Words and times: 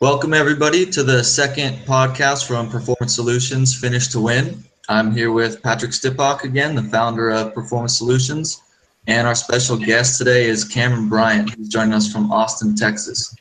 Welcome, 0.00 0.32
everybody, 0.32 0.86
to 0.86 1.02
the 1.02 1.24
second 1.24 1.78
podcast 1.78 2.46
from 2.46 2.70
Performance 2.70 3.16
Solutions 3.16 3.74
Finish 3.74 4.06
to 4.08 4.20
Win. 4.20 4.62
I'm 4.88 5.10
here 5.10 5.32
with 5.32 5.60
Patrick 5.60 5.90
Stipak 5.90 6.44
again, 6.44 6.76
the 6.76 6.84
founder 6.84 7.30
of 7.30 7.52
Performance 7.52 7.98
Solutions. 7.98 8.62
And 9.08 9.26
our 9.26 9.34
special 9.34 9.76
guest 9.76 10.16
today 10.16 10.44
is 10.44 10.62
Cameron 10.62 11.08
Bryant, 11.08 11.52
who's 11.52 11.68
joining 11.68 11.94
us 11.94 12.12
from 12.12 12.30
Austin, 12.30 12.76
Texas. 12.76 13.34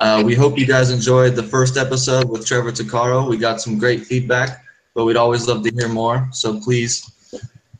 Uh, 0.00 0.20
we 0.26 0.34
hope 0.34 0.58
you 0.58 0.66
guys 0.66 0.90
enjoyed 0.90 1.36
the 1.36 1.44
first 1.44 1.76
episode 1.76 2.28
with 2.28 2.44
Trevor 2.44 2.72
Takaro. 2.72 3.28
We 3.28 3.36
got 3.36 3.60
some 3.60 3.78
great 3.78 4.04
feedback, 4.04 4.64
but 4.94 5.04
we'd 5.04 5.16
always 5.16 5.46
love 5.46 5.62
to 5.62 5.70
hear 5.70 5.88
more. 5.88 6.28
So 6.32 6.58
please 6.58 7.08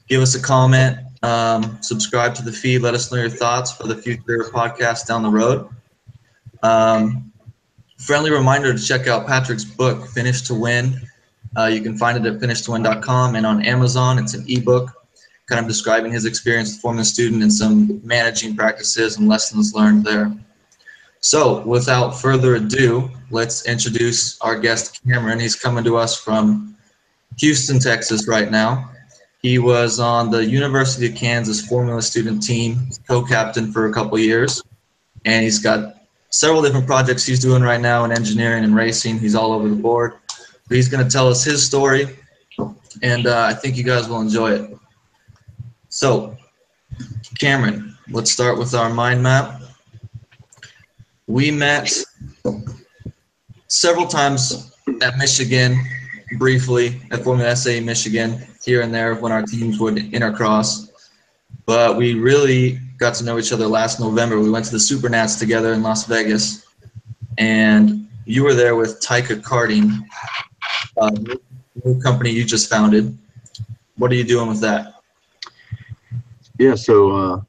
give 0.07 0.23
us 0.23 0.37
a 0.37 0.41
comment, 0.41 0.99
um, 1.25 1.79
subscribe 1.83 2.37
to 2.37 2.45
the 2.45 2.53
feed, 2.53 2.79
let 2.79 2.95
us 2.95 3.11
know 3.11 3.19
your 3.19 3.29
thoughts 3.29 3.73
for 3.73 3.89
the 3.89 3.97
future 3.97 4.49
podcast 4.55 5.09
down 5.09 5.25
the 5.25 5.31
road. 5.31 5.69
Um, 6.63 7.33
friendly 8.05 8.31
reminder 8.31 8.75
to 8.75 8.83
check 8.83 9.07
out 9.07 9.27
Patrick's 9.27 9.65
book, 9.65 10.07
Finish 10.09 10.43
to 10.43 10.55
Win. 10.55 11.01
Uh, 11.57 11.67
you 11.67 11.81
can 11.81 11.97
find 11.97 12.19
it 12.19 12.31
at 12.31 12.41
finishtowin.com 12.41 13.35
and 13.35 13.47
on 13.47 13.65
Amazon. 13.65 14.19
It's 14.19 14.35
an 14.35 14.45
ebook 14.47 14.91
kind 15.47 15.61
of 15.61 15.67
describing 15.67 16.13
his 16.13 16.27
experience 16.27 16.79
Formula 16.81 17.05
Student 17.05 17.43
and 17.43 17.53
some 17.53 18.01
managing 18.05 18.57
practices 18.57 19.17
and 19.17 19.29
lessons 19.29 19.75
learned 19.75 20.05
there. 20.05 20.33
So, 21.21 21.63
without 21.63 22.21
further 22.21 22.57
ado, 22.57 23.11
let's 23.31 23.67
introduce 23.67 24.39
our 24.41 24.59
guest, 24.59 25.01
Cameron. 25.07 25.41
He's 25.41 25.57
coming 25.57 25.85
to 25.85 25.97
us 25.97 26.19
from 26.21 26.77
Houston, 27.39 27.79
Texas, 27.79 28.29
right 28.29 28.51
now. 28.51 28.91
He 29.41 29.59
was 29.59 29.99
on 29.99 30.31
the 30.31 30.45
University 30.45 31.07
of 31.07 31.15
Kansas 31.15 31.67
Formula 31.67 32.03
student 32.03 32.43
team, 32.43 32.89
co 33.09 33.25
captain 33.25 33.73
for 33.73 33.87
a 33.87 33.93
couple 33.93 34.19
years, 34.19 34.63
and 35.25 35.43
he's 35.43 35.59
got 35.59 36.04
several 36.35 36.63
different 36.63 36.87
projects 36.87 37.25
he's 37.25 37.39
doing 37.39 37.63
right 37.63 37.81
now 37.81 38.05
in 38.05 38.11
engineering 38.11 38.65
and 38.65 38.75
racing. 38.75 39.19
He's 39.19 39.35
all 39.35 39.53
over 39.53 39.69
the 39.69 39.77
board. 39.77 40.15
But 40.69 40.77
he's 40.77 40.89
going 40.89 41.05
to 41.05 41.11
tell 41.11 41.29
us 41.29 41.45
his 41.45 41.65
story, 41.65 42.17
and 43.03 43.27
uh, 43.27 43.43
I 43.43 43.53
think 43.53 43.77
you 43.77 43.85
guys 43.85 44.09
will 44.09 44.21
enjoy 44.21 44.53
it. 44.53 44.71
So, 45.89 46.37
Cameron, 47.39 47.97
let's 48.11 48.31
start 48.31 48.59
with 48.59 48.75
our 48.75 48.89
mind 48.89 49.23
map. 49.23 49.61
We 51.27 51.51
met 51.51 51.93
several 53.69 54.07
times 54.07 54.75
at 55.03 55.19
Michigan, 55.19 55.79
briefly 56.39 57.01
at 57.11 57.23
Formula 57.23 57.55
SAE 57.55 57.81
Michigan, 57.81 58.43
here 58.65 58.81
and 58.81 58.93
there 58.93 59.15
when 59.15 59.33
our 59.33 59.43
teams 59.43 59.79
would 59.79 59.97
intercross. 59.97 60.84
But 61.67 61.97
we 61.97 62.15
really 62.15 62.79
got 62.99 63.15
to 63.15 63.25
know 63.25 63.39
each 63.39 63.53
other 63.53 63.67
last 63.67 64.01
November. 64.01 64.39
We 64.39 64.51
went 64.51 64.67
to 64.67 64.73
the 64.73 64.79
Supernats 64.79 65.39
together 65.39 65.73
in 65.73 65.83
Las 65.83 66.07
Vegas, 66.07 66.67
and 67.39 68.09
you 68.27 68.45
were 68.45 68.55
there 68.55 68.77
with 68.77 69.01
Taika 69.01 69.41
Karting, 69.41 70.01
a 70.97 71.11
new 71.85 72.01
company 72.01 72.31
you 72.31 72.45
just 72.45 72.69
founded. 72.69 73.17
What 73.97 74.11
are 74.11 74.15
you 74.15 74.25
doing 74.25 74.49
with 74.49 74.61
that? 74.61 74.95
Yeah, 76.59 76.75
so 76.75 77.11
uh, 77.13 77.41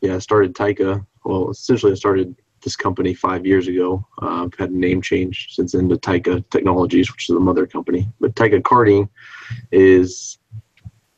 yeah, 0.00 0.16
I 0.16 0.18
started 0.18 0.54
Taika. 0.54 1.04
Well, 1.24 1.50
essentially, 1.50 1.92
I 1.92 1.94
started 1.94 2.34
this 2.62 2.76
company 2.76 3.14
five 3.14 3.46
years 3.46 3.68
ago. 3.68 4.06
Uh, 4.20 4.44
I've 4.44 4.54
had 4.54 4.70
a 4.70 4.76
name 4.76 5.00
change 5.00 5.48
since 5.50 5.72
then 5.72 5.88
to 5.88 5.96
Taika 5.96 6.44
Technologies, 6.50 7.10
which 7.12 7.28
is 7.28 7.34
the 7.34 7.40
mother 7.40 7.66
company. 7.66 8.08
But 8.20 8.34
Taika 8.34 8.60
Karting 8.60 9.08
is 9.72 10.38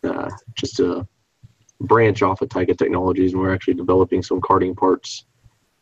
uh, 0.04 0.30
just 0.54 0.80
a 0.80 1.06
branch 1.82 2.22
off 2.22 2.40
of 2.42 2.48
Taika 2.48 2.76
Technologies, 2.76 3.32
and 3.32 3.40
we're 3.40 3.54
actually 3.54 3.74
developing 3.74 4.22
some 4.22 4.40
karting 4.40 4.76
parts, 4.76 5.26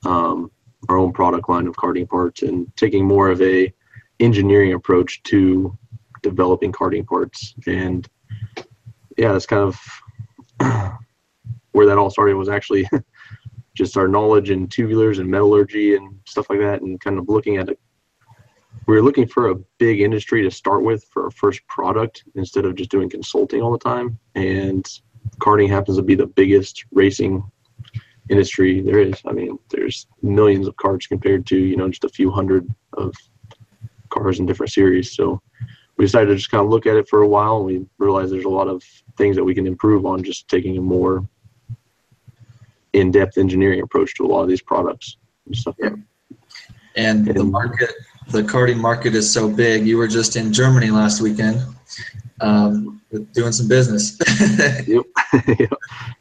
um, 0.04 0.50
our 0.88 0.96
own 0.96 1.12
product 1.12 1.48
line 1.48 1.66
of 1.66 1.76
karting 1.76 2.08
parts, 2.08 2.42
and 2.42 2.74
taking 2.76 3.06
more 3.06 3.30
of 3.30 3.40
a 3.42 3.72
engineering 4.18 4.72
approach 4.72 5.22
to 5.24 5.76
developing 6.22 6.72
karting 6.72 7.06
parts. 7.06 7.54
And 7.66 8.08
yeah, 9.16 9.32
that's 9.32 9.46
kind 9.46 9.62
of 9.62 9.78
where 11.72 11.86
that 11.86 11.98
all 11.98 12.10
started. 12.10 12.36
Was 12.36 12.48
actually 12.48 12.88
just 13.74 13.96
our 13.96 14.08
knowledge 14.08 14.50
in 14.50 14.68
tubulars 14.68 15.20
and 15.20 15.30
metallurgy 15.30 15.94
and 15.94 16.18
stuff 16.26 16.50
like 16.50 16.60
that, 16.60 16.82
and 16.82 17.00
kind 17.00 17.18
of 17.18 17.28
looking 17.28 17.56
at 17.56 17.68
it. 17.68 17.78
We 18.86 18.94
were 18.96 19.02
looking 19.02 19.28
for 19.28 19.48
a 19.48 19.56
big 19.78 20.00
industry 20.00 20.42
to 20.42 20.50
start 20.50 20.82
with 20.82 21.04
for 21.04 21.24
our 21.24 21.30
first 21.30 21.66
product 21.66 22.24
instead 22.34 22.64
of 22.64 22.74
just 22.74 22.90
doing 22.90 23.10
consulting 23.10 23.60
all 23.60 23.70
the 23.70 23.78
time. 23.78 24.18
And 24.34 24.86
karting 25.38 25.68
happens 25.68 25.96
to 25.96 26.02
be 26.02 26.14
the 26.14 26.26
biggest 26.26 26.84
racing 26.92 27.42
industry 28.28 28.80
there 28.80 28.98
is. 28.98 29.20
I 29.26 29.32
mean, 29.32 29.58
there's 29.70 30.06
millions 30.22 30.66
of 30.68 30.76
cars 30.76 31.06
compared 31.06 31.46
to 31.48 31.56
you 31.56 31.76
know 31.76 31.88
just 31.88 32.04
a 32.04 32.08
few 32.08 32.30
hundred 32.30 32.68
of 32.94 33.14
cars 34.10 34.38
in 34.38 34.46
different 34.46 34.72
series. 34.72 35.14
So 35.14 35.40
we 35.96 36.04
decided 36.04 36.28
to 36.28 36.36
just 36.36 36.50
kind 36.50 36.64
of 36.64 36.70
look 36.70 36.86
at 36.86 36.96
it 36.96 37.08
for 37.08 37.22
a 37.22 37.28
while, 37.28 37.58
and 37.58 37.66
we 37.66 37.86
realized 37.98 38.32
there's 38.32 38.44
a 38.44 38.48
lot 38.48 38.68
of 38.68 38.82
things 39.16 39.36
that 39.36 39.44
we 39.44 39.54
can 39.54 39.66
improve 39.66 40.06
on 40.06 40.22
just 40.24 40.48
taking 40.48 40.78
a 40.78 40.80
more 40.80 41.26
in-depth 42.92 43.38
engineering 43.38 43.82
approach 43.82 44.14
to 44.14 44.24
a 44.24 44.28
lot 44.28 44.42
of 44.42 44.48
these 44.48 44.62
products 44.62 45.16
and 45.46 45.56
stuff. 45.56 45.76
Yeah. 45.78 45.90
And, 46.96 47.28
and 47.28 47.36
the 47.36 47.44
market, 47.44 47.90
the 48.28 48.42
karting 48.42 48.78
market 48.78 49.14
is 49.14 49.30
so 49.30 49.48
big. 49.48 49.86
You 49.86 49.96
were 49.96 50.08
just 50.08 50.36
in 50.36 50.52
Germany 50.52 50.90
last 50.90 51.20
weekend. 51.20 51.62
Um, 52.40 53.00
doing 53.32 53.52
some 53.52 53.68
business. 53.68 54.18
yep. 54.86 55.04
yep. 55.58 55.72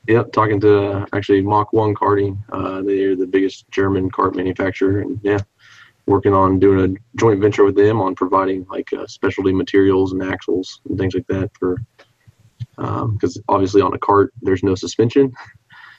Yep. 0.07 0.31
Talking 0.31 0.59
to 0.61 1.05
actually 1.13 1.41
Mach 1.41 1.71
1 1.71 1.93
karting. 1.95 2.37
Uh, 2.51 2.81
they're 2.81 3.15
the 3.15 3.27
biggest 3.27 3.69
German 3.71 4.09
kart 4.11 4.35
manufacturer. 4.35 5.01
And 5.01 5.19
yeah, 5.23 5.39
working 6.05 6.33
on 6.33 6.59
doing 6.59 6.79
a 6.95 7.17
joint 7.17 7.39
venture 7.39 7.63
with 7.63 7.75
them 7.75 8.01
on 8.01 8.15
providing 8.15 8.65
like 8.69 8.91
uh, 8.93 9.07
specialty 9.07 9.53
materials 9.53 10.11
and 10.11 10.23
axles 10.23 10.81
and 10.89 10.97
things 10.97 11.13
like 11.13 11.27
that 11.27 11.51
for, 11.57 11.77
because 12.75 13.37
um, 13.37 13.43
obviously 13.47 13.81
on 13.81 13.93
a 13.93 13.99
kart, 13.99 14.29
there's 14.41 14.63
no 14.63 14.75
suspension. 14.75 15.31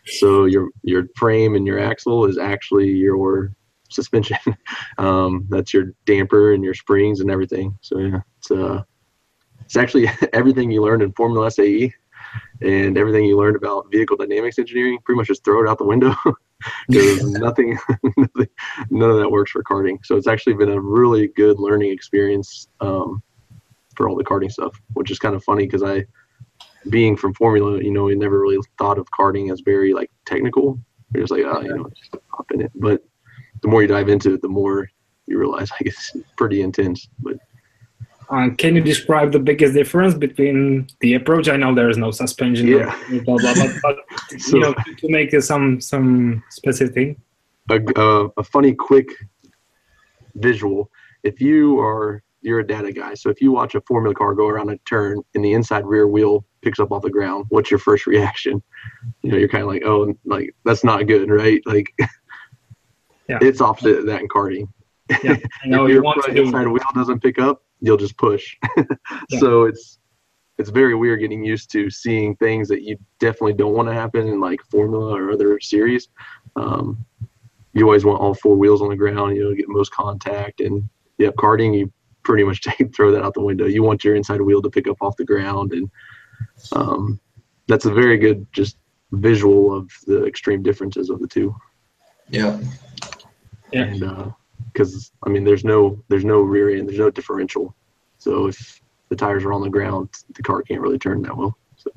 So 0.07 0.47
your, 0.47 0.71
your 0.83 1.05
frame 1.15 1.57
and 1.57 1.67
your 1.67 1.79
axle 1.79 2.25
is 2.25 2.39
actually 2.39 2.89
your 2.89 3.53
suspension. 3.91 4.39
um, 4.99 5.47
that's 5.51 5.75
your 5.75 5.93
damper 6.07 6.55
and 6.55 6.65
your 6.65 6.73
springs 6.73 7.21
and 7.21 7.31
everything. 7.31 7.77
So 7.83 7.99
yeah, 7.99 8.21
it's, 8.39 8.51
uh, 8.51 8.83
it's 9.71 9.77
actually 9.77 10.11
everything 10.33 10.69
you 10.73 10.83
learned 10.83 11.01
in 11.01 11.13
Formula 11.13 11.49
SAE 11.49 11.95
and 12.61 12.99
everything 12.99 13.25
you 13.25 13.39
learned 13.39 13.55
about 13.55 13.89
vehicle 13.93 14.17
dynamics 14.17 14.59
engineering. 14.59 14.99
Pretty 15.05 15.17
much 15.17 15.29
just 15.29 15.45
throw 15.45 15.63
it 15.63 15.69
out 15.69 15.79
the 15.79 15.85
window 15.85 16.13
because 16.89 17.23
nothing, 17.23 17.79
nothing, 18.17 18.49
none 18.91 19.11
of 19.11 19.19
that 19.19 19.31
works 19.31 19.53
for 19.53 19.63
karting. 19.63 20.05
So 20.05 20.17
it's 20.17 20.27
actually 20.27 20.55
been 20.55 20.71
a 20.71 20.81
really 20.81 21.29
good 21.29 21.61
learning 21.61 21.93
experience 21.93 22.67
um, 22.81 23.23
for 23.95 24.09
all 24.09 24.17
the 24.17 24.25
karting 24.25 24.51
stuff, 24.51 24.77
which 24.95 25.13
is 25.13 25.21
kind 25.21 25.37
of 25.37 25.45
funny 25.45 25.67
because 25.67 25.85
I, 25.85 26.05
being 26.89 27.17
from 27.17 27.33
Formula, 27.35 27.81
you 27.81 27.93
know, 27.93 28.05
we 28.05 28.17
never 28.17 28.41
really 28.41 28.59
thought 28.77 28.99
of 28.99 29.07
karting 29.13 29.53
as 29.53 29.61
very 29.61 29.95
like 29.95 30.11
technical. 30.27 30.81
You're 31.15 31.23
just 31.23 31.31
like, 31.33 31.45
oh, 31.45 31.61
you 31.61 31.77
know, 31.77 31.89
just 31.97 32.17
hop 32.31 32.51
in 32.51 32.63
it. 32.63 32.73
But 32.75 33.05
the 33.63 33.69
more 33.69 33.83
you 33.83 33.89
dive 33.89 34.09
into 34.09 34.35
it, 34.35 34.43
the 34.43 34.49
more 34.49 34.91
you 35.27 35.39
realize 35.39 35.71
like 35.71 35.83
it's 35.83 36.17
pretty 36.37 36.63
intense. 36.63 37.09
But 37.21 37.37
uh, 38.31 38.49
can 38.57 38.77
you 38.77 38.81
describe 38.81 39.33
the 39.33 39.41
biggest 39.41 39.75
difference 39.75 40.15
between 40.15 40.87
the 41.01 41.15
approach? 41.15 41.49
I 41.49 41.57
know 41.57 41.75
there 41.75 41.91
is 41.91 41.97
no 41.97 42.13
suspension, 42.13 42.69
yeah. 42.69 42.95
blah, 43.25 43.37
blah, 43.37 43.55
blah, 43.55 43.73
but, 43.83 43.97
so, 44.41 44.57
you 44.57 44.63
know, 44.63 44.73
to, 44.73 44.95
to 44.95 45.09
make 45.09 45.43
some 45.43 45.81
some 45.81 46.43
specific. 46.51 47.19
A, 47.71 47.81
uh, 47.99 48.29
a 48.37 48.43
funny, 48.43 48.73
quick 48.73 49.09
visual. 50.37 50.91
If 51.25 51.41
you 51.41 51.81
are 51.81 52.23
you're 52.43 52.61
a 52.61 52.67
data 52.67 52.93
guy, 52.93 53.15
so 53.15 53.31
if 53.31 53.41
you 53.41 53.51
watch 53.53 53.75
a 53.75 53.81
Formula 53.83 54.15
car 54.15 54.35
go 54.35 54.47
around 54.47 54.71
a 54.71 54.79
turn 54.89 55.21
and 55.35 55.45
the 55.45 55.53
inside 55.53 55.85
rear 55.85 56.07
wheel 56.07 56.45
picks 56.63 56.79
up 56.79 56.93
off 56.93 57.03
the 57.03 57.11
ground, 57.11 57.47
what's 57.49 57.71
your 57.71 57.79
first 57.79 58.07
reaction? 58.07 58.63
You 59.23 59.33
know, 59.33 59.39
you're 59.39 59.49
kind 59.49 59.63
of 59.63 59.69
like, 59.69 59.83
oh, 59.85 60.15
like 60.25 60.55
that's 60.65 60.85
not 60.85 61.07
good, 61.09 61.29
right? 61.31 61.61
Like, 61.67 61.93
yeah. 63.29 63.39
it's 63.43 63.61
opposite 63.61 63.99
of 63.99 64.07
that 64.07 64.21
in 64.21 64.29
karting. 64.29 64.69
Yeah, 65.25 65.37
I 65.65 65.67
know 65.67 65.87
if 65.87 65.93
your 65.93 66.03
front 66.03 66.39
inside 66.39 66.69
wheel 66.69 66.83
doesn't 66.95 67.21
pick 67.21 67.41
up, 67.41 67.63
you'll 67.81 67.97
just 67.97 68.17
push. 68.17 68.57
yeah. 68.77 69.39
So 69.39 69.65
it's 69.65 69.99
it's 70.59 70.71
very 70.71 70.95
weird 70.95 71.21
getting 71.21 71.43
used 71.43 71.71
to 71.73 71.89
seeing 71.91 72.37
things 72.37 72.69
that 72.69 72.83
you 72.83 72.99
definitely 73.19 73.55
don't 73.55 73.73
want 73.73 73.89
to 73.89 73.95
happen 73.95 74.29
in 74.29 74.41
like 74.41 74.61
Formula 74.71 75.15
or 75.19 75.31
other 75.31 75.59
series. 75.59 76.09
Um, 76.57 77.05
you 77.73 77.85
always 77.85 78.05
want 78.05 78.21
all 78.21 78.35
four 78.35 78.57
wheels 78.57 78.83
on 78.83 78.91
the 78.91 78.97
ground, 78.97 79.37
you 79.37 79.45
know, 79.45 79.55
get 79.55 79.69
most 79.69 79.91
contact. 79.93 80.61
And 80.61 80.89
yeah, 81.17 81.31
karting, 81.31 81.79
you 81.79 81.93
pretty 82.25 82.45
much 82.45 82.61
take 82.63 82.95
throw 82.95 83.11
that 83.13 83.23
out 83.23 83.35
the 83.35 83.41
window. 83.41 83.67
You 83.67 83.83
want 83.83 84.05
your 84.05 84.17
inside 84.17 84.41
wheel 84.41 84.61
to 84.63 84.71
pick 84.71 84.87
up 84.87 84.99
off 85.01 85.17
the 85.17 85.25
ground, 85.25 85.73
and 85.73 85.91
um, 86.73 87.21
that's 87.67 87.87
a 87.87 87.93
very 87.93 88.19
good 88.19 88.47
just 88.53 88.77
visual 89.13 89.75
of 89.75 89.91
the 90.07 90.25
extreme 90.25 90.63
differences 90.63 91.11
of 91.11 91.21
the 91.21 91.27
two. 91.27 91.55
Yeah. 92.29 92.61
Yeah. 93.73 93.83
And 93.83 94.03
uh, 94.03 94.31
because 94.73 95.13
I 95.25 95.29
mean, 95.29 95.45
there's 95.45 95.65
no 95.65 96.03
there's 96.09 96.25
no 96.25 96.41
rear 96.41 96.71
end, 96.71 96.89
there's 96.89 96.99
no 96.99 97.11
differential. 97.11 97.75
So 98.19 98.47
if 98.49 98.81
the 99.09 99.17
tires 99.17 99.45
are 99.45 99.53
on 99.53 99.63
the 99.63 99.71
ground, 99.71 100.11
the 100.35 100.43
car 100.43 100.63
can't 100.63 100.81
really 100.81 100.99
turn 100.99 101.23
that 101.23 101.37
well. 101.37 101.57
So. 101.77 101.91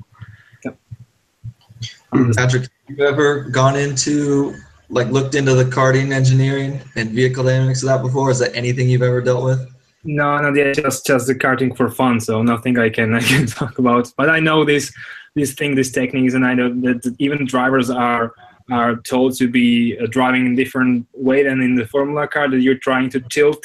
Um, 2.12 2.32
Patrick, 2.36 2.68
have 2.88 2.98
you 2.98 3.06
ever 3.06 3.44
gone 3.44 3.76
into 3.76 4.54
like 4.90 5.08
looked 5.08 5.34
into 5.34 5.54
the 5.54 5.64
karting 5.64 6.12
engineering 6.12 6.80
and 6.96 7.10
vehicle 7.10 7.44
dynamics 7.44 7.82
of 7.82 7.88
that 7.88 8.02
before? 8.02 8.30
Is 8.30 8.38
that 8.38 8.54
anything 8.54 8.88
you've 8.88 9.02
ever 9.02 9.20
dealt 9.20 9.44
with? 9.44 9.70
No, 10.04 10.38
not 10.38 10.54
yet. 10.54 10.74
Just 10.74 11.06
just 11.06 11.26
the 11.26 11.34
karting 11.34 11.76
for 11.76 11.88
fun. 11.88 12.20
So 12.20 12.42
nothing 12.42 12.78
I 12.78 12.90
can 12.90 13.14
I 13.20 13.20
can 13.20 13.46
talk 13.46 13.78
about. 13.78 14.12
But 14.16 14.30
I 14.30 14.40
know 14.40 14.64
this 14.64 14.92
this 15.34 15.54
thing, 15.54 15.74
these 15.74 15.90
techniques, 15.90 16.34
and 16.34 16.46
I 16.46 16.54
know 16.54 16.68
that 16.68 17.14
even 17.18 17.46
drivers 17.46 17.90
are 17.90 18.34
are 18.70 18.96
told 18.96 19.36
to 19.36 19.48
be 19.48 19.98
uh, 19.98 20.06
driving 20.06 20.46
in 20.46 20.54
different 20.54 21.06
way 21.12 21.42
than 21.42 21.60
in 21.60 21.74
the 21.74 21.86
Formula 21.86 22.26
car. 22.26 22.48
That 22.48 22.60
you're 22.60 22.78
trying 22.78 23.10
to 23.10 23.20
tilt 23.20 23.64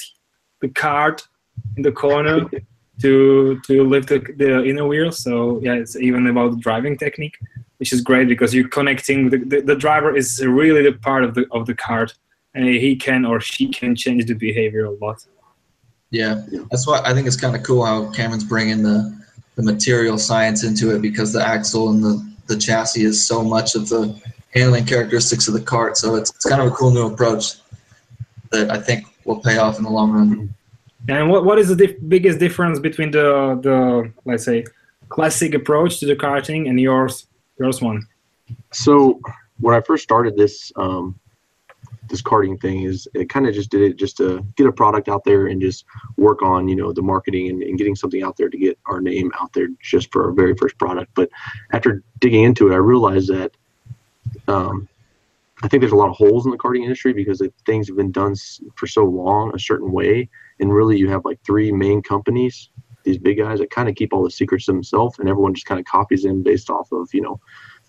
the 0.62 0.68
kart 0.68 1.22
in 1.78 1.84
the 1.84 1.92
corner 1.92 2.50
to 3.01 3.60
to 3.66 3.84
lift 3.84 4.10
the, 4.10 4.19
the 4.38 4.66
inner 4.66 4.88
wheel. 4.88 5.12
So 5.12 5.60
yeah, 5.62 5.74
it's 5.74 5.96
even 5.96 6.28
about 6.28 6.60
driving 6.60 6.98
technique, 6.98 7.38
which 7.78 7.94
is 7.94 8.01
great 8.01 8.28
because 8.28 8.54
you're 8.54 8.68
connecting. 8.68 9.30
The, 9.30 9.38
the, 9.38 9.62
the 9.62 9.75
driver 9.75 10.16
is 10.16 10.46
really 10.46 10.84
the 10.84 10.94
part 10.94 11.24
of 11.24 11.34
the 11.34 11.45
of 11.52 11.66
the 11.66 11.75
kart, 11.75 12.13
and 12.54 12.66
he 12.66 12.95
can 12.95 13.25
or 13.25 13.40
she 13.40 13.69
can 13.69 13.95
change 13.95 14.25
the 14.25 14.34
behavior 14.34 14.86
a 14.86 14.92
lot. 14.92 15.25
Yeah, 16.12 16.42
that's 16.72 16.88
why 16.88 17.02
I 17.06 17.13
think 17.13 17.28
it's 17.28 17.40
kind 17.40 17.56
of 17.56 17.63
cool 17.63 17.86
how 17.86 18.12
Cameron's 18.12 18.44
bringing 18.44 18.84
the 18.84 19.18
the 19.56 19.63
material 19.63 20.18
science 20.18 20.63
into 20.63 20.95
it 20.95 21.02
because 21.02 21.34
the 21.34 21.45
axle 21.45 21.90
and 21.90 22.04
the 22.04 22.30
the 22.48 22.57
chassis 22.57 23.04
is 23.04 23.25
so 23.25 23.44
much 23.44 23.75
of 23.75 23.88
the 23.90 24.19
handling 24.54 24.86
characteristics 24.86 25.48
of 25.48 25.54
the 25.54 25.60
kart. 25.60 25.96
So 25.96 26.16
it's, 26.16 26.31
it's 26.31 26.46
kind 26.46 26.62
of 26.62 26.68
a 26.68 26.72
cool 26.72 26.92
new 26.92 27.07
approach 27.07 27.56
that 28.51 28.72
I 28.72 28.80
think 28.80 29.06
will 29.25 29.40
pay 29.40 29.57
off 29.57 29.78
in 29.78 29.84
the 29.84 29.90
long 29.90 30.12
run. 30.12 30.54
And 31.07 31.30
what, 31.30 31.46
what 31.46 31.60
is 31.60 31.69
the 31.69 31.75
dif- 31.75 31.98
biggest 32.07 32.40
difference 32.40 32.80
between 32.80 33.12
the 33.12 33.60
the 33.62 34.12
let's 34.25 34.44
say 34.44 34.66
classic 35.10 35.54
approach 35.54 36.00
to 36.00 36.06
the 36.06 36.16
karting 36.16 36.68
and 36.69 36.80
yours 36.80 37.28
yours 37.60 37.81
one? 37.81 38.06
So 38.72 39.22
when 39.60 39.75
I 39.75 39.81
first 39.81 40.04
started 40.04 40.36
this 40.36 40.72
um, 40.75 41.19
this 42.10 42.22
karting 42.22 42.60
thing 42.60 42.84
is 42.84 43.07
it 43.13 43.30
kind 43.30 43.48
of 43.48 43.54
just 43.54 43.69
did 43.69 43.81
it 43.81 43.95
just 43.95 44.18
to 44.18 44.45
get 44.56 44.68
a 44.68 44.72
product 44.72 45.07
out 45.07 45.24
there 45.24 45.48
and 45.48 45.62
just 45.62 45.86
work 46.18 46.42
on 46.42 46.68
you 46.68 46.75
know 46.75 46.92
the 46.92 47.02
marketing 47.02 47.50
and, 47.50 47.63
and, 47.63 47.78
getting 47.78 47.95
something 47.95 48.24
out 48.24 48.36
there 48.36 48.50
to 48.50 48.57
get 48.57 48.78
our 48.88 49.00
name 49.00 49.31
out 49.40 49.54
there 49.54 49.68
just 49.81 50.12
for 50.12 50.25
our 50.25 50.31
very 50.31 50.56
first 50.56 50.78
product 50.80 51.12
but 51.13 51.30
after 51.72 52.04
digging 52.19 52.44
into 52.44 52.69
it 52.69 52.74
i 52.74 52.78
realized 52.78 53.30
that 53.30 53.52
um, 54.50 54.88
i 55.63 55.68
think 55.68 55.81
there's 55.81 55.94
a 55.94 55.96
lot 55.96 56.10
of 56.10 56.16
holes 56.16 56.46
in 56.46 56.51
the 56.51 56.57
karting 56.57 56.84
industry 56.84 57.13
because 57.13 57.42
it, 57.42 57.54
things 57.66 57.88
have 57.88 57.98
been 57.98 58.12
done 58.12 58.36
for 58.75 58.88
so 58.88 59.04
long 59.04 59.51
a 59.54 59.60
certain 59.60 59.92
way 59.92 60.28
and 60.60 60.74
really 60.74 60.98
you 60.98 61.10
have 61.10 61.25
like 61.25 61.40
three 61.46 61.72
main 61.72 62.01
companies 62.01 62.69
these 63.04 63.18
big 63.18 63.38
guys 63.38 63.60
that 63.60 63.72
kind 63.72 63.88
of 63.88 63.96
keep 63.96 64.13
all 64.13 64.24
the 64.24 64.30
secrets 64.30 64.66
to 64.66 64.72
themselves 64.72 65.19
and 65.19 65.30
everyone 65.30 65.54
just 65.54 65.66
kind 65.66 65.80
of 65.80 65.86
copies 65.86 66.24
them 66.24 66.44
based 66.44 66.69
off 66.69 66.92
of 66.92 67.07
you 67.13 67.22
know 67.22 67.40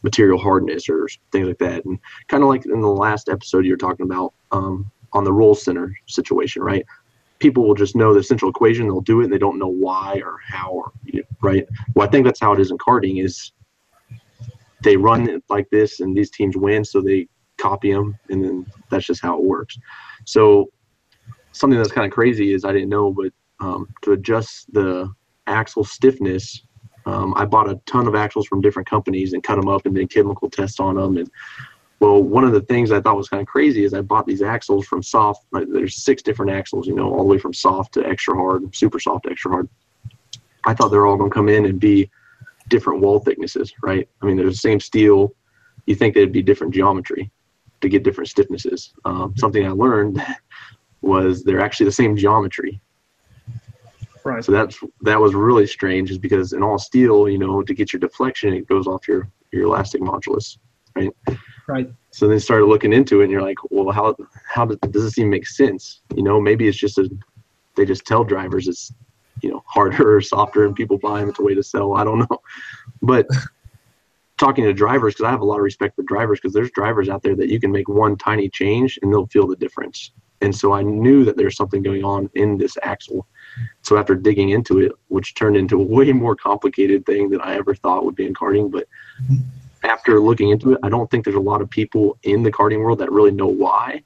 material 0.03 0.39
hardness 0.39 0.89
or 0.89 1.09
things 1.33 1.49
like 1.49 1.59
that. 1.59 1.85
And 1.85 1.99
kind 2.29 2.43
of 2.43 2.49
like 2.49 2.65
in 2.67 2.81
the 2.81 2.89
last 2.89 3.29
episode 3.29 3.65
you 3.65 3.73
were 3.73 3.77
talking 3.77 4.07
about 4.07 4.33
um, 4.53 4.91
on 5.13 5.25
the 5.25 5.33
roll 5.33 5.55
center 5.55 5.95
situation, 6.07 6.63
right? 6.63 6.85
People 7.39 7.67
will 7.67 7.75
just 7.75 7.97
know 7.97 8.13
the 8.13 8.23
central 8.23 8.51
equation, 8.51 8.87
they'll 8.87 9.01
do 9.01 9.21
it, 9.21 9.25
and 9.25 9.33
they 9.33 9.39
don't 9.39 9.59
know 9.59 9.69
why 9.69 10.21
or 10.25 10.39
how, 10.47 10.71
or 10.71 10.93
right? 11.41 11.67
Well, 11.95 12.07
I 12.07 12.11
think 12.11 12.27
that's 12.27 12.41
how 12.41 12.53
it 12.53 12.61
is 12.61 12.71
in 12.71 12.79
karting. 12.79 13.25
Is 13.25 13.53
they 14.83 14.97
run 14.97 15.29
it 15.29 15.43
like 15.49 15.69
this, 15.71 16.01
and 16.01 16.17
these 16.17 16.31
teams 16.31 16.57
win, 16.57 16.85
so 16.85 17.01
they 17.01 17.29
copy 17.59 17.93
them, 17.93 18.17
and 18.31 18.45
then 18.45 18.67
that's 18.91 19.07
just 19.07 19.23
how 19.23 19.37
it 19.37 19.45
works. 19.45 19.79
So 20.25 20.71
something 21.53 21.79
that's 21.79 21.93
kind 21.93 22.07
of 22.07 22.13
crazy 22.13 22.53
is 22.53 22.65
I 22.65 22.73
didn't 22.73 22.89
know, 22.89 23.13
but 23.13 23.33
um, 23.61 23.89
to 24.03 24.13
adjust 24.13 24.73
the 24.73 25.13
axle 25.47 25.85
stiffness 25.85 26.63
um, 27.07 27.35
I 27.37 27.45
bought 27.45 27.69
a 27.69 27.81
ton 27.87 28.07
of 28.07 28.15
axles 28.15 28.47
from 28.47 28.61
different 28.61 28.89
companies 28.89 29.33
and 29.33 29.43
cut 29.43 29.57
them 29.57 29.69
up 29.69 29.87
and 29.87 29.95
did 29.95 30.11
chemical 30.11 30.51
tests 30.51 30.81
on 30.81 30.97
them. 30.97 31.17
And 31.17 31.31
well, 31.99 32.23
one 32.23 32.45
of 32.45 32.53
the 32.53 32.63
things 32.63 32.93
I 32.93 33.01
thought 33.01 33.17
was 33.17 33.29
kind 33.29 33.41
of 33.41 33.47
crazy 33.47 33.85
is 33.85 33.95
I 33.95 34.01
bought 34.01 34.27
these 34.27 34.43
axles 34.43 34.87
from 34.87 35.03
soft. 35.03 35.47
Like, 35.53 35.67
there's 35.69 36.03
six 36.03 36.23
different 36.23 36.53
axles, 36.53 36.87
you 36.87 36.95
know, 36.95 37.13
all 37.13 37.19
the 37.19 37.25
way 37.25 37.39
from 37.39 37.53
soft 37.53 37.95
to 37.95 38.07
extra 38.07 38.35
hard, 38.35 38.75
super 38.75 38.99
soft 38.99 39.25
to 39.25 39.31
extra 39.31 39.51
hard. 39.51 39.69
I 40.65 40.75
thought 40.75 40.89
they're 40.89 41.07
all 41.07 41.17
going 41.17 41.31
to 41.31 41.35
come 41.35 41.49
in 41.49 41.67
and 41.67 41.81
be 41.81 42.11
different 42.71 43.01
wall 43.01 43.19
thicknesses, 43.19 43.75
right? 43.83 44.09
I 44.23 44.27
mean, 44.27 44.37
they're 44.37 44.47
the 44.47 44.55
same 44.55 44.81
steel. 44.81 45.35
You 45.87 45.95
think 45.95 46.15
they'd 46.15 46.33
be 46.33 46.43
different 46.43 46.73
geometry 46.73 47.31
to 47.83 47.89
get 47.89 48.03
different 48.03 48.31
stiffnesses. 48.31 48.93
Um, 49.05 49.35
something 49.37 49.67
I 49.67 49.71
learned 49.71 50.25
was 51.03 51.45
they're 51.45 51.61
actually 51.61 51.87
the 51.87 51.93
same 51.93 52.17
geometry. 52.17 52.81
Right. 54.25 54.45
So 54.45 54.53
that's 54.53 54.79
that 55.03 55.21
was 55.21 55.35
really 55.35 55.67
strange, 55.67 56.11
is 56.11 56.19
because 56.19 56.53
in 56.53 56.63
all 56.63 56.79
steel, 56.79 57.29
you 57.29 57.39
know, 57.39 57.63
to 57.63 57.75
get 57.75 57.93
your 57.93 58.01
deflection, 58.01 58.53
it 58.55 58.67
goes 58.67 58.87
off 58.87 59.09
your 59.09 59.29
your 59.51 59.65
elastic 59.65 60.03
modulus, 60.03 60.59
right? 60.95 61.11
Right. 61.67 61.91
So 62.11 62.29
they 62.29 62.39
started 62.39 62.67
looking 62.67 62.93
into 62.93 63.21
it, 63.21 63.25
and 63.25 63.33
you're 63.33 63.43
like, 63.43 63.59
well, 63.71 63.91
how 63.91 64.15
how 64.47 64.67
does, 64.67 64.77
does 64.91 65.05
this 65.05 65.19
even 65.19 65.31
make 65.31 65.47
sense? 65.47 66.03
You 66.15 66.23
know, 66.23 66.39
maybe 66.39 66.69
it's 66.69 66.77
just 66.77 66.99
a 66.99 67.09
they 67.77 67.87
just 67.87 68.05
tell 68.05 68.25
drivers 68.25 68.69
it's 68.69 68.93
you 69.43 69.51
know 69.51 69.63
harder 69.67 70.17
or 70.17 70.21
softer, 70.21 70.65
and 70.65 70.75
people 70.75 70.99
buy 70.99 71.21
them. 71.21 71.31
It's 71.31 71.39
a 71.39 71.43
way 71.43 71.55
to 71.55 71.63
sell. 71.63 71.95
I 71.95 72.05
don't 72.05 72.19
know, 72.19 72.41
but 73.03 73.27
talking 74.39 74.65
to 74.65 74.73
drivers 74.73 75.15
because 75.15 75.27
I 75.27 75.31
have 75.31 75.43
a 75.43 75.45
lot 75.45 75.57
of 75.57 75.63
respect 75.63 75.97
for 75.97 76.03
drivers 76.03 76.41
because 76.41 76.55
there's 76.55 76.71
drivers 76.71 77.09
out 77.09 77.23
there 77.23 77.37
that 77.37 77.49
you 77.49 77.61
can 77.61 77.71
make 77.71 77.89
one 77.89 78.17
tiny 78.17 78.49
change 78.49 78.99
and 79.03 79.13
they'll 79.13 79.27
feel 79.27 79.47
the 79.47 79.57
difference. 79.57 80.13
And 80.41 80.57
so 80.57 80.73
I 80.73 80.81
knew 80.81 81.27
that 81.27 81.37
there's 81.37 81.57
something 81.57 81.83
going 81.83 82.03
on 82.03 82.31
in 82.35 82.57
this 82.57 82.79
axle 82.83 83.27
so 83.83 83.97
after 83.97 84.15
digging 84.15 84.51
into 84.51 84.81
it, 84.81 84.93
which 85.09 85.35
turned 85.35 85.57
into 85.57 85.81
a 85.81 85.85
way 85.85 86.13
more 86.13 86.37
complicated 86.37 87.07
thing 87.07 87.31
than 87.31 87.41
I 87.41 87.57
ever 87.57 87.75
thought 87.75 88.05
would 88.05 88.15
be 88.15 88.27
in 88.27 88.35
karting, 88.35 88.71
but 88.71 88.87
after 89.83 90.21
looking 90.21 90.51
into 90.51 90.73
it, 90.73 90.79
I 90.83 90.89
don't 90.89 91.11
think 91.11 91.25
there's 91.25 91.37
a 91.37 91.41
lot 91.41 91.63
of 91.63 91.71
people 91.71 92.19
in 92.23 92.43
the 92.43 92.53
karting 92.53 92.81
world 92.85 92.99
that 92.99 93.11
really 93.11 93.31
know 93.31 93.47
why 93.47 94.03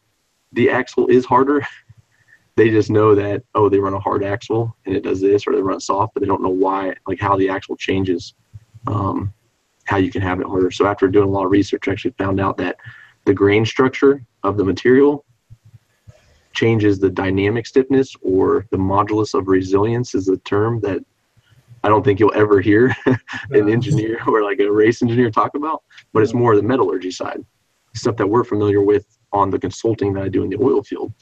the 0.53 0.71
axle 0.71 1.09
is 1.09 1.25
harder. 1.25 1.67
They 2.57 2.71
just 2.71 2.91
know 2.91 3.15
that 3.15 3.43
oh, 3.55 3.69
they 3.69 3.79
run 3.79 3.95
a 3.95 4.01
hard 4.01 4.23
axle 4.23 4.77
and 4.87 4.95
it 4.95 5.03
does 5.03 5.21
this, 5.21 5.47
or 5.47 5.55
they 5.55 5.63
run 5.63 5.81
soft, 5.81 6.15
but 6.15 6.21
they 6.21 6.27
don't 6.27 6.43
know 6.43 6.49
why, 6.49 6.95
like 7.07 7.21
how 7.21 7.37
the 7.37 7.49
axle 7.49 7.77
changes, 7.77 8.35
um, 8.87 9.33
how 9.85 9.97
you 9.97 10.11
can 10.11 10.23
have 10.23 10.41
it 10.41 10.47
harder. 10.47 10.71
So 10.71 10.87
after 10.87 11.09
doing 11.09 11.29
a 11.29 11.33
lot 11.33 11.45
of 11.45 11.51
research, 11.51 11.89
I 11.89 11.93
actually 11.93 12.15
found 12.19 12.41
out 12.41 12.57
that 12.59 12.77
the 13.25 13.35
grain 13.35 13.65
structure 13.65 14.25
of 14.43 14.57
the 14.57 14.65
material 14.65 15.25
changes 16.53 16.99
the 16.99 17.11
dynamic 17.11 17.67
stiffness 17.67 18.15
or 18.23 18.67
the 18.71 18.77
modulus 18.77 19.35
of 19.35 19.49
resilience 19.49 20.15
is 20.15 20.29
a 20.29 20.37
term 20.39 20.81
that 20.81 21.01
I 21.83 21.89
don't 21.89 22.03
think 22.03 22.19
you'll 22.19 22.33
ever 22.35 22.61
hear 22.61 22.97
an 23.51 23.69
engineer 23.69 24.19
or 24.27 24.43
like 24.43 24.61
a 24.61 24.71
race 24.71 25.03
engineer 25.03 25.31
talk 25.31 25.55
about, 25.55 25.83
but 26.13 26.23
it's 26.23 26.33
more 26.33 26.57
the 26.57 26.63
metallurgy 26.63 27.11
side, 27.11 27.45
stuff 27.95 28.17
that 28.17 28.27
we're 28.27 28.45
familiar 28.45 28.81
with 28.81 29.19
on 29.33 29.51
the 29.51 29.59
consulting 29.59 30.15
that 30.15 30.23
I 30.23 30.29
do 30.29 30.45
in 30.45 30.49
the 30.49 30.57
oil 30.57 30.83
field. 30.83 31.13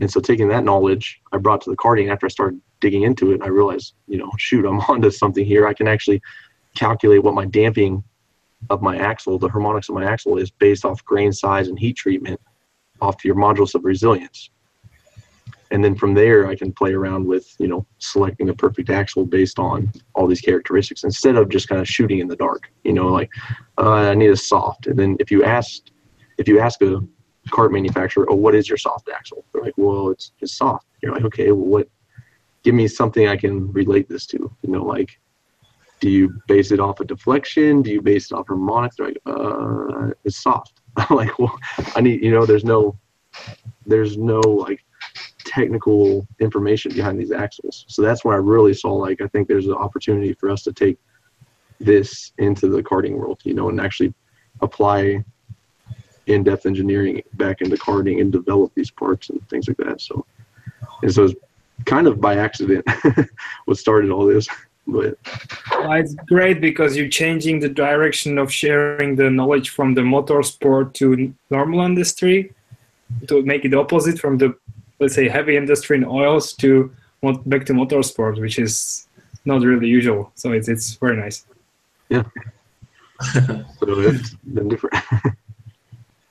And 0.00 0.10
so 0.10 0.20
taking 0.20 0.48
that 0.48 0.64
knowledge 0.64 1.20
I 1.32 1.38
brought 1.38 1.60
to 1.62 1.70
the 1.70 1.76
karting 1.76 2.10
after 2.10 2.26
I 2.26 2.28
started 2.28 2.60
digging 2.80 3.02
into 3.02 3.32
it, 3.32 3.42
I 3.42 3.48
realized, 3.48 3.94
you 4.06 4.18
know, 4.18 4.30
shoot, 4.38 4.66
I'm 4.66 4.80
onto 4.88 5.10
something 5.10 5.44
here. 5.44 5.66
I 5.66 5.74
can 5.74 5.88
actually 5.88 6.20
calculate 6.74 7.22
what 7.22 7.34
my 7.34 7.46
damping 7.46 8.04
of 8.70 8.82
my 8.82 8.96
axle, 8.96 9.38
the 9.38 9.48
harmonics 9.48 9.88
of 9.88 9.94
my 9.94 10.04
axle 10.04 10.38
is 10.38 10.50
based 10.50 10.84
off 10.84 11.04
grain 11.04 11.32
size 11.32 11.68
and 11.68 11.78
heat 11.78 11.96
treatment 11.96 12.40
off 13.00 13.16
to 13.18 13.28
your 13.28 13.36
modulus 13.36 13.74
of 13.74 13.84
resilience 13.84 14.50
and 15.70 15.84
then 15.84 15.94
from 15.94 16.14
there 16.14 16.46
i 16.46 16.54
can 16.54 16.72
play 16.72 16.92
around 16.92 17.26
with 17.26 17.54
you 17.58 17.68
know 17.68 17.86
selecting 17.98 18.46
the 18.46 18.54
perfect 18.54 18.90
axle 18.90 19.24
based 19.24 19.58
on 19.58 19.90
all 20.14 20.26
these 20.26 20.40
characteristics 20.40 21.04
instead 21.04 21.36
of 21.36 21.48
just 21.48 21.68
kind 21.68 21.80
of 21.80 21.88
shooting 21.88 22.20
in 22.20 22.28
the 22.28 22.36
dark 22.36 22.70
you 22.84 22.92
know 22.92 23.08
like 23.08 23.30
uh, 23.78 23.90
i 23.90 24.14
need 24.14 24.30
a 24.30 24.36
soft 24.36 24.86
and 24.86 24.98
then 24.98 25.16
if 25.20 25.30
you 25.30 25.44
ask 25.44 25.82
if 26.38 26.48
you 26.48 26.60
ask 26.60 26.80
a 26.82 27.02
kart 27.48 27.72
manufacturer 27.72 28.26
oh 28.30 28.34
what 28.34 28.54
is 28.54 28.68
your 28.68 28.78
soft 28.78 29.08
axle? 29.08 29.44
They're 29.52 29.62
like 29.62 29.74
well 29.76 30.10
it's 30.10 30.32
it's 30.40 30.52
soft. 30.52 30.86
You're 31.02 31.14
like 31.14 31.24
okay 31.24 31.52
well 31.52 31.66
what 31.66 31.88
give 32.62 32.74
me 32.74 32.88
something 32.88 33.28
i 33.28 33.36
can 33.36 33.72
relate 33.72 34.08
this 34.08 34.26
to. 34.26 34.38
You 34.62 34.70
know 34.70 34.84
like 34.84 35.18
do 36.00 36.10
you 36.10 36.40
base 36.46 36.72
it 36.72 36.80
off 36.80 37.00
of 37.00 37.06
deflection? 37.06 37.82
Do 37.82 37.90
you 37.90 38.02
base 38.02 38.30
it 38.30 38.34
off 38.34 38.48
harmonics? 38.48 38.96
They're 38.96 39.08
like 39.08 39.20
uh 39.26 40.10
it's 40.24 40.42
soft. 40.42 40.80
I'm 40.96 41.16
like 41.16 41.38
well 41.38 41.56
i 41.94 42.00
need 42.00 42.22
you 42.22 42.30
know 42.30 42.46
there's 42.46 42.64
no 42.64 42.98
there's 43.86 44.16
no 44.16 44.40
like 44.40 44.82
technical 45.44 46.26
information 46.40 46.92
behind 46.92 47.18
these 47.18 47.32
axles. 47.32 47.84
So 47.88 48.02
that's 48.02 48.24
where 48.24 48.34
I 48.34 48.38
really 48.38 48.74
saw 48.74 48.92
like 48.92 49.20
I 49.20 49.28
think 49.28 49.48
there's 49.48 49.66
an 49.66 49.74
opportunity 49.74 50.34
for 50.34 50.50
us 50.50 50.62
to 50.64 50.72
take 50.72 50.98
this 51.78 52.32
into 52.38 52.68
the 52.68 52.82
karting 52.82 53.16
world, 53.16 53.40
you 53.44 53.54
know, 53.54 53.68
and 53.68 53.80
actually 53.80 54.12
apply 54.60 55.24
in-depth 56.26 56.66
engineering 56.66 57.22
back 57.34 57.60
into 57.60 57.76
karting 57.76 58.20
and 58.20 58.32
develop 58.32 58.72
these 58.74 58.90
parts 58.90 59.30
and 59.30 59.46
things 59.48 59.68
like 59.68 59.76
that. 59.78 60.00
So, 60.00 60.26
and 61.02 61.12
so 61.12 61.24
it's 61.24 61.34
kind 61.84 62.06
of 62.06 62.20
by 62.20 62.36
accident 62.36 62.84
what 63.66 63.78
started 63.78 64.10
all 64.10 64.26
this. 64.26 64.48
But 64.88 65.18
well, 65.72 65.92
it's 65.92 66.14
great 66.28 66.60
because 66.60 66.96
you're 66.96 67.08
changing 67.08 67.58
the 67.58 67.68
direction 67.68 68.38
of 68.38 68.52
sharing 68.52 69.16
the 69.16 69.30
knowledge 69.30 69.70
from 69.70 69.94
the 69.94 70.02
motorsport 70.02 70.94
to 70.94 71.34
normal 71.50 71.80
industry 71.80 72.52
to 73.28 73.42
make 73.42 73.64
it 73.64 73.74
opposite 73.74 74.18
from 74.18 74.38
the 74.38 74.56
let's 75.00 75.14
say 75.14 75.28
heavy 75.28 75.56
industry 75.56 75.96
in 75.96 76.04
oils 76.04 76.52
to 76.54 76.90
back 77.46 77.66
to 77.66 77.72
motorsport, 77.72 78.40
which 78.40 78.58
is 78.58 79.08
not 79.44 79.62
really 79.62 79.88
usual. 79.88 80.30
So 80.34 80.52
it's 80.52 80.68
it's 80.68 80.94
very 80.94 81.16
nice. 81.16 81.46
Yeah. 82.08 82.24
so 83.32 83.64
it's 83.80 84.34
been 84.34 84.68
different. 84.68 84.96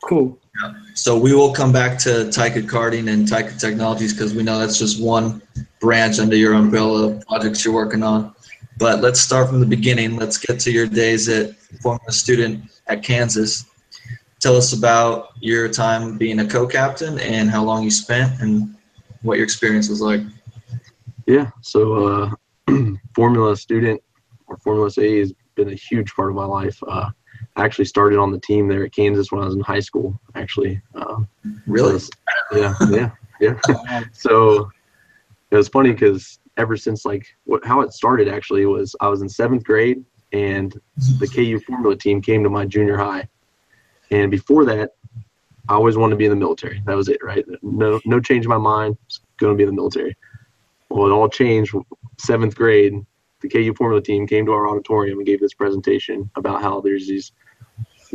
cool. 0.06 0.40
Yeah. 0.62 0.74
So 0.94 1.18
we 1.18 1.34
will 1.34 1.52
come 1.52 1.72
back 1.72 1.98
to 2.00 2.10
Taika 2.30 2.62
Karting 2.64 3.12
and 3.12 3.28
Taika 3.28 3.60
Technologies 3.60 4.14
because 4.14 4.34
we 4.34 4.44
know 4.44 4.58
that's 4.58 4.80
just 4.80 5.02
one 5.02 5.42
branch 5.80 6.20
under 6.20 6.36
your 6.36 6.54
umbrella 6.54 7.10
of 7.10 7.22
projects 7.28 7.66
you're 7.66 7.74
working 7.74 8.04
on. 8.04 8.34
But 8.78 9.02
let's 9.02 9.20
start 9.20 9.50
from 9.50 9.60
the 9.60 9.66
beginning. 9.66 10.16
Let's 10.16 10.38
get 10.38 10.60
to 10.62 10.72
your 10.72 10.88
days 10.88 11.28
at 11.30 11.56
Formula 11.82 12.12
Student 12.12 12.64
at 12.88 13.04
Kansas. 13.04 13.66
Tell 14.40 14.56
us 14.56 14.74
about 14.74 15.30
your 15.40 15.70
time 15.70 16.18
being 16.18 16.40
a 16.40 16.48
co-captain 16.48 17.20
and 17.20 17.50
how 17.50 17.64
long 17.64 17.84
you 17.84 17.92
spent 17.92 18.42
and 18.42 18.76
what 19.22 19.38
your 19.38 19.44
experience 19.44 19.90
was 19.90 20.02
like. 20.02 20.22
Yeah, 21.26 21.50
so 21.62 22.36
uh, 22.68 22.74
Formula 23.16 23.56
student 23.58 24.02
or 24.48 24.58
Formula 24.58 24.92
SAE 24.92 25.20
has 25.20 25.34
been 25.56 25.70
a 25.70 25.76
huge 25.76 26.14
part 26.14 26.30
of 26.30 26.36
my 26.36 26.46
life. 26.46 26.78
Uh, 26.88 27.10
I 27.56 27.64
actually 27.64 27.86
started 27.86 28.20
on 28.20 28.32
the 28.32 28.40
team 28.40 28.68
there 28.68 28.84
at 28.84 28.94
Kansas 28.94 29.32
when 29.32 29.42
I 29.42 29.46
was 29.46 29.56
in 29.56 29.62
high 29.62 29.80
school. 29.80 30.20
Actually, 30.36 30.82
uh, 30.94 31.22
Really? 31.68 32.00
so 32.00 32.10
yeah, 32.54 32.74
yeah, 32.90 33.12
yeah. 33.40 34.04
so 34.12 34.70
it 35.52 35.56
was 35.56 35.70
funny 35.70 35.92
because 35.92 36.40
ever 36.58 36.76
since 36.76 37.06
like 37.06 37.26
what 37.46 37.66
how 37.66 37.82
it 37.82 37.94
started 37.94 38.28
actually 38.28 38.66
was 38.66 38.96
I 39.00 39.08
was 39.08 39.22
in 39.22 39.30
seventh 39.30 39.64
grade 39.64 40.04
and 40.34 40.74
the 41.20 41.28
KU 41.28 41.60
Formula 41.60 41.96
team 41.96 42.22
came 42.22 42.44
to 42.44 42.50
my 42.50 42.66
junior 42.66 42.98
high, 42.98 43.28
and 44.12 44.30
before 44.30 44.66
that, 44.66 44.92
I 45.70 45.76
always 45.76 45.98
wanted 45.98 46.12
to 46.12 46.18
be 46.18 46.26
in 46.26 46.32
the 46.32 46.36
military. 46.36 46.82
That 46.86 46.96
was 46.96 47.08
it, 47.08 47.24
right? 47.24 47.46
No, 47.62 48.02
no 48.06 48.20
change 48.20 48.46
in 48.46 48.50
my 48.50 48.58
mind. 48.58 48.98
Going 49.38 49.54
to 49.54 49.58
be 49.58 49.64
in 49.64 49.70
the 49.70 49.76
military. 49.76 50.16
Well, 50.90 51.08
it 51.08 51.12
all 51.12 51.30
changed 51.30 51.74
seventh 52.18 52.56
grade. 52.56 52.94
The 53.42 53.50
KU 53.50 53.74
Formula 53.76 54.02
team 54.02 54.28
came 54.28 54.46
to 54.46 54.52
our 54.54 54.68
auditorium 54.68 55.20
and 55.20 55.28
gave 55.28 55.40
this 55.40 55.54
presentation 55.54 56.30
about 56.36 56.62
how 56.62 56.82
there's 56.82 57.08
these 57.08 57.32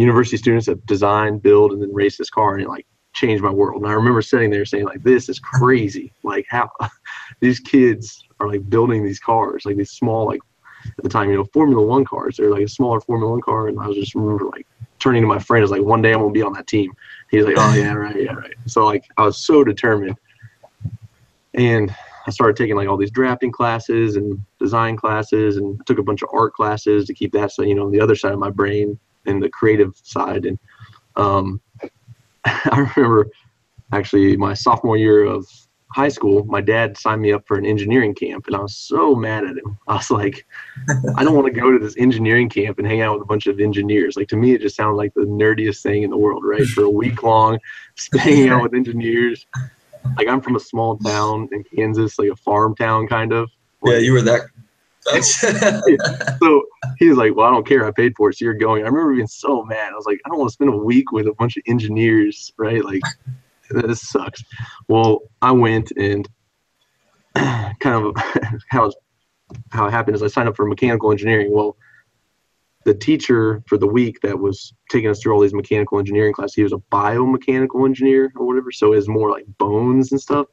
university 0.01 0.37
students 0.37 0.67
that 0.67 0.85
design, 0.87 1.39
build, 1.39 1.73
and 1.73 1.83
then 1.83 1.93
race 1.93 2.17
this 2.17 2.31
car, 2.31 2.55
and 2.55 2.63
it 2.63 2.69
like 2.69 2.87
changed 3.13 3.43
my 3.43 3.51
world. 3.51 3.83
And 3.83 3.91
I 3.91 3.95
remember 3.95 4.23
sitting 4.23 4.51
there 4.51 4.65
saying, 4.65 4.85
like, 4.85 5.03
this 5.03 5.29
is 5.29 5.39
crazy. 5.39 6.13
Like 6.23 6.47
how 6.49 6.71
these 7.41 7.61
kids 7.61 8.25
are 8.41 8.49
like 8.49 8.69
building 8.71 9.05
these 9.05 9.21
cars, 9.21 9.65
like 9.65 9.77
these 9.77 9.91
small, 9.91 10.27
like 10.27 10.41
at 10.87 11.05
the 11.05 11.11
time, 11.11 11.31
you 11.31 11.37
know, 11.37 11.45
Formula 11.53 11.85
One 11.85 12.05
cars. 12.05 12.37
They're 12.37 12.51
like 12.51 12.65
a 12.65 12.69
smaller 12.69 13.01
Formula 13.01 13.31
One 13.31 13.43
car, 13.43 13.69
and 13.69 13.79
I 13.79 13.87
was 13.87 13.97
just 13.97 14.15
remember 14.15 14.47
like 14.47 14.67
turning 14.99 15.23
to 15.23 15.29
my 15.29 15.39
friend, 15.39 15.63
I 15.63 15.65
was 15.65 15.71
like, 15.71 15.83
one 15.83 16.03
day 16.03 16.13
I'm 16.13 16.21
gonna 16.21 16.33
be 16.33 16.43
on 16.43 16.53
that 16.55 16.67
team. 16.67 16.93
He's 17.31 17.45
like, 17.45 17.57
oh 17.59 17.75
yeah, 17.75 17.93
right, 17.93 18.17
yeah, 18.17 18.33
right. 18.33 18.55
So 18.67 18.85
like 18.85 19.05
I 19.17 19.25
was 19.25 19.39
so 19.39 19.65
determined, 19.65 20.17
and 21.55 21.95
I 22.27 22.31
started 22.31 22.57
taking 22.57 22.77
like 22.77 22.89
all 22.89 22.97
these 22.97 23.11
drafting 23.11 23.53
classes 23.53 24.17
and 24.17 24.41
design 24.59 24.97
classes, 24.97 25.59
and 25.59 25.85
took 25.87 25.99
a 25.99 26.03
bunch 26.03 26.23
of 26.23 26.31
art 26.33 26.55
classes 26.55 27.07
to 27.07 27.15
keep 27.15 27.33
that, 27.33 27.53
so 27.53 27.63
you 27.63 27.75
know, 27.75 27.85
on 27.85 27.93
the 27.93 28.01
other 28.01 28.17
side 28.17 28.33
of 28.33 28.39
my 28.39 28.51
brain 28.51 28.99
and 29.27 29.43
the 29.43 29.49
creative 29.49 29.95
side. 30.03 30.47
And 30.47 30.59
um, 31.17 31.61
I 32.45 32.89
remember 32.97 33.31
actually 33.93 34.37
my 34.37 34.55
sophomore 34.55 34.97
year 34.97 35.25
of 35.25 35.47
high 35.93 36.09
school, 36.09 36.45
my 36.45 36.61
dad 36.61 36.97
signed 36.97 37.21
me 37.21 37.33
up 37.33 37.47
for 37.47 37.59
an 37.59 37.67
engineering 37.67 38.15
camp, 38.15 38.47
and 38.47 38.55
I 38.55 38.61
was 38.61 38.77
so 38.77 39.15
mad 39.15 39.45
at 39.45 39.57
him. 39.57 39.77
I 39.89 39.97
was 39.97 40.11
like, 40.11 40.47
I 41.17 41.25
don't 41.25 41.35
want 41.35 41.53
to 41.53 41.61
go 41.61 41.71
to 41.73 41.79
this 41.79 41.97
engineering 41.99 42.49
camp 42.49 42.79
and 42.79 42.87
hang 42.87 43.01
out 43.01 43.15
with 43.15 43.23
a 43.23 43.27
bunch 43.27 43.47
of 43.47 43.61
engineers. 43.61 44.17
Like 44.17 44.29
to 44.29 44.37
me, 44.37 44.55
it 44.55 44.61
just 44.61 44.77
sounded 44.77 44.97
like 44.97 45.15
the 45.15 45.23
nerdiest 45.23 45.83
thing 45.83 46.03
in 46.03 46.11
the 46.11 46.19
world, 46.19 46.45
right? 46.45 46.65
For 46.65 46.85
a 46.85 46.91
week 46.91 47.23
long, 47.23 47.59
hanging 48.17 48.49
out 48.49 48.63
with 48.63 48.75
engineers. 48.75 49.47
Like 50.17 50.29
I'm 50.29 50.41
from 50.41 50.57
a 50.57 50.61
small 50.61 50.97
town 50.97 51.49
in 51.53 51.65
Kansas, 51.65 52.19
like 52.19 52.31
a 52.31 52.37
farm 52.37 52.75
town 52.75 53.07
kind 53.07 53.33
of. 53.33 53.51
Yeah, 53.85 53.99
you 53.99 54.13
were 54.13 54.23
that. 54.23 54.43
so 55.23 56.63
he's 56.99 57.17
like, 57.17 57.35
"Well, 57.35 57.47
I 57.47 57.51
don't 57.51 57.67
care. 57.67 57.87
I 57.87 57.91
paid 57.91 58.15
for 58.17 58.31
it, 58.31 58.37
so 58.37 58.45
you're 58.45 58.55
going." 58.55 58.83
I 58.83 58.87
remember 58.87 59.15
being 59.15 59.27
so 59.27 59.65
mad. 59.65 59.93
I 59.93 59.97
was 59.97 60.07
like, 60.07 60.21
"I 60.25 60.29
don't 60.29 60.39
want 60.39 60.51
to 60.51 60.55
spend 60.55 60.73
a 60.73 60.77
week 60.77 61.13
with 61.13 61.27
a 61.27 61.35
bunch 61.35 61.57
of 61.57 61.63
engineers, 61.67 62.53
right? 62.59 62.85
Like, 62.85 63.03
this 63.71 64.09
sucks." 64.09 64.43
Well, 64.89 65.21
I 65.43 65.53
went 65.53 65.93
and 65.93 66.29
kind 67.35 68.07
of 68.07 68.15
how 68.69 68.91
how 69.71 69.87
it 69.87 69.91
happened 69.91 70.17
is 70.17 70.23
I 70.23 70.29
signed 70.29 70.49
up 70.49 70.57
for 70.57 70.67
mechanical 70.67 71.11
engineering. 71.11 71.53
Well, 71.53 71.77
the 72.85 72.95
teacher 72.95 73.63
for 73.67 73.77
the 73.77 73.87
week 73.87 74.21
that 74.23 74.39
was 74.39 74.73
taking 74.91 75.11
us 75.11 75.21
through 75.21 75.35
all 75.35 75.41
these 75.41 75.55
mechanical 75.55 75.99
engineering 75.99 76.33
classes, 76.33 76.55
he 76.55 76.63
was 76.63 76.73
a 76.73 76.83
biomechanical 76.93 77.85
engineer 77.85 78.33
or 78.37 78.47
whatever, 78.47 78.73
so 78.73 78.93
it 78.93 78.97
was 78.97 79.09
more 79.09 79.31
like 79.31 79.45
bones 79.59 80.13
and 80.13 80.21
stuff. 80.21 80.47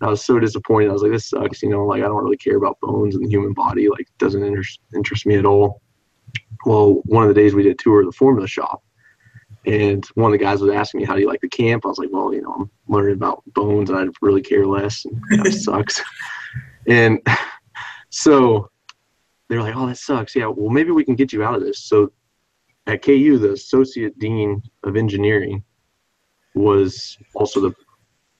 I 0.00 0.08
was 0.08 0.24
so 0.24 0.38
disappointed. 0.38 0.90
I 0.90 0.92
was 0.92 1.02
like, 1.02 1.12
this 1.12 1.28
sucks. 1.28 1.62
You 1.62 1.70
know, 1.70 1.84
like 1.84 2.02
I 2.02 2.06
don't 2.06 2.22
really 2.22 2.36
care 2.36 2.56
about 2.56 2.80
bones 2.80 3.14
and 3.14 3.24
the 3.24 3.28
human 3.28 3.52
body. 3.52 3.88
Like, 3.88 4.08
doesn't 4.18 4.42
interest 4.42 4.80
interest 4.94 5.26
me 5.26 5.36
at 5.36 5.46
all. 5.46 5.82
Well, 6.64 7.02
one 7.04 7.22
of 7.22 7.28
the 7.28 7.40
days 7.40 7.54
we 7.54 7.62
did 7.62 7.72
a 7.72 7.82
tour 7.82 8.00
of 8.00 8.06
the 8.06 8.12
formula 8.12 8.46
shop, 8.46 8.82
and 9.66 10.04
one 10.14 10.32
of 10.32 10.38
the 10.38 10.44
guys 10.44 10.60
was 10.60 10.72
asking 10.72 11.00
me, 11.00 11.06
"How 11.06 11.14
do 11.14 11.20
you 11.20 11.28
like 11.28 11.40
the 11.40 11.48
camp?" 11.48 11.84
I 11.84 11.88
was 11.88 11.98
like, 11.98 12.10
"Well, 12.12 12.32
you 12.34 12.42
know, 12.42 12.54
I'm 12.58 12.70
learning 12.88 13.14
about 13.14 13.42
bones, 13.54 13.90
and 13.90 13.98
I 13.98 14.04
really 14.20 14.42
care 14.42 14.66
less. 14.66 15.04
And 15.04 15.44
that 15.44 15.52
sucks." 15.64 16.02
And 16.86 17.20
so 18.10 18.70
they're 19.48 19.62
like, 19.62 19.76
"Oh, 19.76 19.86
that 19.86 19.98
sucks. 19.98 20.34
Yeah, 20.36 20.46
well, 20.46 20.70
maybe 20.70 20.90
we 20.90 21.04
can 21.04 21.14
get 21.14 21.32
you 21.32 21.42
out 21.42 21.54
of 21.54 21.62
this." 21.62 21.80
So 21.84 22.12
at 22.86 23.02
KU, 23.02 23.38
the 23.38 23.52
associate 23.52 24.18
dean 24.18 24.62
of 24.84 24.96
engineering 24.96 25.62
was 26.54 27.18
also 27.34 27.60
the 27.60 27.74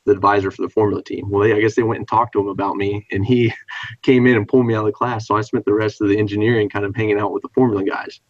the 0.07 0.13
advisor 0.13 0.51
for 0.51 0.63
the 0.63 0.69
formula 0.69 1.03
team. 1.03 1.29
Well, 1.31 1.43
they, 1.43 1.53
I 1.55 1.61
guess 1.61 1.75
they 1.75 1.83
went 1.83 1.99
and 1.99 2.09
talked 2.09 2.33
to 2.33 2.41
him 2.41 2.49
about 2.49 2.77
me, 2.77 3.07
and 3.13 3.25
he 3.25 3.53
came 4.03 4.27
in 4.27 4.37
and 4.37 4.49
pulled 4.49 4.67
me 4.67 4.75
out 4.75 4.81
of 4.81 4.87
the 4.87 4.93
class. 4.93 5.27
So 5.27 5.37
I 5.37 5.43
spent 5.43 5.65
the 5.65 5.75
rest 5.75 6.01
of 6.01 6.09
the 6.09 6.19
engineering 6.19 6.69
kind 6.69 6.85
of 6.85 6.95
hanging 6.95 7.19
out 7.19 7.33
with 7.33 7.43
the 7.43 7.49
formula 7.55 7.85
guys. 7.85 8.21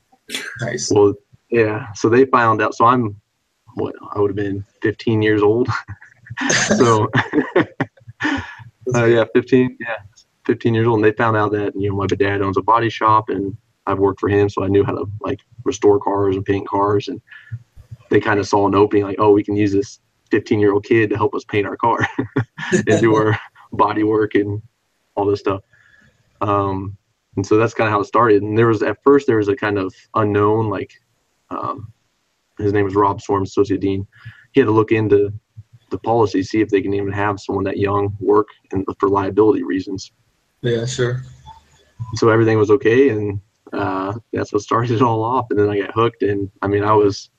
Nice. 0.60 0.90
Well, 0.90 1.14
yeah. 1.50 1.92
So 1.94 2.08
they 2.08 2.26
found 2.26 2.60
out. 2.60 2.74
So 2.74 2.84
I'm 2.84 3.20
what 3.74 3.94
I 4.14 4.20
would 4.20 4.30
have 4.30 4.36
been 4.36 4.64
15 4.82 5.22
years 5.22 5.42
old. 5.42 5.68
so 6.76 7.08
uh, 7.56 9.04
yeah, 9.04 9.24
15. 9.34 9.76
Yeah, 9.80 9.96
15 10.46 10.74
years 10.74 10.86
old, 10.86 10.96
and 10.96 11.04
they 11.04 11.12
found 11.12 11.36
out 11.36 11.52
that 11.52 11.74
you 11.76 11.90
know 11.90 11.96
my 11.96 12.06
dad 12.06 12.42
owns 12.42 12.56
a 12.56 12.62
body 12.62 12.90
shop, 12.90 13.28
and 13.28 13.56
I've 13.86 13.98
worked 13.98 14.20
for 14.20 14.28
him, 14.28 14.48
so 14.48 14.64
I 14.64 14.68
knew 14.68 14.84
how 14.84 14.92
to 14.92 15.04
like 15.20 15.40
restore 15.64 16.00
cars 16.00 16.36
and 16.36 16.44
paint 16.44 16.66
cars, 16.66 17.08
and 17.08 17.20
they 18.10 18.20
kind 18.20 18.40
of 18.40 18.48
saw 18.48 18.66
an 18.66 18.74
opening, 18.74 19.04
like, 19.04 19.18
oh, 19.18 19.32
we 19.32 19.44
can 19.44 19.56
use 19.56 19.72
this 19.72 20.00
15 20.30 20.58
year 20.58 20.72
old 20.72 20.84
kid 20.84 21.10
to 21.10 21.16
help 21.16 21.34
us 21.34 21.44
paint 21.44 21.66
our 21.66 21.76
car 21.76 22.06
and 22.72 23.00
do 23.00 23.14
our 23.14 23.38
body 23.72 24.02
work 24.02 24.34
and 24.34 24.62
all 25.14 25.26
this 25.26 25.40
stuff. 25.40 25.62
Um, 26.40 26.96
and 27.36 27.46
so 27.46 27.56
that's 27.56 27.74
kind 27.74 27.86
of 27.86 27.92
how 27.92 28.00
it 28.00 28.06
started. 28.06 28.42
And 28.42 28.56
there 28.56 28.66
was 28.66 28.82
at 28.82 29.02
first 29.02 29.26
there 29.26 29.36
was 29.36 29.48
a 29.48 29.56
kind 29.56 29.78
of 29.78 29.94
unknown, 30.14 30.68
like 30.68 30.92
um, 31.50 31.92
his 32.58 32.72
name 32.72 32.84
was 32.84 32.94
Rob 32.94 33.20
Sorem, 33.20 33.42
associate 33.42 33.80
dean. 33.80 34.06
He 34.52 34.60
had 34.60 34.66
to 34.66 34.72
look 34.72 34.92
into 34.92 35.32
the 35.90 35.98
policy, 35.98 36.42
see 36.42 36.60
if 36.60 36.68
they 36.68 36.82
can 36.82 36.94
even 36.94 37.12
have 37.12 37.40
someone 37.40 37.64
that 37.64 37.78
young 37.78 38.16
work 38.20 38.48
and 38.72 38.84
for 38.98 39.08
liability 39.08 39.62
reasons. 39.62 40.12
Yeah, 40.62 40.84
sure. 40.84 41.22
So 42.14 42.28
everything 42.28 42.58
was 42.58 42.70
okay, 42.70 43.10
and 43.10 43.40
uh, 43.72 44.14
that's 44.32 44.52
what 44.52 44.62
started 44.62 44.90
it 44.92 45.02
all 45.02 45.22
off. 45.22 45.46
And 45.50 45.58
then 45.58 45.68
I 45.68 45.78
got 45.78 45.94
hooked, 45.94 46.22
and 46.22 46.50
I 46.62 46.66
mean, 46.66 46.82
I 46.82 46.92
was 46.92 47.30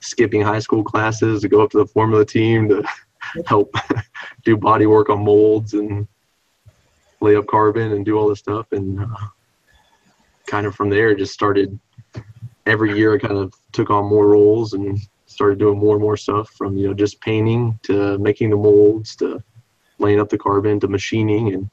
skipping 0.00 0.42
high 0.42 0.58
school 0.58 0.84
classes 0.84 1.42
to 1.42 1.48
go 1.48 1.62
up 1.62 1.70
to 1.70 1.78
the 1.78 1.86
formula 1.86 2.24
team 2.24 2.68
to 2.68 2.84
help 3.46 3.74
do 4.44 4.56
body 4.56 4.86
work 4.86 5.10
on 5.10 5.24
molds 5.24 5.74
and 5.74 6.06
lay 7.20 7.36
up 7.36 7.46
carbon 7.46 7.92
and 7.92 8.04
do 8.04 8.16
all 8.16 8.28
this 8.28 8.38
stuff. 8.38 8.70
And 8.72 9.00
uh, 9.00 9.06
kind 10.46 10.66
of 10.66 10.74
from 10.74 10.90
there 10.90 11.14
just 11.14 11.34
started 11.34 11.78
every 12.66 12.96
year 12.96 13.14
i 13.14 13.18
kind 13.18 13.36
of 13.36 13.54
took 13.72 13.90
on 13.90 14.04
more 14.06 14.26
roles 14.26 14.74
and 14.74 14.98
started 15.26 15.58
doing 15.58 15.78
more 15.78 15.94
and 15.94 16.02
more 16.02 16.16
stuff 16.16 16.50
from 16.50 16.76
you 16.76 16.86
know 16.86 16.94
just 16.94 17.20
painting 17.20 17.78
to 17.82 18.18
making 18.18 18.50
the 18.50 18.56
molds 18.56 19.14
to 19.14 19.42
laying 19.98 20.20
up 20.20 20.28
the 20.28 20.38
carbon 20.38 20.78
to 20.80 20.88
machining. 20.88 21.54
And 21.54 21.70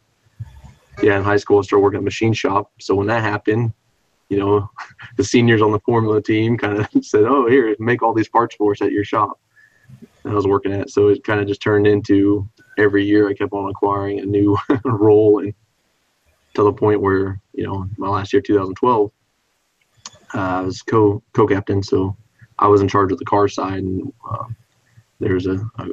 yeah 1.01 1.17
in 1.17 1.23
high 1.23 1.37
school 1.37 1.59
i 1.59 1.61
started 1.61 1.83
working 1.83 1.99
at 1.99 2.03
machine 2.03 2.33
shop. 2.33 2.71
So 2.79 2.95
when 2.95 3.07
that 3.07 3.21
happened 3.21 3.73
you 4.29 4.37
know, 4.37 4.69
the 5.17 5.23
seniors 5.23 5.61
on 5.61 5.71
the 5.71 5.79
formula 5.79 6.21
team 6.21 6.57
kind 6.57 6.79
of 6.79 6.87
said, 7.05 7.23
"Oh, 7.23 7.47
here, 7.47 7.75
make 7.79 8.01
all 8.01 8.13
these 8.13 8.29
parts 8.29 8.55
for 8.55 8.71
us 8.71 8.81
at 8.81 8.91
your 8.91 9.03
shop." 9.03 9.39
I 10.25 10.33
was 10.33 10.47
working 10.47 10.73
at, 10.73 10.89
so 10.89 11.09
it 11.09 11.23
kind 11.23 11.39
of 11.39 11.47
just 11.47 11.61
turned 11.61 11.85
into 11.85 12.49
every 12.79 13.05
year 13.05 13.29
I 13.29 13.35
kept 13.35 13.53
on 13.53 13.69
acquiring 13.69 14.19
a 14.19 14.25
new 14.25 14.57
role, 14.85 15.39
and 15.39 15.53
to 16.55 16.63
the 16.63 16.73
point 16.73 17.01
where 17.01 17.39
you 17.53 17.63
know, 17.63 17.87
my 17.97 18.09
last 18.09 18.33
year, 18.33 18.41
2012, 18.41 19.11
uh, 20.33 20.37
I 20.37 20.61
was 20.61 20.81
co 20.81 21.21
co 21.33 21.47
captain, 21.47 21.81
so 21.81 22.15
I 22.59 22.67
was 22.67 22.81
in 22.81 22.87
charge 22.87 23.11
of 23.11 23.19
the 23.19 23.25
car 23.25 23.47
side, 23.47 23.79
and 23.79 24.11
uh, 24.29 24.45
there's 25.19 25.47
a, 25.47 25.55
a 25.77 25.87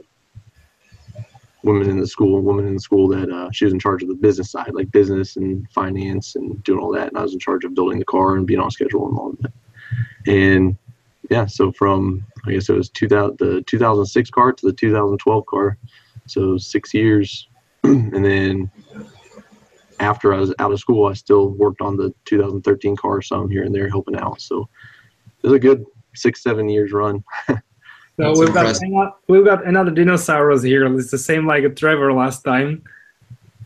woman 1.62 1.88
in 1.88 2.00
the 2.00 2.06
school, 2.06 2.40
woman 2.40 2.66
in 2.66 2.74
the 2.74 2.80
school 2.80 3.08
that 3.08 3.30
uh, 3.30 3.50
she 3.52 3.64
was 3.64 3.72
in 3.72 3.78
charge 3.78 4.02
of 4.02 4.08
the 4.08 4.14
business 4.14 4.50
side, 4.50 4.72
like 4.74 4.90
business 4.90 5.36
and 5.36 5.70
finance 5.70 6.34
and 6.34 6.62
doing 6.64 6.80
all 6.80 6.92
that. 6.92 7.08
And 7.08 7.18
I 7.18 7.22
was 7.22 7.32
in 7.32 7.38
charge 7.38 7.64
of 7.64 7.74
building 7.74 7.98
the 7.98 8.04
car 8.04 8.36
and 8.36 8.46
being 8.46 8.60
on 8.60 8.70
schedule 8.70 9.08
and 9.08 9.18
all 9.18 9.30
of 9.30 9.38
that. 9.38 9.52
And 10.26 10.76
yeah, 11.30 11.46
so 11.46 11.72
from 11.72 12.24
I 12.46 12.52
guess 12.52 12.68
it 12.68 12.76
was 12.76 12.90
2000, 12.90 13.38
the 13.38 13.62
2006 13.62 14.30
car 14.30 14.52
to 14.52 14.66
the 14.66 14.72
2012 14.72 15.46
car, 15.46 15.78
so 16.26 16.58
six 16.58 16.92
years. 16.92 17.48
and 17.84 18.24
then 18.24 18.70
after 20.00 20.34
I 20.34 20.38
was 20.38 20.52
out 20.58 20.72
of 20.72 20.80
school, 20.80 21.06
I 21.06 21.12
still 21.12 21.50
worked 21.50 21.80
on 21.80 21.96
the 21.96 22.12
2013 22.24 22.96
car 22.96 23.22
some 23.22 23.48
here 23.48 23.62
and 23.62 23.74
there 23.74 23.88
helping 23.88 24.16
out. 24.16 24.40
So 24.40 24.68
it 25.42 25.46
was 25.46 25.54
a 25.54 25.60
good 25.60 25.84
six, 26.14 26.42
seven 26.42 26.68
years 26.68 26.92
run. 26.92 27.22
So 28.22 28.28
That's 28.28 28.38
we've 28.40 28.54
got, 28.54 28.60
impressive. 28.66 28.88
ano- 28.88 29.16
we've 29.26 29.44
got 29.44 29.66
another 29.66 29.90
dinosaurs 29.90 30.62
here. 30.62 30.84
It's 30.98 31.10
the 31.10 31.18
same 31.18 31.44
like 31.46 31.64
a 31.64 31.70
Trevor 31.70 32.12
last 32.12 32.42
time. 32.44 32.82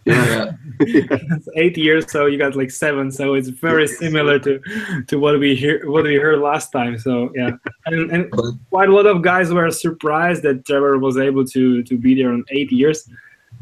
Yeah. 0.04 0.52
Yeah. 0.78 1.16
Eight 1.56 1.78
years, 1.78 2.04
so 2.12 2.26
you 2.26 2.36
got 2.36 2.54
like 2.54 2.70
seven. 2.70 3.10
So 3.10 3.32
it's 3.32 3.48
very 3.48 3.88
similar 3.88 4.38
to 4.40 4.60
to 5.08 5.18
what 5.18 5.40
we 5.40 5.56
hear 5.56 5.88
what 5.90 6.04
we 6.04 6.16
heard 6.16 6.38
last 6.40 6.70
time. 6.70 6.98
So 6.98 7.32
yeah, 7.34 7.52
and, 7.86 8.10
and 8.12 8.30
quite 8.70 8.90
a 8.90 8.94
lot 8.94 9.06
of 9.06 9.22
guys 9.22 9.50
were 9.54 9.70
surprised 9.70 10.42
that 10.42 10.66
Trevor 10.66 10.98
was 10.98 11.16
able 11.16 11.46
to 11.46 11.82
to 11.82 11.94
be 11.96 12.14
there 12.14 12.30
in 12.34 12.44
eight 12.50 12.70
years, 12.70 13.08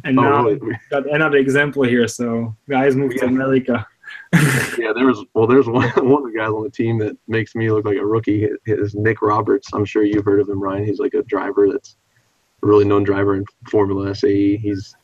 and 0.02 0.18
Oh, 0.18 0.22
now 0.22 0.42
really? 0.44 0.56
we've 0.56 0.76
got 0.90 1.08
another 1.08 1.36
example 1.38 1.84
here. 1.84 2.08
So 2.08 2.52
guys 2.68 2.96
moved 2.96 3.18
to 3.18 3.26
America. 3.26 3.86
Yeah, 4.78 4.92
there 4.92 5.06
was 5.06 5.24
well, 5.34 5.46
there's 5.46 5.66
one 5.68 5.88
one 5.96 6.24
of 6.26 6.32
the 6.32 6.36
guys 6.36 6.48
on 6.50 6.62
the 6.62 6.70
team 6.70 6.98
that 6.98 7.16
makes 7.28 7.54
me 7.54 7.70
look 7.70 7.84
like 7.84 7.96
a 7.96 8.04
rookie. 8.06 8.48
Is 8.66 8.94
Nick 8.94 9.22
Roberts. 9.22 9.68
I'm 9.72 9.84
sure 9.84 10.04
you've 10.04 10.24
heard 10.24 10.40
of 10.40 10.48
him, 10.48 10.60
Ryan. 10.62 10.84
He's 10.84 10.98
like 10.98 11.14
a 11.14 11.22
driver 11.22 11.68
that's 11.70 11.96
a 12.62 12.66
really 12.66 12.84
known 12.84 13.04
driver 13.04 13.36
in 13.36 13.44
Formula 13.70 14.14
SAE. 14.14 14.56
He's 14.56 14.94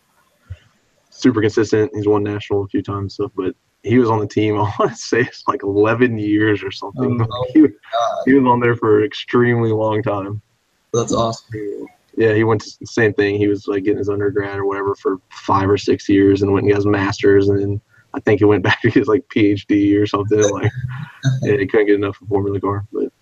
super 1.11 1.41
consistent. 1.41 1.91
He's 1.95 2.07
won 2.09 2.23
national 2.23 2.65
a 2.65 2.69
few 2.69 2.83
times, 2.83 3.15
stuff. 3.15 3.33
But 3.37 3.55
he 3.83 3.99
was 3.99 4.11
on 4.11 4.19
the 4.21 4.27
team. 4.27 4.55
I 4.61 4.73
want 4.79 4.91
to 4.93 4.97
say 4.97 5.21
it's 5.21 5.45
like 5.49 5.63
11 5.63 6.19
years 6.19 6.63
or 6.63 6.71
something. 6.71 7.27
Oh. 7.31 7.47
he, 7.55 7.63
was- 7.63 7.71
he 8.27 8.35
was 8.35 8.45
on 8.47 8.61
there 8.61 8.77
for 8.77 8.99
an 9.01 9.05
extremely 9.07 9.73
long 9.73 10.03
time. 10.03 10.41
that's 10.93 11.13
awesome. 11.13 11.87
Yeah, 12.17 12.35
he 12.35 12.45
went 12.45 12.61
to 12.63 12.71
the 12.81 12.87
same 12.87 13.15
thing. 13.15 13.37
He 13.39 13.47
was 13.47 13.67
like 13.69 13.85
getting 13.85 13.99
his 13.99 14.09
undergrad 14.11 14.59
or 14.59 14.67
whatever 14.67 14.95
for 14.97 15.19
five 15.31 15.71
or 15.71 15.79
six 15.79 16.09
years, 16.09 16.43
and 16.43 16.53
went 16.53 16.65
and 16.65 16.73
got 16.73 16.77
his 16.77 16.87
master's, 16.87 17.49
and 17.49 17.59
then 17.59 17.81
I 18.15 18.21
think 18.21 18.41
he 18.41 18.45
went 18.45 18.63
back 18.65 18.81
to 18.83 18.91
his 18.91 19.07
like 19.09 19.27
PhD 19.29 20.01
or 20.01 20.07
something. 20.07 20.39
Like, 20.51 20.73
yeah, 21.43 21.57
he 21.59 21.67
couldn't 21.67 21.87
get 21.87 21.97
enough 21.97 22.21
of 22.23 22.29
Formula 22.29 22.59
Car, 22.61 22.87
but 22.93 23.13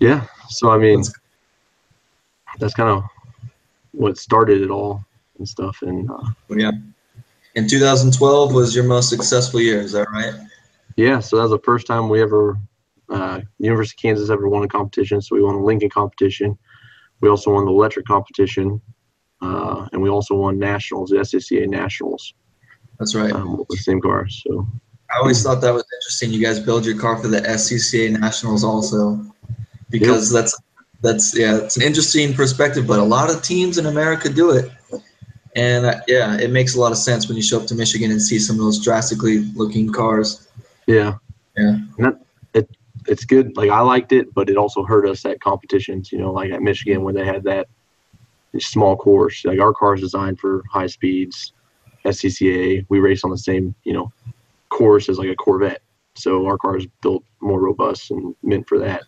yeah. 0.00 0.26
So 0.48 0.70
I 0.70 0.78
mean, 0.78 1.02
That's- 2.58 2.74
kind 2.74 2.88
of 2.90 3.04
what 3.92 4.18
started 4.18 4.60
it 4.62 4.70
all 4.70 5.04
and 5.38 5.48
stuff. 5.48 5.82
And 5.82 6.10
uh, 6.10 6.30
Yeah. 6.50 6.72
In 7.54 7.68
2012 7.68 8.52
was 8.52 8.74
your 8.74 8.84
most 8.84 9.08
successful 9.08 9.60
year, 9.60 9.80
is 9.80 9.92
that 9.92 10.08
right? 10.10 10.34
yeah, 10.96 11.20
so 11.20 11.36
that 11.36 11.42
was 11.42 11.52
the 11.52 11.58
first 11.60 11.86
time 11.86 12.08
we 12.08 12.20
ever, 12.20 12.58
uh, 13.10 13.40
University 13.58 13.96
of 13.96 14.02
Kansas 14.02 14.30
ever 14.30 14.48
won 14.48 14.64
a 14.64 14.68
competition. 14.68 15.20
So 15.22 15.36
we 15.36 15.42
won 15.42 15.56
the 15.56 15.62
Lincoln 15.62 15.90
competition. 15.90 16.58
We 17.20 17.28
also 17.28 17.52
won 17.52 17.64
the 17.64 17.70
electric 17.70 18.06
competition, 18.06 18.80
uh, 19.40 19.86
and 19.92 20.02
we 20.02 20.08
also 20.10 20.34
won 20.34 20.58
nationals, 20.58 21.10
the 21.10 21.16
SCCA 21.18 21.68
nationals. 21.68 22.34
That's 22.98 23.14
right. 23.14 23.32
um, 23.32 23.58
with 23.58 23.68
the 23.68 23.76
same 23.76 24.00
car. 24.00 24.28
So 24.28 24.66
I 25.10 25.18
always 25.18 25.42
thought 25.42 25.60
that 25.60 25.72
was 25.72 25.84
interesting. 25.98 26.32
You 26.32 26.44
guys 26.44 26.60
build 26.60 26.86
your 26.86 26.98
car 26.98 27.16
for 27.18 27.28
the 27.28 27.40
SCCA 27.40 28.18
Nationals 28.18 28.64
also, 28.64 29.20
because 29.90 30.32
that's 30.32 30.58
that's 31.02 31.36
yeah, 31.36 31.58
it's 31.58 31.76
an 31.76 31.82
interesting 31.82 32.34
perspective. 32.34 32.86
But 32.86 32.98
a 32.98 33.04
lot 33.04 33.30
of 33.30 33.42
teams 33.42 33.78
in 33.78 33.86
America 33.86 34.28
do 34.28 34.50
it, 34.50 34.70
and 35.54 35.86
uh, 35.86 36.00
yeah, 36.08 36.38
it 36.38 36.50
makes 36.50 36.74
a 36.76 36.80
lot 36.80 36.92
of 36.92 36.98
sense 36.98 37.28
when 37.28 37.36
you 37.36 37.42
show 37.42 37.60
up 37.60 37.66
to 37.68 37.74
Michigan 37.74 38.10
and 38.10 38.20
see 38.20 38.38
some 38.38 38.56
of 38.56 38.64
those 38.64 38.82
drastically 38.82 39.38
looking 39.54 39.92
cars. 39.92 40.48
yeah, 40.86 41.14
Yeah. 41.56 41.78
That, 41.98 42.20
it 42.54 42.70
it's 43.06 43.24
good. 43.24 43.56
Like 43.56 43.70
I 43.70 43.80
liked 43.80 44.12
it, 44.12 44.32
but 44.34 44.48
it 44.48 44.56
also 44.56 44.84
hurt 44.84 45.06
us 45.06 45.24
at 45.24 45.40
competitions. 45.40 46.12
You 46.12 46.18
know, 46.18 46.32
like 46.32 46.52
at 46.52 46.62
Michigan 46.62 47.02
when 47.02 47.14
they 47.14 47.24
had 47.24 47.44
that 47.44 47.68
small 48.60 48.96
course. 48.96 49.44
Like 49.44 49.60
our 49.60 49.72
car 49.72 49.94
is 49.94 50.00
designed 50.00 50.38
for 50.38 50.62
high 50.70 50.86
speeds. 50.86 51.52
SCCA, 52.04 52.84
we 52.88 52.98
race 53.00 53.24
on 53.24 53.30
the 53.30 53.38
same 53.38 53.74
you 53.84 53.92
know 53.92 54.12
course 54.68 55.08
as 55.08 55.18
like 55.18 55.28
a 55.28 55.36
Corvette. 55.36 55.82
So 56.16 56.46
our 56.46 56.58
car 56.58 56.76
is 56.76 56.86
built 57.02 57.24
more 57.40 57.60
robust 57.60 58.10
and 58.10 58.34
meant 58.42 58.68
for 58.68 58.78
that. 58.78 59.04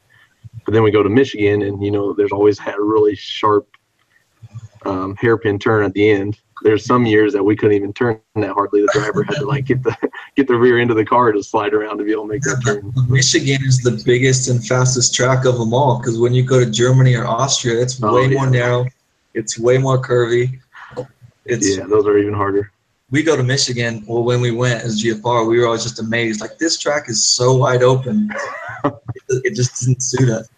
But 0.64 0.74
then 0.74 0.82
we 0.82 0.90
go 0.90 1.02
to 1.02 1.08
Michigan, 1.08 1.62
and 1.62 1.82
you 1.82 1.90
know, 1.90 2.12
there's 2.12 2.32
always 2.32 2.58
a 2.58 2.74
really 2.78 3.14
sharp 3.14 3.68
um, 4.84 5.16
hairpin 5.16 5.58
turn 5.58 5.84
at 5.84 5.92
the 5.94 6.10
end. 6.10 6.40
There's 6.62 6.84
some 6.84 7.04
years 7.04 7.32
that 7.34 7.44
we 7.44 7.54
couldn't 7.54 7.76
even 7.76 7.92
turn 7.92 8.18
that 8.36 8.50
hardly. 8.50 8.80
The 8.80 8.88
driver 8.92 9.22
had 9.22 9.36
to 9.36 9.46
like 9.46 9.66
get 9.66 9.82
the 9.82 9.94
get 10.36 10.48
the 10.48 10.56
rear 10.56 10.78
end 10.78 10.90
of 10.90 10.96
the 10.96 11.04
car 11.04 11.30
to 11.30 11.42
slide 11.42 11.74
around 11.74 11.98
to 11.98 12.04
be 12.04 12.12
able 12.12 12.22
to 12.22 12.28
make 12.32 12.42
that 12.42 12.62
turn. 12.64 12.92
Michigan 13.08 13.58
is 13.64 13.82
the 13.82 14.02
biggest 14.04 14.48
and 14.48 14.66
fastest 14.66 15.14
track 15.14 15.44
of 15.44 15.58
them 15.58 15.74
all 15.74 15.98
because 15.98 16.18
when 16.18 16.32
you 16.32 16.42
go 16.42 16.58
to 16.58 16.70
Germany 16.70 17.14
or 17.14 17.26
Austria, 17.26 17.80
it's 17.80 18.02
Oh, 18.02 18.14
way 18.14 18.28
yeah. 18.28 18.34
more 18.38 18.50
narrow, 18.50 18.86
it's 19.34 19.58
way 19.58 19.76
more 19.78 20.00
curvy. 20.00 20.58
It's 21.44 21.76
Yeah, 21.76 21.84
those 21.84 22.06
are 22.06 22.18
even 22.18 22.34
harder. 22.34 22.72
We 23.10 23.22
go 23.22 23.36
to 23.36 23.42
Michigan. 23.42 24.04
Well, 24.06 24.24
when 24.24 24.40
we 24.40 24.50
went 24.50 24.82
as 24.82 25.02
GFR, 25.02 25.48
we 25.48 25.58
were 25.58 25.66
always 25.66 25.82
just 25.84 26.00
amazed. 26.00 26.40
Like 26.40 26.58
this 26.58 26.78
track 26.78 27.08
is 27.08 27.24
so 27.24 27.54
wide 27.56 27.82
open, 27.82 28.30
it, 28.84 28.92
it 29.44 29.54
just 29.54 29.80
didn't 29.84 30.02
suit 30.02 30.28
us. 30.28 30.48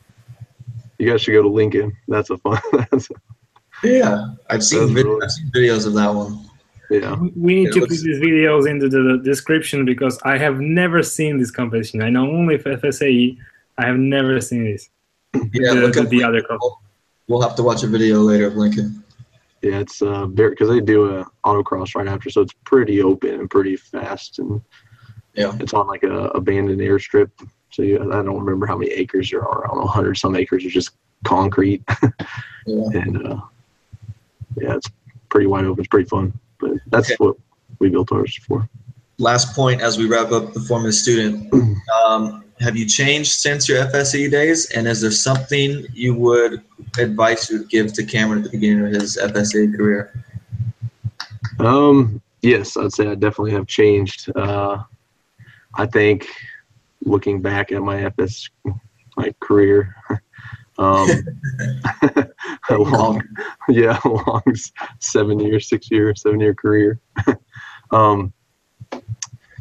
You 0.98 1.10
guys 1.10 1.22
should 1.22 1.32
go 1.32 1.42
to 1.42 1.48
Lincoln. 1.48 1.96
That's 2.08 2.30
a 2.30 2.38
fun. 2.38 2.58
That's 2.90 3.08
Yeah, 3.84 4.34
I've 4.50 4.64
seen 4.64 4.80
That's 4.80 4.92
vid- 4.92 5.04
really- 5.06 5.22
I've 5.24 5.30
seen 5.30 5.50
videos 5.54 5.86
of 5.86 5.94
that 5.94 6.08
one. 6.12 6.44
yeah. 6.90 7.14
We- 7.16 7.32
We 7.36 7.54
need 7.54 7.68
It 7.68 7.72
to 7.74 7.80
looks- 7.80 7.98
put 7.98 8.04
these 8.04 8.18
videos 8.20 8.68
into 8.68 8.88
the 8.88 9.20
description 9.22 9.84
because 9.84 10.18
I 10.24 10.38
have 10.38 10.58
never 10.58 11.02
seen 11.02 11.38
this 11.38 11.50
competition. 11.50 12.02
I 12.02 12.10
know 12.10 12.28
only 12.30 12.54
of 12.56 12.64
FSAE. 12.64 13.36
I 13.76 13.86
have 13.86 13.96
never 13.98 14.40
seen 14.40 14.64
this. 14.64 14.88
Yeah, 15.52 15.74
the, 15.74 15.80
look 15.82 15.94
the, 15.94 16.00
up 16.02 16.08
the 16.08 16.24
other 16.24 16.42
car. 16.42 16.58
We'll 17.28 17.42
have 17.42 17.54
to 17.56 17.62
watch 17.62 17.82
a 17.84 17.86
video 17.86 18.20
later 18.20 18.46
of 18.46 18.56
Lincoln. 18.56 19.04
Yeah, 19.62 19.80
it's 19.80 20.00
uh 20.02 20.26
very 20.26 20.50
because 20.50 20.68
they 20.68 20.80
do 20.80 21.18
a 21.18 21.26
autocross 21.44 21.94
right 21.96 22.06
after, 22.06 22.30
so 22.30 22.40
it's 22.42 22.54
pretty 22.64 23.02
open 23.02 23.30
and 23.34 23.50
pretty 23.50 23.76
fast, 23.76 24.38
and 24.38 24.60
Yeah. 25.34 25.56
it's 25.60 25.74
on 25.74 25.86
like 25.88 26.04
a 26.04 26.26
abandoned 26.34 26.80
airstrip. 26.80 27.30
So 27.70 27.82
you, 27.82 27.98
I 28.00 28.22
don't 28.22 28.38
remember 28.38 28.66
how 28.66 28.76
many 28.78 28.90
acres 28.92 29.30
there 29.30 29.42
are. 29.42 29.64
I 29.64 29.68
don't 29.68 29.78
know, 29.78 29.86
hundred 29.86 30.16
some 30.16 30.36
acres 30.36 30.64
are 30.64 30.70
just 30.70 30.90
concrete, 31.24 31.82
Yeah. 32.66 32.84
and 32.94 33.26
uh, 33.26 33.40
yeah, 34.60 34.76
it's 34.76 34.88
pretty 35.28 35.46
wide 35.46 35.64
open. 35.64 35.80
It's 35.80 35.88
pretty 35.88 36.08
fun, 36.08 36.32
but 36.60 36.72
that's 36.86 37.10
Okay. 37.10 37.16
what 37.18 37.36
we 37.80 37.88
built 37.88 38.12
ours 38.12 38.36
for. 38.46 38.68
Last 39.18 39.54
point 39.56 39.80
as 39.80 39.98
we 39.98 40.06
wrap 40.06 40.30
up 40.30 40.52
the 40.54 40.60
Formula 40.60 40.92
Student. 40.92 41.52
Um, 42.06 42.44
have 42.60 42.76
you 42.76 42.86
changed 42.86 43.32
since 43.32 43.68
your 43.68 43.84
FSAE 43.84 44.30
days? 44.30 44.70
And 44.70 44.86
is 44.86 45.00
there 45.00 45.10
something 45.10 45.86
you 45.92 46.14
would 46.14 46.62
advice 46.98 47.50
you 47.50 47.58
would 47.58 47.70
give 47.70 47.92
to 47.94 48.04
Cameron 48.04 48.38
at 48.38 48.44
the 48.44 48.50
beginning 48.50 48.86
of 48.86 48.92
his 48.92 49.16
FSAE 49.16 49.76
career? 49.76 50.12
Um, 51.58 52.20
yes, 52.42 52.76
I'd 52.76 52.92
say 52.92 53.08
I 53.08 53.14
definitely 53.14 53.52
have 53.52 53.66
changed. 53.66 54.30
Uh, 54.36 54.78
I 55.74 55.86
think 55.86 56.26
looking 57.04 57.40
back 57.40 57.72
at 57.72 57.82
my 57.82 58.02
FS 58.04 58.48
like 59.16 59.38
career, 59.40 59.94
um, 60.78 61.08
a 62.70 62.76
long, 62.76 63.22
yeah, 63.68 63.98
a 64.04 64.08
long 64.08 64.42
seven 65.00 65.38
year, 65.40 65.60
six 65.60 65.90
year, 65.90 66.14
seven 66.14 66.40
year 66.40 66.54
career. 66.54 67.00
um, 67.90 68.32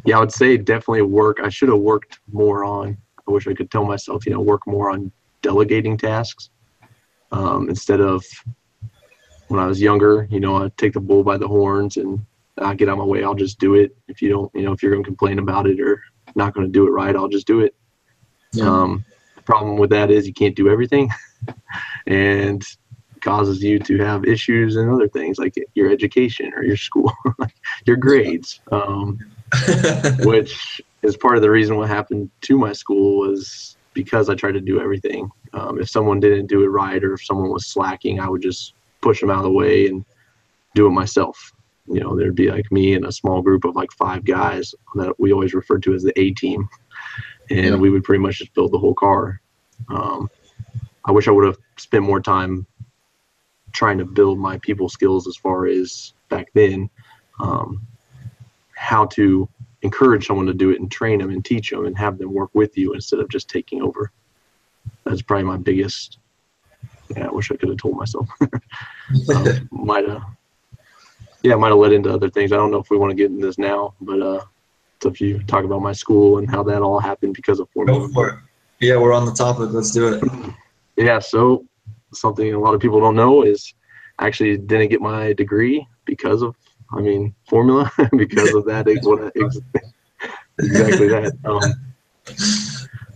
yeah, 0.08 0.16
I 0.16 0.20
would 0.20 0.32
say 0.32 0.56
definitely 0.56 1.02
work. 1.02 1.38
I 1.42 1.50
should 1.50 1.68
have 1.68 1.80
worked 1.80 2.20
more 2.32 2.64
on. 2.64 2.96
I 3.26 3.30
wish 3.30 3.46
I 3.46 3.52
could 3.52 3.70
tell 3.70 3.84
myself, 3.84 4.24
you 4.24 4.32
know, 4.32 4.40
work 4.40 4.66
more 4.66 4.90
on 4.90 5.12
delegating 5.42 5.98
tasks 5.98 6.48
um, 7.30 7.68
instead 7.68 8.00
of 8.00 8.24
when 9.48 9.60
I 9.60 9.66
was 9.66 9.82
younger, 9.82 10.26
you 10.30 10.40
know, 10.40 10.64
I'd 10.64 10.74
take 10.78 10.94
the 10.94 11.00
bull 11.00 11.22
by 11.22 11.36
the 11.36 11.46
horns 11.46 11.98
and 11.98 12.24
I 12.56 12.74
get 12.74 12.88
out 12.88 12.92
of 12.92 12.98
my 13.00 13.04
way. 13.04 13.22
I'll 13.22 13.34
just 13.34 13.58
do 13.58 13.74
it. 13.74 13.94
If 14.08 14.22
you 14.22 14.30
don't, 14.30 14.50
you 14.54 14.62
know, 14.62 14.72
if 14.72 14.82
you're 14.82 14.92
going 14.92 15.04
to 15.04 15.08
complain 15.08 15.40
about 15.40 15.66
it 15.66 15.78
or 15.78 16.02
not 16.34 16.54
going 16.54 16.66
to 16.66 16.72
do 16.72 16.86
it 16.86 16.90
right, 16.90 17.14
I'll 17.14 17.28
just 17.28 17.46
do 17.46 17.60
it. 17.60 17.74
Yeah. 18.52 18.64
Um, 18.64 19.04
the 19.36 19.42
problem 19.42 19.76
with 19.76 19.90
that 19.90 20.10
is 20.10 20.26
you 20.26 20.32
can't 20.32 20.56
do 20.56 20.70
everything 20.70 21.10
and 22.06 22.64
causes 23.20 23.62
you 23.62 23.78
to 23.80 23.98
have 23.98 24.24
issues 24.24 24.76
and 24.76 24.90
other 24.90 25.08
things 25.08 25.38
like 25.38 25.54
your 25.74 25.90
education 25.90 26.50
or 26.56 26.64
your 26.64 26.78
school, 26.78 27.12
your 27.84 27.96
grades, 27.96 28.60
um, 28.72 29.18
which 30.24 30.80
is 31.02 31.16
part 31.16 31.36
of 31.36 31.42
the 31.42 31.50
reason 31.50 31.76
what 31.76 31.88
happened 31.88 32.30
to 32.42 32.58
my 32.58 32.72
school 32.72 33.18
was 33.18 33.76
because 33.94 34.28
I 34.28 34.34
tried 34.34 34.52
to 34.52 34.60
do 34.60 34.80
everything. 34.80 35.30
Um, 35.52 35.80
if 35.80 35.88
someone 35.88 36.20
didn't 36.20 36.46
do 36.46 36.62
it 36.62 36.68
right 36.68 37.02
or 37.02 37.14
if 37.14 37.24
someone 37.24 37.50
was 37.50 37.66
slacking, 37.66 38.20
I 38.20 38.28
would 38.28 38.42
just 38.42 38.74
push 39.00 39.20
them 39.20 39.30
out 39.30 39.38
of 39.38 39.44
the 39.44 39.50
way 39.50 39.86
and 39.86 40.04
do 40.74 40.86
it 40.86 40.90
myself. 40.90 41.52
You 41.86 42.00
know, 42.00 42.16
there'd 42.16 42.34
be 42.34 42.50
like 42.50 42.70
me 42.70 42.94
and 42.94 43.06
a 43.06 43.12
small 43.12 43.40
group 43.40 43.64
of 43.64 43.74
like 43.74 43.90
five 43.92 44.24
guys 44.24 44.74
that 44.94 45.18
we 45.18 45.32
always 45.32 45.54
referred 45.54 45.82
to 45.84 45.94
as 45.94 46.02
the 46.02 46.18
A 46.20 46.32
team, 46.32 46.68
and 47.50 47.64
Yeah. 47.64 47.76
we 47.76 47.90
would 47.90 48.04
pretty 48.04 48.22
much 48.22 48.38
just 48.38 48.52
build 48.54 48.72
the 48.72 48.78
whole 48.78 48.94
car. 48.94 49.40
Um, 49.88 50.28
I 51.06 51.12
wish 51.12 51.26
I 51.26 51.30
would 51.30 51.46
have 51.46 51.56
spent 51.78 52.04
more 52.04 52.20
time 52.20 52.66
trying 53.72 53.98
to 53.98 54.04
build 54.04 54.38
my 54.38 54.58
people 54.58 54.88
skills 54.88 55.26
as 55.26 55.36
far 55.36 55.66
as 55.66 56.12
back 56.28 56.48
then, 56.52 56.90
um, 57.40 57.80
how 58.78 59.06
to 59.06 59.48
encourage 59.82 60.26
someone 60.26 60.46
to 60.46 60.54
do 60.54 60.70
it 60.70 60.80
and 60.80 60.90
train 60.90 61.18
them 61.18 61.30
and 61.30 61.44
teach 61.44 61.70
them 61.70 61.86
and 61.86 61.98
have 61.98 62.18
them 62.18 62.32
work 62.32 62.50
with 62.54 62.76
you 62.78 62.94
instead 62.94 63.20
of 63.20 63.28
just 63.28 63.48
taking 63.48 63.82
over. 63.82 64.12
That's 65.04 65.22
probably 65.22 65.44
my 65.44 65.56
biggest. 65.56 66.18
Yeah, 67.16 67.26
I 67.26 67.30
wish 67.30 67.50
I 67.50 67.56
could 67.56 67.68
have 67.70 67.78
told 67.78 67.96
myself. 67.96 68.28
um, 69.34 69.68
might 69.72 70.08
have. 70.08 70.22
Yeah, 71.42 71.54
might 71.54 71.68
have 71.68 71.78
led 71.78 71.92
into 71.92 72.12
other 72.12 72.30
things. 72.30 72.52
I 72.52 72.56
don't 72.56 72.70
know 72.70 72.78
if 72.78 72.90
we 72.90 72.96
want 72.98 73.10
to 73.10 73.14
get 73.14 73.30
into 73.30 73.46
this 73.46 73.58
now, 73.58 73.94
but 74.00 74.20
uh, 74.20 74.44
up 75.06 75.14
to 75.16 75.26
you. 75.26 75.42
Talk 75.44 75.64
about 75.64 75.82
my 75.82 75.92
school 75.92 76.38
and 76.38 76.50
how 76.50 76.62
that 76.64 76.82
all 76.82 76.98
happened 76.98 77.34
because 77.34 77.60
of 77.60 77.68
Formula. 77.70 78.06
Go 78.06 78.12
for 78.12 78.28
it. 78.28 78.38
Yeah, 78.80 78.96
we're 78.96 79.12
on 79.12 79.24
the 79.24 79.32
topic. 79.32 79.70
Let's 79.70 79.92
do 79.92 80.14
it. 80.14 80.54
yeah, 80.96 81.18
so 81.18 81.64
something 82.12 82.52
a 82.54 82.58
lot 82.58 82.74
of 82.74 82.80
people 82.80 83.00
don't 83.00 83.16
know 83.16 83.42
is 83.42 83.74
I 84.18 84.26
actually 84.26 84.56
didn't 84.56 84.88
get 84.88 85.00
my 85.00 85.32
degree 85.32 85.86
because 86.04 86.42
of, 86.42 86.56
I 86.92 87.00
mean, 87.00 87.34
formula 87.48 87.90
because 88.16 88.54
of 88.54 88.64
that. 88.66 88.86
Exactly 90.58 91.08
that. 91.08 91.32
Um, 91.44 91.62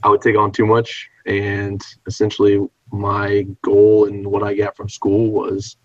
I 0.02 0.08
would 0.08 0.20
take 0.20 0.36
on 0.36 0.52
too 0.52 0.66
much, 0.66 1.08
and 1.26 1.82
essentially 2.06 2.66
my 2.92 3.46
goal 3.62 4.06
and 4.06 4.26
what 4.26 4.42
I 4.42 4.54
got 4.54 4.76
from 4.76 4.88
school 4.88 5.30
was 5.30 5.76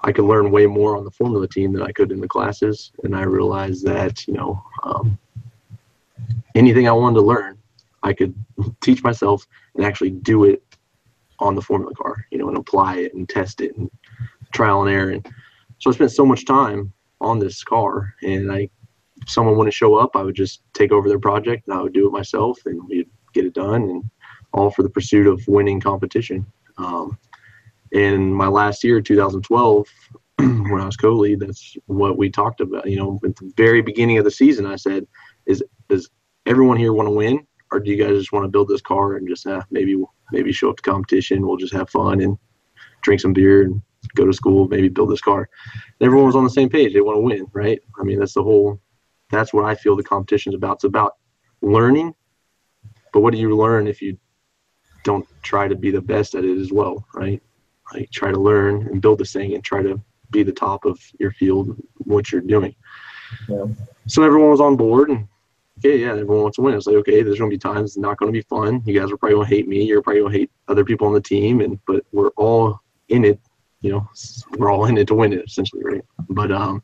I 0.00 0.12
could 0.12 0.24
learn 0.24 0.50
way 0.50 0.66
more 0.66 0.96
on 0.96 1.04
the 1.04 1.10
formula 1.10 1.48
team 1.48 1.72
than 1.72 1.82
I 1.82 1.92
could 1.92 2.12
in 2.12 2.20
the 2.20 2.28
classes, 2.28 2.92
and 3.02 3.16
I 3.16 3.22
realized 3.22 3.84
that 3.86 4.26
you 4.26 4.34
know 4.34 4.62
um, 4.84 5.18
anything 6.54 6.88
I 6.88 6.92
wanted 6.92 7.16
to 7.16 7.22
learn, 7.22 7.58
I 8.02 8.12
could 8.12 8.34
teach 8.80 9.02
myself 9.02 9.46
and 9.74 9.84
actually 9.84 10.10
do 10.10 10.44
it 10.44 10.62
on 11.40 11.54
the 11.54 11.62
formula 11.62 11.94
car, 11.94 12.26
you 12.30 12.38
know, 12.38 12.48
and 12.48 12.56
apply 12.56 12.96
it 12.96 13.14
and 13.14 13.28
test 13.28 13.60
it 13.60 13.76
and 13.76 13.90
trial 14.52 14.82
and 14.82 14.90
error. 14.90 15.10
And 15.10 15.26
so 15.78 15.90
I 15.90 15.94
spent 15.94 16.10
so 16.10 16.26
much 16.26 16.44
time 16.44 16.92
on 17.20 17.38
this 17.38 17.62
car, 17.64 18.14
and 18.22 18.50
I, 18.52 18.68
if 19.20 19.30
someone 19.30 19.56
wouldn't 19.56 19.74
show 19.74 19.96
up, 19.96 20.14
I 20.14 20.22
would 20.22 20.36
just 20.36 20.62
take 20.74 20.92
over 20.92 21.08
their 21.08 21.18
project 21.18 21.66
and 21.66 21.76
I 21.76 21.82
would 21.82 21.92
do 21.92 22.06
it 22.06 22.12
myself, 22.12 22.58
and 22.66 22.80
we'd 22.88 23.10
get 23.32 23.44
it 23.44 23.54
done, 23.54 23.82
and 23.82 24.10
all 24.52 24.70
for 24.70 24.82
the 24.82 24.90
pursuit 24.90 25.26
of 25.26 25.46
winning 25.48 25.80
competition. 25.80 26.46
Um, 26.78 27.18
in 27.92 28.32
my 28.32 28.46
last 28.48 28.84
year, 28.84 29.00
2012, 29.00 29.86
when 30.36 30.80
I 30.80 30.86
was 30.86 30.96
co-lead, 30.96 31.40
that's 31.40 31.76
what 31.86 32.16
we 32.16 32.30
talked 32.30 32.60
about. 32.60 32.88
You 32.88 32.96
know, 32.96 33.20
at 33.24 33.36
the 33.36 33.52
very 33.56 33.82
beginning 33.82 34.18
of 34.18 34.24
the 34.24 34.30
season, 34.30 34.66
I 34.66 34.76
said, 34.76 35.06
"Is 35.46 35.62
does 35.88 36.08
everyone 36.46 36.76
here 36.76 36.92
want 36.92 37.08
to 37.08 37.12
win, 37.12 37.46
or 37.72 37.80
do 37.80 37.90
you 37.90 37.96
guys 37.96 38.18
just 38.18 38.32
want 38.32 38.44
to 38.44 38.48
build 38.48 38.68
this 38.68 38.80
car 38.80 39.16
and 39.16 39.28
just 39.28 39.46
uh, 39.46 39.62
maybe 39.70 40.02
maybe 40.32 40.52
show 40.52 40.70
up 40.70 40.76
to 40.76 40.82
competition? 40.82 41.46
We'll 41.46 41.56
just 41.56 41.72
have 41.72 41.90
fun 41.90 42.20
and 42.20 42.38
drink 43.02 43.20
some 43.20 43.32
beer 43.32 43.62
and 43.62 43.82
go 44.14 44.26
to 44.26 44.32
school, 44.32 44.68
maybe 44.68 44.88
build 44.88 45.10
this 45.10 45.20
car." 45.20 45.48
And 46.00 46.06
everyone 46.06 46.26
was 46.26 46.36
on 46.36 46.44
the 46.44 46.50
same 46.50 46.68
page. 46.68 46.92
They 46.92 47.00
want 47.00 47.16
to 47.16 47.20
win, 47.20 47.46
right? 47.52 47.80
I 47.98 48.02
mean, 48.04 48.18
that's 48.18 48.34
the 48.34 48.42
whole. 48.42 48.80
That's 49.30 49.52
what 49.52 49.64
I 49.64 49.74
feel 49.74 49.96
the 49.96 50.02
competition 50.02 50.52
is 50.52 50.56
about. 50.56 50.76
It's 50.76 50.84
about 50.84 51.16
learning, 51.60 52.14
but 53.12 53.20
what 53.20 53.32
do 53.32 53.38
you 53.38 53.56
learn 53.56 53.86
if 53.86 54.00
you 54.00 54.16
don't 55.04 55.26
try 55.42 55.68
to 55.68 55.74
be 55.74 55.90
the 55.90 56.00
best 56.00 56.34
at 56.34 56.44
it 56.44 56.58
as 56.58 56.72
well, 56.72 57.06
right? 57.14 57.42
Like 57.92 58.10
try 58.10 58.30
to 58.30 58.38
learn 58.38 58.86
and 58.88 59.00
build 59.00 59.18
this 59.18 59.32
thing 59.32 59.54
and 59.54 59.64
try 59.64 59.82
to 59.82 60.00
be 60.30 60.42
the 60.42 60.52
top 60.52 60.84
of 60.84 61.00
your 61.18 61.32
field, 61.32 61.76
what 61.96 62.30
you're 62.30 62.40
doing. 62.40 62.74
Yeah. 63.48 63.66
So 64.06 64.22
everyone 64.22 64.50
was 64.50 64.60
on 64.60 64.76
board 64.76 65.10
and 65.10 65.26
okay, 65.78 65.98
yeah, 65.98 66.10
everyone 66.10 66.42
wants 66.42 66.56
to 66.56 66.62
win. 66.62 66.74
It's 66.74 66.86
like, 66.86 66.96
okay, 66.96 67.22
there's 67.22 67.38
gonna 67.38 67.50
be 67.50 67.58
times 67.58 67.90
it's 67.90 67.96
not 67.98 68.18
gonna 68.18 68.32
be 68.32 68.42
fun. 68.42 68.82
You 68.84 68.98
guys 68.98 69.10
are 69.10 69.16
probably 69.16 69.36
gonna 69.36 69.48
hate 69.48 69.68
me, 69.68 69.84
you're 69.84 70.02
probably 70.02 70.22
gonna 70.22 70.34
hate 70.34 70.50
other 70.68 70.84
people 70.84 71.06
on 71.06 71.14
the 71.14 71.20
team, 71.20 71.60
and 71.60 71.78
but 71.86 72.04
we're 72.12 72.30
all 72.36 72.80
in 73.08 73.24
it, 73.24 73.40
you 73.80 73.92
know, 73.92 74.08
we're 74.56 74.70
all 74.70 74.86
in 74.86 74.98
it 74.98 75.06
to 75.08 75.14
win 75.14 75.32
it 75.32 75.44
essentially, 75.46 75.82
right? 75.84 76.04
But 76.28 76.52
um 76.52 76.82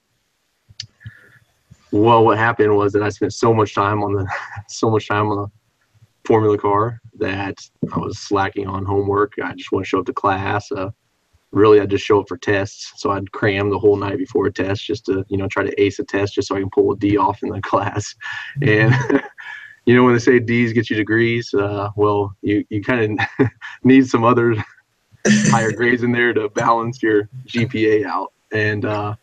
well 1.90 2.24
what 2.24 2.38
happened 2.38 2.76
was 2.76 2.92
that 2.92 3.02
I 3.02 3.08
spent 3.08 3.32
so 3.32 3.54
much 3.54 3.74
time 3.74 4.02
on 4.02 4.12
the 4.14 4.28
so 4.68 4.90
much 4.90 5.08
time 5.08 5.28
on 5.28 5.36
the 5.42 5.48
formula 6.24 6.58
car 6.58 7.00
that 7.18 7.58
I 7.92 7.98
was 7.98 8.18
slacking 8.18 8.66
on 8.66 8.84
homework. 8.84 9.34
I 9.42 9.54
just 9.54 9.72
want 9.72 9.84
to 9.84 9.88
show 9.88 10.00
up 10.00 10.06
to 10.06 10.12
class. 10.12 10.70
Uh, 10.72 10.90
really, 11.54 11.80
I 11.80 11.86
just 11.86 12.04
show 12.04 12.20
up 12.20 12.28
for 12.28 12.36
tests. 12.36 12.92
So 12.96 13.10
I'd 13.10 13.30
cram 13.32 13.70
the 13.70 13.78
whole 13.78 13.96
night 13.96 14.18
before 14.18 14.46
a 14.46 14.52
test 14.52 14.84
just 14.84 15.06
to, 15.06 15.24
you 15.28 15.36
know, 15.36 15.46
try 15.48 15.64
to 15.64 15.80
ace 15.80 15.98
a 15.98 16.04
test 16.04 16.34
just 16.34 16.48
so 16.48 16.56
I 16.56 16.60
can 16.60 16.70
pull 16.70 16.92
a 16.92 16.96
D 16.96 17.16
off 17.16 17.42
in 17.42 17.50
the 17.50 17.60
class. 17.62 18.14
And, 18.62 18.94
you 19.86 19.94
know, 19.94 20.04
when 20.04 20.14
they 20.14 20.18
say 20.18 20.38
D's 20.38 20.72
get 20.72 20.90
you 20.90 20.96
degrees, 20.96 21.52
uh, 21.54 21.90
well, 21.96 22.34
you, 22.42 22.64
you 22.70 22.82
kind 22.82 23.20
of 23.20 23.48
need 23.84 24.08
some 24.08 24.24
other 24.24 24.56
higher 25.26 25.72
grades 25.72 26.02
in 26.02 26.12
there 26.12 26.32
to 26.32 26.48
balance 26.50 27.02
your 27.02 27.28
GPA 27.46 28.04
out. 28.04 28.32
And, 28.52 28.84
uh, 28.84 29.16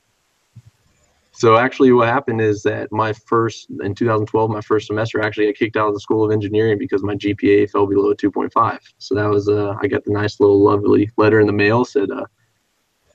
so 1.42 1.58
actually, 1.58 1.92
what 1.92 2.08
happened 2.08 2.40
is 2.40 2.62
that 2.64 2.92
my 2.92 3.14
first 3.14 3.72
in 3.82 3.96
2012, 3.96 4.52
my 4.52 4.62
first 4.62 4.86
semester, 4.86 5.24
actually 5.24 5.50
I 5.50 5.54
kicked 5.54 5.76
out 5.76 5.88
of 5.88 5.96
the 5.96 6.00
School 6.00 6.24
of 6.24 6.32
Engineering 6.32 6.78
because 6.78 7.02
my 7.02 7.16
GPA 7.16 7.68
fell 7.72 7.88
below 7.88 8.14
2.5. 8.14 8.80
So 9.00 9.16
that 9.16 9.28
was 9.28 9.50
uh, 9.50 9.74
I 9.82 9.88
got 9.88 10.04
the 10.04 10.12
nice 10.12 10.40
little 10.40 10.62
lovely 10.62 11.10
letter 11.18 11.40
in 11.40 11.48
the 11.48 11.54
mail 11.54 11.84
said, 11.84 12.12
uh, 12.12 12.26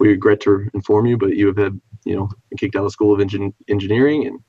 "We 0.01 0.09
regret 0.09 0.41
to 0.41 0.69
inform 0.75 1.07
you, 1.07 1.17
but 1.17 1.37
you 1.37 1.47
have 1.47 1.57
had 1.57 1.81
you 2.05 2.17
know 2.17 2.29
kicked 2.59 2.75
out 2.75 2.81
of 2.81 2.87
the 2.87 2.91
School 2.91 3.15
of 3.15 3.21
Engin- 3.21 3.55
Engineering." 3.69 4.27
And 4.27 4.41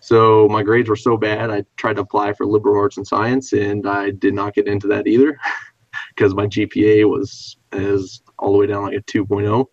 so 0.00 0.48
my 0.48 0.64
grades 0.64 0.88
were 0.88 0.96
so 0.96 1.16
bad, 1.16 1.50
I 1.50 1.62
tried 1.76 1.94
to 1.96 2.02
apply 2.02 2.32
for 2.32 2.46
liberal 2.46 2.80
arts 2.80 2.96
and 2.96 3.06
science, 3.06 3.52
and 3.52 3.86
I 3.86 4.10
did 4.10 4.34
not 4.34 4.54
get 4.54 4.66
into 4.66 4.88
that 4.88 5.06
either 5.06 5.38
because 6.16 6.34
my 6.34 6.46
GPA 6.46 7.08
was 7.08 7.56
as 7.72 8.22
all 8.38 8.52
the 8.52 8.58
way 8.58 8.66
down 8.66 8.84
like 8.84 8.96
a 8.96 9.02
2.0. 9.02 9.66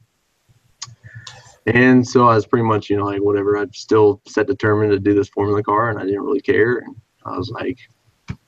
And 1.65 2.05
so 2.05 2.27
I 2.27 2.35
was 2.35 2.45
pretty 2.45 2.65
much, 2.65 2.89
you 2.89 2.97
know, 2.97 3.05
like 3.05 3.21
whatever. 3.21 3.55
I'm 3.55 3.73
still 3.73 4.21
set 4.27 4.47
determined 4.47 4.91
to 4.91 4.99
do 4.99 5.13
this 5.13 5.29
formula 5.29 5.63
car, 5.63 5.89
and 5.89 5.97
I 5.97 6.03
didn't 6.03 6.23
really 6.23 6.41
care. 6.41 6.79
And 6.79 6.95
I 7.25 7.37
was 7.37 7.49
like, 7.49 7.79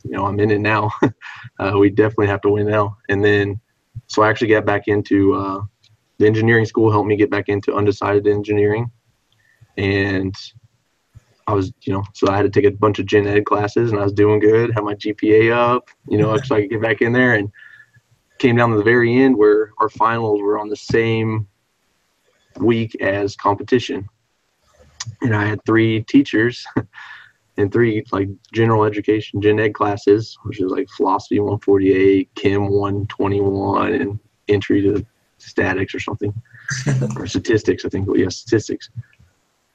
you 0.03 0.11
know, 0.11 0.25
I'm 0.25 0.39
in 0.41 0.51
it 0.51 0.59
now. 0.59 0.91
uh, 1.59 1.77
we 1.79 1.89
definitely 1.89 2.27
have 2.27 2.41
to 2.41 2.49
win 2.49 2.67
now. 2.67 2.97
And 3.07 3.23
then, 3.23 3.59
so 4.07 4.21
I 4.21 4.29
actually 4.29 4.49
got 4.49 4.65
back 4.65 4.89
into 4.89 5.33
uh, 5.33 5.61
the 6.17 6.27
engineering 6.27 6.65
school. 6.65 6.91
Helped 6.91 7.07
me 7.07 7.15
get 7.15 7.29
back 7.29 7.47
into 7.47 7.73
undecided 7.73 8.27
engineering, 8.27 8.91
and 9.77 10.35
I 11.47 11.53
was, 11.53 11.71
you 11.83 11.93
know, 11.93 12.03
so 12.13 12.27
I 12.29 12.35
had 12.35 12.43
to 12.43 12.49
take 12.49 12.65
a 12.65 12.75
bunch 12.75 12.99
of 12.99 13.05
gen 13.05 13.27
ed 13.27 13.45
classes, 13.45 13.91
and 13.91 13.99
I 13.99 14.03
was 14.03 14.13
doing 14.13 14.39
good. 14.39 14.73
Had 14.73 14.83
my 14.83 14.95
GPA 14.95 15.53
up, 15.53 15.89
you 16.09 16.17
know, 16.17 16.35
so 16.43 16.55
I 16.55 16.61
could 16.61 16.71
get 16.71 16.81
back 16.81 17.01
in 17.01 17.13
there. 17.13 17.35
And 17.35 17.49
came 18.37 18.55
down 18.55 18.71
to 18.71 18.77
the 18.77 18.83
very 18.83 19.15
end 19.21 19.37
where 19.37 19.71
our 19.79 19.89
finals 19.89 20.41
were 20.41 20.59
on 20.59 20.69
the 20.69 20.75
same 20.75 21.47
week 22.57 22.95
as 23.01 23.35
competition. 23.35 24.07
And 25.21 25.35
I 25.35 25.45
had 25.45 25.63
three 25.65 26.01
teachers 26.03 26.65
and 27.57 27.71
three 27.71 28.03
like 28.11 28.29
general 28.53 28.83
education 28.83 29.41
gen 29.41 29.59
ed 29.59 29.73
classes, 29.73 30.37
which 30.43 30.59
is 30.59 30.71
like 30.71 30.87
philosophy 30.89 31.39
148, 31.39 32.29
chem 32.35 32.69
121, 32.69 33.93
and 33.93 34.19
entry 34.47 34.81
to 34.81 35.05
statics 35.37 35.93
or 35.93 35.99
something, 35.99 36.33
or 37.15 37.27
statistics, 37.27 37.85
I 37.85 37.89
think. 37.89 38.07
Well, 38.07 38.17
yeah, 38.17 38.29
statistics. 38.29 38.89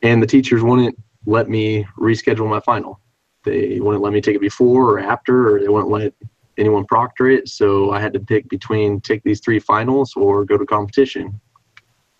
And 0.03 0.23
the 0.23 0.27
teachers 0.27 0.62
wouldn't 0.62 0.99
let 1.27 1.49
me 1.49 1.87
reschedule 1.99 2.49
my 2.49 2.61
final. 2.61 3.01
They 3.44 3.81
wouldn't 3.81 4.03
let 4.03 4.12
me 4.12 4.20
take 4.20 4.37
it 4.37 4.40
before 4.40 4.92
or 4.92 4.99
after, 4.99 5.55
or 5.55 5.61
they 5.61 5.68
wouldn't 5.68 5.90
let 5.90 6.12
anyone 6.59 6.85
proctor 6.87 7.29
it. 7.29 7.49
So 7.49 7.93
I 7.93 8.01
had 8.01 8.13
to 8.13 8.21
pick 8.21 8.49
between 8.49 9.01
take 9.01 9.23
these 9.23 9.41
three 9.41 9.59
finals 9.59 10.13
or 10.17 10.45
go 10.45 10.57
to 10.57 10.67
competition 10.67 11.41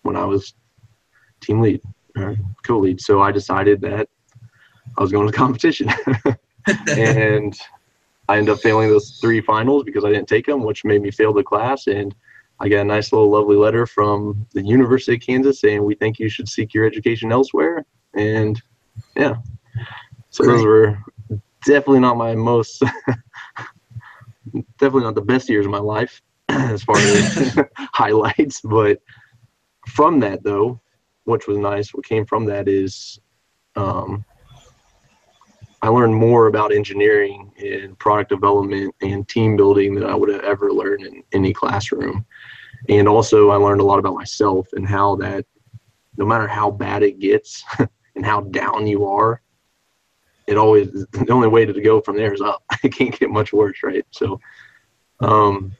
when 0.03 0.15
I 0.15 0.25
was 0.25 0.53
team 1.41 1.61
lead, 1.61 1.81
uh, 2.15 2.35
co-lead. 2.63 3.01
So 3.01 3.21
I 3.21 3.31
decided 3.31 3.81
that 3.81 4.07
I 4.97 5.01
was 5.01 5.11
going 5.11 5.27
to 5.27 5.33
competition, 5.37 5.89
and 6.87 7.57
I 8.27 8.37
ended 8.37 8.53
up 8.53 8.61
failing 8.61 8.89
those 8.89 9.19
three 9.19 9.41
finals 9.41 9.83
because 9.83 10.05
I 10.05 10.09
didn't 10.09 10.27
take 10.27 10.45
them, 10.45 10.63
which 10.63 10.85
made 10.85 11.01
me 11.01 11.11
fail 11.11 11.33
the 11.33 11.43
class. 11.43 11.87
And 11.87 12.15
I 12.59 12.69
got 12.69 12.81
a 12.81 12.85
nice 12.85 13.11
little 13.11 13.29
lovely 13.29 13.55
letter 13.55 13.85
from 13.85 14.45
the 14.53 14.61
University 14.61 15.15
of 15.15 15.21
Kansas 15.21 15.59
saying 15.59 15.83
we 15.83 15.95
think 15.95 16.19
you 16.19 16.29
should 16.29 16.47
seek 16.47 16.73
your 16.73 16.85
education 16.85 17.31
elsewhere. 17.31 17.83
And 18.13 18.61
yeah, 19.15 19.35
so 20.29 20.45
those 20.45 20.63
were 20.63 20.97
definitely 21.65 21.99
not 21.99 22.17
my 22.17 22.35
most, 22.35 22.83
definitely 24.81 25.03
not 25.03 25.15
the 25.15 25.21
best 25.21 25.47
years 25.49 25.65
of 25.65 25.71
my 25.71 25.79
life 25.79 26.21
as 26.49 26.83
far 26.83 26.97
as 26.97 27.57
highlights, 27.75 28.61
but 28.61 28.99
from 29.87 30.19
that 30.19 30.43
though, 30.43 30.81
which 31.23 31.47
was 31.47 31.57
nice, 31.57 31.93
what 31.93 32.05
came 32.05 32.25
from 32.25 32.45
that 32.45 32.67
is 32.67 33.19
um, 33.75 34.25
I 35.81 35.87
learned 35.87 36.15
more 36.15 36.47
about 36.47 36.73
engineering 36.73 37.51
and 37.57 37.97
product 37.97 38.29
development 38.29 38.93
and 39.01 39.27
team 39.27 39.57
building 39.57 39.95
than 39.95 40.05
I 40.05 40.13
would 40.13 40.29
have 40.29 40.43
ever 40.43 40.71
learned 40.71 41.05
in 41.05 41.23
any 41.31 41.53
classroom. 41.53 42.25
And 42.89 43.07
also, 43.07 43.49
I 43.49 43.55
learned 43.55 43.81
a 43.81 43.85
lot 43.85 43.99
about 43.99 44.15
myself 44.15 44.67
and 44.73 44.87
how 44.87 45.15
that 45.17 45.45
no 46.17 46.25
matter 46.25 46.47
how 46.47 46.69
bad 46.69 47.03
it 47.03 47.19
gets 47.19 47.63
and 48.15 48.25
how 48.25 48.41
down 48.41 48.85
you 48.85 49.05
are, 49.05 49.41
it 50.47 50.57
always 50.57 50.91
the 50.91 51.31
only 51.31 51.47
way 51.47 51.65
to 51.65 51.81
go 51.81 52.01
from 52.01 52.17
there 52.17 52.33
is 52.33 52.41
up. 52.41 52.63
it 52.83 52.93
can't 52.93 53.17
get 53.17 53.29
much 53.29 53.53
worse, 53.53 53.77
right? 53.83 54.05
So, 54.11 54.39
um, 55.21 55.71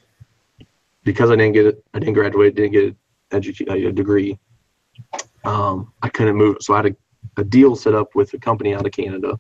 because 1.04 1.32
I 1.32 1.36
didn't 1.36 1.54
get 1.54 1.66
it, 1.66 1.84
I 1.94 2.00
didn't 2.00 2.14
graduate, 2.14 2.56
didn't 2.56 2.72
get 2.72 2.96
a 3.32 3.92
degree. 3.92 4.40
Um, 5.44 5.94
I 6.02 6.10
couldn't 6.10 6.36
move, 6.36 6.58
so 6.62 6.74
I 6.74 6.78
had 6.78 6.86
a, 6.88 7.42
a, 7.42 7.44
deal 7.44 7.76
set 7.76 7.96
up 7.96 8.14
with 8.14 8.34
a 8.34 8.38
company 8.38 8.76
out 8.76 8.86
of 8.86 8.92
Canada, 8.92 9.40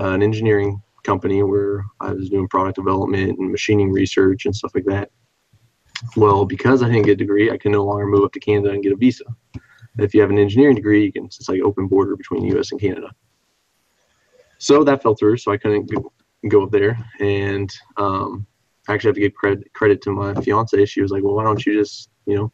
uh, 0.00 0.10
an 0.10 0.22
engineering 0.22 0.80
company 1.02 1.42
where 1.42 1.84
I 2.00 2.12
was 2.12 2.30
doing 2.30 2.46
product 2.48 2.76
development 2.76 3.38
and 3.38 3.50
machining 3.50 3.90
research 3.90 4.46
and 4.46 4.54
stuff 4.54 4.72
like 4.74 4.84
that. 4.84 5.10
Well, 6.16 6.44
because 6.44 6.82
I 6.82 6.86
didn't 6.86 7.06
get 7.06 7.12
a 7.12 7.16
degree, 7.16 7.50
I 7.50 7.58
can 7.58 7.72
no 7.72 7.84
longer 7.84 8.06
move 8.06 8.24
up 8.24 8.32
to 8.32 8.40
Canada 8.40 8.70
and 8.70 8.82
get 8.82 8.92
a 8.92 8.96
visa. 8.96 9.24
If 9.98 10.14
you 10.14 10.20
have 10.20 10.30
an 10.30 10.38
engineering 10.38 10.76
degree, 10.76 11.04
you 11.04 11.12
can 11.12 11.24
it's 11.24 11.48
like 11.48 11.60
open 11.62 11.88
border 11.88 12.14
between 12.14 12.42
the 12.42 12.54
U.S. 12.54 12.70
and 12.70 12.80
Canada. 12.80 13.10
So 14.58 14.84
that 14.84 15.02
fell 15.02 15.16
through, 15.16 15.38
so 15.38 15.50
I 15.50 15.56
couldn't 15.56 15.90
go, 15.90 16.12
go 16.48 16.62
up 16.64 16.70
there, 16.70 16.96
and 17.18 17.72
um, 17.96 18.46
I 18.88 18.94
actually 18.94 19.08
have 19.08 19.14
to 19.16 19.20
give 19.20 19.34
credit 19.34 19.72
credit 19.74 20.02
to 20.02 20.12
my 20.12 20.34
fiance. 20.34 20.84
She 20.86 21.02
was 21.02 21.10
like, 21.10 21.22
"Well, 21.22 21.34
why 21.34 21.44
don't 21.44 21.64
you 21.64 21.78
just 21.78 22.10
you 22.26 22.36
know 22.36 22.52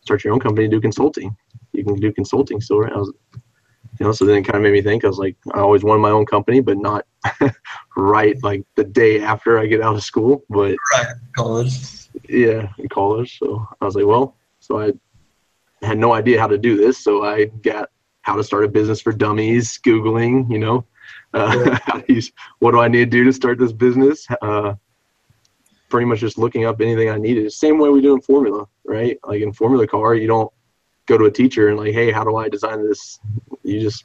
start 0.00 0.24
your 0.24 0.32
own 0.32 0.40
company 0.40 0.64
and 0.64 0.72
do 0.72 0.80
consulting? 0.80 1.36
You 1.72 1.84
can 1.84 1.96
do 1.96 2.12
consulting 2.12 2.60
still, 2.60 2.80
right?" 2.80 2.92
I 2.92 2.98
was, 2.98 3.12
you 3.98 4.06
know, 4.06 4.12
so 4.12 4.24
then 4.24 4.36
it 4.36 4.42
kind 4.42 4.56
of 4.56 4.62
made 4.62 4.72
me 4.72 4.82
think. 4.82 5.04
I 5.04 5.08
was 5.08 5.18
like, 5.18 5.36
I 5.52 5.60
always 5.60 5.82
wanted 5.82 6.00
my 6.00 6.10
own 6.10 6.26
company, 6.26 6.60
but 6.60 6.78
not 6.78 7.04
right 7.96 8.36
like 8.42 8.62
the 8.76 8.84
day 8.84 9.20
after 9.20 9.58
I 9.58 9.66
get 9.66 9.80
out 9.80 9.96
of 9.96 10.04
school. 10.04 10.44
But 10.48 10.76
right, 10.94 11.06
college. 11.34 12.08
Yeah, 12.28 12.68
in 12.78 12.88
college. 12.88 13.38
So 13.38 13.66
I 13.80 13.84
was 13.84 13.96
like, 13.96 14.06
well, 14.06 14.36
so 14.60 14.80
I 14.80 14.92
had 15.82 15.98
no 15.98 16.12
idea 16.12 16.40
how 16.40 16.46
to 16.46 16.58
do 16.58 16.76
this. 16.76 16.98
So 16.98 17.24
I 17.24 17.46
got 17.46 17.90
how 18.22 18.36
to 18.36 18.44
start 18.44 18.64
a 18.64 18.68
business 18.68 19.00
for 19.00 19.12
dummies, 19.12 19.78
Googling, 19.78 20.50
you 20.50 20.58
know, 20.58 20.84
uh, 21.34 21.78
yeah. 22.08 22.20
what 22.58 22.72
do 22.72 22.80
I 22.80 22.88
need 22.88 22.98
to 22.98 23.06
do 23.06 23.24
to 23.24 23.32
start 23.32 23.58
this 23.58 23.72
business? 23.72 24.26
Uh, 24.42 24.74
pretty 25.88 26.06
much 26.06 26.20
just 26.20 26.38
looking 26.38 26.64
up 26.64 26.80
anything 26.80 27.10
I 27.10 27.18
needed. 27.18 27.50
Same 27.52 27.78
way 27.78 27.90
we 27.90 28.00
do 28.00 28.14
in 28.14 28.20
Formula, 28.20 28.66
right? 28.84 29.18
Like 29.24 29.42
in 29.42 29.52
Formula 29.52 29.86
Car, 29.86 30.14
you 30.14 30.26
don't 30.26 30.52
go 31.06 31.16
to 31.16 31.26
a 31.26 31.30
teacher 31.30 31.68
and 31.68 31.78
like, 31.78 31.92
hey, 31.92 32.10
how 32.10 32.24
do 32.24 32.36
I 32.36 32.48
design 32.48 32.86
this? 32.86 33.20
You 33.62 33.80
just 33.80 34.04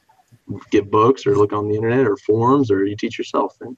get 0.70 0.92
books 0.92 1.26
or 1.26 1.36
look 1.36 1.54
on 1.54 1.68
the 1.68 1.76
internet 1.76 2.08
or 2.08 2.18
forums 2.18 2.70
or 2.70 2.86
you 2.86 2.96
teach 2.96 3.18
yourself. 3.18 3.58
And 3.62 3.76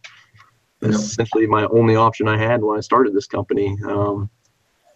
that's 0.80 0.94
yeah. 0.94 1.00
essentially 1.00 1.48
my 1.48 1.66
only 1.68 1.96
option 1.96 2.28
I 2.28 2.38
had 2.38 2.62
when 2.62 2.78
I 2.78 2.82
started 2.82 3.14
this 3.14 3.28
company. 3.28 3.78
Um, 3.88 4.30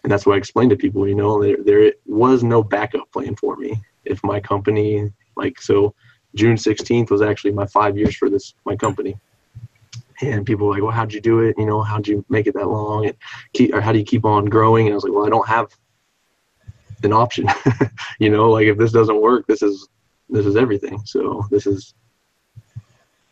and 0.02 0.12
that's 0.12 0.26
what 0.26 0.34
I 0.34 0.38
explained 0.38 0.70
to 0.70 0.76
people, 0.76 1.08
you 1.08 1.14
know, 1.14 1.42
there, 1.42 1.56
there 1.64 1.92
was 2.06 2.42
no 2.42 2.62
backup 2.62 3.10
plan 3.12 3.34
for 3.36 3.56
me. 3.56 3.80
If 4.04 4.22
my 4.22 4.38
company, 4.40 5.10
like, 5.36 5.60
so 5.60 5.94
June 6.34 6.56
16th 6.56 7.10
was 7.10 7.22
actually 7.22 7.52
my 7.52 7.66
five 7.66 7.96
years 7.96 8.16
for 8.16 8.30
this, 8.30 8.54
my 8.64 8.76
company 8.76 9.18
and 10.20 10.46
people 10.46 10.66
were 10.66 10.74
like, 10.74 10.82
"Well, 10.82 10.92
how'd 10.92 11.12
you 11.12 11.20
do 11.20 11.40
it? 11.40 11.56
You 11.58 11.66
know, 11.66 11.82
how'd 11.82 12.06
you 12.08 12.24
make 12.28 12.46
it 12.46 12.54
that 12.54 12.68
long? 12.68 13.06
And 13.06 13.16
keep, 13.52 13.74
or 13.74 13.80
how 13.80 13.92
do 13.92 13.98
you 13.98 14.04
keep 14.04 14.24
on 14.24 14.46
growing?" 14.46 14.86
And 14.86 14.92
I 14.92 14.96
was 14.96 15.04
like, 15.04 15.12
"Well, 15.12 15.26
I 15.26 15.30
don't 15.30 15.48
have 15.48 15.68
an 17.04 17.12
option. 17.12 17.48
you 18.18 18.30
know, 18.30 18.50
like 18.50 18.66
if 18.66 18.78
this 18.78 18.92
doesn't 18.92 19.20
work, 19.20 19.46
this 19.46 19.62
is 19.62 19.88
this 20.28 20.46
is 20.46 20.56
everything. 20.56 21.00
So 21.04 21.44
this 21.50 21.66
is 21.66 21.94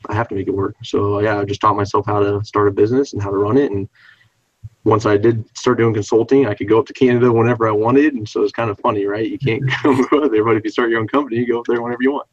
I 0.08 0.14
have 0.14 0.28
to 0.28 0.34
make 0.34 0.48
it 0.48 0.54
work. 0.54 0.76
So 0.84 1.20
yeah, 1.20 1.40
I 1.40 1.44
just 1.44 1.60
taught 1.60 1.76
myself 1.76 2.06
how 2.06 2.20
to 2.20 2.44
start 2.44 2.68
a 2.68 2.70
business 2.70 3.12
and 3.12 3.22
how 3.22 3.30
to 3.30 3.36
run 3.36 3.56
it. 3.56 3.72
And 3.72 3.88
once 4.84 5.04
I 5.04 5.16
did 5.16 5.44
start 5.56 5.78
doing 5.78 5.94
consulting, 5.94 6.46
I 6.46 6.54
could 6.54 6.68
go 6.68 6.78
up 6.78 6.86
to 6.86 6.92
Canada 6.92 7.32
whenever 7.32 7.68
I 7.68 7.72
wanted. 7.72 8.14
And 8.14 8.28
so 8.28 8.42
it's 8.42 8.52
kind 8.52 8.70
of 8.70 8.78
funny, 8.78 9.04
right? 9.04 9.28
You 9.28 9.38
can't 9.38 9.62
go 9.82 10.28
there, 10.28 10.44
but 10.44 10.56
if 10.56 10.64
you 10.64 10.70
start 10.70 10.90
your 10.90 11.00
own 11.00 11.08
company, 11.08 11.38
you 11.38 11.46
go 11.46 11.58
up 11.58 11.66
there 11.66 11.82
whenever 11.82 12.02
you 12.02 12.12
want. 12.12 12.28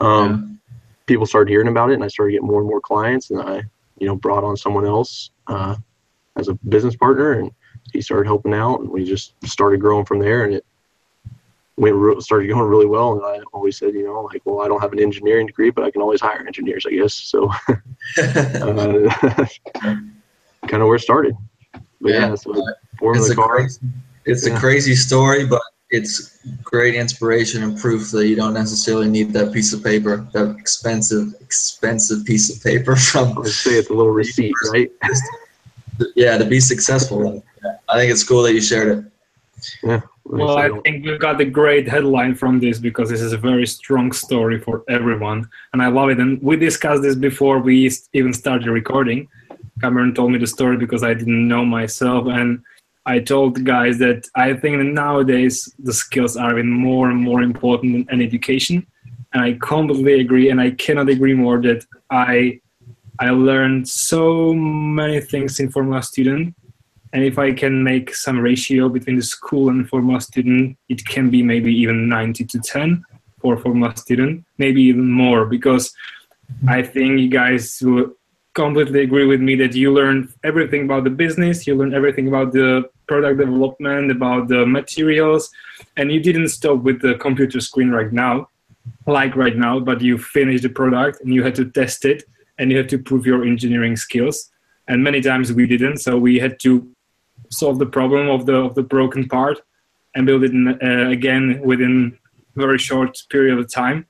Um, 0.00 0.60
yeah. 0.68 0.74
People 1.06 1.26
started 1.26 1.50
hearing 1.50 1.68
about 1.68 1.90
it, 1.90 1.94
and 1.94 2.02
I 2.02 2.08
started 2.08 2.32
getting 2.32 2.48
more 2.48 2.58
and 2.58 2.68
more 2.68 2.80
clients. 2.80 3.30
And 3.30 3.40
I 3.40 3.62
you 3.98 4.06
know, 4.06 4.16
brought 4.16 4.44
on 4.44 4.56
someone 4.56 4.86
else 4.86 5.30
uh, 5.46 5.76
as 6.36 6.48
a 6.48 6.54
business 6.68 6.96
partner, 6.96 7.32
and 7.32 7.50
he 7.92 8.00
started 8.00 8.26
helping 8.26 8.54
out, 8.54 8.80
and 8.80 8.90
we 8.90 9.04
just 9.04 9.34
started 9.44 9.80
growing 9.80 10.04
from 10.04 10.18
there, 10.18 10.44
and 10.44 10.54
it 10.54 10.66
went 11.76 11.94
re- 11.94 12.20
started 12.20 12.46
going 12.48 12.68
really 12.68 12.86
well. 12.86 13.12
And 13.12 13.22
I 13.22 13.44
always 13.52 13.78
said, 13.78 13.94
you 13.94 14.04
know, 14.04 14.22
like, 14.22 14.42
well, 14.44 14.60
I 14.60 14.68
don't 14.68 14.80
have 14.80 14.92
an 14.92 15.00
engineering 15.00 15.46
degree, 15.46 15.70
but 15.70 15.84
I 15.84 15.90
can 15.90 16.02
always 16.02 16.20
hire 16.20 16.44
engineers, 16.46 16.86
I 16.86 16.94
guess. 16.94 17.14
So, 17.14 17.50
uh, 18.18 19.08
kind 20.66 20.82
of 20.82 20.86
where 20.86 20.96
it 20.96 21.00
started. 21.00 21.36
But 22.00 22.12
yeah, 22.12 22.28
yeah 22.28 22.34
so 22.34 22.54
it's, 23.02 23.30
a 23.30 23.34
crazy, 23.34 23.80
it's 24.24 24.46
yeah. 24.46 24.56
a 24.56 24.60
crazy 24.60 24.94
story, 24.94 25.46
but 25.46 25.62
it's 25.96 26.38
great 26.62 26.94
inspiration 26.94 27.62
and 27.62 27.78
proof 27.78 28.10
that 28.10 28.26
you 28.26 28.36
don't 28.36 28.54
necessarily 28.54 29.08
need 29.08 29.32
that 29.32 29.52
piece 29.52 29.72
of 29.72 29.82
paper, 29.82 30.28
that 30.32 30.56
expensive, 30.58 31.34
expensive 31.40 32.24
piece 32.24 32.54
of 32.54 32.62
paper 32.62 32.96
from. 33.08 33.34
Let's 33.34 33.56
say 33.56 33.72
it's 33.72 33.90
a 33.90 33.94
little 33.94 34.12
receipt, 34.12 34.54
right? 34.72 34.90
yeah, 36.14 36.38
to 36.38 36.44
be 36.44 36.60
successful. 36.60 37.42
I 37.88 37.98
think 37.98 38.12
it's 38.12 38.22
cool 38.22 38.42
that 38.42 38.54
you 38.54 38.60
shared 38.60 38.98
it. 38.98 39.04
Yeah. 39.82 40.00
Well, 40.24 40.58
I 40.58 40.68
think 40.80 41.06
we've 41.06 41.20
got 41.20 41.40
a 41.40 41.44
great 41.44 41.86
headline 41.88 42.34
from 42.34 42.58
this 42.58 42.78
because 42.78 43.08
this 43.10 43.20
is 43.20 43.32
a 43.32 43.38
very 43.38 43.66
strong 43.66 44.10
story 44.10 44.58
for 44.58 44.82
everyone, 44.88 45.48
and 45.72 45.80
I 45.80 45.86
love 45.86 46.10
it. 46.10 46.18
And 46.18 46.42
we 46.42 46.56
discussed 46.56 47.02
this 47.02 47.14
before 47.14 47.60
we 47.60 47.90
even 48.12 48.32
started 48.32 48.68
recording. 48.68 49.28
Cameron 49.80 50.14
told 50.14 50.32
me 50.32 50.38
the 50.38 50.46
story 50.46 50.76
because 50.76 51.04
I 51.04 51.14
didn't 51.14 51.46
know 51.46 51.64
myself, 51.64 52.26
and 52.26 52.60
I 53.06 53.20
told 53.20 53.64
guys 53.64 53.98
that 53.98 54.28
I 54.34 54.52
think 54.54 54.78
that 54.78 54.84
nowadays 54.84 55.72
the 55.78 55.92
skills 55.92 56.36
are 56.36 56.58
even 56.58 56.70
more 56.70 57.08
and 57.10 57.20
more 57.20 57.42
important 57.42 58.08
than 58.08 58.20
education. 58.20 58.86
And 59.32 59.42
I 59.44 59.58
completely 59.60 60.20
agree, 60.20 60.50
and 60.50 60.60
I 60.60 60.72
cannot 60.72 61.08
agree 61.08 61.34
more 61.34 61.60
that 61.62 61.84
I 62.10 62.60
I 63.18 63.30
learned 63.30 63.88
so 63.88 64.52
many 64.52 65.20
things 65.20 65.58
in 65.60 65.70
Formula 65.70 66.02
Student. 66.02 66.54
And 67.12 67.24
if 67.24 67.38
I 67.38 67.52
can 67.52 67.82
make 67.82 68.14
some 68.14 68.38
ratio 68.38 68.88
between 68.88 69.16
the 69.16 69.22
school 69.22 69.70
and 69.70 69.88
Formula 69.88 70.20
Student, 70.20 70.76
it 70.88 71.06
can 71.06 71.30
be 71.30 71.42
maybe 71.42 71.72
even 71.74 72.08
90 72.08 72.44
to 72.44 72.58
10 72.58 73.02
for 73.40 73.56
Formula 73.56 73.96
Student, 73.96 74.44
maybe 74.58 74.82
even 74.82 75.10
more, 75.10 75.46
because 75.46 75.94
I 76.68 76.82
think 76.82 77.20
you 77.20 77.28
guys 77.28 77.78
will 77.80 78.12
completely 78.56 79.02
agree 79.02 79.26
with 79.26 79.40
me 79.40 79.54
that 79.54 79.74
you 79.74 79.92
learn 79.92 80.32
everything 80.42 80.82
about 80.86 81.04
the 81.04 81.10
business, 81.10 81.66
you 81.66 81.74
learn 81.76 81.92
everything 81.94 82.26
about 82.26 82.52
the 82.52 82.88
product 83.06 83.38
development, 83.38 84.10
about 84.10 84.48
the 84.48 84.64
materials, 84.64 85.50
and 85.98 86.10
you 86.10 86.18
didn't 86.18 86.48
stop 86.48 86.78
with 86.78 87.00
the 87.02 87.14
computer 87.16 87.60
screen 87.60 87.90
right 87.90 88.12
now, 88.12 88.48
like 89.06 89.36
right 89.36 89.56
now, 89.56 89.78
but 89.78 90.00
you 90.00 90.16
finished 90.16 90.62
the 90.62 90.70
product 90.70 91.20
and 91.20 91.34
you 91.34 91.44
had 91.44 91.54
to 91.54 91.66
test 91.70 92.06
it 92.06 92.24
and 92.58 92.70
you 92.70 92.78
had 92.78 92.88
to 92.88 92.98
prove 92.98 93.26
your 93.26 93.44
engineering 93.44 93.94
skills. 93.94 94.50
And 94.88 95.04
many 95.04 95.20
times 95.20 95.52
we 95.52 95.66
didn't, 95.66 95.98
so 95.98 96.16
we 96.16 96.38
had 96.38 96.58
to 96.60 96.72
solve 97.50 97.78
the 97.78 97.90
problem 97.98 98.28
of 98.28 98.46
the 98.46 98.56
of 98.56 98.74
the 98.74 98.82
broken 98.82 99.28
part 99.28 99.58
and 100.14 100.26
build 100.26 100.42
it 100.44 100.52
uh, 100.82 101.10
again 101.10 101.60
within 101.62 102.18
very 102.54 102.78
short 102.78 103.12
period 103.28 103.58
of 103.58 103.70
time 103.70 104.06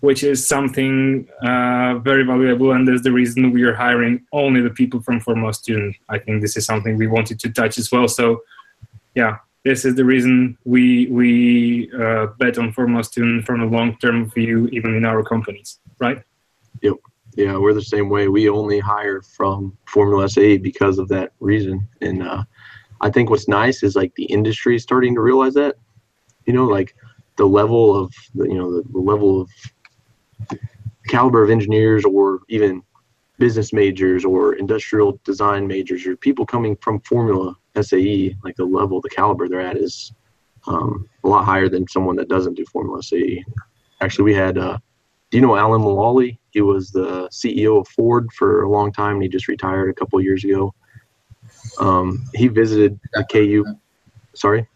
which 0.00 0.22
is 0.22 0.46
something 0.46 1.28
uh, 1.42 1.98
very 1.98 2.24
valuable 2.24 2.72
and 2.72 2.86
that's 2.86 3.02
the 3.02 3.12
reason 3.12 3.50
we 3.50 3.62
are 3.62 3.74
hiring 3.74 4.24
only 4.32 4.60
the 4.60 4.70
people 4.70 5.00
from 5.00 5.20
Formula 5.20 5.52
Student. 5.52 5.96
I 6.08 6.18
think 6.18 6.40
this 6.40 6.56
is 6.56 6.64
something 6.64 6.96
we 6.96 7.06
wanted 7.06 7.40
to 7.40 7.50
touch 7.50 7.78
as 7.78 7.90
well. 7.90 8.06
So 8.06 8.42
yeah, 9.14 9.38
this 9.64 9.84
is 9.84 9.96
the 9.96 10.04
reason 10.04 10.56
we 10.64 11.06
we 11.06 11.90
uh, 11.92 12.26
bet 12.38 12.58
on 12.58 12.72
Formula 12.72 13.02
Student 13.02 13.44
from 13.44 13.60
a 13.60 13.66
long-term 13.66 14.30
view, 14.30 14.68
even 14.68 14.94
in 14.94 15.04
our 15.04 15.22
companies, 15.22 15.80
right? 15.98 16.22
Yep. 16.82 16.94
Yeah, 17.34 17.56
we're 17.56 17.74
the 17.74 17.82
same 17.82 18.08
way. 18.08 18.26
We 18.28 18.48
only 18.48 18.80
hire 18.80 19.22
from 19.22 19.76
Formula 19.86 20.28
SAE 20.28 20.58
because 20.58 20.98
of 20.98 21.08
that 21.08 21.32
reason. 21.38 21.86
And 22.00 22.22
uh, 22.22 22.42
I 23.00 23.10
think 23.10 23.30
what's 23.30 23.46
nice 23.46 23.82
is 23.82 23.94
like 23.94 24.12
the 24.16 24.24
industry 24.24 24.74
is 24.76 24.82
starting 24.82 25.14
to 25.14 25.20
realize 25.20 25.54
that. 25.54 25.76
You 26.46 26.52
know, 26.52 26.64
like 26.64 26.94
the 27.36 27.46
level 27.46 27.96
of 27.96 28.12
you 28.34 28.54
know 28.54 28.72
the, 28.72 28.82
the 28.90 28.98
level 28.98 29.40
of 29.40 29.50
caliber 31.08 31.42
of 31.42 31.50
engineers 31.50 32.04
or 32.04 32.40
even 32.48 32.82
business 33.38 33.72
majors 33.72 34.24
or 34.24 34.54
industrial 34.54 35.18
design 35.24 35.66
majors 35.66 36.06
or 36.06 36.16
people 36.16 36.44
coming 36.44 36.76
from 36.76 37.00
formula 37.00 37.54
SAE, 37.80 38.36
like 38.42 38.56
the 38.56 38.64
level, 38.64 39.00
the 39.00 39.08
caliber 39.08 39.48
they're 39.48 39.60
at 39.60 39.76
is 39.76 40.12
um, 40.66 41.08
a 41.24 41.28
lot 41.28 41.44
higher 41.44 41.68
than 41.68 41.86
someone 41.88 42.16
that 42.16 42.28
doesn't 42.28 42.54
do 42.54 42.64
formula 42.66 43.02
SAE. 43.02 43.44
Actually, 44.00 44.24
we 44.24 44.34
had, 44.34 44.58
uh, 44.58 44.78
do 45.30 45.38
you 45.38 45.40
know 45.40 45.56
Alan 45.56 45.82
Mulally? 45.82 46.38
He 46.50 46.60
was 46.60 46.90
the 46.90 47.28
CEO 47.28 47.80
of 47.80 47.88
Ford 47.88 48.28
for 48.32 48.62
a 48.62 48.70
long 48.70 48.92
time 48.92 49.14
and 49.14 49.22
he 49.22 49.28
just 49.28 49.48
retired 49.48 49.88
a 49.90 49.94
couple 49.94 50.20
years 50.20 50.44
ago. 50.44 50.74
Um, 51.78 52.24
he 52.34 52.48
visited 52.48 52.98
the 53.12 53.24
KU. 53.30 53.64
Sorry? 54.34 54.66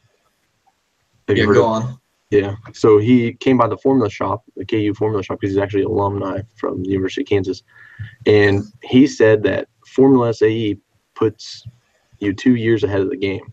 Have 1.29 1.37
yeah, 1.37 1.47
go 1.47 1.65
on. 1.65 2.01
Yeah. 2.33 2.57
So 2.73 2.97
he 2.97 3.35
came 3.35 3.59
by 3.59 3.69
the 3.69 3.77
formula 3.77 4.09
shop, 4.09 4.43
the 4.57 4.65
KU 4.65 4.95
formula 4.95 5.23
shop, 5.23 5.39
because 5.39 5.53
he's 5.53 5.63
actually 5.63 5.83
alumni 5.83 6.41
from 6.57 6.83
the 6.83 6.89
University 6.89 7.21
of 7.21 7.29
Kansas. 7.29 7.63
And 8.25 8.65
he 8.83 9.07
said 9.07 9.43
that 9.43 9.69
Formula 9.87 10.33
SAE 10.33 10.79
puts 11.15 11.63
you 12.21 12.33
two 12.33 12.57
years 12.57 12.85
ahead 12.85 13.03
of 13.03 13.11
the 13.11 13.19
game. 13.19 13.53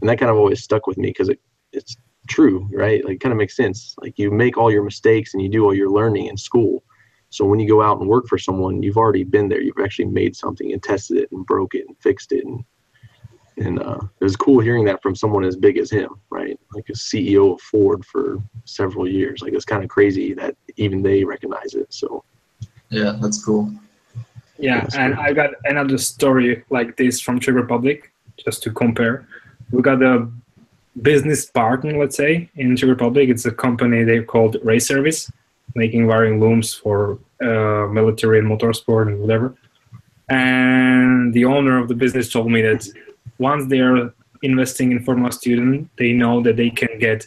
And 0.00 0.10
that 0.10 0.18
kind 0.18 0.28
of 0.28 0.36
always 0.36 0.60
stuck 0.60 0.88
with 0.88 0.98
me 0.98 1.10
because 1.10 1.28
it, 1.28 1.40
it's 1.72 1.96
true, 2.28 2.68
right? 2.72 3.04
Like, 3.04 3.14
it 3.14 3.20
kind 3.20 3.32
of 3.32 3.38
makes 3.38 3.54
sense. 3.54 3.94
Like, 4.02 4.18
you 4.18 4.32
make 4.32 4.58
all 4.58 4.72
your 4.72 4.82
mistakes 4.82 5.32
and 5.32 5.40
you 5.40 5.48
do 5.48 5.64
all 5.64 5.72
your 5.72 5.90
learning 5.90 6.26
in 6.26 6.36
school. 6.36 6.82
So 7.30 7.44
when 7.44 7.60
you 7.60 7.68
go 7.68 7.80
out 7.80 8.00
and 8.00 8.08
work 8.08 8.26
for 8.26 8.38
someone, 8.38 8.82
you've 8.82 8.96
already 8.96 9.22
been 9.22 9.48
there. 9.48 9.60
You've 9.60 9.78
actually 9.80 10.06
made 10.06 10.34
something 10.34 10.72
and 10.72 10.82
tested 10.82 11.18
it 11.18 11.28
and 11.30 11.46
broke 11.46 11.76
it 11.76 11.84
and 11.86 11.96
fixed 12.00 12.32
it 12.32 12.44
and 12.44 12.64
and 13.58 13.80
uh, 13.80 13.98
it 14.20 14.24
was 14.24 14.36
cool 14.36 14.60
hearing 14.60 14.84
that 14.84 15.02
from 15.02 15.14
someone 15.14 15.44
as 15.44 15.56
big 15.56 15.78
as 15.78 15.90
him, 15.90 16.10
right? 16.30 16.58
Like 16.74 16.88
a 16.88 16.92
CEO 16.92 17.54
of 17.54 17.60
Ford 17.60 18.04
for 18.04 18.42
several 18.64 19.08
years. 19.08 19.40
Like 19.42 19.54
it's 19.54 19.64
kind 19.64 19.82
of 19.82 19.88
crazy 19.88 20.34
that 20.34 20.56
even 20.76 21.02
they 21.02 21.24
recognize 21.24 21.74
it. 21.74 21.92
So, 21.92 22.22
yeah, 22.90 23.16
that's 23.20 23.42
cool. 23.42 23.72
Yeah, 24.58 24.86
and 24.96 25.14
cool. 25.14 25.24
I 25.24 25.32
got 25.32 25.50
another 25.64 25.98
story 25.98 26.64
like 26.70 26.96
this 26.96 27.20
from 27.20 27.40
Czech 27.40 27.54
Republic, 27.54 28.12
just 28.36 28.62
to 28.64 28.70
compare. 28.70 29.26
We 29.70 29.82
got 29.82 30.02
a 30.02 30.28
business 31.02 31.46
partner, 31.46 31.98
let's 31.98 32.16
say, 32.16 32.50
in 32.56 32.76
Czech 32.76 32.88
Republic. 32.88 33.28
It's 33.28 33.46
a 33.46 33.52
company 33.52 34.04
they 34.04 34.22
called 34.22 34.56
Ray 34.62 34.78
Service, 34.78 35.30
making 35.74 36.06
wiring 36.06 36.40
looms 36.40 36.74
for 36.74 37.18
uh, 37.40 37.86
military 37.90 38.38
and 38.38 38.48
motorsport 38.48 39.08
and 39.08 39.20
whatever. 39.20 39.54
And 40.28 41.32
the 41.32 41.44
owner 41.44 41.78
of 41.78 41.88
the 41.88 41.94
business 41.94 42.30
told 42.32 42.50
me 42.50 42.60
that 42.62 42.88
once 43.38 43.66
they 43.66 43.80
are 43.80 44.14
investing 44.42 44.92
in 44.92 45.02
Formula 45.02 45.32
Student, 45.32 45.90
they 45.98 46.12
know 46.12 46.42
that 46.42 46.56
they 46.56 46.70
can 46.70 46.98
get 46.98 47.26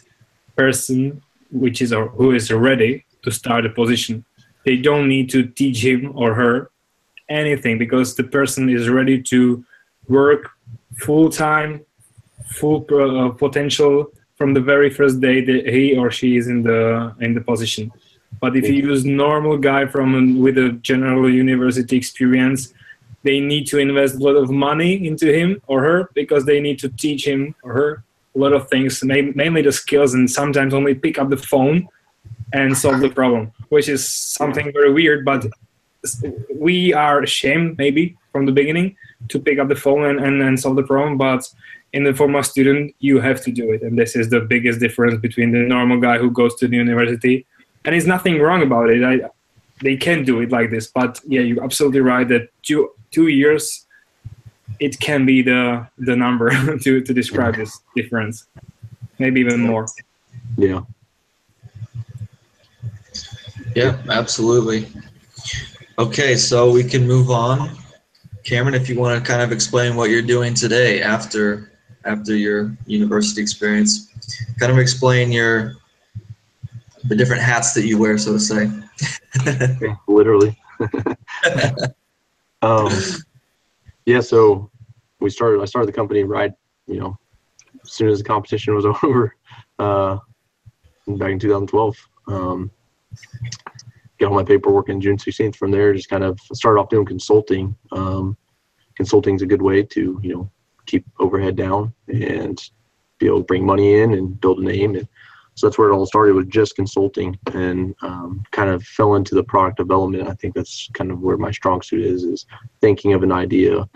person 0.56 1.22
which 1.50 1.82
is 1.82 1.92
or 1.92 2.08
who 2.08 2.32
is 2.32 2.52
ready 2.52 3.04
to 3.22 3.30
start 3.30 3.66
a 3.66 3.70
position. 3.70 4.24
They 4.64 4.76
don't 4.76 5.08
need 5.08 5.30
to 5.30 5.46
teach 5.46 5.84
him 5.84 6.12
or 6.14 6.34
her 6.34 6.70
anything 7.28 7.78
because 7.78 8.14
the 8.14 8.24
person 8.24 8.68
is 8.68 8.88
ready 8.88 9.20
to 9.22 9.64
work 10.08 10.50
full 10.98 11.30
time, 11.30 11.84
full 12.46 12.86
uh, 12.92 13.30
potential 13.30 14.12
from 14.36 14.54
the 14.54 14.60
very 14.60 14.90
first 14.90 15.20
day 15.20 15.44
that 15.44 15.66
he 15.68 15.96
or 15.96 16.10
she 16.10 16.36
is 16.36 16.48
in 16.48 16.62
the 16.62 17.14
in 17.20 17.34
the 17.34 17.40
position. 17.40 17.92
But 18.40 18.56
if 18.56 18.66
you 18.68 18.74
use 18.74 19.04
normal 19.04 19.58
guy 19.58 19.86
from 19.86 20.40
with 20.40 20.56
a 20.56 20.70
general 20.82 21.28
university 21.28 21.96
experience, 21.96 22.72
they 23.22 23.40
need 23.40 23.66
to 23.66 23.78
invest 23.78 24.16
a 24.16 24.18
lot 24.18 24.36
of 24.36 24.50
money 24.50 25.06
into 25.06 25.32
him 25.32 25.60
or 25.66 25.82
her 25.82 26.10
because 26.14 26.44
they 26.44 26.60
need 26.60 26.78
to 26.78 26.88
teach 26.88 27.26
him 27.26 27.54
or 27.62 27.72
her 27.72 28.04
a 28.34 28.38
lot 28.38 28.52
of 28.52 28.68
things, 28.68 29.02
mainly 29.02 29.62
the 29.62 29.72
skills, 29.72 30.14
and 30.14 30.30
sometimes 30.30 30.72
only 30.72 30.94
pick 30.94 31.18
up 31.18 31.30
the 31.30 31.36
phone 31.36 31.88
and 32.52 32.76
solve 32.76 33.00
the 33.00 33.10
problem, 33.10 33.52
which 33.68 33.88
is 33.88 34.08
something 34.08 34.72
very 34.72 34.92
weird. 34.92 35.24
But 35.24 35.46
we 36.54 36.92
are 36.92 37.22
ashamed, 37.22 37.76
maybe 37.78 38.16
from 38.32 38.46
the 38.46 38.52
beginning, 38.52 38.96
to 39.28 39.38
pick 39.38 39.58
up 39.58 39.68
the 39.68 39.76
phone 39.76 40.04
and, 40.04 40.20
and, 40.20 40.42
and 40.42 40.58
solve 40.58 40.76
the 40.76 40.82
problem. 40.82 41.18
But 41.18 41.48
in 41.92 42.04
the 42.04 42.14
Formula 42.14 42.44
Student, 42.44 42.94
you 43.00 43.20
have 43.20 43.42
to 43.42 43.50
do 43.50 43.72
it, 43.72 43.82
and 43.82 43.98
this 43.98 44.14
is 44.14 44.30
the 44.30 44.40
biggest 44.40 44.78
difference 44.78 45.20
between 45.20 45.50
the 45.50 45.58
normal 45.58 46.00
guy 46.00 46.18
who 46.18 46.30
goes 46.30 46.54
to 46.56 46.68
the 46.68 46.76
university. 46.76 47.46
And 47.84 47.94
there's 47.94 48.06
nothing 48.06 48.40
wrong 48.40 48.62
about 48.62 48.90
it. 48.90 49.02
I, 49.02 49.28
they 49.82 49.96
can 49.96 50.24
do 50.24 50.40
it 50.40 50.50
like 50.50 50.70
this, 50.70 50.88
but 50.88 51.20
yeah, 51.26 51.40
you're 51.40 51.64
absolutely 51.64 52.00
right 52.00 52.28
that 52.28 52.48
two 52.62 52.90
two 53.10 53.28
years 53.28 53.86
it 54.78 54.98
can 55.00 55.26
be 55.26 55.42
the 55.42 55.86
the 55.98 56.16
number 56.16 56.50
to 56.82 57.00
to 57.00 57.14
describe 57.14 57.56
this 57.56 57.80
difference, 57.94 58.46
maybe 59.18 59.40
even 59.40 59.60
more. 59.60 59.86
Yeah. 60.56 60.82
Yeah, 63.76 64.02
absolutely. 64.08 64.88
Okay, 65.98 66.34
so 66.34 66.72
we 66.72 66.82
can 66.82 67.06
move 67.06 67.30
on. 67.30 67.76
Cameron, 68.42 68.74
if 68.74 68.88
you 68.88 68.98
want 68.98 69.22
to 69.22 69.30
kind 69.30 69.42
of 69.42 69.52
explain 69.52 69.94
what 69.94 70.10
you're 70.10 70.22
doing 70.22 70.54
today 70.54 71.02
after 71.02 71.72
after 72.04 72.34
your 72.34 72.76
university 72.86 73.42
experience, 73.42 74.08
kind 74.58 74.72
of 74.72 74.78
explain 74.78 75.30
your 75.30 75.76
the 77.04 77.14
different 77.14 77.42
hats 77.42 77.74
that 77.74 77.86
you 77.86 77.98
wear, 77.98 78.18
so 78.18 78.32
to 78.32 78.40
say. 78.40 78.70
Literally. 80.08 80.58
um, 82.62 82.90
yeah, 84.06 84.20
so 84.20 84.70
we 85.20 85.30
started. 85.30 85.60
I 85.60 85.64
started 85.64 85.88
the 85.88 85.92
company 85.92 86.24
right, 86.24 86.52
you 86.86 86.98
know, 86.98 87.18
as 87.84 87.92
soon 87.92 88.08
as 88.08 88.18
the 88.18 88.24
competition 88.24 88.74
was 88.74 88.86
over, 89.02 89.36
uh, 89.78 90.18
back 91.06 91.32
in 91.32 91.38
2012. 91.38 91.96
Um, 92.28 92.70
got 94.18 94.28
all 94.28 94.34
my 94.34 94.44
paperwork 94.44 94.88
in 94.88 95.00
June 95.00 95.16
16th. 95.16 95.56
From 95.56 95.70
there, 95.70 95.94
just 95.94 96.08
kind 96.08 96.24
of 96.24 96.38
started 96.52 96.80
off 96.80 96.88
doing 96.88 97.06
consulting. 97.06 97.74
Um, 97.92 98.36
consulting 98.94 99.34
is 99.34 99.42
a 99.42 99.46
good 99.46 99.62
way 99.62 99.82
to, 99.82 100.20
you 100.22 100.34
know, 100.34 100.50
keep 100.86 101.06
overhead 101.18 101.56
down 101.56 101.94
and 102.08 102.60
be 103.18 103.26
able 103.26 103.38
to 103.38 103.44
bring 103.44 103.64
money 103.64 104.00
in 104.00 104.14
and 104.14 104.40
build 104.40 104.58
a 104.58 104.64
name. 104.64 104.94
And 104.96 105.08
so 105.60 105.66
that's 105.66 105.76
where 105.76 105.90
it 105.90 105.94
all 105.94 106.06
started 106.06 106.34
with 106.34 106.48
just 106.48 106.74
consulting 106.74 107.38
and 107.52 107.94
um, 108.00 108.42
kind 108.50 108.70
of 108.70 108.82
fell 108.82 109.16
into 109.16 109.34
the 109.34 109.44
product 109.44 109.76
development. 109.76 110.26
I 110.26 110.32
think 110.32 110.54
that's 110.54 110.88
kind 110.94 111.10
of 111.10 111.20
where 111.20 111.36
my 111.36 111.50
strong 111.50 111.82
suit 111.82 112.02
is, 112.02 112.24
is 112.24 112.46
thinking 112.80 113.12
of 113.12 113.22
an 113.22 113.30
idea, 113.30 113.86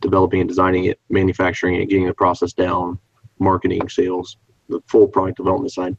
developing 0.00 0.40
and 0.40 0.48
designing 0.48 0.86
it, 0.86 0.98
manufacturing 1.10 1.74
it, 1.74 1.90
getting 1.90 2.06
the 2.06 2.14
process 2.14 2.54
down, 2.54 2.98
marketing, 3.38 3.86
sales, 3.90 4.38
the 4.70 4.80
full 4.86 5.06
product 5.06 5.36
development 5.36 5.74
side. 5.74 5.94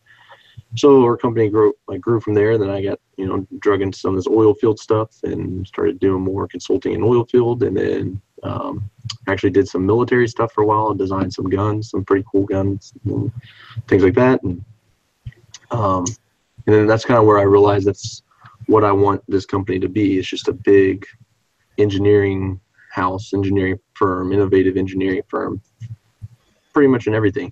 So 0.75 1.03
our 1.03 1.17
company 1.17 1.49
grew, 1.49 1.75
I 1.87 1.97
grew 1.97 2.19
from 2.19 2.33
there. 2.33 2.57
Then 2.57 2.71
I 2.71 2.81
got, 2.81 2.99
you 3.15 3.27
know, 3.27 3.45
drug 3.59 3.83
into 3.83 3.99
some 3.99 4.09
of 4.09 4.15
this 4.15 4.27
oil 4.27 4.55
field 4.55 4.79
stuff 4.79 5.11
and 5.21 5.67
started 5.67 5.99
doing 5.99 6.23
more 6.23 6.47
consulting 6.47 6.93
in 6.93 7.03
oil 7.03 7.25
field. 7.25 7.61
And 7.61 7.77
then 7.77 8.19
um, 8.41 8.89
actually 9.27 9.51
did 9.51 9.67
some 9.67 9.85
military 9.85 10.27
stuff 10.27 10.51
for 10.51 10.63
a 10.63 10.65
while 10.65 10.89
and 10.89 10.97
designed 10.97 11.31
some 11.31 11.47
guns, 11.47 11.91
some 11.91 12.03
pretty 12.03 12.25
cool 12.31 12.45
guns, 12.45 12.91
and 13.05 13.31
things 13.87 14.01
like 14.03 14.15
that. 14.15 14.41
And 14.41 14.65
um, 15.75 16.05
and 16.65 16.75
then 16.75 16.87
that's 16.87 17.05
kind 17.05 17.19
of 17.19 17.25
where 17.25 17.37
I 17.37 17.43
realized 17.43 17.85
that's 17.85 18.23
what 18.67 18.83
I 18.83 18.91
want 18.91 19.21
this 19.27 19.45
company 19.45 19.77
to 19.79 19.89
be. 19.89 20.17
It's 20.17 20.27
just 20.27 20.47
a 20.47 20.53
big 20.53 21.05
engineering 21.77 22.59
house, 22.91 23.33
engineering 23.33 23.77
firm, 23.93 24.31
innovative 24.31 24.77
engineering 24.77 25.21
firm, 25.27 25.61
pretty 26.73 26.87
much 26.87 27.07
in 27.07 27.13
everything 27.13 27.51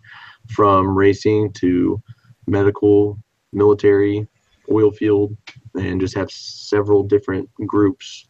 from 0.50 0.98
racing 0.98 1.52
to 1.54 2.02
medical, 2.48 3.20
military, 3.52 4.28
oil 4.72 4.92
field, 4.92 5.36
and 5.76 6.00
just 6.00 6.16
have 6.16 6.32
several 6.32 7.04
different 7.04 7.50
groups 7.68 8.28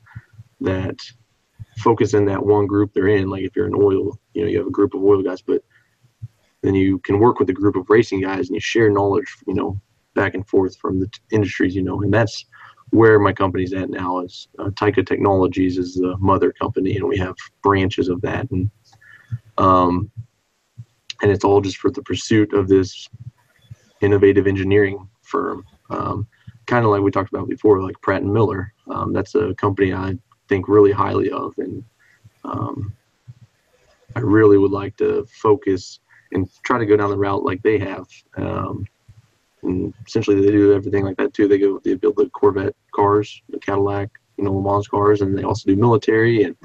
that 0.62 0.99
focus 1.77 2.13
in 2.13 2.25
that 2.25 2.43
one 2.43 2.65
group 2.65 2.91
they're 2.93 3.08
in. 3.08 3.29
Like 3.29 3.43
if 3.43 3.56
you're 3.56 3.67
in 3.67 3.75
oil, 3.75 4.17
you 4.34 4.43
know, 4.43 4.47
you 4.47 4.58
have 4.58 4.67
a 4.67 4.71
group 4.71 4.93
of 4.95 5.03
oil 5.03 5.21
guys, 5.21 5.41
but 5.41 5.63
then 6.63 6.73
you 6.73 6.97
can 6.99 7.19
work 7.19 7.39
with 7.39 7.49
a 7.49 7.54
group 7.54 7.76
of 7.76 7.89
racing 7.89 8.21
guys 8.21 8.47
and 8.47 8.56
you 8.56 8.60
share 8.60 8.89
knowledge, 8.89 9.36
you 9.45 9.54
know, 9.54 9.80
back 10.15 10.34
and 10.34 10.47
forth 10.47 10.78
from 10.78 10.99
the 10.99 11.08
t- 11.08 11.19
industries, 11.32 11.76
you 11.76 11.84
know, 11.84 12.02
and 12.02 12.13
that's 12.13 12.45
where 12.91 13.19
my 13.19 13.34
company's 13.34 13.73
at 13.73 13.89
now 13.89 14.19
is 14.19 14.47
uh, 14.60 14.69
Taika 14.69 15.06
Technologies 15.06 15.78
is 15.78 15.95
the 15.95 16.15
mother 16.17 16.52
company 16.52 16.95
and 16.95 17.08
we 17.08 17.17
have 17.17 17.36
branches 17.62 18.08
of 18.08 18.21
that. 18.21 18.49
And 18.52 18.69
um, 19.58 20.10
and 21.21 21.32
it's 21.32 21.43
all 21.43 21.62
just 21.62 21.78
for 21.78 21.91
the 21.91 22.02
pursuit 22.02 22.54
of 22.54 22.67
this 22.67 23.08
innovative 24.02 24.47
engineering 24.47 25.08
firm. 25.21 25.65
Um, 25.89 26.28
kind 26.65 26.86
of 26.86 26.91
like 26.91 27.02
we 27.02 27.12
talked 27.12 27.34
about 27.34 27.49
before 27.49 27.82
like 27.82 27.99
Pratt 28.02 28.21
and 28.21 28.34
Miller. 28.34 28.73
Um, 28.89 29.12
that's 29.13 29.36
a 29.36 29.54
company 29.56 29.93
I 29.93 30.17
think 30.47 30.67
really 30.67 30.91
highly 30.91 31.30
of 31.30 31.54
and 31.58 31.84
um, 32.43 32.93
I 34.15 34.19
really 34.19 34.58
would 34.58 34.71
like 34.71 34.95
to 34.97 35.26
focus 35.26 35.99
and 36.34 36.50
try 36.63 36.78
to 36.78 36.86
go 36.86 36.98
down 36.98 37.10
the 37.10 37.17
route 37.17 37.43
like 37.43 37.62
they 37.62 37.78
have 37.78 38.08
um, 38.38 38.86
and 39.63 39.93
essentially 40.06 40.41
they 40.41 40.52
do 40.52 40.74
everything 40.74 41.04
like 41.04 41.17
that 41.17 41.34
too. 41.34 41.48
They 41.48 41.58
go 41.58 41.80
they 41.80 41.96
build 41.96 42.17
the 42.17 42.30
Corvette 42.30 42.76
cars, 42.93 43.41
the 43.50 43.60
Cadillac, 43.60 44.10
you 44.38 44.43
know, 44.43 44.54
Le 44.54 44.62
Mans 44.62 44.88
cars, 44.88 45.22
and 45.22 45.38
they 45.38 45.43
also 45.43 45.69
do 45.69 45.76
military 45.76 46.43
and 46.43 46.56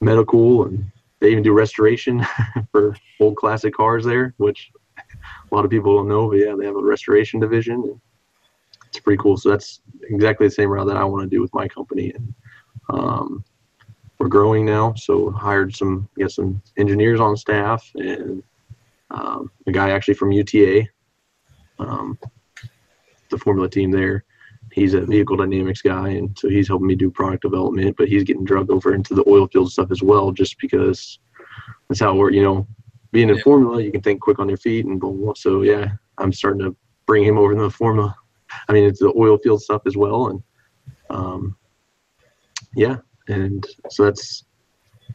medical, 0.00 0.64
and 0.66 0.84
they 1.20 1.30
even 1.30 1.42
do 1.42 1.52
restoration 1.52 2.24
for 2.72 2.96
old 3.20 3.36
classic 3.36 3.74
cars 3.74 4.04
there, 4.04 4.34
which 4.36 4.70
a 4.98 5.54
lot 5.54 5.64
of 5.64 5.70
people 5.70 5.96
don't 5.96 6.08
know. 6.08 6.28
But 6.28 6.38
yeah, 6.38 6.54
they 6.58 6.66
have 6.66 6.76
a 6.76 6.82
restoration 6.82 7.40
division. 7.40 8.00
It's 8.86 9.00
pretty 9.00 9.20
cool. 9.22 9.36
So 9.36 9.50
that's 9.50 9.80
exactly 10.08 10.46
the 10.46 10.52
same 10.52 10.70
route 10.70 10.86
that 10.86 10.96
I 10.96 11.04
want 11.04 11.22
to 11.22 11.34
do 11.34 11.40
with 11.40 11.54
my 11.54 11.68
company, 11.68 12.12
and 12.14 12.34
um, 12.90 13.44
we're 14.18 14.28
growing 14.28 14.64
now. 14.64 14.94
So 14.94 15.30
hired 15.30 15.74
some, 15.74 16.08
get 16.16 16.30
some 16.30 16.60
engineers 16.76 17.20
on 17.20 17.36
staff 17.36 17.88
and 17.94 18.42
um, 19.14 19.50
a 19.66 19.72
guy 19.72 19.90
actually 19.90 20.14
from 20.14 20.32
UTA 20.32 20.88
um, 21.78 22.18
the 23.30 23.38
Formula 23.38 23.68
team 23.68 23.90
there. 23.90 24.24
He's 24.72 24.94
a 24.94 25.02
vehicle 25.02 25.36
dynamics 25.36 25.82
guy, 25.82 26.10
and 26.10 26.36
so 26.38 26.48
he's 26.48 26.68
helping 26.68 26.86
me 26.86 26.94
do 26.94 27.10
product 27.10 27.42
development. 27.42 27.96
But 27.96 28.08
he's 28.08 28.24
getting 28.24 28.44
drugged 28.44 28.70
over 28.70 28.94
into 28.94 29.14
the 29.14 29.24
oil 29.28 29.46
field 29.46 29.70
stuff 29.70 29.90
as 29.90 30.02
well, 30.02 30.32
just 30.32 30.58
because 30.60 31.18
that's 31.88 32.00
how 32.00 32.14
we're, 32.14 32.30
you 32.30 32.42
know, 32.42 32.66
being 33.12 33.28
in 33.28 33.38
Formula, 33.40 33.80
you 33.80 33.92
can 33.92 34.02
think 34.02 34.20
quick 34.20 34.40
on 34.40 34.48
your 34.48 34.58
feet 34.58 34.86
and 34.86 34.98
blah, 34.98 35.10
blah, 35.10 35.26
blah. 35.26 35.34
So 35.34 35.62
yeah, 35.62 35.92
I'm 36.18 36.32
starting 36.32 36.62
to 36.62 36.76
bring 37.06 37.24
him 37.24 37.38
over 37.38 37.52
in 37.52 37.58
the 37.58 37.70
Formula. 37.70 38.16
I 38.68 38.72
mean, 38.72 38.84
it's 38.84 39.00
the 39.00 39.12
oil 39.16 39.38
field 39.38 39.62
stuff 39.62 39.82
as 39.86 39.96
well, 39.96 40.28
and 40.28 40.42
um, 41.10 41.56
yeah, 42.74 42.96
and 43.28 43.64
so 43.90 44.04
that's 44.04 44.44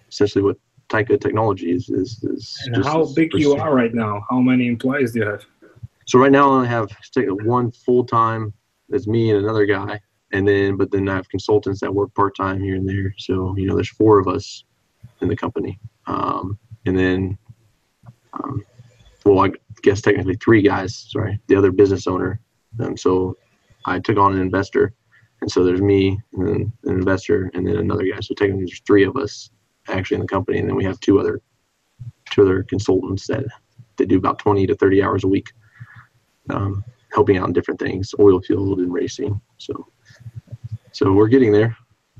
essentially 0.09 0.43
what 0.43 0.57
Taika 0.89 1.19
Technology 1.19 1.71
is. 1.71 1.89
is, 1.89 2.23
is 2.23 2.69
and 2.73 2.83
how 2.83 3.05
big 3.13 3.33
you 3.33 3.53
are 3.55 3.73
right 3.73 3.93
now? 3.93 4.25
How 4.29 4.39
many 4.39 4.67
employees 4.67 5.13
do 5.13 5.19
you 5.19 5.25
have? 5.25 5.45
So 6.05 6.19
right 6.19 6.31
now 6.31 6.49
I 6.49 6.55
only 6.55 6.67
have 6.67 6.89
one 7.43 7.71
full 7.71 8.03
time. 8.03 8.53
That's 8.89 9.07
me 9.07 9.29
and 9.29 9.43
another 9.43 9.65
guy, 9.65 9.99
and 10.33 10.47
then 10.47 10.75
but 10.75 10.91
then 10.91 11.07
I 11.07 11.15
have 11.15 11.29
consultants 11.29 11.79
that 11.81 11.93
work 11.93 12.13
part 12.15 12.35
time 12.35 12.61
here 12.61 12.75
and 12.75 12.89
there. 12.89 13.13
So 13.17 13.55
you 13.55 13.67
know, 13.67 13.75
there's 13.75 13.89
four 13.89 14.19
of 14.19 14.27
us 14.27 14.63
in 15.21 15.27
the 15.27 15.35
company, 15.35 15.79
um, 16.07 16.57
and 16.87 16.97
then 16.97 17.37
um, 18.33 18.65
well, 19.25 19.45
I 19.45 19.51
guess 19.83 20.01
technically 20.01 20.35
three 20.35 20.63
guys. 20.63 21.07
Sorry, 21.09 21.39
the 21.47 21.55
other 21.55 21.71
business 21.71 22.07
owner. 22.07 22.39
Um, 22.79 22.97
so 22.97 23.37
I 23.85 23.99
took 23.99 24.17
on 24.17 24.33
an 24.33 24.41
investor, 24.41 24.93
and 25.41 25.51
so 25.51 25.63
there's 25.63 25.81
me 25.81 26.19
and 26.33 26.49
an 26.49 26.73
investor 26.85 27.51
and 27.53 27.67
then 27.67 27.77
another 27.77 28.03
guy. 28.03 28.19
So 28.21 28.33
technically 28.33 28.65
there's 28.65 28.81
three 28.87 29.03
of 29.03 29.15
us 29.15 29.51
actually 29.89 30.15
in 30.15 30.21
the 30.21 30.27
company, 30.27 30.59
and 30.59 30.67
then 30.67 30.75
we 30.75 30.83
have 30.83 30.99
two 30.99 31.19
other 31.19 31.41
two 32.31 32.41
other 32.43 32.63
consultants 32.63 33.27
that 33.27 33.43
they 33.97 34.05
do 34.05 34.17
about 34.17 34.39
20 34.39 34.67
to 34.67 34.75
30 34.75 35.01
hours 35.03 35.23
a 35.23 35.27
week 35.27 35.51
um, 36.49 36.83
helping 37.13 37.37
out 37.37 37.47
in 37.47 37.53
different 37.53 37.79
things, 37.79 38.13
oil 38.19 38.39
field 38.41 38.79
and 38.79 38.93
racing. 38.93 39.39
So, 39.57 39.87
so 40.91 41.11
we're 41.11 41.27
getting 41.27 41.51
there. 41.51 41.75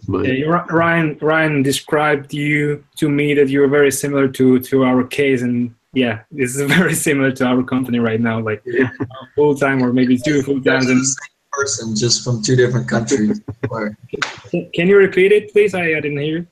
But 0.08 0.26
Yeah, 0.26 0.66
Ryan 0.70 1.18
Ryan 1.22 1.62
described 1.62 2.34
you 2.34 2.84
to 2.98 3.10
me 3.10 3.34
that 3.34 3.50
you're 3.50 3.68
very 3.68 3.92
similar 3.92 4.28
to 4.30 4.60
to 4.60 4.84
our 4.84 5.04
case, 5.04 5.42
and 5.42 5.76
yeah, 5.94 6.22
this 6.32 6.56
is 6.56 6.62
very 6.78 6.94
similar 6.94 7.32
to 7.34 7.46
our 7.46 7.64
company 7.64 8.00
right 8.00 8.22
now, 8.22 8.40
like 8.40 8.62
Yeah. 8.66 8.90
full 9.36 9.56
time 9.56 9.84
or 9.84 9.92
maybe 9.92 10.18
two 10.18 10.42
full 10.42 10.56
You 10.56 10.62
guys 10.62 10.86
times. 10.86 10.90
And 10.90 11.00
the 11.02 11.06
same 11.06 11.50
person, 11.52 11.96
just 11.96 12.24
from 12.24 12.42
two 12.42 12.56
different 12.56 12.88
countries. 12.88 13.42
Can- 13.70 14.72
can 14.74 14.88
you 14.88 14.98
repeat 14.98 15.32
it, 15.34 15.52
please? 15.52 15.74
I, 15.74 15.82
I 15.98 16.00
didn't 16.00 16.20
hear. 16.20 16.48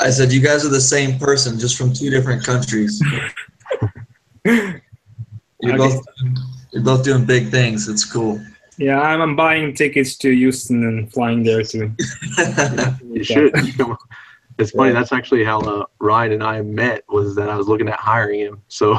You. 0.00 0.06
I 0.06 0.10
said 0.10 0.32
you 0.32 0.40
guys 0.40 0.64
are 0.64 0.68
the 0.70 0.80
same 0.80 1.18
person, 1.18 1.58
just 1.58 1.76
from 1.76 1.92
two 1.92 2.10
different 2.10 2.44
countries. 2.44 3.02
You're 4.46 4.80
Okay. 5.64 5.76
both 5.76 6.04
you're 6.72 6.82
both 6.82 7.04
doing 7.04 7.24
big 7.24 7.48
things. 7.50 7.88
It's 7.88 8.04
cool. 8.04 8.40
Yeah, 8.76 9.00
I'm, 9.00 9.20
I'm 9.20 9.36
buying 9.36 9.74
tickets 9.74 10.16
to 10.18 10.30
Houston 10.34 10.82
and 10.84 11.10
flying 11.12 11.42
there 11.44 11.62
too. 11.62 11.94
you 13.12 13.22
should. 13.24 13.52
It's 14.58 14.70
funny. 14.72 14.90
Yeah. 14.92 14.98
That's 14.98 15.12
actually 15.12 15.44
how 15.44 15.60
uh, 15.60 15.84
Ryan 16.00 16.32
and 16.32 16.42
I 16.42 16.60
met. 16.62 17.04
Was 17.08 17.34
that 17.36 17.48
I 17.48 17.56
was 17.56 17.68
looking 17.68 17.88
at 17.88 17.98
hiring 17.98 18.40
him. 18.40 18.62
So 18.68 18.98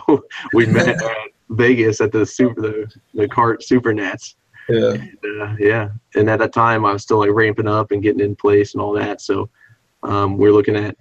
we 0.53 0.65
met 0.65 0.87
at 0.87 1.01
Vegas 1.49 2.01
at 2.01 2.11
the 2.11 2.25
super 2.25 2.61
the 2.61 2.91
the 3.13 3.27
kart 3.27 3.61
super 3.61 3.93
nats. 3.93 4.35
yeah. 4.69 4.93
And, 4.93 5.41
uh, 5.41 5.55
yeah, 5.59 5.89
and 6.15 6.29
at 6.29 6.39
that 6.39 6.53
time 6.53 6.85
I 6.85 6.93
was 6.93 7.03
still 7.03 7.19
like 7.19 7.29
ramping 7.31 7.67
up 7.67 7.91
and 7.91 8.01
getting 8.01 8.21
in 8.21 8.35
place 8.35 8.73
and 8.73 8.81
all 8.81 8.93
that. 8.93 9.21
So 9.21 9.49
um, 10.05 10.37
we 10.37 10.47
are 10.47 10.51
looking 10.53 10.75
at 10.75 10.95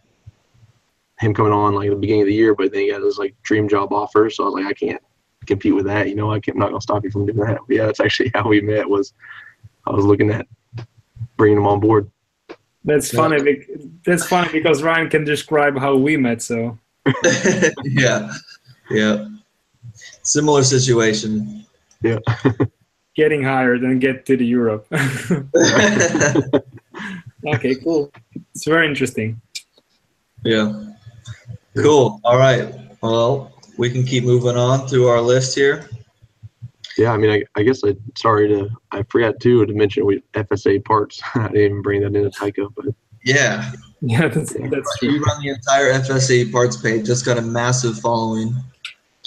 him 1.18 1.32
coming 1.34 1.52
on 1.52 1.74
like 1.74 1.86
at 1.86 1.90
the 1.90 1.96
beginning 1.96 2.22
of 2.22 2.28
the 2.28 2.34
year, 2.34 2.55
but 2.55 2.72
then 2.72 2.82
he 2.82 2.90
got 2.90 3.02
his 3.02 3.18
like 3.18 3.34
dream 3.42 3.68
job 3.68 3.92
offer. 3.92 4.28
So 4.30 4.42
I 4.44 4.46
was 4.46 4.55
like, 4.55 4.66
I 4.66 4.72
can't 4.72 5.02
compete 5.46 5.74
with 5.74 5.84
that. 5.86 6.09
You 6.09 6.14
know, 6.16 6.32
I 6.32 6.40
can't, 6.40 6.57
I'm 6.57 6.61
not 6.61 6.70
gonna 6.70 6.80
stop 6.80 7.05
you 7.05 7.11
from 7.11 7.26
doing 7.26 7.38
that. 7.46 7.59
But 7.66 7.76
yeah, 7.76 7.86
that's 7.86 8.00
actually 8.00 8.30
how 8.34 8.48
we 8.48 8.61
met. 8.61 8.88
Was 8.88 9.12
I 9.86 9.90
was 9.92 10.05
looking 10.05 10.30
at 10.30 10.46
bringing 11.36 11.59
him 11.59 11.66
on 11.66 11.80
board. 11.80 12.11
That's 12.84 13.12
Yeah. 13.12 13.20
funny. 13.20 13.64
That's 14.05 14.26
funny 14.26 14.50
because 14.52 14.82
Ryan 14.82 15.09
can 15.09 15.24
describe 15.24 15.78
how 15.78 15.96
we 15.96 16.16
met. 16.16 16.42
So 16.42 16.78
yeah. 17.84 18.32
Yeah. 18.90 19.28
Similar 20.22 20.62
situation. 20.62 21.64
Yeah. 22.02 22.18
Getting 23.16 23.42
hired 23.44 23.82
and 23.82 24.00
get 24.00 24.26
to 24.26 24.36
the 24.36 24.44
Europe. 24.44 24.86
Okay, 27.47 27.74
cool. 27.76 28.12
It's 28.55 28.64
very 28.64 28.86
interesting. 28.86 29.40
yeah. 30.45 30.92
Cool. 31.76 32.20
All 32.24 32.38
right. 32.38 32.72
Well, 33.03 33.53
we 33.76 33.90
can 33.90 34.05
keep 34.05 34.24
moving 34.24 34.57
on 34.57 34.86
through 34.86 35.09
our 35.09 35.20
list 35.20 35.55
here. 35.57 35.88
Yeah, 36.97 37.12
I 37.12 37.16
mean, 37.16 37.30
I, 37.30 37.42
I 37.57 37.64
guess 37.64 37.82
I 37.84 37.97
sorry 38.16 38.47
to 38.49 38.70
I 38.92 39.03
forgot 39.09 39.40
too 39.40 39.66
to 39.66 39.74
mention 39.74 40.07
we 40.07 40.22
FSAE 40.34 40.84
parts. 40.84 41.20
I 41.34 41.49
didn't 41.49 41.57
even 41.57 41.82
bring 41.82 42.03
that 42.03 42.14
into 42.14 42.30
Tyco, 42.30 42.72
but 42.76 42.86
Yeah. 43.24 43.72
Yeah, 44.01 44.28
that's 44.28 44.53
that's 44.53 44.99
true. 44.99 45.11
You 45.11 45.20
run 45.22 45.42
the 45.42 45.49
entire 45.49 45.92
FSAE 45.95 46.53
parts 46.53 46.76
page. 46.76 47.07
Just 47.07 47.24
got 47.24 47.38
a 47.38 47.42
massive 47.42 47.99
following. 47.99 48.55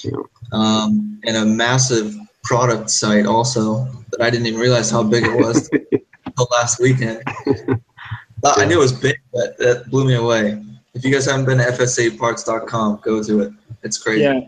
Yeah. 0.03 0.11
Um, 0.53 1.19
and 1.25 1.35
a 1.35 1.45
massive 1.45 2.15
product 2.43 2.89
site 2.89 3.25
also 3.25 3.85
that 4.11 4.21
I 4.21 4.29
didn't 4.29 4.45
even 4.47 4.59
realize 4.59 4.89
how 4.89 5.03
big 5.03 5.25
it 5.25 5.35
was 5.35 5.69
until 6.25 6.47
last 6.51 6.79
weekend. 6.79 7.23
Thought- 8.55 8.59
I 8.59 8.65
knew 8.65 8.77
it 8.77 8.79
was 8.79 8.93
big, 8.93 9.17
but 9.33 9.57
that 9.59 9.89
blew 9.89 10.05
me 10.05 10.15
away. 10.15 10.61
If 10.93 11.03
you 11.05 11.11
guys 11.11 11.25
haven't 11.25 11.45
been 11.45 11.59
to 11.59 11.63
FSAEparts.com, 11.65 13.01
go 13.03 13.21
to 13.23 13.41
it. 13.41 13.53
It's 13.83 13.97
crazy. 13.99 14.23
Yeah, 14.23 14.39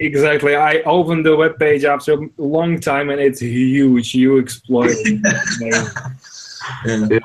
exactly. 0.00 0.56
I 0.56 0.80
opened 0.82 1.26
the 1.26 1.36
web 1.36 1.58
page 1.58 1.84
after 1.84 2.14
a 2.14 2.28
long 2.38 2.80
time 2.80 3.10
and 3.10 3.20
it's 3.20 3.40
huge. 3.40 4.14
You 4.14 4.38
exploit 4.38 4.90
it. 4.92 5.20
Amazing. 6.84 7.10
Yeah. 7.10 7.18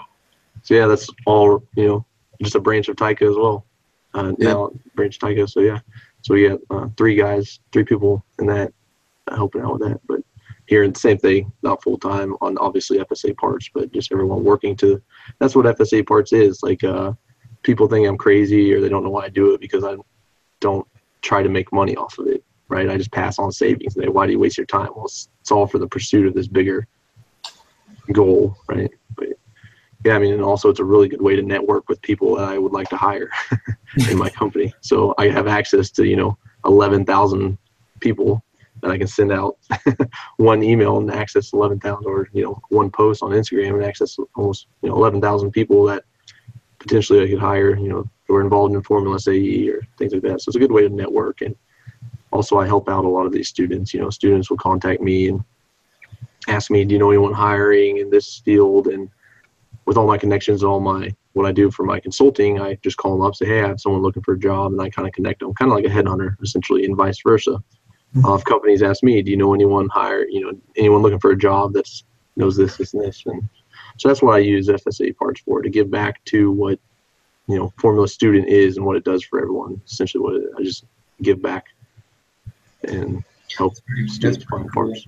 so 0.63 0.73
yeah, 0.73 0.87
that's 0.87 1.07
all 1.25 1.63
you 1.75 1.87
know, 1.87 2.05
just 2.41 2.55
a 2.55 2.59
branch 2.59 2.89
of 2.89 2.95
Tyco 2.97 3.29
as 3.29 3.37
well. 3.37 3.65
Uh, 4.13 4.33
Yeah. 4.37 4.49
Now 4.49 4.71
branch 4.95 5.17
Tyco, 5.19 5.49
so 5.49 5.61
yeah, 5.61 5.79
so 6.21 6.33
we 6.33 6.49
got 6.49 6.59
uh, 6.69 6.87
three 6.97 7.15
guys, 7.15 7.59
three 7.71 7.83
people 7.85 8.23
in 8.39 8.45
that 8.47 8.73
uh, 9.27 9.35
helping 9.35 9.61
out 9.61 9.79
with 9.79 9.89
that. 9.89 9.99
But 10.07 10.19
here, 10.67 10.87
the 10.87 10.99
same 10.99 11.17
thing, 11.17 11.51
not 11.61 11.83
full 11.83 11.97
time 11.97 12.35
on 12.41 12.57
obviously 12.57 12.99
FSAE 12.99 13.37
parts, 13.37 13.69
but 13.73 13.91
just 13.91 14.11
everyone 14.11 14.43
working 14.43 14.75
to. 14.77 15.01
That's 15.39 15.55
what 15.55 15.65
FSAE 15.65 16.07
parts 16.07 16.33
is. 16.33 16.63
Like 16.63 16.83
uh, 16.83 17.13
people 17.63 17.87
think 17.87 18.07
I'm 18.07 18.17
crazy 18.17 18.73
or 18.73 18.79
they 18.79 18.89
don't 18.89 19.03
know 19.03 19.09
why 19.09 19.25
I 19.25 19.29
do 19.29 19.53
it 19.53 19.61
because 19.61 19.83
I 19.83 19.95
don't 20.59 20.87
try 21.21 21.43
to 21.43 21.49
make 21.49 21.71
money 21.73 21.95
off 21.95 22.17
of 22.17 22.27
it. 22.27 22.43
Right? 22.69 22.89
I 22.89 22.97
just 22.97 23.11
pass 23.11 23.39
on 23.39 23.51
savings. 23.51 23.93
They, 23.93 24.07
why 24.07 24.25
do 24.25 24.31
you 24.31 24.39
waste 24.39 24.57
your 24.57 24.65
time? 24.65 24.89
Well, 24.95 25.05
it's, 25.05 25.29
it's 25.41 25.51
all 25.51 25.67
for 25.67 25.77
the 25.77 25.87
pursuit 25.87 26.25
of 26.25 26.33
this 26.33 26.47
bigger 26.47 26.87
goal, 28.11 28.57
right? 28.67 28.89
But 29.15 29.27
yeah, 30.03 30.15
I 30.15 30.19
mean, 30.19 30.33
and 30.33 30.41
also 30.41 30.69
it's 30.69 30.79
a 30.79 30.83
really 30.83 31.07
good 31.07 31.21
way 31.21 31.35
to 31.35 31.41
network 31.41 31.87
with 31.87 32.01
people 32.01 32.35
that 32.35 32.49
I 32.49 32.57
would 32.57 32.71
like 32.71 32.89
to 32.89 32.97
hire 32.97 33.29
in 34.09 34.17
my 34.17 34.29
company. 34.29 34.73
So 34.81 35.13
I 35.17 35.27
have 35.29 35.47
access 35.47 35.91
to 35.91 36.05
you 36.05 36.15
know 36.15 36.37
eleven 36.65 37.05
thousand 37.05 37.57
people 37.99 38.43
that 38.83 38.91
I 38.91 38.97
can 38.97 39.07
send 39.07 39.31
out 39.31 39.57
one 40.37 40.61
email 40.61 40.97
and 40.97 41.11
access 41.11 41.53
eleven 41.53 41.79
thousand, 41.79 42.05
or 42.05 42.29
you 42.33 42.43
know 42.43 42.61
one 42.69 42.91
post 42.91 43.23
on 43.23 43.31
Instagram 43.31 43.73
and 43.75 43.83
access 43.83 44.17
almost 44.35 44.67
you 44.81 44.89
know 44.89 44.95
eleven 44.95 45.19
thousand 45.19 45.51
people 45.51 45.83
that 45.85 46.03
potentially 46.79 47.23
I 47.23 47.29
could 47.29 47.39
hire. 47.39 47.75
You 47.75 47.89
know, 47.89 48.09
who 48.27 48.35
are 48.35 48.41
involved 48.41 48.73
in 48.73 48.83
Formula 48.83 49.19
SAE 49.19 49.69
or 49.69 49.81
things 49.97 50.13
like 50.13 50.21
that. 50.23 50.41
So 50.41 50.49
it's 50.49 50.55
a 50.55 50.59
good 50.59 50.71
way 50.71 50.87
to 50.87 50.89
network 50.89 51.41
and 51.41 51.55
also 52.31 52.57
I 52.57 52.65
help 52.65 52.89
out 52.89 53.05
a 53.05 53.09
lot 53.09 53.25
of 53.25 53.31
these 53.31 53.49
students. 53.49 53.93
You 53.93 54.01
know, 54.01 54.09
students 54.09 54.49
will 54.49 54.57
contact 54.57 55.01
me 55.01 55.29
and 55.29 55.43
ask 56.47 56.71
me, 56.71 56.83
do 56.83 56.93
you 56.93 56.99
know 56.99 57.11
anyone 57.11 57.33
hiring 57.33 57.97
in 57.97 58.09
this 58.09 58.39
field? 58.39 58.87
And 58.87 59.09
with 59.85 59.97
all 59.97 60.07
my 60.07 60.17
connections 60.17 60.63
and 60.63 60.69
all 60.69 60.79
my 60.79 61.13
what 61.33 61.45
I 61.47 61.51
do 61.51 61.71
for 61.71 61.83
my 61.83 61.99
consulting, 61.99 62.61
I 62.61 62.75
just 62.83 62.97
call 62.97 63.17
them 63.17 63.25
up, 63.25 63.35
say, 63.35 63.47
hey, 63.47 63.63
I 63.63 63.67
have 63.67 63.79
someone 63.79 64.03
looking 64.03 64.21
for 64.21 64.35
a 64.35 64.39
job, 64.39 64.71
and 64.71 64.79
I 64.79 64.89
kind 64.89 65.07
of 65.07 65.13
connect 65.15 65.39
them, 65.39 65.51
kind 65.55 65.71
of 65.71 65.75
like 65.75 65.85
a 65.85 65.89
headhunter, 65.89 66.35
essentially, 66.43 66.85
and 66.85 66.95
vice 66.95 67.19
versa. 67.25 67.63
Uh, 68.23 68.35
if 68.35 68.43
companies 68.43 68.83
ask 68.83 69.03
me, 69.03 69.21
do 69.21 69.31
you 69.31 69.37
know 69.37 69.53
anyone 69.53 69.89
hire, 69.89 70.27
you 70.27 70.41
know, 70.41 70.57
anyone 70.75 71.01
looking 71.01 71.19
for 71.19 71.31
a 71.31 71.37
job 71.37 71.73
that's 71.73 72.03
knows 72.35 72.55
this, 72.55 72.77
this, 72.77 72.93
and 72.93 73.03
this, 73.03 73.23
and 73.25 73.47
so 73.97 74.07
that's 74.07 74.21
what 74.21 74.35
I 74.35 74.39
use 74.39 74.67
FSAE 74.67 75.15
parts 75.17 75.41
for 75.41 75.61
to 75.61 75.69
give 75.69 75.89
back 75.89 76.23
to 76.25 76.51
what 76.51 76.79
you 77.47 77.57
know 77.57 77.73
Formula 77.79 78.07
Student 78.07 78.47
is 78.47 78.77
and 78.77 78.85
what 78.85 78.97
it 78.97 79.03
does 79.03 79.23
for 79.23 79.39
everyone. 79.39 79.81
Essentially, 79.87 80.23
what 80.23 80.35
it, 80.35 80.49
I 80.57 80.63
just 80.63 80.85
give 81.21 81.41
back 81.41 81.65
and 82.83 83.23
help 83.57 83.73
students 84.07 84.43
find 84.45 84.69
parts. 84.71 85.05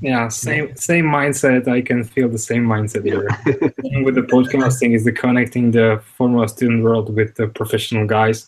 Yeah, 0.00 0.28
same 0.28 0.74
same 0.76 1.06
mindset. 1.06 1.68
I 1.68 1.80
can 1.80 2.04
feel 2.04 2.28
the 2.28 2.38
same 2.38 2.66
mindset 2.66 3.04
here. 3.04 3.28
Thing 3.80 4.04
with 4.04 4.16
the 4.16 4.22
podcasting 4.22 4.94
is 4.94 5.04
the 5.04 5.12
connecting 5.12 5.70
the 5.70 6.02
Formula 6.16 6.48
student 6.48 6.82
world 6.82 7.14
with 7.14 7.36
the 7.36 7.48
professional 7.48 8.06
guys, 8.06 8.46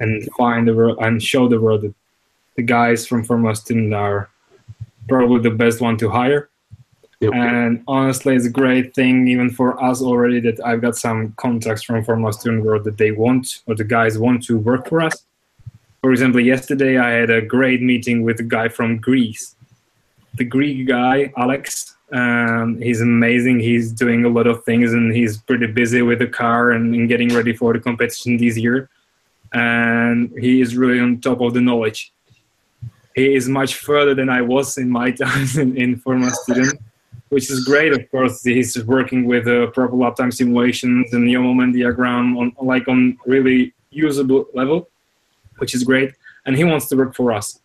and 0.00 0.26
find 0.38 0.68
the 0.68 0.74
world 0.74 0.98
and 1.00 1.22
show 1.22 1.48
the 1.48 1.60
world 1.60 1.82
that 1.82 1.94
the 2.56 2.62
guys 2.62 3.06
from 3.06 3.24
Formula 3.24 3.54
student 3.56 3.92
are 3.92 4.30
probably 5.08 5.40
the 5.40 5.54
best 5.54 5.80
one 5.80 5.96
to 5.98 6.08
hire. 6.08 6.48
Yep. 7.20 7.32
And 7.32 7.84
honestly, 7.86 8.34
it's 8.34 8.46
a 8.46 8.50
great 8.50 8.94
thing 8.94 9.28
even 9.28 9.50
for 9.50 9.82
us 9.82 10.02
already 10.02 10.40
that 10.40 10.64
I've 10.64 10.80
got 10.80 10.96
some 10.96 11.32
contacts 11.36 11.82
from 11.82 12.02
student 12.32 12.64
world 12.64 12.84
that 12.84 12.98
they 12.98 13.12
want 13.12 13.62
or 13.66 13.74
the 13.74 13.84
guys 13.84 14.18
want 14.18 14.42
to 14.44 14.58
work 14.58 14.88
for 14.88 15.00
us. 15.00 15.24
For 16.02 16.12
example, 16.12 16.40
yesterday 16.40 16.98
I 16.98 17.10
had 17.10 17.30
a 17.30 17.40
great 17.40 17.80
meeting 17.80 18.24
with 18.24 18.40
a 18.40 18.42
guy 18.42 18.68
from 18.68 18.98
Greece 18.98 19.54
the 20.36 20.44
Greek 20.44 20.86
guy, 20.86 21.32
Alex. 21.36 21.96
Um, 22.12 22.80
he's 22.80 23.00
amazing. 23.00 23.60
He's 23.60 23.90
doing 23.92 24.24
a 24.24 24.28
lot 24.28 24.46
of 24.46 24.64
things 24.64 24.92
and 24.92 25.14
he's 25.14 25.38
pretty 25.38 25.66
busy 25.66 26.02
with 26.02 26.18
the 26.18 26.26
car 26.26 26.72
and, 26.72 26.94
and 26.94 27.08
getting 27.08 27.34
ready 27.34 27.52
for 27.52 27.72
the 27.72 27.80
competition 27.80 28.36
this 28.36 28.56
year. 28.56 28.88
And 29.52 30.32
he 30.38 30.60
is 30.60 30.76
really 30.76 31.00
on 31.00 31.20
top 31.20 31.40
of 31.40 31.54
the 31.54 31.60
knowledge. 31.60 32.12
He 33.14 33.34
is 33.34 33.48
much 33.48 33.76
further 33.76 34.14
than 34.14 34.28
I 34.28 34.42
was 34.42 34.76
in 34.78 34.90
my 34.90 35.10
times 35.22 35.56
in, 35.56 35.76
in 35.76 35.96
Formula 35.96 36.32
Student, 36.32 36.80
which 37.28 37.50
is 37.50 37.64
great. 37.64 37.92
Of 37.92 38.10
course, 38.10 38.42
he's 38.42 38.82
working 38.84 39.26
with 39.26 39.46
uh, 39.46 39.68
proper 39.68 39.96
lap 39.96 40.16
time 40.16 40.32
simulations 40.32 41.12
and 41.12 41.30
yaw 41.30 41.42
moment 41.42 41.74
diagram 41.74 42.36
on 42.36 42.52
like 42.60 42.88
on 42.88 43.18
really 43.26 43.72
usable 43.90 44.46
level, 44.54 44.88
which 45.58 45.74
is 45.74 45.84
great. 45.84 46.12
And 46.46 46.56
he 46.56 46.64
wants 46.64 46.88
to 46.88 46.96
work 46.96 47.14
for 47.14 47.32
us 47.32 47.60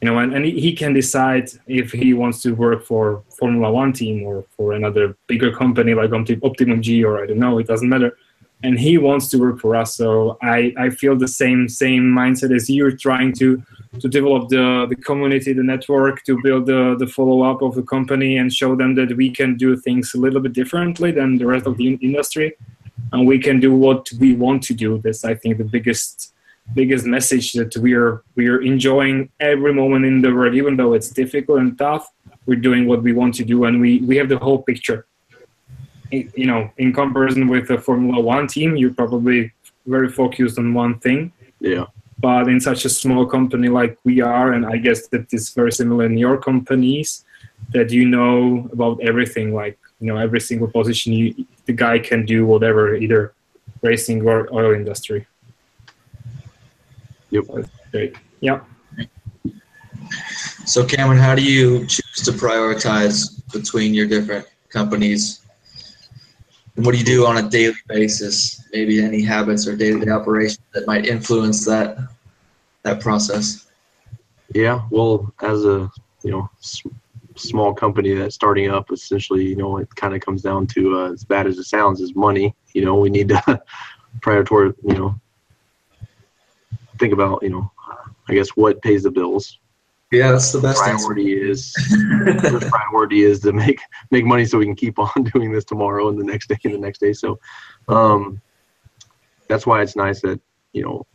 you 0.00 0.10
know, 0.10 0.18
and, 0.18 0.34
and 0.34 0.44
he, 0.44 0.60
he 0.60 0.74
can 0.74 0.92
decide 0.92 1.48
if 1.66 1.90
he 1.90 2.12
wants 2.12 2.42
to 2.42 2.52
work 2.52 2.84
for 2.84 3.22
Formula 3.38 3.72
One 3.72 3.92
team 3.92 4.24
or 4.24 4.44
for 4.56 4.72
another 4.72 5.16
bigger 5.26 5.52
company 5.52 5.94
like 5.94 6.12
Optimum 6.12 6.82
G 6.82 7.02
or 7.02 7.22
I 7.22 7.26
don't 7.26 7.38
know, 7.38 7.58
it 7.58 7.66
doesn't 7.66 7.88
matter. 7.88 8.16
And 8.62 8.78
he 8.78 8.98
wants 8.98 9.28
to 9.28 9.38
work 9.38 9.58
for 9.58 9.74
us. 9.76 9.96
So 9.96 10.38
I, 10.42 10.74
I 10.78 10.90
feel 10.90 11.16
the 11.16 11.28
same 11.28 11.68
same 11.68 12.04
mindset 12.04 12.54
as 12.54 12.68
you're 12.68 12.96
trying 12.96 13.32
to 13.34 13.62
to 14.00 14.08
develop 14.08 14.48
the, 14.48 14.86
the 14.88 14.96
community, 14.96 15.52
the 15.52 15.62
network, 15.62 16.22
to 16.24 16.40
build 16.42 16.66
the, 16.66 16.96
the 16.98 17.06
follow 17.06 17.42
up 17.42 17.62
of 17.62 17.74
the 17.74 17.82
company 17.82 18.38
and 18.38 18.52
show 18.52 18.76
them 18.76 18.94
that 18.94 19.16
we 19.16 19.30
can 19.30 19.56
do 19.56 19.76
things 19.76 20.14
a 20.14 20.18
little 20.18 20.40
bit 20.40 20.52
differently 20.52 21.10
than 21.10 21.38
the 21.38 21.46
rest 21.46 21.66
of 21.66 21.76
the 21.76 21.94
industry. 21.94 22.54
And 23.12 23.26
we 23.26 23.38
can 23.38 23.60
do 23.60 23.74
what 23.74 24.08
we 24.18 24.34
want 24.34 24.62
to 24.64 24.74
do. 24.74 25.00
That's 25.02 25.24
I 25.24 25.34
think 25.34 25.58
the 25.58 25.64
biggest 25.64 26.32
biggest 26.74 27.06
message 27.06 27.52
that 27.52 27.76
we 27.76 27.94
are 27.94 28.22
we 28.34 28.48
are 28.48 28.60
enjoying 28.60 29.30
every 29.40 29.72
moment 29.72 30.04
in 30.04 30.20
the 30.20 30.34
world, 30.34 30.54
even 30.54 30.76
though 30.76 30.94
it's 30.94 31.10
difficult 31.10 31.60
and 31.60 31.78
tough. 31.78 32.10
We're 32.46 32.56
doing 32.56 32.86
what 32.86 33.02
we 33.02 33.12
want 33.12 33.34
to 33.36 33.44
do, 33.44 33.64
and 33.64 33.80
we 33.80 34.00
we 34.00 34.16
have 34.16 34.28
the 34.28 34.38
whole 34.38 34.62
picture. 34.62 35.06
you 36.10 36.46
know, 36.46 36.70
in 36.78 36.92
comparison 36.92 37.48
with 37.48 37.70
a 37.70 37.78
Formula 37.78 38.20
One 38.20 38.46
team, 38.46 38.76
you're 38.76 38.94
probably 38.94 39.52
very 39.86 40.08
focused 40.08 40.58
on 40.58 40.74
one 40.74 40.98
thing. 41.00 41.32
Yeah. 41.60 41.86
But 42.18 42.48
in 42.48 42.60
such 42.60 42.84
a 42.84 42.88
small 42.88 43.26
company 43.26 43.68
like 43.68 43.98
we 44.04 44.20
are, 44.20 44.52
and 44.52 44.64
I 44.64 44.78
guess 44.78 45.08
that 45.08 45.32
is 45.32 45.50
very 45.50 45.72
similar 45.72 46.06
in 46.06 46.16
your 46.16 46.38
companies, 46.38 47.24
that 47.72 47.90
you 47.90 48.08
know 48.08 48.68
about 48.72 49.00
everything, 49.02 49.54
like 49.54 49.78
you 50.00 50.06
know 50.08 50.16
every 50.16 50.40
single 50.40 50.68
position 50.68 51.12
you 51.12 51.46
the 51.66 51.72
guy 51.72 51.98
can 51.98 52.24
do 52.24 52.46
whatever, 52.46 52.94
either 52.96 53.34
racing 53.82 54.26
or 54.26 54.48
oil 54.52 54.74
industry. 54.74 55.26
Yep. 57.30 57.44
Great. 57.90 58.16
Yeah. 58.40 58.60
So 60.64 60.84
Cameron, 60.84 61.18
how 61.18 61.34
do 61.34 61.42
you 61.42 61.86
choose 61.86 62.22
to 62.24 62.32
prioritize 62.32 63.42
between 63.52 63.94
your 63.94 64.06
different 64.06 64.46
companies? 64.68 65.45
What 66.76 66.92
do 66.92 66.98
you 66.98 67.04
do 67.04 67.26
on 67.26 67.38
a 67.38 67.48
daily 67.48 67.74
basis? 67.88 68.62
Maybe 68.72 69.02
any 69.02 69.22
habits 69.22 69.66
or 69.66 69.74
day-to-day 69.74 70.10
operations 70.10 70.60
that 70.74 70.86
might 70.86 71.06
influence 71.06 71.64
that 71.64 71.96
that 72.82 73.00
process? 73.00 73.66
Yeah, 74.54 74.82
well, 74.90 75.32
as 75.42 75.64
a 75.64 75.90
you 76.22 76.30
know 76.30 76.50
s- 76.58 76.82
small 77.34 77.74
company 77.74 78.14
that's 78.14 78.34
starting 78.34 78.70
up, 78.70 78.92
essentially, 78.92 79.44
you 79.44 79.56
know, 79.56 79.78
it 79.78 79.94
kind 79.96 80.14
of 80.14 80.20
comes 80.20 80.42
down 80.42 80.66
to 80.68 80.98
uh, 80.98 81.12
as 81.12 81.24
bad 81.24 81.46
as 81.46 81.58
it 81.58 81.64
sounds, 81.64 82.00
is 82.00 82.14
money. 82.14 82.54
You 82.74 82.84
know, 82.84 82.96
we 82.96 83.08
need 83.08 83.28
to 83.30 83.62
prioritize. 84.20 84.74
You 84.84 84.94
know, 84.94 85.20
think 86.98 87.14
about 87.14 87.42
you 87.42 87.50
know, 87.50 87.70
I 88.28 88.34
guess 88.34 88.50
what 88.50 88.82
pays 88.82 89.04
the 89.04 89.10
bills. 89.10 89.58
Yeah, 90.12 90.32
that's 90.32 90.52
the 90.52 90.60
best. 90.60 90.80
Priority 90.80 91.32
is 91.32 91.72
the 91.72 92.68
priority 92.70 93.22
is 93.22 93.40
to 93.40 93.52
make 93.52 93.80
make 94.10 94.24
money 94.24 94.44
so 94.44 94.58
we 94.58 94.64
can 94.64 94.76
keep 94.76 94.98
on 94.98 95.10
doing 95.34 95.52
this 95.52 95.64
tomorrow 95.64 96.08
and 96.08 96.18
the 96.18 96.24
next 96.24 96.48
day 96.48 96.58
and 96.64 96.74
the 96.74 96.78
next 96.78 96.98
day. 96.98 97.12
So, 97.12 97.38
um, 97.88 98.40
that's 99.48 99.66
why 99.66 99.82
it's 99.82 99.96
nice 99.96 100.20
that 100.22 100.40
you 100.72 100.82
know 100.82 101.06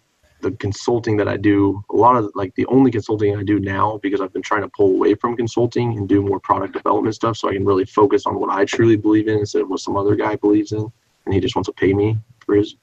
the 0.41 0.51
consulting 0.53 1.15
that 1.17 1.27
I 1.27 1.37
do, 1.37 1.83
a 1.91 1.95
lot 1.95 2.15
of 2.15 2.31
like 2.35 2.53
the 2.55 2.65
only 2.65 2.91
consulting 2.91 3.35
I 3.35 3.43
do 3.43 3.59
now 3.59 3.99
because 4.01 4.21
I've 4.21 4.33
been 4.33 4.41
trying 4.41 4.61
to 4.61 4.69
pull 4.75 4.87
away 4.87 5.13
from 5.15 5.37
consulting 5.37 5.97
and 5.97 6.09
do 6.09 6.21
more 6.21 6.39
product 6.39 6.73
development 6.73 7.15
stuff 7.15 7.37
so 7.37 7.47
I 7.47 7.53
can 7.53 7.65
really 7.65 7.85
focus 7.85 8.25
on 8.25 8.39
what 8.39 8.49
I 8.49 8.65
truly 8.65 8.97
believe 8.97 9.27
in 9.27 9.37
instead 9.37 9.61
of 9.61 9.69
what 9.69 9.79
some 9.79 9.95
other 9.97 10.15
guy 10.15 10.35
believes 10.35 10.71
in 10.71 10.91
and 11.25 11.33
he 11.33 11.39
just 11.39 11.55
wants 11.55 11.67
to 11.67 11.73
pay 11.73 11.93
me 11.93 12.17
for 12.45 12.55
his 12.55 12.75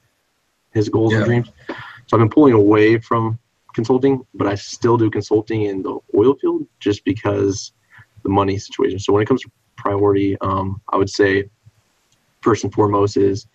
his 0.71 0.89
goals 0.89 1.13
and 1.13 1.25
dreams. 1.25 1.51
So 2.07 2.17
I've 2.17 2.19
been 2.19 2.29
pulling 2.29 2.53
away 2.53 2.97
from 2.99 3.39
consulting, 3.79 4.25
but 4.33 4.47
I 4.47 4.55
still 4.55 4.97
do 4.97 5.09
consulting 5.09 5.61
in 5.63 5.81
the 5.83 5.97
oil 6.17 6.35
field 6.35 6.65
just 6.79 7.03
because 7.05 7.71
the 8.23 8.29
money 8.29 8.57
situation. 8.57 8.99
So 8.99 9.13
when 9.13 9.21
it 9.21 9.27
comes 9.27 9.41
to 9.43 9.51
priority, 9.77 10.37
um, 10.41 10.81
I 10.89 10.97
would 10.97 11.09
say 11.09 11.49
first 12.41 12.65
and 12.65 12.73
foremost 12.73 13.15
is 13.15 13.47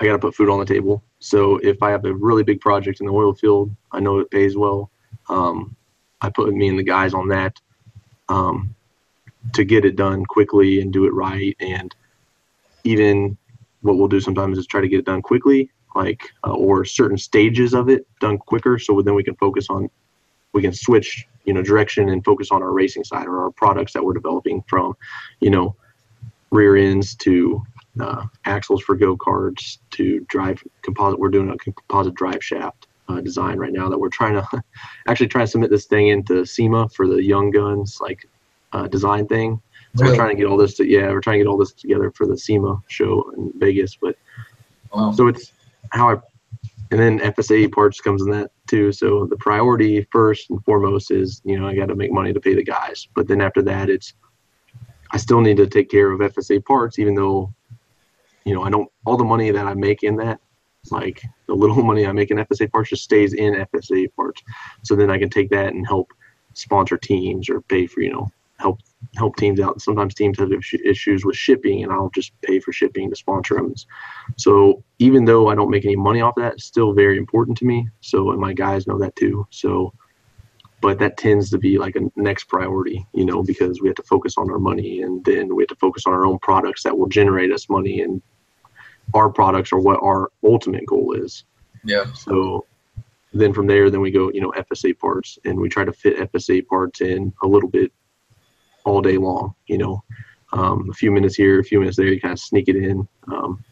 I 0.00 0.06
got 0.06 0.12
to 0.12 0.18
put 0.18 0.34
food 0.34 0.48
on 0.48 0.60
the 0.60 0.64
table. 0.64 1.02
So 1.18 1.58
if 1.58 1.82
I 1.82 1.90
have 1.90 2.04
a 2.06 2.14
really 2.14 2.42
big 2.42 2.60
project 2.60 3.00
in 3.00 3.06
the 3.06 3.12
oil 3.12 3.34
field, 3.34 3.70
I 3.92 4.00
know 4.00 4.18
it 4.18 4.30
pays 4.30 4.56
well. 4.56 4.90
Um, 5.28 5.76
I 6.22 6.30
put 6.30 6.52
me 6.54 6.68
and 6.68 6.78
the 6.78 6.82
guys 6.82 7.12
on 7.12 7.28
that 7.28 7.60
um, 8.30 8.74
to 9.52 9.64
get 9.64 9.84
it 9.84 9.96
done 9.96 10.24
quickly 10.24 10.80
and 10.80 10.90
do 10.90 11.04
it 11.04 11.12
right. 11.12 11.54
And 11.60 11.94
even 12.84 13.36
what 13.82 13.98
we'll 13.98 14.08
do 14.08 14.20
sometimes 14.20 14.56
is 14.56 14.66
try 14.66 14.80
to 14.80 14.88
get 14.88 15.00
it 15.00 15.04
done 15.04 15.22
quickly, 15.22 15.70
like 15.94 16.22
uh, 16.46 16.52
or 16.52 16.84
certain 16.84 17.18
stages 17.18 17.74
of 17.74 17.88
it 17.88 18.06
done 18.20 18.38
quicker, 18.38 18.78
so 18.78 19.00
then 19.02 19.14
we 19.14 19.24
can 19.24 19.36
focus 19.36 19.66
on 19.70 19.88
we 20.52 20.62
can 20.62 20.72
switch 20.72 21.26
you 21.44 21.52
know 21.52 21.62
direction 21.62 22.08
and 22.08 22.24
focus 22.24 22.50
on 22.50 22.62
our 22.62 22.72
racing 22.72 23.04
side 23.04 23.26
or 23.26 23.42
our 23.44 23.50
products 23.50 23.92
that 23.92 24.04
we're 24.04 24.14
developing 24.14 24.62
from 24.68 24.94
you 25.40 25.50
know 25.50 25.74
rear 26.50 26.76
ends 26.76 27.14
to 27.16 27.62
uh, 28.00 28.24
axles 28.44 28.82
for 28.82 28.94
go 28.96 29.16
karts 29.16 29.78
to 29.90 30.20
drive 30.28 30.62
composite. 30.82 31.18
We're 31.18 31.28
doing 31.28 31.50
a 31.50 31.56
composite 31.56 32.14
drive 32.14 32.42
shaft 32.42 32.86
uh, 33.08 33.20
design 33.20 33.58
right 33.58 33.72
now 33.72 33.88
that 33.88 33.98
we're 33.98 34.08
trying 34.08 34.34
to 34.34 34.62
actually 35.08 35.28
trying 35.28 35.46
to 35.46 35.50
submit 35.50 35.70
this 35.70 35.86
thing 35.86 36.08
into 36.08 36.44
SEMA 36.44 36.88
for 36.90 37.06
the 37.06 37.22
Young 37.22 37.50
Guns 37.50 37.98
like 38.00 38.26
uh, 38.72 38.88
design 38.88 39.26
thing. 39.26 39.60
So 39.96 40.04
we're 40.06 40.16
trying 40.16 40.30
to 40.30 40.34
get 40.34 40.46
all 40.46 40.56
this 40.56 40.74
to 40.78 40.88
yeah, 40.88 41.08
we're 41.10 41.20
trying 41.20 41.38
to 41.38 41.44
get 41.44 41.48
all 41.48 41.56
this 41.56 41.72
together 41.72 42.10
for 42.10 42.26
the 42.26 42.36
SEMA 42.36 42.82
show 42.88 43.30
in 43.36 43.52
Vegas. 43.58 43.94
But 43.94 44.16
Wow. 44.94 45.10
so 45.12 45.26
it's 45.26 45.52
how 45.90 46.10
I 46.10 46.16
and 46.90 47.00
then 47.00 47.18
FSAE 47.18 47.72
parts 47.72 48.00
comes 48.00 48.22
in 48.22 48.30
that 48.30 48.50
too. 48.68 48.92
So 48.92 49.26
the 49.26 49.36
priority 49.36 50.06
first 50.12 50.50
and 50.50 50.62
foremost 50.64 51.10
is 51.10 51.40
you 51.44 51.58
know 51.58 51.66
I 51.66 51.74
got 51.74 51.86
to 51.86 51.96
make 51.96 52.12
money 52.12 52.32
to 52.32 52.40
pay 52.40 52.54
the 52.54 52.64
guys, 52.64 53.08
but 53.14 53.26
then 53.26 53.40
after 53.40 53.62
that 53.62 53.90
it's 53.90 54.14
I 55.10 55.16
still 55.16 55.40
need 55.40 55.56
to 55.58 55.66
take 55.66 55.90
care 55.90 56.10
of 56.10 56.20
FSAE 56.20 56.64
parts, 56.64 56.98
even 56.98 57.14
though 57.14 57.52
you 58.44 58.54
know 58.54 58.62
I 58.62 58.70
don't 58.70 58.90
all 59.04 59.16
the 59.16 59.24
money 59.24 59.50
that 59.50 59.66
I 59.66 59.74
make 59.74 60.02
in 60.02 60.16
that 60.16 60.40
like 60.90 61.22
the 61.46 61.54
little 61.54 61.82
money 61.90 62.06
I 62.06 62.12
make 62.12 62.30
in 62.30 62.38
FSAE 62.38 62.70
parts 62.70 62.90
just 62.90 63.04
stays 63.04 63.32
in 63.32 63.54
FSA 63.54 64.14
parts. 64.14 64.42
So 64.82 64.94
then 64.94 65.10
I 65.10 65.18
can 65.18 65.30
take 65.30 65.50
that 65.50 65.72
and 65.72 65.86
help 65.86 66.12
sponsor 66.54 66.96
teams 66.96 67.48
or 67.48 67.60
pay 67.62 67.86
for 67.86 68.00
you 68.00 68.12
know 68.12 68.30
help 68.58 68.80
help 69.16 69.36
teams 69.36 69.60
out. 69.60 69.80
Sometimes 69.80 70.14
teams 70.14 70.38
have 70.38 70.50
issues 70.52 71.24
with 71.24 71.36
shipping, 71.36 71.82
and 71.82 71.92
I'll 71.92 72.10
just 72.14 72.32
pay 72.42 72.60
for 72.60 72.72
shipping 72.72 73.10
to 73.10 73.16
sponsor 73.16 73.54
them. 73.54 73.74
So 74.36 74.82
even 74.98 75.24
though 75.24 75.48
I 75.48 75.54
don't 75.54 75.70
make 75.70 75.84
any 75.84 75.96
money 75.96 76.20
off 76.20 76.34
that, 76.36 76.54
it's 76.54 76.64
still 76.64 76.92
very 76.92 77.18
important 77.18 77.56
to 77.58 77.64
me. 77.64 77.88
So 78.00 78.30
and 78.30 78.40
my 78.40 78.52
guys 78.52 78.86
know 78.86 78.98
that 78.98 79.16
too. 79.16 79.46
So, 79.50 79.92
but 80.80 80.98
that 80.98 81.16
tends 81.16 81.50
to 81.50 81.58
be 81.58 81.78
like 81.78 81.96
a 81.96 82.10
next 82.16 82.44
priority, 82.44 83.06
you 83.12 83.24
know, 83.24 83.42
because 83.42 83.80
we 83.80 83.88
have 83.88 83.96
to 83.96 84.02
focus 84.02 84.34
on 84.36 84.50
our 84.50 84.58
money, 84.58 85.02
and 85.02 85.24
then 85.24 85.54
we 85.54 85.62
have 85.62 85.68
to 85.68 85.76
focus 85.76 86.04
on 86.06 86.12
our 86.12 86.26
own 86.26 86.38
products 86.40 86.82
that 86.82 86.96
will 86.96 87.08
generate 87.08 87.52
us 87.52 87.68
money, 87.68 88.00
and 88.02 88.22
our 89.12 89.30
products 89.30 89.72
are 89.72 89.80
what 89.80 90.00
our 90.02 90.30
ultimate 90.42 90.86
goal 90.86 91.12
is. 91.12 91.44
Yeah. 91.84 92.12
So 92.14 92.66
then 93.34 93.52
from 93.52 93.66
there, 93.66 93.90
then 93.90 94.00
we 94.00 94.10
go, 94.10 94.30
you 94.30 94.40
know, 94.40 94.52
FSAE 94.56 94.98
parts, 94.98 95.38
and 95.44 95.58
we 95.58 95.68
try 95.68 95.84
to 95.84 95.92
fit 95.92 96.32
FSAE 96.32 96.66
parts 96.66 97.00
in 97.00 97.32
a 97.42 97.46
little 97.46 97.68
bit 97.68 97.92
all 98.84 99.00
day 99.02 99.16
long. 99.18 99.54
You 99.66 99.78
know, 99.78 100.04
um, 100.52 100.88
a 100.90 100.94
few 100.94 101.10
minutes 101.10 101.34
here, 101.34 101.58
a 101.60 101.64
few 101.64 101.80
minutes 101.80 101.96
there, 101.96 102.06
you 102.06 102.20
kind 102.20 102.32
of 102.32 102.38
sneak 102.40 102.68
it 102.68 102.76
in 102.76 103.06
um, 103.32 103.62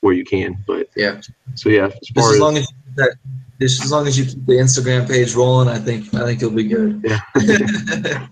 where 0.00 0.14
you 0.14 0.24
can. 0.24 0.56
But 0.66 0.88
Yeah. 0.96 1.20
so 1.54 1.68
yeah, 1.68 1.86
as 1.86 1.94
Just 2.00 2.14
far 2.14 2.28
as 2.28 2.34
as 2.34 2.40
long 2.40 2.56
as 2.56 2.66
that, 2.96 3.14
just 3.60 3.84
as 3.84 3.92
long 3.92 4.06
as 4.08 4.18
you 4.18 4.24
keep 4.24 4.44
the 4.46 4.54
Instagram 4.54 5.06
page 5.08 5.34
rolling, 5.34 5.68
I 5.68 5.78
think 5.78 6.12
I 6.14 6.24
think 6.24 6.40
you'll 6.40 6.50
be 6.50 6.64
good. 6.64 7.00
yeah, 7.04 7.20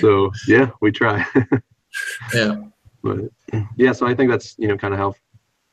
so 0.00 0.30
yeah, 0.46 0.70
we 0.80 0.92
try. 0.92 1.24
Yeah. 2.34 2.56
but 3.02 3.20
yeah, 3.78 3.92
so 3.92 4.06
I 4.06 4.14
think 4.14 4.30
that's 4.30 4.54
you 4.58 4.68
know 4.68 4.76
kind 4.76 4.92
of 4.92 5.00
how 5.00 5.14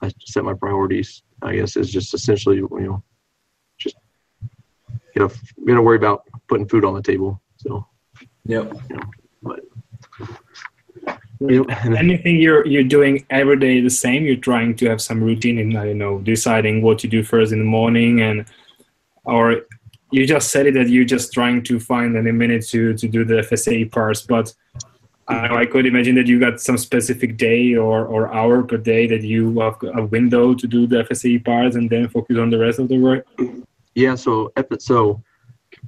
I 0.02 0.10
set 0.26 0.46
my 0.46 0.54
priorities. 0.54 1.22
I 1.42 1.58
guess 1.58 1.76
is 1.76 1.92
just 1.92 2.14
essentially 2.14 2.56
you 2.58 2.70
know 2.80 3.04
just 3.78 3.98
you 5.14 5.22
know 5.22 5.30
gonna 5.68 5.82
worry 5.82 5.98
about 5.98 6.24
putting 6.48 6.66
food 6.70 6.86
on 6.86 6.94
the 6.94 7.02
table. 7.02 7.42
So 7.58 7.86
Yep. 8.46 8.74
but 9.42 9.60
you 11.40 11.66
know, 11.66 11.76
Anything 11.98 12.38
you're 12.38 12.66
you're 12.66 12.84
doing 12.84 13.26
every 13.30 13.58
day 13.58 13.82
the 13.82 13.90
same. 13.90 14.26
You're 14.26 14.36
trying 14.36 14.76
to 14.78 14.90
have 14.90 15.02
some 15.02 15.24
routine 15.24 15.60
in 15.60 15.76
I 15.76 15.86
don't 15.86 15.98
know 15.98 16.20
deciding 16.20 16.82
what 16.82 17.00
to 17.00 17.08
do 17.08 17.24
first 17.24 17.52
in 17.52 17.60
the 17.60 17.66
morning 17.66 18.22
and 18.22 18.46
or 19.26 19.62
you 20.12 20.28
just 20.28 20.52
said 20.52 20.68
it 20.68 20.74
that 20.76 20.90
you're 20.90 21.06
just 21.06 21.34
trying 21.34 21.64
to 21.64 21.80
find 21.80 22.16
any 22.16 22.32
minute 22.32 22.66
to 22.68 22.94
to 22.96 23.08
do 23.08 23.26
the 23.26 23.36
FSAE 23.36 23.92
parts, 23.92 24.22
but 24.22 24.54
I, 25.28 25.62
I 25.62 25.66
could 25.66 25.86
imagine 25.86 26.16
that 26.16 26.28
you 26.28 26.40
got 26.40 26.60
some 26.60 26.78
specific 26.78 27.38
day 27.38 27.76
or, 27.76 28.06
or 28.06 28.34
hour 28.34 28.62
per 28.64 28.78
day 28.78 29.08
that 29.08 29.22
you 29.22 29.58
have 29.60 29.78
a 29.96 30.06
window 30.06 30.54
to 30.54 30.68
do 30.68 30.86
the 30.86 31.04
FSAE 31.04 31.46
parts 31.46 31.76
and 31.76 31.90
then 31.90 32.10
focus 32.10 32.38
on 32.38 32.50
the 32.50 32.60
rest 32.60 32.80
of 32.80 32.90
the 32.90 32.98
work. 32.98 33.26
Yeah, 33.96 34.16
so 34.16 34.52
so 34.80 35.24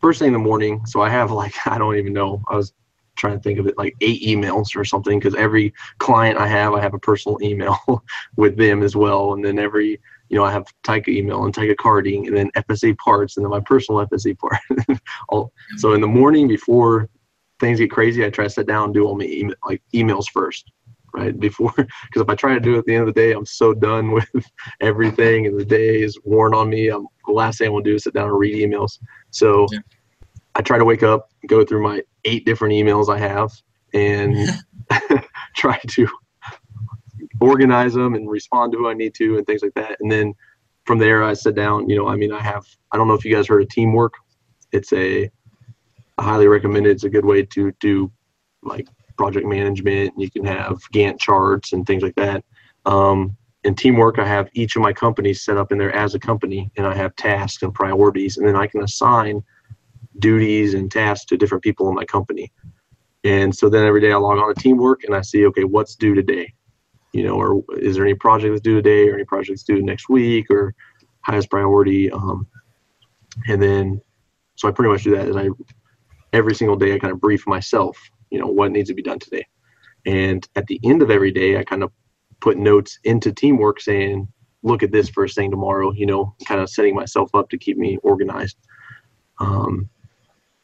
first 0.01 0.19
thing 0.19 0.27
in 0.27 0.33
the 0.33 0.39
morning, 0.39 0.85
so 0.85 1.01
I 1.01 1.09
have 1.09 1.31
like 1.31 1.55
I 1.67 1.77
don't 1.77 1.97
even 1.97 2.13
know. 2.13 2.43
I 2.49 2.55
was 2.55 2.73
trying 3.15 3.37
to 3.37 3.41
think 3.41 3.59
of 3.59 3.67
it 3.67 3.77
like 3.77 3.95
eight 4.01 4.21
emails 4.23 4.75
or 4.75 4.83
something 4.83 5.19
because 5.19 5.35
every 5.35 5.73
client 5.99 6.37
I 6.37 6.47
have, 6.47 6.73
I 6.73 6.81
have 6.81 6.93
a 6.93 6.99
personal 6.99 7.37
email 7.41 7.77
with 8.35 8.57
them 8.57 8.83
as 8.83 8.95
well, 8.95 9.33
and 9.33 9.43
then 9.43 9.59
every 9.59 9.99
you 10.29 10.37
know 10.37 10.43
I 10.43 10.51
have 10.51 10.65
Taika 10.83 11.09
email 11.09 11.45
and 11.45 11.53
Taika 11.53 11.75
carding, 11.77 12.27
and 12.27 12.35
then 12.35 12.51
FSAE 12.51 12.97
parts, 12.97 13.37
and 13.37 13.45
then 13.45 13.51
my 13.51 13.61
personal 13.61 14.05
FSAE 14.05 14.37
part. 14.37 14.57
all, 15.29 15.51
so 15.77 15.93
in 15.93 16.01
the 16.01 16.07
morning 16.07 16.47
before 16.47 17.09
things 17.59 17.79
get 17.79 17.91
crazy, 17.91 18.25
I 18.25 18.29
try 18.29 18.45
to 18.45 18.49
sit 18.49 18.67
down 18.67 18.85
and 18.85 18.93
do 18.93 19.05
all 19.05 19.17
my 19.17 19.25
email, 19.25 19.55
like 19.65 19.81
emails 19.93 20.29
first. 20.29 20.71
Right 21.18 21.39
before, 21.39 21.72
because 21.76 22.22
if 22.22 22.30
I 22.30 22.36
try 22.36 22.53
to 22.53 22.59
do 22.59 22.76
it 22.76 22.80
at 22.80 22.86
the 22.86 22.93
end 22.93 23.07
of 23.07 23.13
the 23.13 23.20
day, 23.20 23.32
I'm 23.32 23.45
so 23.45 23.74
done 23.74 24.11
with 24.18 24.28
everything, 24.82 25.47
and 25.47 25.57
the 25.57 25.66
day 25.66 26.01
is 26.01 26.20
worn 26.24 26.53
on 26.53 26.70
me. 26.70 26.89
I'm 26.89 27.07
the 27.26 27.34
last 27.34 27.57
thing 27.57 27.68
I 27.68 27.70
want 27.70 27.86
to 27.86 27.91
do 27.91 27.95
is 27.95 28.03
sit 28.03 28.13
down 28.13 28.28
and 28.28 28.38
read 28.38 28.55
emails. 28.55 28.99
So 29.32 29.68
Yeah. 29.72 29.80
I 30.55 30.61
try 30.61 30.78
to 30.78 30.86
wake 30.86 31.03
up, 31.03 31.30
go 31.47 31.66
through 31.66 31.84
my 31.84 32.01
eight 32.26 32.45
different 32.45 32.74
emails 32.74 33.13
I 33.13 33.18
have, 33.18 33.51
and 33.93 34.36
try 35.55 35.80
to 35.88 36.07
organize 37.41 37.93
them 37.93 38.16
and 38.16 38.30
respond 38.30 38.72
to 38.72 38.78
who 38.78 38.89
I 38.89 38.93
need 38.93 39.13
to 39.16 39.38
and 39.38 39.45
things 39.45 39.61
like 39.61 39.74
that. 39.76 39.97
And 39.99 40.11
then 40.11 40.34
from 40.86 40.97
there, 40.97 41.24
I 41.24 41.34
sit 41.34 41.55
down. 41.55 41.89
You 41.89 41.97
know, 41.97 42.07
I 42.07 42.16
mean, 42.16 42.32
I 42.32 42.41
have. 42.41 42.66
I 42.91 42.97
don't 42.97 43.07
know 43.07 43.13
if 43.13 43.26
you 43.26 43.34
guys 43.34 43.47
heard 43.47 43.61
of 43.61 43.70
teamwork. 43.70 44.13
It's 44.72 44.93
a 44.93 45.30
I 46.18 46.24
highly 46.24 46.47
recommend 46.47 46.88
it. 46.88 46.91
It's 46.91 47.03
a 47.03 47.09
good 47.09 47.26
way 47.26 47.43
to 47.43 47.72
do 47.80 48.11
like 48.63 48.88
project 49.18 49.45
management. 49.45 50.13
You 50.18 50.30
can 50.30 50.45
have 50.45 50.80
Gantt 50.93 51.20
charts 51.20 51.74
and 51.74 51.86
things 51.86 52.03
like 52.03 52.16
that. 52.16 52.43
Um, 52.86 53.36
in 53.63 53.74
teamwork, 53.74 54.20
I 54.20 54.28
have 54.28 54.49
each 54.53 54.76
of 54.76 54.82
my 54.82 54.93
companies 54.93 55.41
set 55.41 55.57
up 55.57 55.72
in 55.72 55.78
there 55.78 55.95
as 55.95 56.13
a 56.13 56.20
company, 56.20 56.72
and 56.78 56.86
I 56.86 56.95
have 56.95 57.16
tasks 57.16 57.63
and 57.63 57.74
priorities, 57.74 58.38
and 58.38 58.47
then 58.47 58.55
I 58.55 58.68
can 58.68 58.84
assign 58.84 59.43
duties 60.20 60.76
and 60.76 60.91
tasks 60.91 61.26
to 61.26 61.38
different 61.38 61.63
people 61.63 61.89
in 61.89 61.95
my 61.95 62.05
company. 62.05 62.51
And 63.24 63.53
so 63.53 63.70
then 63.70 63.86
every 63.86 64.01
day 64.01 64.11
I 64.11 64.18
log 64.18 64.38
on 64.38 64.53
to 64.53 64.61
teamwork 64.61 65.03
and 65.03 65.16
I 65.16 65.22
see, 65.22 65.47
okay, 65.47 65.63
what's 65.63 65.95
due 65.95 66.13
today? 66.13 66.53
You 67.11 67.24
know, 67.24 67.36
or 67.36 67.63
is 67.80 67.95
there 67.95 68.05
any 68.05 68.13
project 68.13 68.53
that's 68.53 68.61
due 68.61 68.76
today, 68.76 69.09
or 69.09 69.16
any 69.16 69.26
projects 69.26 69.63
due 69.63 69.82
next 69.82 70.09
week, 70.09 70.51
or 70.51 70.76
highest 71.22 71.49
priority? 71.49 72.11
Um, 72.11 72.45
and 73.47 73.61
then, 73.61 73.99
so 74.55 74.68
I 74.68 74.72
pretty 74.72 74.91
much 74.91 75.03
do 75.03 75.16
that. 75.16 75.28
And 75.28 75.39
I 75.39 75.49
every 76.34 76.53
single 76.53 76.76
day 76.76 76.93
I 76.93 76.99
kind 76.99 77.13
of 77.13 77.20
brief 77.20 77.47
myself, 77.47 77.97
you 78.36 78.41
know, 78.41 78.47
what 78.47 78.73
needs 78.73 78.89
to 78.89 78.93
be 78.93 79.01
done 79.01 79.17
today. 79.17 79.47
And 80.05 80.45
at 80.57 80.67
the 80.67 80.77
end 80.83 81.01
of 81.01 81.09
every 81.09 81.31
day, 81.31 81.57
I 81.57 81.63
kind 81.63 81.83
of 81.83 81.91
put 82.41 82.57
notes 82.57 82.99
into 83.05 83.31
teamwork 83.31 83.79
saying, 83.79 84.27
look 84.61 84.83
at 84.83 84.91
this 84.91 85.07
first 85.07 85.36
thing 85.36 85.49
tomorrow, 85.49 85.93
you 85.93 86.05
know, 86.05 86.36
kind 86.45 86.59
of 86.59 86.69
setting 86.69 86.93
myself 86.93 87.33
up 87.33 87.49
to 87.49 87.57
keep 87.57 87.77
me 87.77 87.97
organized. 88.03 88.57
Um, 89.39 89.89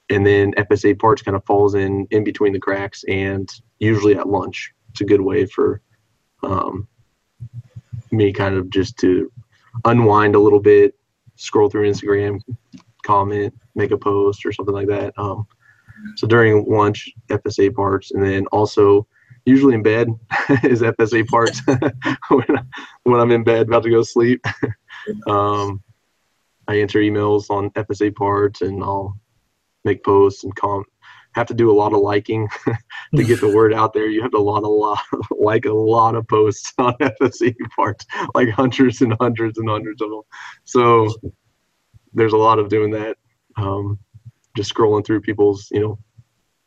and 0.09 0.25
then 0.25 0.51
FSAE 0.57 0.99
parts 0.99 1.21
kind 1.21 1.37
of 1.37 1.45
falls 1.45 1.73
in 1.75 2.05
in 2.11 2.25
between 2.25 2.51
the 2.51 2.59
cracks 2.59 3.05
and 3.07 3.49
usually 3.79 4.17
at 4.17 4.27
lunch. 4.27 4.73
It's 4.89 4.99
a 4.99 5.05
good 5.05 5.21
way 5.21 5.45
for 5.45 5.81
um, 6.43 6.89
me 8.11 8.33
kind 8.33 8.55
of 8.55 8.69
just 8.69 8.97
to 8.97 9.31
unwind 9.85 10.35
a 10.35 10.39
little 10.39 10.59
bit, 10.59 10.93
scroll 11.37 11.69
through 11.69 11.89
Instagram, 11.89 12.41
comment, 13.05 13.53
make 13.75 13.91
a 13.91 13.97
post 13.97 14.45
or 14.45 14.51
something 14.51 14.75
like 14.75 14.89
that. 14.89 15.13
Um, 15.17 15.47
so 16.15 16.27
during 16.27 16.65
lunch, 16.65 17.09
FSAE 17.29 17.73
parts, 17.75 18.11
and 18.11 18.23
then 18.23 18.45
also 18.47 19.07
usually 19.45 19.75
in 19.75 19.83
bed 19.83 20.07
is 20.63 20.81
FSAE 20.81 21.27
parts 21.27 21.61
when, 22.29 22.69
when 23.03 23.19
I'm 23.19 23.31
in 23.31 23.43
bed 23.43 23.67
about 23.67 23.83
to 23.83 23.89
go 23.89 23.99
to 23.99 24.05
sleep. 24.05 24.45
um, 25.27 25.81
I 26.67 26.75
answer 26.75 26.99
emails 26.99 27.49
on 27.49 27.71
FSAE 27.71 28.15
parts 28.15 28.61
and 28.61 28.83
I'll 28.83 29.17
make 29.83 30.03
posts 30.03 30.43
and 30.43 30.55
com 30.55 30.85
have 31.33 31.47
to 31.47 31.53
do 31.53 31.71
a 31.71 31.73
lot 31.73 31.93
of 31.93 32.01
liking 32.01 32.49
to 33.15 33.23
get 33.23 33.39
the 33.39 33.55
word 33.55 33.73
out 33.73 33.93
there. 33.93 34.07
You 34.07 34.21
have 34.21 34.31
to 34.31 34.37
a 34.37 34.39
lot, 34.39 34.63
a 34.63 34.67
lot, 34.67 34.99
like 35.31 35.65
a 35.65 35.71
lot 35.73 36.15
of 36.15 36.27
posts 36.27 36.73
on 36.77 36.93
FSAE 36.95 37.55
parts, 37.75 38.05
like 38.35 38.49
hundreds 38.49 39.01
and 39.01 39.15
hundreds 39.19 39.57
and 39.57 39.69
hundreds 39.69 40.01
of 40.01 40.09
them. 40.09 40.21
So 40.65 41.09
there's 42.13 42.33
a 42.33 42.37
lot 42.37 42.59
of 42.59 42.67
doing 42.67 42.91
that. 42.91 43.17
Um, 43.55 43.97
just 44.55 44.73
scrolling 44.73 45.05
through 45.05 45.21
people's, 45.21 45.67
you 45.71 45.79
know, 45.79 45.97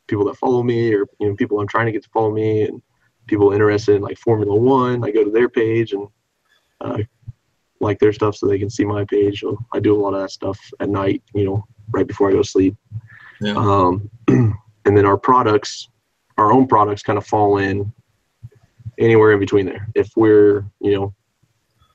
people 0.07 0.25
that 0.27 0.37
follow 0.37 0.63
me 0.63 0.93
or 0.93 1.07
you 1.19 1.29
know 1.29 1.35
people 1.35 1.61
I'm 1.61 1.67
trying 1.67 1.87
to 1.87 1.93
get 1.93 2.03
to 2.03 2.11
follow 2.11 2.31
me 2.31 2.63
and 2.63 2.83
people 3.27 3.53
interested 3.53 3.97
in 3.97 4.03
like 4.03 4.19
Formula 4.19 4.55
One. 4.55 5.05
I 5.05 5.11
go 5.11 5.25
to 5.25 5.31
their 5.31 5.49
page 5.49 5.93
and 5.93 6.07
uh, 6.81 6.99
like 7.81 7.99
their 7.99 8.13
stuff 8.13 8.37
so 8.37 8.47
they 8.47 8.59
can 8.59 8.71
see 8.71 8.85
my 8.85 9.05
page. 9.05 9.41
So 9.41 9.59
I 9.73 9.81
do 9.81 9.95
a 9.95 10.01
lot 10.01 10.15
of 10.15 10.21
that 10.21 10.31
stuff 10.31 10.59
at 10.81 10.91
night, 10.91 11.23
you 11.35 11.45
know, 11.45 11.65
right 11.91 12.07
before 12.07 12.29
I 12.29 12.33
go 12.33 12.43
to 12.43 12.49
sleep. 12.49 12.77
Yeah. 13.41 13.55
Um, 13.57 14.11
and 14.29 14.97
then 14.97 15.07
our 15.07 15.17
products, 15.17 15.89
our 16.37 16.53
own 16.53 16.67
products, 16.67 17.03
kind 17.03 17.19
of 17.19 17.27
fall 17.27 17.59
in 17.59 17.93
anywhere 18.99 19.33
in 19.33 19.41
between 19.41 19.67
there. 19.67 19.89
If 19.95 20.11
we're, 20.17 20.67
you 20.81 20.95
know, 20.95 21.15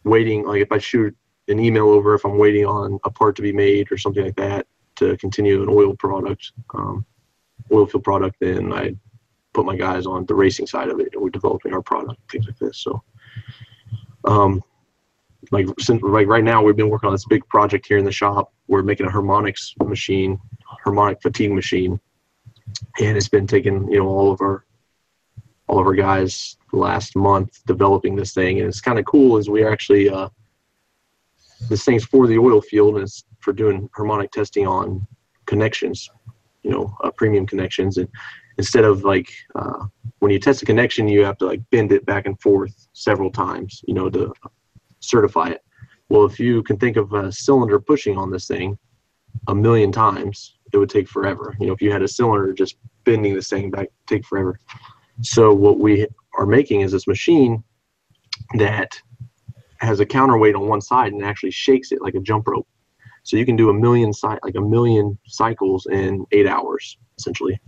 waiting, 0.04 0.46
like 0.46 0.62
if 0.62 0.72
I 0.72 0.80
shoot 0.80 1.16
an 1.48 1.60
email 1.60 1.90
over, 1.90 2.16
if 2.16 2.26
I'm 2.26 2.38
waiting 2.38 2.66
on 2.66 3.00
a 3.04 3.12
part 3.12 3.36
to 3.36 3.42
be 3.42 3.54
made 3.54 3.92
or 3.92 3.98
something 3.98 4.26
like 4.26 4.36
that 4.38 4.66
to 5.00 5.18
continue 5.18 5.62
an 5.64 5.70
oil 5.70 5.96
product, 5.96 6.52
um, 6.74 7.06
oil 7.72 7.86
field 7.86 8.04
product, 8.04 8.38
then 8.40 8.72
I 8.74 8.96
put 9.54 9.66
my 9.66 9.76
guys 9.76 10.06
on 10.06 10.26
the 10.26 10.36
racing 10.36 10.68
side 10.68 10.90
of 10.90 11.00
it, 11.00 11.20
we're 11.20 11.30
developing 11.30 11.74
our 11.74 11.82
product, 11.82 12.20
things 12.32 12.46
like 12.46 12.60
this. 12.60 12.78
So, 12.78 13.04
um, 14.26 14.64
like 15.52 15.68
since 15.80 16.02
like 16.02 16.28
right 16.28 16.44
now, 16.44 16.62
we've 16.62 16.76
been 16.76 16.90
working 16.90 17.08
on 17.08 17.14
this 17.14 17.26
big 17.26 17.48
project 17.48 17.88
here 17.88 17.98
in 17.98 18.06
the 18.06 18.12
shop. 18.12 18.52
We're 18.68 18.84
making 18.84 19.08
a 19.08 19.12
harmonics 19.12 19.74
machine, 19.84 20.40
harmonic 20.66 21.22
fatigue 21.22 21.52
machine, 21.52 22.00
and 23.00 23.18
it's 23.18 23.30
been 23.30 23.48
taking 23.48 23.90
you 23.90 24.00
know 24.00 24.08
all 24.08 24.32
of 24.32 24.42
our 24.42 24.66
all 25.68 25.80
of 25.80 25.88
our 25.88 25.94
guys 25.94 26.58
last 26.74 27.16
month 27.16 27.66
developing 27.66 28.16
this 28.16 28.34
thing, 28.34 28.60
and 28.60 28.68
it's 28.68 28.82
kind 28.82 29.00
of 29.00 29.06
cool. 29.06 29.38
Is 29.38 29.50
we 29.50 29.66
actually 29.66 30.10
uh, 30.10 30.30
this 31.70 31.86
thing's 31.86 32.06
for 32.06 32.28
the 32.28 32.38
oil 32.38 32.62
field, 32.62 32.96
and 32.96 33.04
it's 33.04 33.24
for 33.50 33.54
doing 33.54 33.90
harmonic 33.96 34.32
testing 34.32 34.68
on 34.68 35.08
connections 35.48 36.08
you 36.62 36.70
know 36.70 36.96
uh, 37.04 37.10
premium 37.10 37.48
connections. 37.48 37.98
And 37.98 38.08
instead 38.60 38.86
of 38.86 39.04
like 39.04 39.34
uh, 39.56 39.86
when 40.20 40.32
you 40.32 40.38
test 40.38 40.62
a 40.62 40.66
connection 40.66 41.08
you 41.08 41.26
have 41.26 41.40
to 41.40 41.48
like 41.48 41.62
bend 41.72 41.92
it 41.92 42.06
back 42.06 42.28
and 42.28 42.40
forth 42.40 42.88
several 42.94 43.32
times 43.32 43.82
you 43.88 43.96
know 43.96 44.08
to 44.08 44.32
certify 45.00 45.48
it. 45.50 45.62
Well 46.10 46.26
if 46.26 46.40
you 46.40 46.62
can 46.62 46.78
think 46.78 46.96
of 46.96 47.14
a 47.14 47.32
cylinder 47.32 47.80
pushing 47.80 48.20
on 48.20 48.30
this 48.30 48.46
thing 48.46 48.78
a 49.48 49.56
million 49.56 49.92
times 49.92 50.58
it 50.72 50.78
would 50.78 50.92
take 50.92 51.10
forever. 51.10 51.56
You 51.60 51.66
know 51.66 51.74
if 51.74 51.82
you 51.82 51.92
had 51.92 52.04
a 52.04 52.08
cylinder 52.08 52.54
just 52.54 52.76
bending 53.04 53.34
this 53.34 53.50
thing 53.50 53.72
back 53.72 53.88
take 54.06 54.26
forever. 54.28 54.60
So 55.22 55.54
what 55.56 55.80
we 55.80 56.06
are 56.38 56.46
making 56.46 56.82
is 56.82 56.92
this 56.92 57.08
machine 57.08 57.64
that 58.60 59.02
has 59.78 60.02
a 60.02 60.06
counterweight 60.06 60.54
on 60.54 60.68
one 60.68 60.82
side 60.82 61.14
and 61.14 61.24
actually 61.26 61.50
shakes 61.50 61.92
it 61.92 62.04
like 62.04 62.14
a 62.14 62.20
jump 62.20 62.48
rope 62.48 62.68
so 63.30 63.38
you 63.38 63.46
can 63.46 63.56
do 63.56 63.70
a 63.70 63.74
million 63.74 64.12
like 64.24 64.56
a 64.56 64.62
million 64.62 65.16
cycles 65.28 65.86
in 65.86 66.26
eight 66.32 66.48
hours, 66.48 66.98
essentially. 67.20 67.60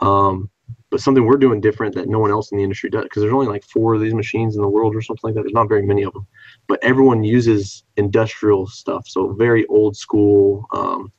Um, 0.00 0.48
but 0.88 1.00
something 1.00 1.24
we're 1.24 1.36
doing 1.36 1.60
different 1.60 1.96
that 1.96 2.08
no 2.08 2.20
one 2.20 2.30
else 2.30 2.52
in 2.52 2.58
the 2.58 2.62
industry 2.62 2.88
does 2.88 3.02
because 3.02 3.22
there's 3.22 3.32
only 3.32 3.48
like 3.48 3.64
four 3.64 3.92
of 3.92 4.00
these 4.00 4.14
machines 4.14 4.54
in 4.54 4.62
the 4.62 4.68
world 4.68 4.94
or 4.94 5.02
something 5.02 5.22
like 5.24 5.34
that. 5.34 5.40
There's 5.40 5.52
not 5.52 5.68
very 5.68 5.84
many 5.84 6.04
of 6.04 6.12
them, 6.12 6.28
but 6.68 6.78
everyone 6.84 7.24
uses 7.24 7.82
industrial 7.96 8.68
stuff. 8.68 9.08
So 9.08 9.32
very 9.32 9.66
old 9.66 9.96
school, 9.96 10.64
um, 10.72 11.10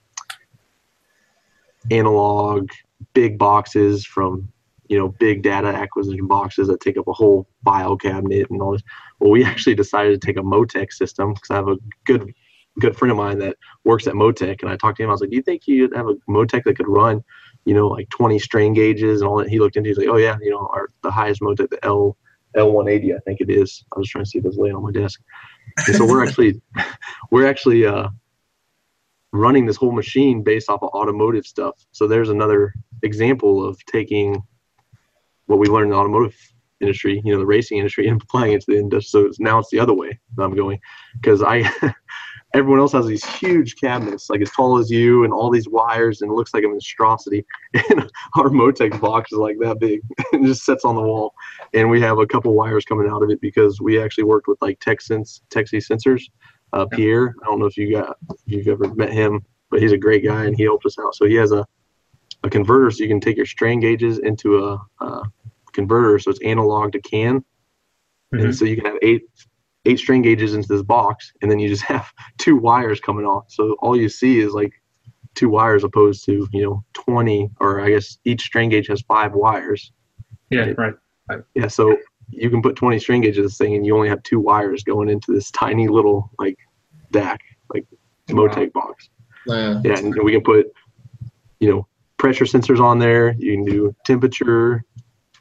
analog, 1.91 2.69
big 3.13 3.37
boxes 3.37 4.05
from 4.05 4.47
you 4.87 4.97
know 4.97 5.09
big 5.09 5.41
data 5.41 5.67
acquisition 5.67 6.27
boxes 6.27 6.69
that 6.69 6.79
take 6.79 6.97
up 6.97 7.09
a 7.09 7.13
whole 7.13 7.45
file 7.65 7.97
cabinet 7.97 8.49
and 8.49 8.61
all 8.61 8.71
this. 8.71 8.83
Well, 9.19 9.31
we 9.31 9.43
actually 9.51 9.75
decided 9.75 10.21
to 10.21 10.25
take 10.25 10.37
a 10.37 10.41
Motec 10.41 10.93
system 10.93 11.33
because 11.33 11.51
I 11.51 11.55
have 11.55 11.67
a 11.67 11.75
good 12.05 12.33
good 12.80 12.97
friend 12.97 13.11
of 13.11 13.17
mine 13.17 13.39
that 13.39 13.57
works 13.84 14.07
at 14.07 14.13
Motec, 14.13 14.61
and 14.61 14.69
I 14.69 14.78
talked 14.78 14.97
to 14.97 15.03
him. 15.03 15.09
I 15.09 15.13
was 15.13 15.21
like, 15.21 15.30
"Do 15.30 15.36
you 15.36 15.43
think 15.43 15.67
you'd 15.67 15.95
have 15.95 16.07
a 16.07 16.15
Motec 16.30 16.63
that 16.63 16.78
could 16.78 16.88
run, 16.88 17.24
you 17.65 17.74
know, 17.74 17.88
like 17.88 18.09
20 18.09 18.39
strain 18.39 18.74
gauges 18.74 19.21
and 19.21 19.30
all 19.30 19.38
that?" 19.38 19.49
He 19.49 19.59
looked 19.59 19.76
into. 19.76 19.89
He's 19.89 19.97
like, 19.97 20.07
"Oh 20.09 20.17
yeah, 20.17 20.38
you 20.41 20.51
know, 20.51 20.69
our 20.74 20.89
the 21.01 21.11
highest 21.11 21.41
Motec, 21.41 21.69
the 21.69 21.84
L 21.86 22.17
L180, 22.55 23.15
I 23.15 23.19
think 23.19 23.41
it 23.41 23.49
is. 23.49 23.84
I 23.95 23.99
was 23.99 24.09
trying 24.09 24.24
to 24.24 24.30
see 24.30 24.39
if 24.39 24.45
it's 24.45 24.57
laying 24.57 24.76
on 24.76 24.84
my 24.84 24.91
desk. 24.91 25.21
And 25.88 25.95
so 25.95 26.05
we're 26.05 26.24
actually 26.28 26.61
we're 27.32 27.47
actually 27.47 27.86
uh, 27.86 28.09
running 29.32 29.65
this 29.65 29.78
whole 29.78 29.91
machine 29.91 30.43
based 30.43 30.69
off 30.69 30.84
of 30.84 30.89
automotive 30.89 31.45
stuff. 31.45 31.76
So 31.91 32.07
there's 32.07 32.30
another 32.30 32.74
example 33.01 33.65
of 33.65 33.84
taking 33.86 34.41
what 35.47 35.59
we 35.59 35.67
learned 35.67 35.86
in 35.86 35.89
the 35.91 35.97
automotive 35.97 36.36
industry, 36.80 37.21
you 37.26 37.34
know, 37.34 37.39
the 37.39 37.45
racing 37.45 37.78
industry, 37.78 38.07
and 38.07 38.21
applying 38.21 38.53
it 38.53 38.61
to 38.61 38.71
the 38.71 38.78
industry. 38.78 39.09
So 39.09 39.32
now 39.39 39.59
it's 39.59 39.69
the 39.69 39.80
other 39.80 39.93
way 39.93 40.19
that 40.36 40.43
I'm 40.43 40.55
going 40.55 40.80
because 41.15 41.41
I 41.41 41.69
everyone 42.54 42.80
else 42.80 42.91
has 42.91 43.06
these 43.06 43.26
huge 43.26 43.76
cabinets, 43.76 44.30
like 44.30 44.41
as 44.41 44.51
tall 44.51 44.78
as 44.78 44.91
you, 44.91 45.24
and 45.24 45.34
all 45.34 45.49
these 45.49 45.68
wires, 45.68 46.22
and 46.22 46.32
it 46.32 46.36
looks 46.36 46.54
like 46.54 46.64
a 46.64 46.68
monstrosity. 46.68 47.45
And 47.89 48.10
our 48.36 48.49
Motec 48.49 48.99
box 49.01 49.32
is 49.32 49.39
like 49.39 49.58
that 49.60 49.80
big, 49.80 50.01
and 50.32 50.45
just 50.45 50.64
sits 50.64 50.86
on 50.86 50.95
the 50.95 51.01
wall. 51.01 51.34
And 51.74 51.89
we 51.89 51.99
have 52.01 52.20
a 52.20 52.28
couple 52.28 52.54
wires 52.54 52.86
coming 52.86 53.10
out 53.10 53.24
of 53.24 53.30
it 53.30 53.41
because 53.41 53.82
we 53.82 54.01
actually 54.01 54.26
worked 54.26 54.47
with 54.47 54.62
like 54.62 54.80
Texense, 54.80 55.41
Texense 55.49 55.88
Sensors, 55.89 56.24
uh, 56.74 56.86
Pierre. 56.86 57.36
I 57.41 57.45
don't 57.45 57.60
know 57.60 57.66
if 57.66 57.78
you 57.78 57.91
got 57.91 58.18
if 58.47 58.66
you've 58.66 58.68
ever 58.68 58.93
met 58.93 59.12
him, 59.12 59.43
but 59.70 59.82
he's 59.82 59.91
a 59.91 59.97
great 59.97 60.24
guy 60.24 60.45
and 60.45 60.56
he 60.56 60.64
helped 60.64 60.86
us 60.86 60.97
out. 60.99 61.16
So 61.16 61.26
he 61.26 61.36
has 61.36 61.51
a 61.51 61.66
a 62.43 62.49
converter, 62.49 62.91
so 62.91 63.04
you 63.04 63.10
can 63.10 63.22
take 63.22 63.38
your 63.38 63.45
strain 63.45 63.80
gauges 63.80 64.20
into 64.20 64.66
a, 64.66 64.78
a 64.99 65.24
converter, 65.72 66.20
so 66.20 66.30
it's 66.30 66.41
analog 66.41 66.91
to 66.91 67.01
CAN. 67.01 67.39
Mm-hmm. 68.34 68.45
And 68.45 68.56
so 68.56 68.66
you 68.66 68.76
can 68.76 68.86
have 68.86 68.97
eight 69.01 69.24
eight 69.86 69.99
strain 69.99 70.21
gauges 70.21 70.53
into 70.53 70.67
this 70.67 70.81
box, 70.81 71.31
and 71.41 71.49
then 71.49 71.59
you 71.59 71.67
just 71.67 71.84
have 71.93 72.11
two 72.38 72.55
wires 72.55 72.99
coming 72.99 73.25
off. 73.25 73.45
So 73.49 73.75
all 73.79 73.95
you 73.95 74.09
see 74.09 74.39
is 74.39 74.53
like 74.53 74.73
two 75.36 75.49
wires 75.49 75.84
opposed 75.84 76.23
to 76.23 76.47
you 76.51 76.61
know 76.61 76.84
20 76.93 77.49
or 77.59 77.81
i 77.81 77.89
guess 77.89 78.19
each 78.23 78.41
strain 78.41 78.69
gauge 78.69 78.86
has 78.86 79.01
five 79.01 79.34
wires 79.34 79.91
yeah 80.51 80.69
right, 80.77 80.93
right. 81.27 81.39
yeah 81.55 81.67
so 81.67 81.97
you 82.29 82.51
can 82.51 82.61
put 82.61 82.75
20 82.75 82.99
strain 82.99 83.19
gauges 83.19 83.43
this 83.43 83.57
thing 83.57 83.73
and 83.73 83.84
you 83.84 83.95
only 83.95 84.07
have 84.07 84.21
two 84.21 84.39
wires 84.39 84.84
going 84.84 85.09
into 85.09 85.34
this 85.34 85.49
tiny 85.49 85.88
little 85.88 86.29
like 86.38 86.59
DAQ, 87.13 87.38
like 87.73 87.86
Motec 88.29 88.73
box. 88.73 89.09
Yeah. 89.45 89.81
yeah, 89.84 89.97
and 89.97 90.13
we 90.23 90.34
can 90.34 90.41
put, 90.41 90.67
you 91.59 91.69
know, 91.69 91.88
pressure 92.17 92.45
sensors 92.45 92.81
on 92.81 92.99
there. 92.99 93.36
You 93.38 93.53
can 93.53 93.65
do 93.65 93.95
temperature. 94.05 94.84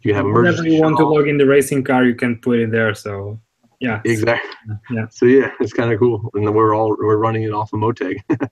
You 0.02 0.10
can 0.10 0.14
have 0.16 0.26
emergency. 0.26 0.62
Whenever 0.62 0.76
you 0.76 0.82
want 0.82 0.96
to 0.98 1.08
log 1.08 1.28
in 1.28 1.38
the 1.38 1.46
racing 1.46 1.84
car, 1.84 2.04
you 2.04 2.14
can 2.14 2.36
put 2.36 2.58
it 2.58 2.70
there. 2.70 2.94
So 2.94 3.40
yeah 3.82 4.00
exactly 4.04 4.50
yeah 4.96 5.06
so 5.10 5.26
yeah 5.26 5.50
it's 5.60 5.72
kind 5.72 5.92
of 5.92 5.98
cool 5.98 6.30
and 6.34 6.46
then 6.46 6.54
we're 6.54 6.74
all 6.76 6.90
we're 7.06 7.16
running 7.26 7.42
it 7.42 7.52
off 7.52 7.72
of 7.74 7.80
Motec 7.80 8.16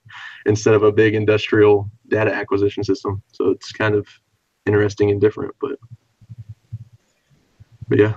instead 0.47 0.75
of 0.75 0.83
a 0.83 0.93
big 0.93 1.15
industrial 1.15 1.75
data 2.09 2.33
acquisition 2.41 2.83
system 2.85 3.23
so 3.33 3.43
it's 3.55 3.71
kind 3.73 3.95
of 3.95 4.05
interesting 4.67 5.11
and 5.13 5.21
different 5.21 5.55
but 5.61 5.77
But 7.89 7.99
yeah, 7.99 8.15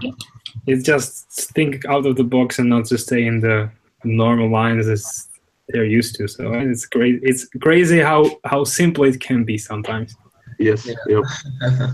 It's 0.68 0.84
just 0.84 1.52
think 1.56 1.84
out 1.94 2.06
of 2.06 2.16
the 2.16 2.24
box 2.24 2.60
and 2.60 2.70
not 2.70 2.86
just 2.88 3.06
stay 3.08 3.26
in 3.26 3.40
the 3.42 3.70
normal 4.04 4.50
lines 4.52 4.88
as 4.88 5.28
they're 5.70 5.90
used 6.00 6.16
to. 6.18 6.28
So 6.28 6.54
it's 6.54 6.86
great. 6.86 7.20
It's 7.24 7.44
crazy 7.60 8.00
how 8.00 8.20
how 8.46 8.64
simple 8.66 9.04
it 9.06 9.20
can 9.20 9.44
be 9.44 9.58
sometimes. 9.58 10.16
yes, 10.60 10.86
Yeah. 10.86 10.96
yep. 11.08 11.24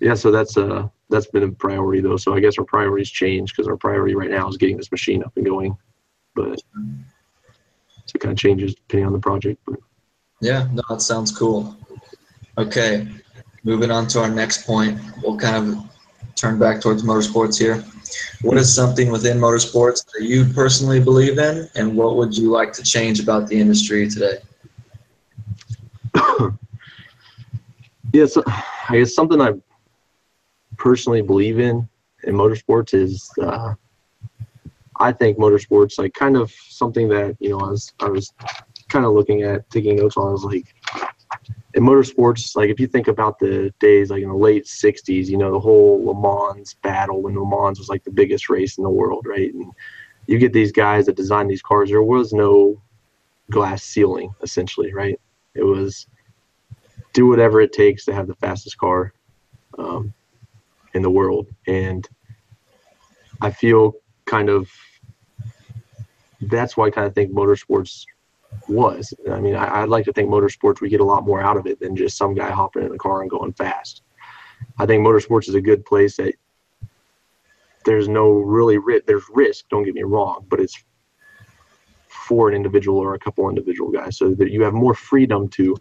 Yeah, 0.00 0.16
so 0.16 0.30
that's 0.30 0.56
uh 0.56 0.88
that's 1.10 1.26
been 1.26 1.42
a 1.42 1.50
priority 1.50 2.00
though. 2.00 2.16
So 2.16 2.34
I 2.34 2.40
guess 2.40 2.58
our 2.58 2.64
priorities 2.64 3.10
change 3.10 3.52
because 3.52 3.68
our 3.68 3.76
priority 3.76 4.14
right 4.14 4.30
now 4.30 4.48
is 4.48 4.56
getting 4.56 4.76
this 4.76 4.90
machine 4.90 5.22
up 5.22 5.32
and 5.36 5.44
going. 5.44 5.76
But 6.34 6.60
so 8.06 8.14
it 8.14 8.20
kind 8.20 8.32
of 8.32 8.38
changes 8.38 8.74
depending 8.74 9.06
on 9.06 9.12
the 9.12 9.18
project. 9.18 9.60
But 9.66 9.78
Yeah, 10.40 10.68
no, 10.72 10.82
that 10.88 11.02
sounds 11.02 11.36
cool. 11.36 11.76
Okay, 12.58 13.08
moving 13.64 13.90
on 13.90 14.06
to 14.08 14.20
our 14.20 14.30
next 14.30 14.66
point. 14.66 15.00
We'll 15.22 15.36
kind 15.36 15.56
of 15.56 15.76
turn 16.34 16.58
back 16.58 16.80
towards 16.80 17.02
motorsports 17.02 17.58
here. 17.58 17.84
What 18.42 18.58
is 18.58 18.72
something 18.74 19.10
within 19.10 19.38
motorsports 19.38 20.04
that 20.12 20.24
you 20.24 20.44
personally 20.44 21.00
believe 21.00 21.38
in, 21.38 21.68
and 21.74 21.96
what 21.96 22.16
would 22.16 22.36
you 22.36 22.50
like 22.50 22.72
to 22.74 22.82
change 22.82 23.20
about 23.20 23.48
the 23.48 23.58
industry 23.58 24.08
today? 24.08 24.38
yeah, 28.12 28.26
so 28.26 28.42
I 28.46 28.98
guess 28.98 29.14
something 29.14 29.40
I 29.40 29.52
personally 30.84 31.22
believe 31.22 31.58
in 31.58 31.88
in 32.24 32.34
motorsports 32.34 32.92
is 32.92 33.30
uh, 33.40 33.72
I 35.00 35.12
think 35.12 35.38
motorsports 35.38 35.98
like 35.98 36.12
kind 36.12 36.36
of 36.36 36.52
something 36.52 37.08
that 37.08 37.36
you 37.40 37.50
know 37.50 37.60
I 37.60 37.70
was 37.70 37.92
I 38.00 38.08
was 38.08 38.32
kind 38.90 39.06
of 39.06 39.14
looking 39.14 39.42
at 39.42 39.68
taking 39.70 39.96
notes 39.96 40.18
on. 40.18 40.28
I 40.28 40.32
was 40.32 40.44
like 40.44 40.66
in 41.72 41.82
motorsports, 41.82 42.54
like 42.54 42.68
if 42.68 42.78
you 42.78 42.86
think 42.86 43.08
about 43.08 43.38
the 43.38 43.72
days 43.80 44.10
like 44.10 44.22
in 44.22 44.28
the 44.28 44.34
late 44.34 44.66
'60s, 44.66 45.26
you 45.26 45.38
know 45.38 45.50
the 45.52 45.58
whole 45.58 46.04
Le 46.04 46.14
Mans 46.14 46.74
battle 46.82 47.22
when 47.22 47.34
Le 47.34 47.48
Mans 47.48 47.78
was 47.78 47.88
like 47.88 48.04
the 48.04 48.10
biggest 48.20 48.50
race 48.50 48.76
in 48.76 48.84
the 48.84 48.90
world, 48.90 49.24
right? 49.26 49.52
And 49.54 49.72
you 50.26 50.38
get 50.38 50.52
these 50.52 50.70
guys 50.70 51.06
that 51.06 51.16
designed 51.16 51.50
these 51.50 51.62
cars. 51.62 51.88
There 51.88 52.02
was 52.02 52.34
no 52.34 52.80
glass 53.50 53.82
ceiling, 53.82 54.34
essentially, 54.42 54.92
right? 54.92 55.18
It 55.54 55.64
was 55.64 56.06
do 57.14 57.26
whatever 57.26 57.62
it 57.62 57.72
takes 57.72 58.04
to 58.04 58.12
have 58.12 58.26
the 58.26 58.34
fastest 58.34 58.76
car 58.76 59.14
um, 59.78 60.12
in 60.94 61.02
the 61.02 61.10
world. 61.10 61.48
And 61.66 62.08
I 63.40 63.50
feel 63.50 63.94
kind 64.26 64.48
of 64.48 64.70
that's 66.40 66.76
why 66.76 66.86
I 66.86 66.90
kind 66.90 67.06
of 67.06 67.14
think 67.14 67.32
motorsports 67.32 68.04
was. 68.68 69.12
I 69.30 69.40
mean, 69.40 69.54
I, 69.54 69.82
I'd 69.82 69.88
like 69.88 70.04
to 70.06 70.12
think 70.12 70.30
motorsports 70.30 70.80
we 70.80 70.88
get 70.88 71.00
a 71.00 71.04
lot 71.04 71.24
more 71.24 71.40
out 71.40 71.56
of 71.56 71.66
it 71.66 71.80
than 71.80 71.96
just 71.96 72.16
some 72.16 72.34
guy 72.34 72.50
hopping 72.50 72.84
in 72.84 72.94
a 72.94 72.98
car 72.98 73.22
and 73.22 73.30
going 73.30 73.52
fast. 73.52 74.02
I 74.78 74.86
think 74.86 75.04
motorsports 75.04 75.48
is 75.48 75.54
a 75.54 75.60
good 75.60 75.84
place 75.84 76.16
that 76.16 76.34
there's 77.84 78.08
no 78.08 78.30
really 78.30 78.78
ri- 78.78 79.02
there's 79.06 79.24
risk. 79.32 79.68
Don't 79.68 79.84
get 79.84 79.94
me 79.94 80.02
wrong, 80.02 80.46
but 80.48 80.60
it's 80.60 80.82
for 82.08 82.48
an 82.48 82.54
individual 82.54 82.98
or 82.98 83.14
a 83.14 83.18
couple 83.18 83.48
individual 83.48 83.90
guys, 83.90 84.16
so 84.16 84.34
that 84.34 84.50
you 84.50 84.62
have 84.62 84.72
more 84.72 84.94
freedom 84.94 85.48
to 85.50 85.76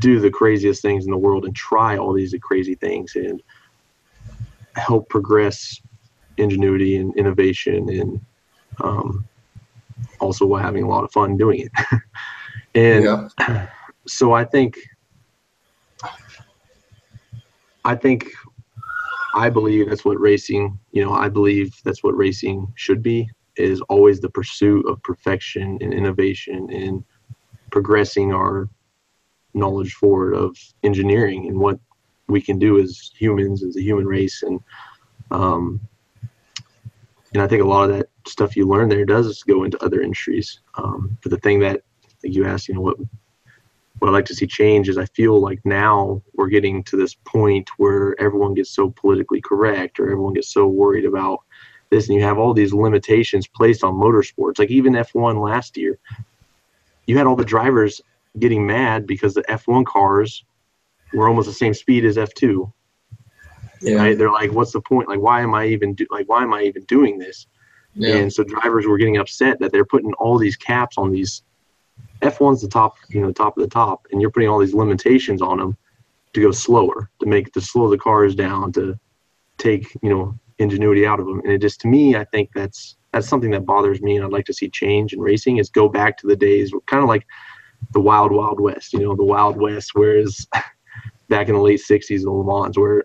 do 0.00 0.20
the 0.20 0.30
craziest 0.30 0.82
things 0.82 1.04
in 1.06 1.10
the 1.10 1.16
world 1.16 1.44
and 1.44 1.56
try 1.56 1.96
all 1.96 2.12
these 2.12 2.34
crazy 2.42 2.74
things 2.74 3.16
and 3.16 3.42
help 4.76 5.08
progress 5.08 5.80
ingenuity 6.38 6.96
and 6.96 7.16
innovation 7.16 7.88
and 7.88 8.20
um, 8.82 9.26
also 10.20 10.46
while 10.46 10.62
having 10.62 10.84
a 10.84 10.88
lot 10.88 11.04
of 11.04 11.12
fun 11.12 11.36
doing 11.36 11.60
it. 11.60 12.00
and 12.74 13.04
Yeah, 13.04 13.66
so 14.06 14.32
I 14.32 14.44
think 14.44 14.78
I 17.84 17.94
think 17.94 18.30
I 19.34 19.50
believe 19.50 19.88
that's 19.88 20.04
what 20.04 20.20
racing, 20.20 20.78
you 20.92 21.04
know, 21.04 21.12
I 21.12 21.28
believe 21.28 21.74
that's 21.84 22.02
what 22.04 22.16
racing 22.16 22.72
should 22.76 23.02
be 23.02 23.28
is 23.56 23.80
always 23.82 24.20
the 24.20 24.30
pursuit 24.30 24.86
of 24.86 25.02
perfection 25.02 25.78
and 25.80 25.92
innovation 25.92 26.70
and 26.70 27.04
progressing 27.70 28.32
our 28.32 28.68
knowledge 29.54 29.94
forward 29.94 30.34
of 30.34 30.56
engineering 30.82 31.48
and 31.48 31.58
what 31.58 31.78
we 32.28 32.40
can 32.40 32.58
do 32.58 32.80
as 32.80 33.10
humans 33.16 33.62
as 33.62 33.76
a 33.76 33.82
human 33.82 34.06
race 34.06 34.42
and 34.42 34.60
um 35.30 35.80
and 37.32 37.42
I 37.42 37.46
think 37.46 37.62
a 37.62 37.66
lot 37.66 37.88
of 37.88 37.96
that 37.96 38.08
stuff 38.26 38.56
you 38.56 38.66
learn 38.66 38.88
there 38.88 39.04
does 39.04 39.42
go 39.44 39.64
into 39.64 39.82
other 39.82 40.02
industries. 40.02 40.60
Um, 40.76 41.16
but 41.22 41.30
the 41.30 41.38
thing 41.38 41.60
that 41.60 41.82
like 42.22 42.34
you 42.34 42.44
asked, 42.44 42.68
you 42.68 42.74
know, 42.74 42.80
what 42.80 42.98
what 43.98 44.08
I'd 44.08 44.12
like 44.12 44.24
to 44.26 44.34
see 44.34 44.46
change 44.46 44.88
is 44.88 44.98
I 44.98 45.06
feel 45.06 45.40
like 45.40 45.60
now 45.64 46.20
we're 46.34 46.48
getting 46.48 46.82
to 46.84 46.96
this 46.96 47.14
point 47.14 47.70
where 47.76 48.20
everyone 48.20 48.54
gets 48.54 48.70
so 48.70 48.90
politically 48.90 49.40
correct 49.40 50.00
or 50.00 50.10
everyone 50.10 50.32
gets 50.32 50.52
so 50.52 50.66
worried 50.66 51.04
about 51.04 51.40
this 51.90 52.08
and 52.08 52.16
you 52.16 52.22
have 52.24 52.36
all 52.38 52.52
these 52.52 52.72
limitations 52.72 53.46
placed 53.46 53.84
on 53.84 53.94
motorsports. 53.94 54.58
Like 54.58 54.70
even 54.70 54.94
F1 54.94 55.40
last 55.40 55.76
year, 55.76 55.98
you 57.06 57.16
had 57.16 57.26
all 57.26 57.36
the 57.36 57.44
drivers 57.44 58.00
getting 58.40 58.66
mad 58.66 59.06
because 59.06 59.34
the 59.34 59.42
F1 59.42 59.86
cars 59.86 60.44
were 61.12 61.28
almost 61.28 61.46
the 61.46 61.54
same 61.54 61.74
speed 61.74 62.04
as 62.04 62.16
F2 62.16 62.72
yeah, 63.82 63.96
right? 63.96 64.16
They're 64.16 64.30
like, 64.30 64.52
what's 64.52 64.72
the 64.72 64.80
point? 64.80 65.08
Like, 65.08 65.20
why 65.20 65.40
am 65.40 65.54
I 65.54 65.66
even 65.66 65.94
do- 65.94 66.06
like, 66.10 66.28
why 66.28 66.42
am 66.42 66.54
I 66.54 66.62
even 66.62 66.84
doing 66.84 67.18
this? 67.18 67.46
yeah, 67.96 68.14
And 68.14 68.32
so 68.32 68.44
drivers 68.44 68.86
were 68.86 68.96
getting 68.96 69.18
upset 69.18 69.58
that 69.60 69.72
they're 69.72 69.84
putting 69.84 70.12
all 70.14 70.38
these 70.38 70.56
caps 70.56 70.98
on 70.98 71.10
these. 71.10 71.42
F1's 72.22 72.62
the 72.62 72.68
top, 72.68 72.94
you 73.08 73.20
know, 73.20 73.32
top 73.32 73.56
of 73.56 73.62
the 73.64 73.68
top, 73.68 74.06
and 74.12 74.20
you're 74.20 74.30
putting 74.30 74.48
all 74.48 74.60
these 74.60 74.74
limitations 74.74 75.42
on 75.42 75.58
them 75.58 75.76
to 76.34 76.40
go 76.40 76.52
slower, 76.52 77.10
to 77.20 77.26
make 77.26 77.52
to 77.52 77.60
slow 77.60 77.90
the 77.90 77.98
cars 77.98 78.34
down, 78.34 78.72
to 78.72 78.98
take 79.58 79.92
you 80.02 80.10
know 80.10 80.38
ingenuity 80.58 81.04
out 81.04 81.18
of 81.18 81.26
them. 81.26 81.40
And 81.40 81.52
it 81.52 81.60
just 81.60 81.80
to 81.80 81.88
me, 81.88 82.14
I 82.16 82.24
think 82.24 82.50
that's 82.54 82.96
that's 83.12 83.28
something 83.28 83.50
that 83.50 83.66
bothers 83.66 84.00
me, 84.00 84.16
and 84.16 84.24
I'd 84.24 84.32
like 84.32 84.46
to 84.46 84.54
see 84.54 84.68
change 84.70 85.12
in 85.12 85.20
racing. 85.20 85.58
Is 85.58 85.68
go 85.68 85.88
back 85.88 86.16
to 86.18 86.28
the 86.28 86.36
days, 86.36 86.72
kind 86.86 87.02
of 87.02 87.08
like 87.08 87.26
the 87.92 88.00
wild, 88.00 88.30
wild 88.30 88.60
west. 88.60 88.92
You 88.92 89.00
know, 89.00 89.16
the 89.16 89.24
wild 89.24 89.56
west, 89.56 89.90
whereas 89.94 90.46
back 91.28 91.48
in 91.48 91.54
the 91.54 91.60
late 91.60 91.80
'60s, 91.80 92.22
the 92.22 92.30
Le 92.30 92.44
Mans, 92.44 92.78
where 92.78 93.04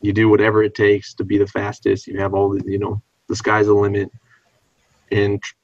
you 0.00 0.12
do 0.12 0.28
whatever 0.28 0.62
it 0.62 0.74
takes 0.74 1.14
to 1.14 1.24
be 1.24 1.38
the 1.38 1.46
fastest. 1.46 2.06
You 2.06 2.18
have 2.20 2.34
all 2.34 2.50
the, 2.50 2.62
you 2.66 2.78
know, 2.78 3.00
the 3.28 3.36
sky's 3.36 3.66
the 3.66 3.74
limit, 3.74 4.10
and 5.10 5.40
tr- 5.42 5.54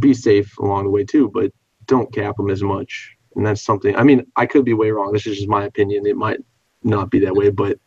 be 0.00 0.14
safe 0.14 0.56
along 0.58 0.84
the 0.84 0.90
way 0.90 1.04
too. 1.04 1.30
But 1.32 1.52
don't 1.86 2.12
cap 2.12 2.36
them 2.36 2.50
as 2.50 2.62
much. 2.62 3.14
And 3.34 3.44
that's 3.44 3.62
something. 3.62 3.94
I 3.96 4.02
mean, 4.02 4.24
I 4.36 4.46
could 4.46 4.64
be 4.64 4.74
way 4.74 4.90
wrong. 4.90 5.12
This 5.12 5.26
is 5.26 5.36
just 5.36 5.48
my 5.48 5.64
opinion. 5.64 6.06
It 6.06 6.16
might 6.16 6.40
not 6.82 7.10
be 7.10 7.18
that 7.20 7.34
way, 7.34 7.50
but 7.50 7.78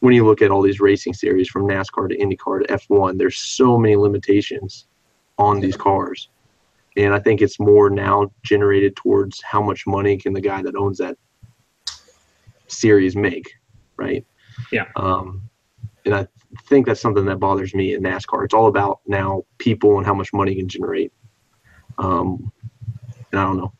when 0.00 0.14
you 0.14 0.24
look 0.24 0.42
at 0.42 0.50
all 0.50 0.62
these 0.62 0.80
racing 0.80 1.14
series 1.14 1.48
from 1.48 1.68
NASCAR 1.68 2.08
to 2.08 2.16
IndyCar 2.16 2.66
to 2.66 2.74
F1, 2.74 3.18
there's 3.18 3.36
so 3.36 3.78
many 3.78 3.96
limitations 3.96 4.86
on 5.38 5.60
these 5.60 5.76
cars. 5.76 6.28
And 6.96 7.14
I 7.14 7.20
think 7.20 7.40
it's 7.40 7.60
more 7.60 7.88
now 7.90 8.30
generated 8.42 8.96
towards 8.96 9.42
how 9.42 9.62
much 9.62 9.86
money 9.86 10.16
can 10.16 10.32
the 10.32 10.40
guy 10.40 10.62
that 10.62 10.74
owns 10.74 10.98
that 10.98 11.16
series 12.70 13.16
make, 13.16 13.54
right? 13.96 14.24
Yeah. 14.72 14.86
Um, 14.96 15.42
and 16.04 16.14
I 16.14 16.26
think 16.66 16.86
that's 16.86 17.00
something 17.00 17.24
that 17.26 17.40
bothers 17.40 17.74
me 17.74 17.94
in 17.94 18.02
NASCAR. 18.02 18.44
It's 18.44 18.54
all 18.54 18.68
about 18.68 19.00
now 19.06 19.44
people 19.58 19.98
and 19.98 20.06
how 20.06 20.14
much 20.14 20.32
money 20.32 20.54
can 20.54 20.68
generate. 20.68 21.12
Um, 21.98 22.52
and 23.30 23.40
I 23.40 23.44
don't 23.44 23.58
know. 23.58 23.72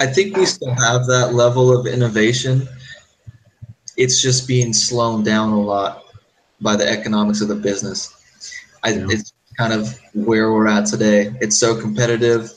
I 0.00 0.06
think 0.06 0.36
we 0.36 0.46
still 0.46 0.74
have 0.74 1.06
that 1.06 1.32
level 1.32 1.76
of 1.76 1.86
innovation. 1.86 2.68
It's 3.96 4.20
just 4.20 4.48
being 4.48 4.72
slowed 4.72 5.24
down 5.24 5.50
a 5.50 5.60
lot 5.60 6.04
by 6.60 6.76
the 6.76 6.88
economics 6.88 7.40
of 7.40 7.48
the 7.48 7.54
business. 7.54 8.12
I, 8.82 8.94
Yeah. 8.94 9.06
It's 9.08 9.32
kind 9.56 9.72
of 9.72 9.98
where 10.14 10.52
we're 10.52 10.66
at 10.66 10.86
today. 10.86 11.32
It's 11.40 11.58
so 11.58 11.80
competitive, 11.80 12.50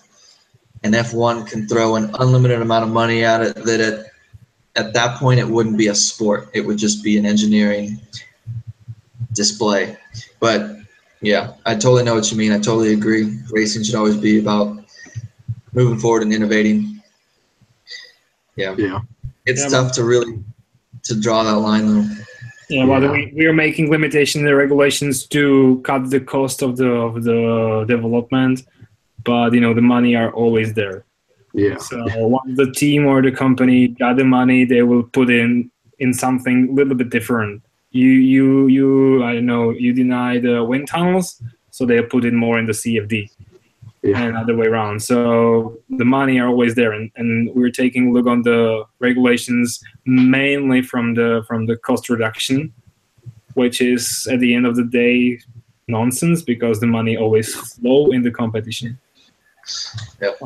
and 0.84 0.94
F1 0.94 1.48
can 1.48 1.68
throw 1.68 1.96
an 1.96 2.12
unlimited 2.20 2.62
amount 2.62 2.86
of 2.86 2.92
money 2.92 3.24
at 3.24 3.42
it 3.42 3.56
that 3.66 3.80
it, 3.80 4.08
at 4.78 4.94
that 4.94 5.18
point 5.18 5.40
it 5.40 5.48
wouldn't 5.48 5.78
be 5.78 5.88
a 5.88 5.96
sport. 5.96 6.50
It 6.54 6.62
would 6.62 6.78
just 6.78 7.04
be 7.04 7.18
an 7.18 7.26
engineering 7.26 8.00
display. 9.34 9.98
But 10.40 10.78
yeah, 11.22 11.54
I 11.66 11.74
totally 11.74 12.04
know 12.04 12.16
what 12.16 12.32
you 12.32 12.38
mean. 12.38 12.52
I 12.52 12.58
totally 12.60 12.94
agree. 12.94 13.40
Racing 13.52 13.84
should 13.84 13.96
always 13.96 14.18
be 14.18 14.40
about 14.40 14.78
moving 15.74 16.00
forward 16.00 16.24
and 16.24 16.32
innovating. 16.34 17.02
Yeah, 18.56 18.76
Yeah. 18.78 19.02
it's 19.46 19.64
Yeah, 19.64 19.70
tough 19.70 19.92
to 19.94 20.04
really 20.04 20.40
to 21.04 21.20
draw 21.20 21.44
that 21.44 21.58
line 21.58 21.88
though. 21.88 22.06
Yeah, 22.70 22.86
but 22.86 23.02
Yeah. 23.02 23.12
we, 23.12 23.34
we 23.36 23.46
are 23.46 23.54
making 23.54 23.90
limitation 23.90 24.42
in 24.42 24.46
the 24.46 24.56
regulations 24.56 25.26
to 25.28 25.82
cut 25.86 26.10
the 26.10 26.20
cost 26.20 26.62
of 26.62 26.78
the 26.78 26.90
of 26.90 27.24
the 27.24 27.86
development, 27.88 28.64
but 29.24 29.54
you 29.54 29.62
know 29.62 29.74
the 29.74 29.82
money 29.82 30.16
are 30.16 30.32
always 30.34 30.74
there. 30.74 31.06
Yeah. 31.58 31.78
So 31.78 31.98
once 32.28 32.56
the 32.56 32.72
team 32.72 33.06
or 33.08 33.22
the 33.22 33.32
company 33.32 33.88
got 33.90 34.18
the 34.18 34.24
money, 34.24 34.64
they 34.64 34.84
will 34.84 35.04
put 35.04 35.30
in 35.30 35.72
in 36.00 36.14
something 36.14 36.70
a 36.70 36.74
little 36.74 36.96
bit 36.96 37.10
different. 37.10 37.64
You 37.92 38.10
you 38.34 38.68
you 38.68 39.24
I 39.24 39.34
don't 39.36 39.48
know 39.48 39.72
you 39.72 39.92
deny 39.94 40.40
the 40.40 40.64
wind 40.64 40.88
tunnels, 40.88 41.42
so 41.72 41.86
they 41.86 42.00
put 42.04 42.24
in 42.26 42.36
more 42.36 42.60
in 42.60 42.66
the 42.68 42.74
CFD 42.74 43.16
Yeah. 44.04 44.22
and 44.22 44.38
other 44.38 44.56
way 44.56 44.68
around. 44.68 45.02
So 45.02 45.18
the 45.90 46.06
money 46.06 46.40
are 46.40 46.48
always 46.48 46.76
there, 46.76 46.92
and, 46.98 47.10
and 47.16 47.50
we're 47.56 47.72
taking 47.84 48.04
a 48.10 48.12
look 48.16 48.28
on 48.28 48.44
the 48.44 48.86
regulations 49.00 49.82
mainly 50.06 50.82
from 50.84 51.16
the 51.16 51.44
from 51.48 51.66
the 51.66 51.76
cost 51.88 52.08
reduction. 52.10 52.72
which 53.64 53.82
is 53.82 54.28
at 54.32 54.40
the 54.40 54.54
end 54.54 54.68
of 54.68 54.76
the 54.76 54.84
day 54.84 55.40
nonsense 55.88 56.44
because 56.44 56.80
the 56.80 56.86
money 56.98 57.18
always 57.18 57.48
flow 57.56 58.12
in 58.12 58.22
the 58.22 58.30
competition. 58.30 59.00
Yep. 60.22 60.38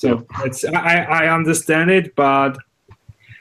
So 0.00 0.26
it's 0.46 0.64
I, 0.64 1.02
I 1.02 1.34
understand 1.34 1.90
it, 1.90 2.16
but 2.16 2.56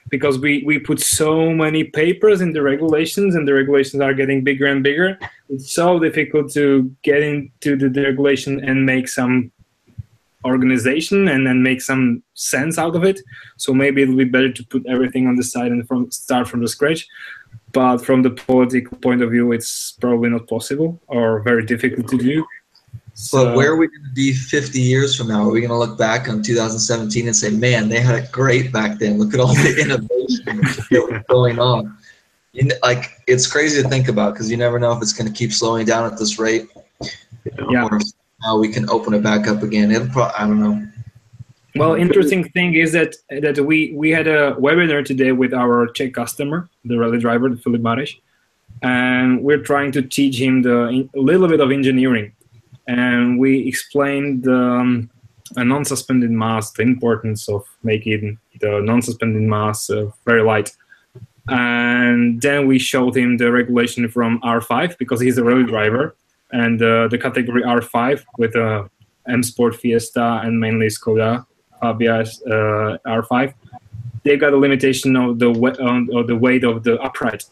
because 0.09 0.39
we, 0.39 0.61
we 0.65 0.77
put 0.77 0.99
so 0.99 1.51
many 1.51 1.85
papers 1.85 2.41
in 2.41 2.51
the 2.51 2.61
regulations 2.61 3.35
and 3.35 3.47
the 3.47 3.53
regulations 3.53 4.01
are 4.01 4.13
getting 4.13 4.43
bigger 4.43 4.65
and 4.65 4.83
bigger, 4.83 5.17
it's 5.47 5.71
so 5.71 5.99
difficult 5.99 6.51
to 6.55 6.93
get 7.01 7.21
into 7.23 7.77
the, 7.77 7.87
the 7.87 8.03
regulation 8.03 8.61
and 8.61 8.85
make 8.85 9.07
some 9.07 9.53
organization 10.43 11.29
and 11.29 11.47
then 11.47 11.63
make 11.63 11.81
some 11.81 12.23
sense 12.33 12.77
out 12.77 12.93
of 12.93 13.05
it. 13.05 13.21
So 13.55 13.73
maybe 13.73 14.01
it'll 14.01 14.17
be 14.17 14.25
better 14.25 14.51
to 14.51 14.65
put 14.65 14.85
everything 14.85 15.27
on 15.27 15.37
the 15.37 15.43
side 15.43 15.71
and 15.71 15.87
from 15.87 16.11
start 16.11 16.49
from 16.49 16.59
the 16.59 16.67
scratch. 16.67 17.07
But 17.71 17.99
from 17.99 18.21
the 18.21 18.31
political 18.31 18.97
point 18.97 19.21
of 19.21 19.31
view, 19.31 19.53
it's 19.53 19.93
probably 20.01 20.29
not 20.29 20.49
possible 20.49 20.99
or 21.07 21.39
very 21.39 21.65
difficult 21.65 22.09
to 22.09 22.17
do. 22.17 22.45
So, 23.19 23.47
but 23.47 23.57
where 23.57 23.73
are 23.73 23.75
we 23.75 23.87
going 23.87 24.05
to 24.05 24.13
be 24.13 24.31
50 24.31 24.79
years 24.79 25.13
from 25.13 25.27
now? 25.27 25.43
Are 25.43 25.51
we 25.51 25.59
going 25.59 25.71
to 25.71 25.77
look 25.77 25.97
back 25.97 26.29
on 26.29 26.41
2017 26.41 27.27
and 27.27 27.35
say, 27.35 27.49
man, 27.49 27.89
they 27.89 27.99
had 27.99 28.15
it 28.15 28.31
great 28.31 28.71
back 28.71 28.97
then. 28.97 29.17
Look 29.17 29.33
at 29.33 29.41
all 29.41 29.53
the 29.53 29.77
innovation 29.81 30.61
that 30.89 31.05
was 31.11 31.21
going 31.27 31.59
on. 31.59 31.97
You 32.53 32.67
know, 32.67 32.75
like, 32.81 33.21
it's 33.27 33.45
crazy 33.45 33.83
to 33.83 33.89
think 33.89 34.07
about 34.07 34.33
because 34.33 34.49
you 34.49 34.55
never 34.55 34.79
know 34.79 34.93
if 34.93 35.01
it's 35.01 35.11
going 35.11 35.27
to 35.27 35.37
keep 35.37 35.51
slowing 35.51 35.85
down 35.85 36.09
at 36.09 36.17
this 36.17 36.39
rate. 36.39 36.69
Yeah. 37.69 37.89
Or 37.91 37.99
now 38.41 38.57
we 38.57 38.69
can 38.69 38.89
open 38.89 39.13
it 39.13 39.21
back 39.21 39.49
up 39.49 39.63
again. 39.63 39.91
It'll 39.91 40.07
pro- 40.07 40.31
I 40.37 40.47
don't 40.47 40.61
know. 40.61 40.87
Well, 41.75 41.95
interesting 41.95 42.47
thing 42.49 42.75
is 42.75 42.93
that 42.93 43.15
that 43.29 43.59
we 43.59 43.91
we 43.95 44.11
had 44.11 44.27
a 44.27 44.55
webinar 44.55 45.03
today 45.03 45.33
with 45.33 45.53
our 45.53 45.87
Czech 45.87 46.13
customer, 46.13 46.69
the 46.85 46.97
rally 46.97 47.19
driver, 47.19 47.53
Filip 47.57 47.81
Mareš, 47.81 48.17
and 48.81 49.43
we're 49.43 49.61
trying 49.61 49.91
to 49.91 50.01
teach 50.01 50.39
him 50.39 50.61
the 50.61 51.07
a 51.13 51.19
little 51.19 51.49
bit 51.49 51.59
of 51.59 51.69
engineering 51.71 52.31
and 52.89 53.37
we 53.37 53.67
explained 53.67 54.47
um, 54.47 55.11
a 55.55 55.63
non-suspended 55.63 56.31
mass, 56.31 56.71
the 56.71 56.81
importance 56.81 57.47
of 57.47 57.63
making 57.83 58.39
the 58.61 58.81
non-suspended 58.83 59.43
mass 59.43 59.91
uh, 59.91 60.09
very 60.25 60.41
light. 60.41 60.75
And 61.47 62.41
then 62.41 62.65
we 62.65 62.79
showed 62.79 63.15
him 63.15 63.37
the 63.37 63.51
regulation 63.51 64.09
from 64.09 64.41
R5 64.41 64.97
because 64.97 65.21
he's 65.21 65.37
a 65.37 65.43
rally 65.43 65.65
driver, 65.65 66.15
and 66.51 66.81
uh, 66.81 67.07
the 67.07 67.19
category 67.19 67.61
R5 67.61 68.23
with 68.39 68.55
a 68.55 68.89
M 69.27 69.43
Sport 69.43 69.75
Fiesta 69.75 70.41
and 70.43 70.59
mainly 70.59 70.87
Skoda 70.87 71.45
Fabia 71.79 72.21
uh, 72.21 72.97
R5. 73.05 73.53
They've 74.23 74.39
got 74.39 74.53
a 74.53 74.57
limitation 74.57 75.15
of 75.15 75.37
the 75.37 75.49
of 76.09 76.27
the 76.27 76.35
weight 76.35 76.63
of 76.63 76.83
the 76.83 76.99
upright. 76.99 77.43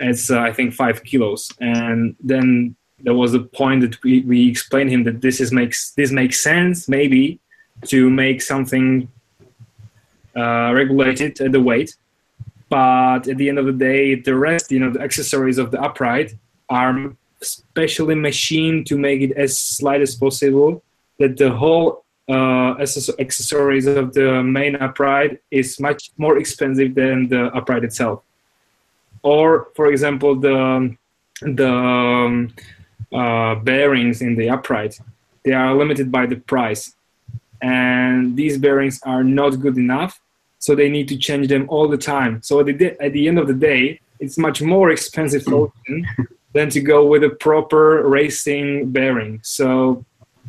It's 0.00 0.30
uh, 0.30 0.40
I 0.40 0.52
think 0.52 0.74
five 0.74 1.04
kilos, 1.04 1.52
and 1.60 2.16
then 2.20 2.76
there 3.04 3.14
was 3.14 3.34
a 3.34 3.40
point 3.40 3.82
that 3.82 4.02
we, 4.02 4.22
we 4.22 4.48
explained 4.48 4.90
him 4.90 5.04
that 5.04 5.20
this 5.20 5.40
is 5.40 5.52
makes 5.52 5.92
this 5.92 6.10
makes 6.10 6.42
sense 6.42 6.88
maybe 6.88 7.38
to 7.86 8.10
make 8.10 8.40
something 8.40 9.08
uh, 10.36 10.72
regulated 10.74 11.40
at 11.40 11.52
the 11.52 11.60
weight. 11.60 11.94
But 12.70 13.28
at 13.28 13.36
the 13.36 13.48
end 13.48 13.58
of 13.58 13.66
the 13.66 13.78
day 13.90 14.14
the 14.14 14.34
rest 14.34 14.72
you 14.72 14.80
know 14.80 14.90
the 14.90 15.00
accessories 15.00 15.58
of 15.58 15.70
the 15.70 15.80
upright 15.80 16.34
are 16.68 17.12
specially 17.42 18.14
machined 18.14 18.86
to 18.86 18.96
make 18.96 19.20
it 19.20 19.32
as 19.32 19.58
slight 19.60 20.00
as 20.00 20.14
possible 20.14 20.82
that 21.18 21.36
the 21.36 21.50
whole 21.50 22.04
uh, 22.28 22.74
accessories 22.78 23.86
of 23.86 24.14
the 24.14 24.42
main 24.42 24.76
upright 24.76 25.42
is 25.50 25.78
much 25.78 26.10
more 26.16 26.38
expensive 26.38 26.94
than 26.94 27.28
the 27.28 27.42
upright 27.54 27.84
itself. 27.84 28.22
Or 29.22 29.68
for 29.76 29.86
example 29.92 30.34
the 30.34 30.96
the 31.42 31.70
um, 31.70 32.54
uh, 33.14 33.54
bearings 33.56 34.20
in 34.20 34.34
the 34.34 34.50
upright, 34.50 34.98
they 35.44 35.52
are 35.52 35.74
limited 35.74 36.10
by 36.10 36.26
the 36.26 36.36
price. 36.36 36.94
And 37.62 38.36
these 38.36 38.58
bearings 38.58 39.00
are 39.04 39.24
not 39.24 39.60
good 39.60 39.78
enough, 39.78 40.20
so 40.58 40.74
they 40.74 40.90
need 40.90 41.08
to 41.08 41.16
change 41.16 41.48
them 41.48 41.66
all 41.68 41.88
the 41.88 41.96
time. 41.96 42.42
So 42.42 42.60
at 42.60 42.66
the, 42.66 43.00
at 43.00 43.12
the 43.12 43.28
end 43.28 43.38
of 43.38 43.46
the 43.46 43.54
day, 43.54 44.00
it's 44.20 44.36
much 44.36 44.60
more 44.60 44.90
expensive 44.90 45.44
than 46.52 46.70
to 46.70 46.80
go 46.80 47.06
with 47.06 47.24
a 47.24 47.30
proper 47.30 48.06
racing 48.08 48.90
bearing. 48.90 49.40
So, 49.42 50.04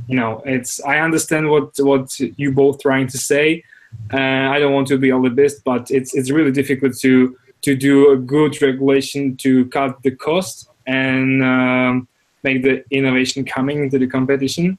you 0.07 0.15
know, 0.15 0.41
it's 0.45 0.81
I 0.83 0.99
understand 0.99 1.49
what 1.49 1.71
what 1.79 2.19
you 2.19 2.51
both 2.51 2.81
trying 2.81 3.07
to 3.07 3.17
say. 3.17 3.63
Uh, 4.13 4.45
I 4.53 4.59
don't 4.59 4.73
want 4.73 4.87
to 4.89 4.97
be 4.97 5.11
all 5.11 5.21
the 5.21 5.29
best, 5.29 5.63
but 5.63 5.89
it's 5.89 6.13
it's 6.13 6.29
really 6.31 6.51
difficult 6.51 6.97
to 6.99 7.37
to 7.61 7.75
do 7.75 8.11
a 8.11 8.17
good 8.17 8.61
regulation 8.61 9.35
to 9.37 9.65
cut 9.67 10.01
the 10.03 10.11
cost 10.11 10.69
and 10.85 11.43
um, 11.43 12.07
make 12.47 12.59
the 12.67 12.75
innovation 12.99 13.39
coming 13.57 13.77
into 13.83 13.97
the 14.03 14.09
competition. 14.17 14.77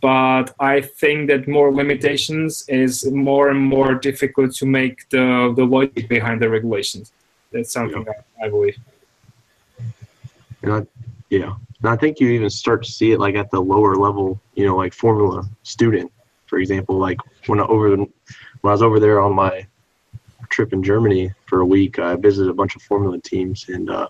But 0.00 0.46
I 0.60 0.80
think 1.00 1.28
that 1.30 1.48
more 1.48 1.70
limitations 1.82 2.50
is 2.68 2.92
more 3.10 3.48
and 3.52 3.60
more 3.76 3.94
difficult 4.08 4.50
to 4.60 4.64
make 4.66 4.96
the, 5.10 5.52
the 5.58 5.64
logic 5.64 6.08
behind 6.08 6.40
the 6.42 6.48
regulations. 6.48 7.12
That's 7.52 7.72
something 7.72 8.04
yeah. 8.06 8.20
I, 8.40 8.46
I, 8.46 8.48
believe. 8.48 8.78
And 10.62 10.72
I, 10.72 10.86
yeah. 11.30 11.54
And 11.80 11.88
I 11.94 11.96
think 11.96 12.20
you 12.20 12.28
even 12.28 12.50
start 12.50 12.84
to 12.84 12.90
see 12.98 13.12
it 13.12 13.18
like 13.18 13.34
at 13.34 13.50
the 13.50 13.60
lower 13.60 13.94
level, 13.96 14.40
you 14.54 14.64
know, 14.66 14.76
like 14.76 14.92
Formula 14.92 15.48
student, 15.62 16.12
for 16.46 16.58
example. 16.58 16.96
Like 16.98 17.18
when 17.46 17.60
I 17.60 17.64
over 17.64 17.96
when 17.96 18.08
I 18.64 18.74
was 18.76 18.82
over 18.82 18.98
there 19.00 19.20
on 19.20 19.32
my 19.34 19.66
trip 20.48 20.72
in 20.72 20.82
Germany 20.82 21.32
for 21.46 21.60
a 21.60 21.66
week, 21.66 21.98
I 21.98 22.16
visited 22.16 22.50
a 22.50 22.54
bunch 22.54 22.74
of 22.76 22.82
Formula 22.82 23.18
teams, 23.20 23.66
and 23.68 23.90
uh, 23.90 24.08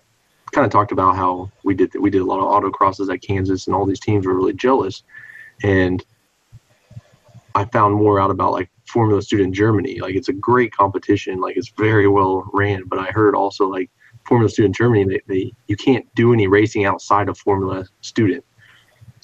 kind 0.53 0.65
of 0.65 0.71
talked 0.73 0.93
about 0.93 1.17
how 1.17 1.51
we 1.65 1.75
did 1.75 1.95
we 2.01 2.11
did 2.11 2.23
a 2.23 2.25
lot 2.25 2.41
of 2.41 2.47
autocrosses 2.47 3.13
at 3.13 3.23
Kansas, 3.23 3.67
and 3.67 3.75
all 3.75 3.87
these 3.87 4.01
teams 4.01 4.27
were 4.27 4.35
really 4.35 4.55
jealous. 4.55 5.03
And 5.63 6.05
I 7.55 7.65
found 7.67 7.95
more 7.95 8.21
out 8.21 8.31
about 8.31 8.53
like 8.53 8.71
Formula 8.87 9.21
Student 9.23 9.55
Germany. 9.55 10.01
Like 10.01 10.15
it's 10.15 10.29
a 10.29 10.33
great 10.33 10.73
competition. 10.73 11.41
Like 11.41 11.57
it's 11.57 11.71
very 11.71 12.09
well 12.09 12.49
ran. 12.53 12.85
But 12.85 12.99
I 12.99 13.07
heard 13.07 13.35
also 13.35 13.67
like 13.69 13.91
Formula 14.29 14.49
Student 14.49 14.77
Germany, 14.77 15.05
they, 15.05 15.21
they 15.27 15.53
you 15.67 15.77
can't 15.77 16.07
do 16.15 16.33
any 16.33 16.47
racing 16.47 16.85
outside 16.85 17.29
of 17.29 17.39
Formula 17.39 17.87
Student. 18.03 18.45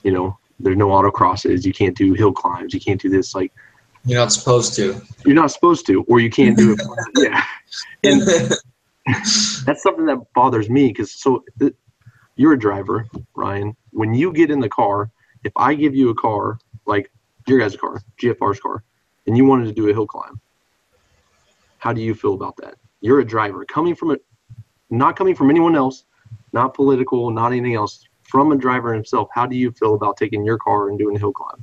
You 0.03 0.13
know, 0.13 0.39
there's 0.59 0.77
no 0.77 0.89
autocrosses. 0.89 1.65
You 1.65 1.73
can't 1.73 1.97
do 1.97 2.15
hill 2.15 2.33
climbs. 2.33 2.73
You 2.73 2.81
can't 2.81 3.01
do 3.01 3.09
this. 3.11 3.35
Like 3.35 3.53
you're 4.05 4.19
not 4.19 4.33
supposed 4.33 4.75
to. 4.77 5.01
You're 5.25 5.35
not 5.35 5.51
supposed 5.51 5.87
to, 5.87 6.03
or 6.05 6.21
you 6.21 6.31
can't 6.31 6.57
do 6.57 6.73
it. 6.73 6.81
yeah. 7.17 7.45
And 8.03 8.23
that's 9.65 9.83
something 9.83 10.07
that 10.07 10.19
bothers 10.35 10.71
me 10.71 10.89
because 10.89 11.15
so 11.15 11.45
you're 12.37 12.55
a 12.55 12.59
driver, 12.59 13.07
Ryan. 13.35 13.77
When 13.91 14.15
you 14.15 14.33
get 14.33 14.51
in 14.51 14.61
the 14.61 14.69
car, 14.69 15.11
if 15.45 15.53
I 15.57 15.75
give 15.75 15.95
you 15.95 16.11
a 16.11 16.15
car 16.15 16.59
like 16.87 17.11
your 17.47 17.59
guys' 17.59 17.77
car, 17.77 18.01
GFR's 18.21 18.61
car, 18.61 18.83
and 19.27 19.37
you 19.37 19.45
wanted 19.45 19.67
to 19.67 19.73
do 19.73 19.89
a 19.89 19.93
hill 19.93 20.07
climb, 20.07 20.41
how 21.79 21.93
do 21.93 22.01
you 22.01 22.15
feel 22.15 22.35
about 22.35 22.57
that? 22.57 22.75
You're 23.01 23.21
a 23.21 23.25
driver 23.25 23.65
coming 23.67 23.95
from 23.95 24.13
a, 24.13 24.17
not 24.91 25.17
coming 25.17 25.35
from 25.35 25.51
anyone 25.51 25.77
else, 25.77 26.05
not 26.53 26.73
political, 26.75 27.31
not 27.31 27.53
anything 27.53 27.75
else, 27.75 28.07
from 28.23 28.53
a 28.53 28.57
driver 28.57 28.95
himself. 28.95 29.29
How 29.35 29.45
do 29.45 29.55
you 29.55 29.71
feel 29.73 29.95
about 29.95 30.17
taking 30.17 30.45
your 30.45 30.57
car 30.57 30.89
and 30.89 30.99
doing 30.99 31.17
a 31.17 31.19
hill 31.19 31.33
climb? 31.33 31.63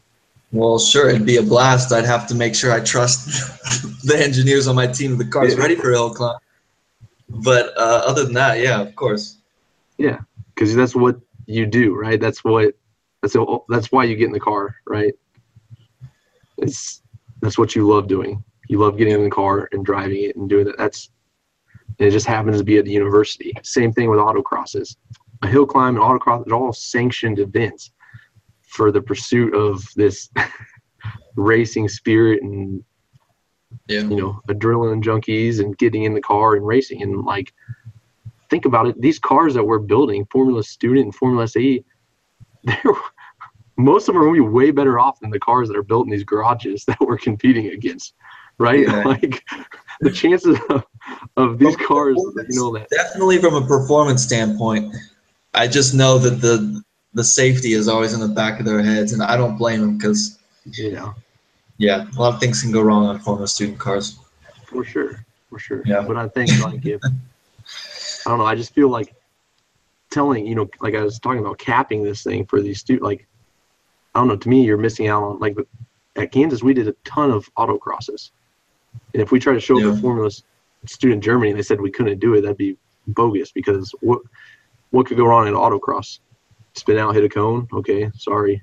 Well, 0.52 0.78
sure, 0.78 1.10
it'd 1.10 1.26
be 1.26 1.38
a 1.38 1.42
blast. 1.42 1.92
I'd 1.92 2.06
have 2.06 2.28
to 2.28 2.36
make 2.36 2.54
sure 2.54 2.72
I 2.72 2.82
trust 2.82 3.26
the 4.04 4.18
engineers 4.18 4.68
on 4.68 4.76
my 4.76 4.86
team. 4.86 5.18
The 5.18 5.26
car's 5.26 5.56
ready 5.56 5.76
for 5.76 5.90
a 5.90 5.94
hill 5.94 6.14
climb. 6.14 6.38
But 7.34 7.78
uh, 7.78 8.04
other 8.06 8.24
than 8.24 8.34
that, 8.34 8.60
yeah, 8.60 8.82
of 8.82 8.96
course. 8.96 9.38
Yeah, 9.98 10.20
because 10.54 10.76
that's 10.76 10.96
what 10.96 11.20
you 11.46 11.66
do, 11.66 11.96
right? 11.96 12.20
That's 12.20 12.44
what 12.44 12.76
that's 13.22 13.36
a, 13.36 13.58
that's 13.70 13.92
why 13.92 14.04
you 14.04 14.16
get 14.16 14.28
in 14.28 14.32
the 14.32 14.40
car, 14.40 14.76
right? 14.88 15.14
It's 16.58 17.02
that's 17.42 17.58
what 17.58 17.76
you 17.76 17.88
love 17.88 18.08
doing. 18.08 18.44
You 18.68 18.80
love 18.80 18.98
getting 18.98 19.14
in 19.14 19.24
the 19.24 19.30
car 19.30 19.70
and 19.72 19.86
driving 19.86 20.24
it 20.24 20.36
and 20.36 20.50
doing 20.50 20.66
that. 20.66 20.78
That's 20.78 21.10
and 22.00 22.08
it 22.08 22.12
just 22.12 22.26
happens 22.26 22.58
to 22.58 22.64
be 22.64 22.78
at 22.78 22.86
the 22.86 22.92
university. 22.92 23.54
Same 23.64 23.92
thing 23.92 24.10
with 24.10 24.20
autocrosses. 24.20 24.96
A 25.44 25.48
hill 25.48 25.66
climb 25.66 25.96
and 25.96 26.04
autocross 26.04 26.48
are 26.48 26.56
all 26.56 26.74
sanctioned 26.74 27.40
events 27.40 27.92
for 28.62 28.92
the 28.92 29.02
pursuit 29.02 29.54
of 29.54 29.84
this 29.96 30.30
racing 31.36 31.90
spirit 31.90 32.42
and 32.44 32.84
yeah. 33.88 34.02
you 34.02 34.16
know, 34.16 34.42
adrenaline 34.48 35.04
junkies 35.04 35.60
and 35.60 35.78
getting 35.78 36.04
in 36.04 36.14
the 36.14 36.22
car 36.22 36.56
and 36.56 36.66
racing. 36.66 37.02
And 37.02 37.24
like, 37.24 37.54
think 38.50 38.66
about 38.66 38.88
it. 38.88 39.02
These 39.02 39.20
cars 39.20 39.54
that 39.54 39.64
we're 39.64 39.80
building, 39.80 40.26
Formula 40.32 40.64
Student 40.64 41.06
and 41.06 41.16
Formula 41.16 41.48
SAE, 41.48 41.84
they're 42.64 42.78
most 43.82 44.08
of 44.08 44.14
them 44.14 44.22
are 44.22 44.26
going 44.26 44.36
to 44.36 44.44
be 44.44 44.50
way 44.50 44.72
better 44.72 45.00
off 45.00 45.20
than 45.20 45.30
the 45.30 45.40
cars 45.40 45.68
that 45.68 45.78
are 45.78 45.84
built 45.84 46.06
in 46.06 46.12
these 46.12 46.24
garages 46.24 46.86
that 46.88 47.00
we're 47.00 47.18
competing 47.18 47.68
against, 47.68 48.14
right? 48.58 48.82
Yeah. 48.82 49.04
Like 49.12 49.44
the 50.00 50.12
chances 50.12 50.58
of, 50.70 50.84
of 51.38 51.60
these 51.60 51.76
cars, 51.76 52.18
you 52.18 52.60
know 52.60 52.74
that 52.74 52.90
definitely 52.90 53.38
from 53.40 53.56
a 53.56 53.66
performance 53.66 54.24
standpoint. 54.24 54.96
I 55.54 55.68
just 55.68 55.94
know 55.94 56.18
that 56.18 56.42
the 56.42 56.82
the 57.14 57.24
safety 57.24 57.74
is 57.74 57.88
always 57.88 58.14
in 58.14 58.20
the 58.20 58.28
back 58.28 58.60
of 58.60 58.66
their 58.66 58.82
heads, 58.82 59.12
and 59.12 59.22
I 59.22 59.38
don't 59.38 59.58
blame 59.58 59.82
them 59.82 59.98
because 59.98 60.40
you 60.66 60.94
know 60.94 61.14
yeah, 61.82 62.06
a 62.16 62.20
lot 62.20 62.34
of 62.36 62.40
things 62.40 62.62
can 62.62 62.72
go 62.72 62.82
wrong 62.82 63.06
on 63.08 63.20
Formula 63.20 63.48
Student 63.48 63.80
cars. 63.80 64.20
For 64.66 64.84
sure, 64.84 65.26
for 65.50 65.58
sure. 65.60 65.82
Yeah. 65.86 66.02
But 66.08 66.16
I 66.16 66.28
think 66.30 66.50
like 66.64 66.86
if 66.86 67.02
I 67.04 68.30
don't 68.30 68.38
know, 68.38 68.46
I 68.46 68.56
just 68.56 68.74
feel 68.74 68.88
like 68.90 69.16
telling 70.12 70.46
you 70.46 70.54
know 70.56 70.70
like 70.82 70.94
I 70.94 71.02
was 71.04 71.18
talking 71.20 71.40
about 71.40 71.58
capping 71.58 72.04
this 72.04 72.24
thing 72.24 72.46
for 72.46 72.62
these 72.62 72.80
students 72.80 73.04
like 73.04 73.26
I 74.14 74.20
don't 74.20 74.28
know 74.28 74.36
to 74.36 74.50
me 74.50 74.64
you're 74.64 74.78
missing 74.78 75.08
out 75.08 75.24
on 75.24 75.40
like 75.40 75.56
at 76.18 76.32
Kansas 76.34 76.62
we 76.62 76.74
did 76.74 76.88
a 76.90 76.96
ton 77.06 77.32
of 77.32 77.50
autocrosses 77.56 78.32
and 79.14 79.22
if 79.24 79.32
we 79.32 79.40
try 79.40 79.54
to 79.54 79.60
show 79.62 79.80
Yeah. 79.80 79.94
a 79.94 79.96
formula 79.96 80.30
student 80.86 81.24
Germany 81.24 81.52
and 81.52 81.58
they 81.58 81.64
said 81.64 81.80
we 81.80 81.92
couldn't 81.92 82.20
do 82.20 82.34
it 82.36 82.42
that'd 82.42 82.58
be 82.58 82.76
bogus 83.08 83.54
because 83.54 83.96
what 84.02 84.22
what 84.90 85.06
could 85.06 85.16
go 85.16 85.26
wrong 85.26 85.48
in 85.48 85.54
autocross 85.54 86.20
spin 86.74 86.98
out 86.98 87.16
hit 87.16 87.24
a 87.24 87.30
cone 87.30 87.66
okay 87.72 88.12
sorry 88.18 88.62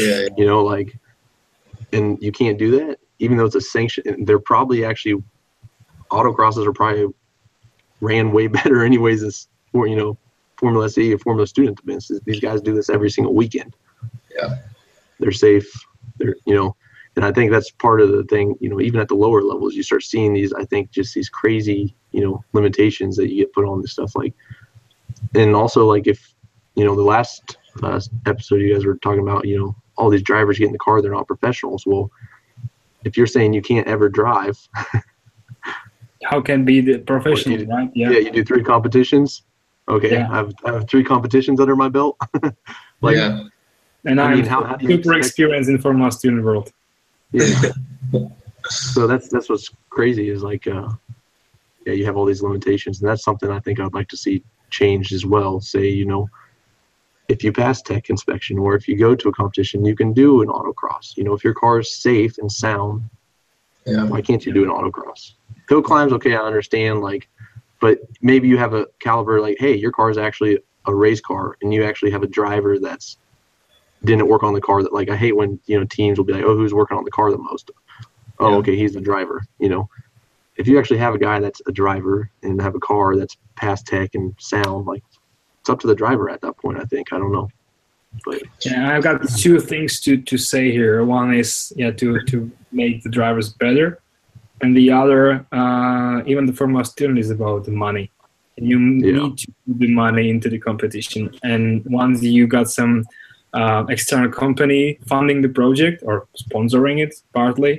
Yeah, 0.00 0.06
yeah. 0.20 0.28
you 0.38 0.46
know 0.46 0.64
like 0.64 0.96
and 1.92 2.18
you 2.20 2.32
can't 2.32 2.58
do 2.58 2.70
that 2.70 2.98
even 3.18 3.36
though 3.36 3.44
it's 3.44 3.54
a 3.54 3.60
sanction 3.60 4.24
they're 4.24 4.38
probably 4.38 4.84
actually 4.84 5.22
autocrosses 6.10 6.66
are 6.66 6.72
probably 6.72 7.06
ran 8.00 8.32
way 8.32 8.46
better 8.58 8.84
anyways 8.84 9.22
as 9.22 9.48
for 9.72 9.86
you 9.86 9.96
know 9.96 10.16
formula 10.56 10.88
SAE 10.88 11.14
or 11.14 11.18
formula 11.18 11.46
student 11.46 11.78
events. 11.84 12.10
These 12.24 12.40
guys 12.40 12.60
do 12.60 12.74
this 12.74 12.90
every 12.90 13.10
single 13.10 13.32
weekend. 13.32 13.76
Yeah. 14.36 14.56
they're 15.20 15.30
safe. 15.30 15.70
They're 16.18 16.36
you 16.46 16.54
know 16.54 16.76
and 17.16 17.24
i 17.24 17.32
think 17.32 17.50
that's 17.50 17.70
part 17.70 18.00
of 18.00 18.10
the 18.10 18.22
thing 18.24 18.54
you 18.60 18.68
know 18.68 18.80
even 18.80 19.00
at 19.00 19.08
the 19.08 19.14
lower 19.14 19.42
levels 19.42 19.74
you 19.74 19.82
start 19.82 20.02
seeing 20.04 20.32
these 20.32 20.52
i 20.52 20.64
think 20.64 20.90
just 20.90 21.14
these 21.14 21.28
crazy 21.28 21.94
you 22.12 22.20
know 22.20 22.44
limitations 22.52 23.16
that 23.16 23.28
you 23.28 23.44
get 23.44 23.52
put 23.52 23.64
on 23.64 23.82
this 23.82 23.92
stuff 23.92 24.14
like 24.14 24.32
and 25.34 25.54
also 25.54 25.84
like 25.84 26.06
if 26.06 26.34
you 26.76 26.84
know 26.84 26.94
the 26.94 27.02
last 27.02 27.56
uh, 27.82 28.00
episode 28.26 28.60
you 28.60 28.72
guys 28.72 28.84
were 28.84 28.96
talking 28.96 29.22
about 29.22 29.46
you 29.46 29.58
know 29.58 29.76
all 29.98 30.08
these 30.10 30.22
drivers 30.22 30.58
get 30.58 30.66
in 30.66 30.72
the 30.72 30.78
car 30.78 31.02
they're 31.02 31.12
not 31.12 31.26
professionals 31.26 31.84
well 31.86 32.10
if 33.04 33.16
you're 33.16 33.26
saying 33.26 33.52
you 33.52 33.62
can't 33.62 33.86
ever 33.86 34.08
drive 34.08 34.56
How 36.24 36.40
can 36.40 36.64
be 36.64 36.80
the 36.80 36.98
professional, 36.98 37.60
you- 37.60 37.66
right? 37.66 37.90
yeah, 37.94 38.10
Yeah. 38.10 38.18
you 38.18 38.30
do 38.32 38.44
three 38.44 38.62
competitions 38.62 39.42
okay 39.88 40.12
Yeah. 40.12 40.30
I, 40.30 40.36
have, 40.36 40.52
I 40.64 40.72
have 40.72 40.88
three 40.88 41.04
competitions 41.04 41.60
under 41.60 41.76
my 41.76 41.88
belt 41.88 42.16
like 43.02 43.16
yeah. 43.16 43.44
And 44.04 44.20
I 44.20 44.26
I'm 44.30 44.36
mean, 44.38 44.46
how- 44.46 44.64
how 44.64 44.76
do 44.76 44.84
you 44.86 44.90
super 44.96 45.14
expect- 45.14 45.26
experienced 45.26 45.70
in 45.70 45.78
Formula 45.78 46.10
Student 46.12 46.44
world. 46.44 46.72
yeah 47.32 47.46
so 48.70 49.06
that's 49.06 49.28
that's 49.28 49.48
what's 49.48 49.70
crazy 49.90 50.28
is 50.30 50.42
like 50.42 50.66
uh 50.66 50.88
yeah 51.86 51.92
you 51.92 52.04
have 52.04 52.16
all 52.16 52.24
these 52.24 52.42
limitations 52.42 53.00
and 53.00 53.08
that's 53.08 53.22
something 53.24 53.50
i 53.50 53.60
think 53.60 53.78
i'd 53.80 53.94
like 53.94 54.08
to 54.08 54.16
see 54.16 54.42
changed 54.70 55.12
as 55.12 55.24
well 55.24 55.60
say 55.60 55.86
you 55.88 56.04
know 56.04 56.28
if 57.28 57.44
you 57.44 57.52
pass 57.52 57.82
tech 57.82 58.08
inspection 58.10 58.58
or 58.58 58.74
if 58.74 58.88
you 58.88 58.96
go 58.96 59.14
to 59.14 59.28
a 59.28 59.32
competition 59.32 59.84
you 59.84 59.94
can 59.94 60.12
do 60.12 60.42
an 60.42 60.48
autocross 60.48 61.16
you 61.16 61.24
know 61.24 61.34
if 61.34 61.44
your 61.44 61.54
car 61.54 61.78
is 61.80 61.94
safe 61.94 62.38
and 62.38 62.50
sound 62.50 63.08
Yeah. 63.86 64.04
why 64.04 64.20
can't 64.22 64.44
you 64.44 64.52
do 64.52 64.64
an 64.64 64.70
autocross 64.70 65.32
hill 65.68 65.82
climbs 65.82 66.12
okay 66.12 66.34
i 66.34 66.40
understand 66.40 67.00
like 67.00 67.28
but 67.80 67.98
maybe 68.22 68.48
you 68.48 68.58
have 68.58 68.74
a 68.74 68.86
caliber 69.00 69.40
like 69.40 69.56
hey 69.60 69.76
your 69.76 69.92
car 69.92 70.10
is 70.10 70.18
actually 70.18 70.58
a 70.86 70.94
race 70.94 71.20
car 71.20 71.56
and 71.60 71.72
you 71.72 71.84
actually 71.84 72.10
have 72.10 72.22
a 72.22 72.26
driver 72.26 72.78
that's 72.78 73.18
didn't 74.04 74.28
work 74.28 74.42
on 74.42 74.54
the 74.54 74.60
car 74.60 74.82
that 74.82 74.92
like 74.92 75.10
i 75.10 75.16
hate 75.16 75.36
when 75.36 75.60
you 75.66 75.78
know 75.78 75.84
teams 75.86 76.18
will 76.18 76.24
be 76.24 76.32
like 76.32 76.44
oh 76.44 76.56
who's 76.56 76.74
working 76.74 76.96
on 76.96 77.04
the 77.04 77.10
car 77.10 77.30
the 77.30 77.38
most 77.38 77.70
oh 78.38 78.50
Yeah. 78.50 78.56
okay 78.56 78.76
he's 78.76 78.94
the 78.94 79.00
driver 79.00 79.42
you 79.58 79.68
know 79.68 79.88
if 80.56 80.66
you 80.66 80.78
actually 80.78 80.98
have 80.98 81.14
a 81.14 81.18
guy 81.18 81.38
that's 81.38 81.62
a 81.66 81.72
driver 81.72 82.30
and 82.42 82.60
have 82.60 82.74
a 82.74 82.80
car 82.80 83.16
that's 83.16 83.36
past 83.54 83.86
tech 83.86 84.14
and 84.14 84.34
sound 84.38 84.86
like 84.86 85.04
it's 85.68 85.72
up 85.74 85.80
to 85.80 85.86
the 85.86 85.94
driver 85.94 86.30
at 86.30 86.40
that 86.40 86.56
point 86.56 86.78
i 86.78 86.84
think 86.84 87.12
i 87.12 87.18
don't 87.18 87.32
know 87.32 87.48
but 88.24 88.40
Yeah, 88.64 88.96
I've 88.96 89.02
got 89.08 89.16
two 89.44 89.60
things 89.60 90.00
to, 90.04 90.16
to 90.30 90.36
say 90.38 90.72
here. 90.72 91.04
One 91.04 91.34
is 91.42 91.72
yeah 91.76 91.92
to, 92.00 92.06
to 92.30 92.36
make 92.72 92.96
the 93.04 93.10
drivers 93.18 93.48
better, 93.64 93.86
and 94.62 94.70
the 94.80 94.86
other, 95.00 95.20
uh, 95.60 96.16
even 96.30 96.42
the 96.50 96.56
Formula 96.60 96.84
student 96.86 97.18
is 97.24 97.30
about 97.38 97.60
the 97.68 97.74
money. 97.86 98.06
You 98.70 98.78
Yeah. 98.78 99.18
need 99.20 99.34
to 99.42 99.46
put 99.66 99.78
the 99.84 99.90
money 100.04 100.24
into 100.34 100.48
the 100.54 100.58
competition, 100.68 101.22
and 101.52 101.64
once 102.02 102.16
you 102.38 102.44
got 102.58 102.66
some 102.80 102.94
uh, 103.60 103.84
external 103.94 104.30
company 104.42 104.82
funding 105.12 105.38
the 105.46 105.52
project 105.60 105.96
or 106.08 106.14
sponsoring 106.44 106.96
it 107.04 107.12
partly, 107.40 107.74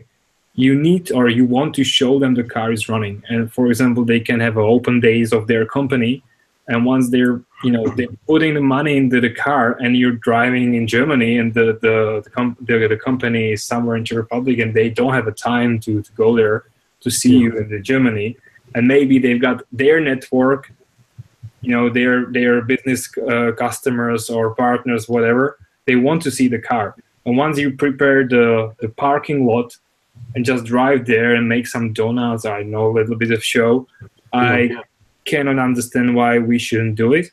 you 0.65 0.73
need 0.87 1.03
or 1.17 1.23
you 1.37 1.43
want 1.57 1.71
to 1.79 1.83
show 1.97 2.11
them 2.21 2.31
the 2.35 2.47
car 2.55 2.69
is 2.77 2.83
running. 2.93 3.15
And 3.31 3.51
for 3.55 3.65
example, 3.71 4.03
they 4.11 4.21
can 4.29 4.39
have 4.45 4.57
open 4.75 4.95
days 5.11 5.29
of 5.37 5.41
their 5.51 5.65
company, 5.77 6.13
and 6.69 6.77
once 6.93 7.05
they're 7.13 7.37
you 7.63 7.71
know 7.71 7.85
they're 7.89 8.07
putting 8.25 8.53
the 8.53 8.61
money 8.61 8.95
into 8.97 9.19
the 9.19 9.29
car 9.29 9.77
and 9.81 9.97
you're 9.97 10.13
driving 10.13 10.75
in 10.75 10.87
germany 10.87 11.37
and 11.37 11.53
the 11.53 11.77
the 11.81 12.21
the, 12.23 12.29
com- 12.29 12.57
the, 12.61 12.87
the 12.87 12.97
company 12.97 13.51
is 13.51 13.63
somewhere 13.63 13.95
in 13.97 14.05
czech 14.05 14.17
republic 14.17 14.59
and 14.59 14.73
they 14.73 14.89
don't 14.89 15.13
have 15.13 15.27
a 15.27 15.31
time 15.31 15.79
to, 15.79 16.01
to 16.01 16.11
go 16.13 16.35
there 16.35 16.65
to 17.01 17.09
see 17.09 17.37
you 17.37 17.57
in 17.57 17.69
the 17.69 17.79
germany. 17.79 18.37
And 18.75 18.87
maybe 18.87 19.17
they've 19.17 19.41
got 19.41 19.63
their 19.71 19.99
network 19.99 20.71
you 21.61 21.71
know 21.71 21.89
their 21.89 22.25
their 22.27 22.61
business 22.61 23.09
uh, 23.17 23.51
customers 23.57 24.29
or 24.29 24.55
partners 24.55 25.09
whatever. 25.09 25.57
They 25.85 25.95
want 25.95 26.21
to 26.23 26.31
see 26.31 26.47
the 26.47 26.59
car. 26.59 26.95
And 27.25 27.35
once 27.35 27.57
you 27.57 27.71
prepare 27.71 28.27
the 28.27 28.73
the 28.79 28.89
parking 28.89 29.45
lot 29.45 29.75
and 30.35 30.45
just 30.45 30.65
drive 30.65 31.05
there 31.05 31.33
and 31.35 31.47
make 31.47 31.65
some 31.65 31.93
donuts 31.93 32.45
i 32.45 32.61
know 32.61 32.87
a 32.91 32.93
little 32.97 33.15
bit 33.15 33.31
of 33.31 33.41
show 33.43 33.87
i 34.33 34.69
cannot 35.29 35.59
understand 35.59 36.15
why 36.15 36.39
we 36.39 36.57
shouldn't 36.57 36.95
do 36.95 37.13
it. 37.13 37.31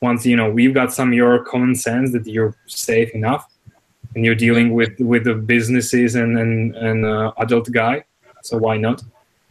Once 0.00 0.24
you 0.24 0.36
know 0.36 0.50
we've 0.50 0.74
got 0.74 0.92
some 0.92 1.12
your 1.12 1.44
common 1.44 1.74
sense 1.74 2.12
that 2.12 2.26
you're 2.26 2.54
safe 2.66 3.10
enough, 3.10 3.46
and 4.14 4.24
you're 4.24 4.34
dealing 4.34 4.74
with 4.74 4.98
with 5.00 5.24
the 5.24 5.34
businesses 5.34 6.14
and 6.14 6.38
and 6.38 6.76
and 6.76 7.04
uh, 7.04 7.32
adult 7.38 7.70
guy, 7.72 8.04
so 8.42 8.56
why 8.58 8.76
not? 8.76 9.02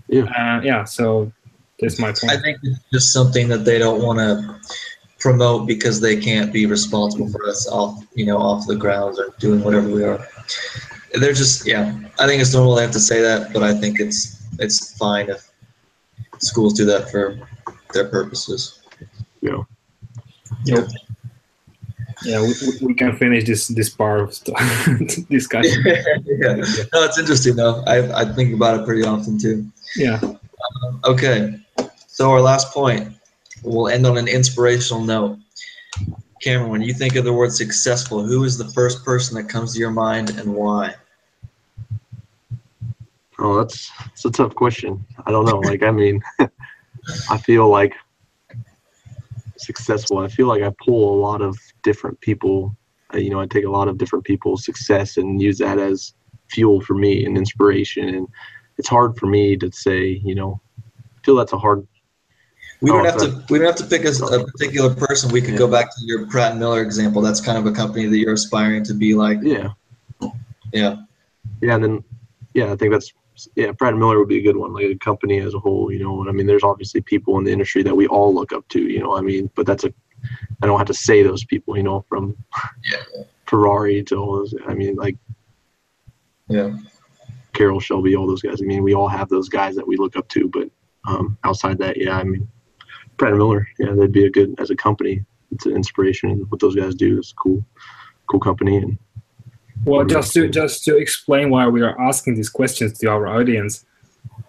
Yeah. 0.07 0.23
uh, 0.23 0.61
yeah. 0.61 0.83
So 0.85 1.31
that's 1.79 1.99
my 1.99 2.07
point. 2.07 2.31
I 2.31 2.37
think 2.37 2.57
it's 2.63 2.79
just 2.91 3.13
something 3.13 3.47
that 3.49 3.65
they 3.65 3.77
don't 3.77 4.01
want 4.01 4.19
to 4.19 4.59
promote 5.19 5.67
because 5.67 5.99
they 5.99 6.15
can't 6.19 6.53
be 6.53 6.65
responsible 6.65 7.29
for 7.29 7.47
us 7.47 7.67
off, 7.67 8.03
you 8.13 8.25
know, 8.25 8.37
off 8.37 8.67
the 8.67 8.75
grounds 8.75 9.19
or 9.19 9.33
doing 9.39 9.63
whatever 9.63 9.89
we 9.89 10.03
are. 10.03 10.25
They're 11.13 11.33
just, 11.33 11.65
yeah. 11.65 11.97
I 12.19 12.27
think 12.27 12.41
it's 12.41 12.53
normal 12.53 12.75
they 12.75 12.83
have 12.83 12.91
to 12.91 12.99
say 12.99 13.21
that, 13.21 13.53
but 13.53 13.63
I 13.63 13.73
think 13.73 13.99
it's 13.99 14.35
it's 14.59 14.97
fine 14.97 15.29
if 15.29 15.49
schools 16.39 16.73
do 16.73 16.85
that 16.85 17.11
for 17.11 17.37
their 17.93 18.05
purposes. 18.05 18.81
You 20.67 20.75
know 20.75 20.87
Yeah, 22.23 22.41
we, 22.41 22.47
we- 22.47 22.87
we 22.87 22.93
can 22.95 23.15
finish 23.15 23.45
this 23.45 23.67
this 23.67 23.89
part 23.89 24.21
of 24.21 24.33
st- 24.33 25.29
discussion. 25.29 25.83
yeah. 25.85 26.55
No, 26.93 27.03
it's 27.07 27.17
interesting 27.19 27.55
though. 27.55 27.83
I 27.85 28.21
I 28.21 28.25
think 28.35 28.53
about 28.53 28.79
it 28.79 28.85
pretty 28.85 29.03
often 29.03 29.37
too. 29.37 29.65
Yeah. 29.95 30.19
Um, 30.21 30.99
okay, 31.05 31.59
so 32.07 32.31
our 32.31 32.41
last 32.41 32.73
point. 32.73 33.13
We'll 33.63 33.87
end 33.89 34.05
on 34.05 34.17
an 34.17 34.27
inspirational 34.27 35.03
note. 35.03 35.37
Cameron, 36.43 36.69
when 36.71 36.81
you 36.81 36.93
think 36.93 37.15
of 37.15 37.25
the 37.25 37.33
word 37.33 37.51
successful, 37.51 38.21
who 38.23 38.43
is 38.43 38.55
the 38.57 38.69
first 38.77 39.03
person 39.03 39.35
that 39.35 39.49
comes 39.49 39.73
to 39.73 39.79
your 39.79 39.89
mind 39.91 40.29
and 40.37 40.53
why? 40.53 40.93
Oh, 43.39 43.57
that's 43.57 43.91
that's 44.07 44.25
a 44.25 44.31
tough 44.31 44.53
question. 44.55 45.03
I 45.25 45.31
don't 45.31 45.45
know. 45.45 45.59
Like, 45.59 45.83
I 45.83 45.91
mean, 45.91 46.21
I 47.29 47.37
feel 47.37 47.67
like 47.69 47.93
successful. 49.59 50.19
I 50.19 50.27
feel 50.27 50.47
like 50.47 50.63
I 50.63 50.71
pull 50.85 51.13
a 51.13 51.19
lot 51.19 51.41
of 51.41 51.57
different 51.83 52.19
people. 52.21 52.75
uh, 53.13 53.17
You 53.17 53.29
know, 53.29 53.39
I 53.39 53.45
take 53.47 53.65
a 53.65 53.69
lot 53.69 53.87
of 53.87 53.97
different 53.97 54.25
people's 54.25 54.65
success 54.65 55.17
and 55.17 55.41
use 55.41 55.57
that 55.59 55.79
as 55.79 56.13
fuel 56.51 56.81
for 56.81 56.93
me 56.95 57.25
and 57.25 57.37
inspiration. 57.37 58.07
And 58.09 58.27
it's 58.77 58.87
hard 58.87 59.17
for 59.17 59.25
me 59.27 59.57
to 59.57 59.71
say. 59.71 60.21
You 60.23 60.35
know, 60.35 60.61
I 60.79 61.19
feel 61.25 61.35
that's 61.35 61.53
a 61.53 61.57
hard. 61.57 61.87
We 62.81 62.91
don't 62.91 63.01
Oh, 63.01 63.09
have 63.09 63.17
to. 63.21 63.43
We 63.49 63.57
don't 63.57 63.67
have 63.67 63.75
to 63.77 63.85
pick 63.85 64.05
a, 64.05 64.09
a 64.09 64.45
particular 64.45 64.93
person. 64.93 65.31
We 65.31 65.41
could 65.41 65.51
Yeah. 65.53 65.57
go 65.57 65.67
back 65.67 65.87
to 65.95 66.05
your 66.05 66.27
Pratt 66.27 66.51
and 66.51 66.59
Miller 66.59 66.81
example. 66.81 67.21
That's 67.21 67.41
kind 67.41 67.57
of 67.57 67.65
a 67.65 67.71
company 67.71 68.05
that 68.05 68.17
you're 68.17 68.33
aspiring 68.33 68.83
to 68.83 68.93
be 68.93 69.15
like. 69.15 69.39
Yeah. 69.41 69.69
Yeah. 70.73 70.97
Yeah, 71.61 71.75
and 71.75 71.83
then 71.83 72.03
yeah, 72.53 72.71
I 72.71 72.75
think 72.75 72.91
that's 72.91 73.13
yeah, 73.55 73.71
Pratt 73.71 73.93
and 73.93 73.99
Miller 73.99 74.19
would 74.19 74.27
be 74.27 74.39
a 74.39 74.41
good 74.41 74.57
one, 74.57 74.73
like 74.73 74.85
a 74.85 74.95
company 74.95 75.39
as 75.39 75.53
a 75.53 75.59
whole, 75.59 75.91
you 75.91 75.99
know. 75.99 76.19
And 76.21 76.29
I 76.29 76.33
mean, 76.33 76.47
there's 76.47 76.63
obviously 76.63 77.01
people 77.01 77.37
in 77.37 77.43
the 77.43 77.51
industry 77.51 77.83
that 77.83 77.95
we 77.95 78.07
all 78.07 78.33
look 78.33 78.53
up 78.53 78.67
to, 78.69 78.81
you 78.81 78.99
know. 78.99 79.15
I 79.17 79.21
mean, 79.21 79.49
but 79.55 79.65
that's 79.65 79.83
a 79.83 79.93
I 80.61 80.65
don't 80.65 80.77
have 80.77 80.87
to 80.87 80.93
say 80.93 81.23
those 81.23 81.45
people, 81.45 81.77
you 81.77 81.83
know, 81.83 82.05
from 82.09 82.35
Yeah. 82.83 83.03
Ferrari 83.45 84.03
to 84.03 84.15
all 84.15 84.37
those. 84.37 84.53
I 84.67 84.73
mean, 84.73 84.95
like 84.95 85.17
Yeah. 86.49 86.77
Carroll 87.53 87.79
Shelby, 87.79 88.15
all 88.15 88.27
those 88.27 88.41
guys. 88.41 88.61
I 88.61 88.65
mean, 88.65 88.83
we 88.83 88.93
all 88.93 89.07
have 89.07 89.29
those 89.29 89.49
guys 89.49 89.75
that 89.75 89.87
we 89.87 89.97
look 89.97 90.15
up 90.15 90.27
to, 90.29 90.47
but 90.47 90.69
um, 91.07 91.37
outside 91.43 91.77
that, 91.79 91.97
yeah, 91.97 92.17
I 92.17 92.23
mean, 92.23 92.47
Pratt 93.17 93.31
and 93.31 93.39
Miller, 93.39 93.67
yeah, 93.79 93.93
they'd 93.93 94.11
be 94.11 94.25
a 94.25 94.29
good 94.29 94.53
as 94.59 94.69
a 94.69 94.75
company. 94.75 95.23
It's 95.51 95.65
an 95.65 95.75
inspiration. 95.75 96.45
What 96.49 96.59
those 96.59 96.75
guys 96.75 96.93
do 96.93 97.17
is 97.17 97.33
cool, 97.33 97.65
cool 98.27 98.39
company, 98.39 98.77
and 98.77 98.97
Well, 99.85 100.05
just 100.05 100.33
to 100.33 100.47
just 100.49 100.83
to 100.85 100.97
explain 100.97 101.49
why 101.49 101.67
we 101.67 101.81
are 101.81 101.99
asking 102.01 102.35
these 102.35 102.49
questions 102.49 102.97
to 102.99 103.07
our 103.07 103.27
audience. 103.27 103.85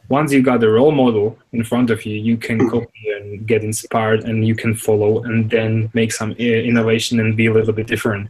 Once 0.09 0.33
you 0.33 0.43
got 0.43 0.61
the 0.61 0.71
role 0.71 0.91
model 0.91 1.39
in 1.53 1.63
front 1.63 1.91
of 1.91 2.07
you, 2.07 2.17
you 2.17 2.37
can 2.39 2.59
hmm. 2.61 2.69
copy 2.71 3.11
and 3.17 3.47
get 3.47 3.63
inspired, 3.63 4.25
and 4.25 4.47
you 4.47 4.55
can 4.55 4.75
follow, 4.75 5.23
and 5.25 5.51
then 5.51 5.91
make 5.93 6.13
some 6.13 6.35
eh, 6.39 6.63
innovation 6.63 7.21
and 7.21 7.37
be 7.37 7.47
a 7.47 7.53
little 7.53 7.75
bit 7.75 7.87
different. 7.87 8.29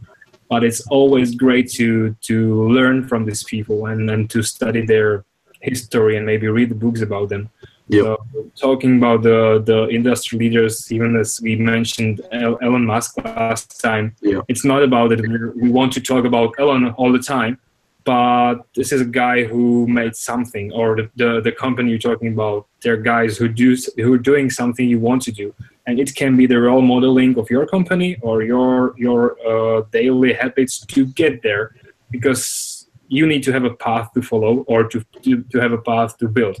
But 0.49 0.63
it's 0.63 0.81
always 0.87 1.35
great 1.35 1.71
to 1.73 2.15
to 2.21 2.69
learn 2.69 3.07
from 3.07 3.25
these 3.25 3.43
people 3.43 3.85
and 3.85 4.09
and 4.09 4.29
to 4.31 4.43
study 4.43 4.85
their 4.85 5.23
history 5.61 6.17
and 6.17 6.25
maybe 6.25 6.47
read 6.47 6.69
the 6.69 6.75
books 6.75 7.01
about 7.01 7.29
them. 7.29 7.49
Yep. 7.89 8.03
So, 8.05 8.51
talking 8.55 8.97
about 8.97 9.23
the 9.23 9.61
the 9.65 9.87
industry 9.89 10.37
leaders, 10.39 10.91
even 10.91 11.15
as 11.15 11.39
we 11.41 11.55
mentioned 11.55 12.21
Elon 12.31 12.85
Musk 12.85 13.17
last 13.23 13.81
time, 13.81 14.15
Yeah. 14.21 14.41
it's 14.47 14.63
not 14.63 14.83
about 14.83 15.09
that 15.09 15.21
we're, 15.21 15.53
want 15.79 15.91
to 15.93 16.01
talk 16.01 16.23
about 16.25 16.53
Elon 16.59 16.83
all 16.99 17.11
the 17.11 17.23
time, 17.35 17.57
but 18.03 18.55
this 18.75 18.91
is 18.91 19.01
a 19.01 19.11
guy 19.23 19.43
who 19.43 19.87
made 19.87 20.15
something, 20.15 20.71
or 20.71 20.95
the, 20.95 21.09
the, 21.15 21.41
the 21.41 21.51
company 21.51 21.89
you're 21.89 21.99
talking 22.11 22.31
about, 22.33 22.67
they're 22.81 23.01
guys 23.15 23.37
who 23.37 23.47
do 23.47 23.75
who 23.97 24.13
are 24.13 24.23
doing 24.31 24.49
something 24.49 24.87
you 24.87 24.99
want 24.99 25.21
to 25.23 25.31
do, 25.31 25.53
and 25.87 25.99
it 25.99 26.13
can 26.15 26.37
be 26.37 26.45
the 26.45 26.59
role 26.59 26.81
modeling 26.93 27.37
of 27.39 27.49
your 27.49 27.65
company 27.65 28.17
or 28.21 28.43
your 28.43 28.93
your 28.97 29.21
uh, 29.51 29.81
daily 29.91 30.33
habits 30.33 30.73
to 30.93 31.05
get 31.21 31.41
there, 31.41 31.65
because 32.11 32.87
you 33.07 33.25
need 33.25 33.41
to 33.47 33.51
have 33.51 33.65
a 33.65 33.75
path 33.87 34.13
to 34.13 34.21
follow 34.21 34.63
or 34.67 34.83
to, 34.91 35.03
to, 35.23 35.41
to 35.51 35.59
have 35.59 35.71
a 35.71 35.81
path 35.91 36.15
to 36.19 36.27
build. 36.27 36.57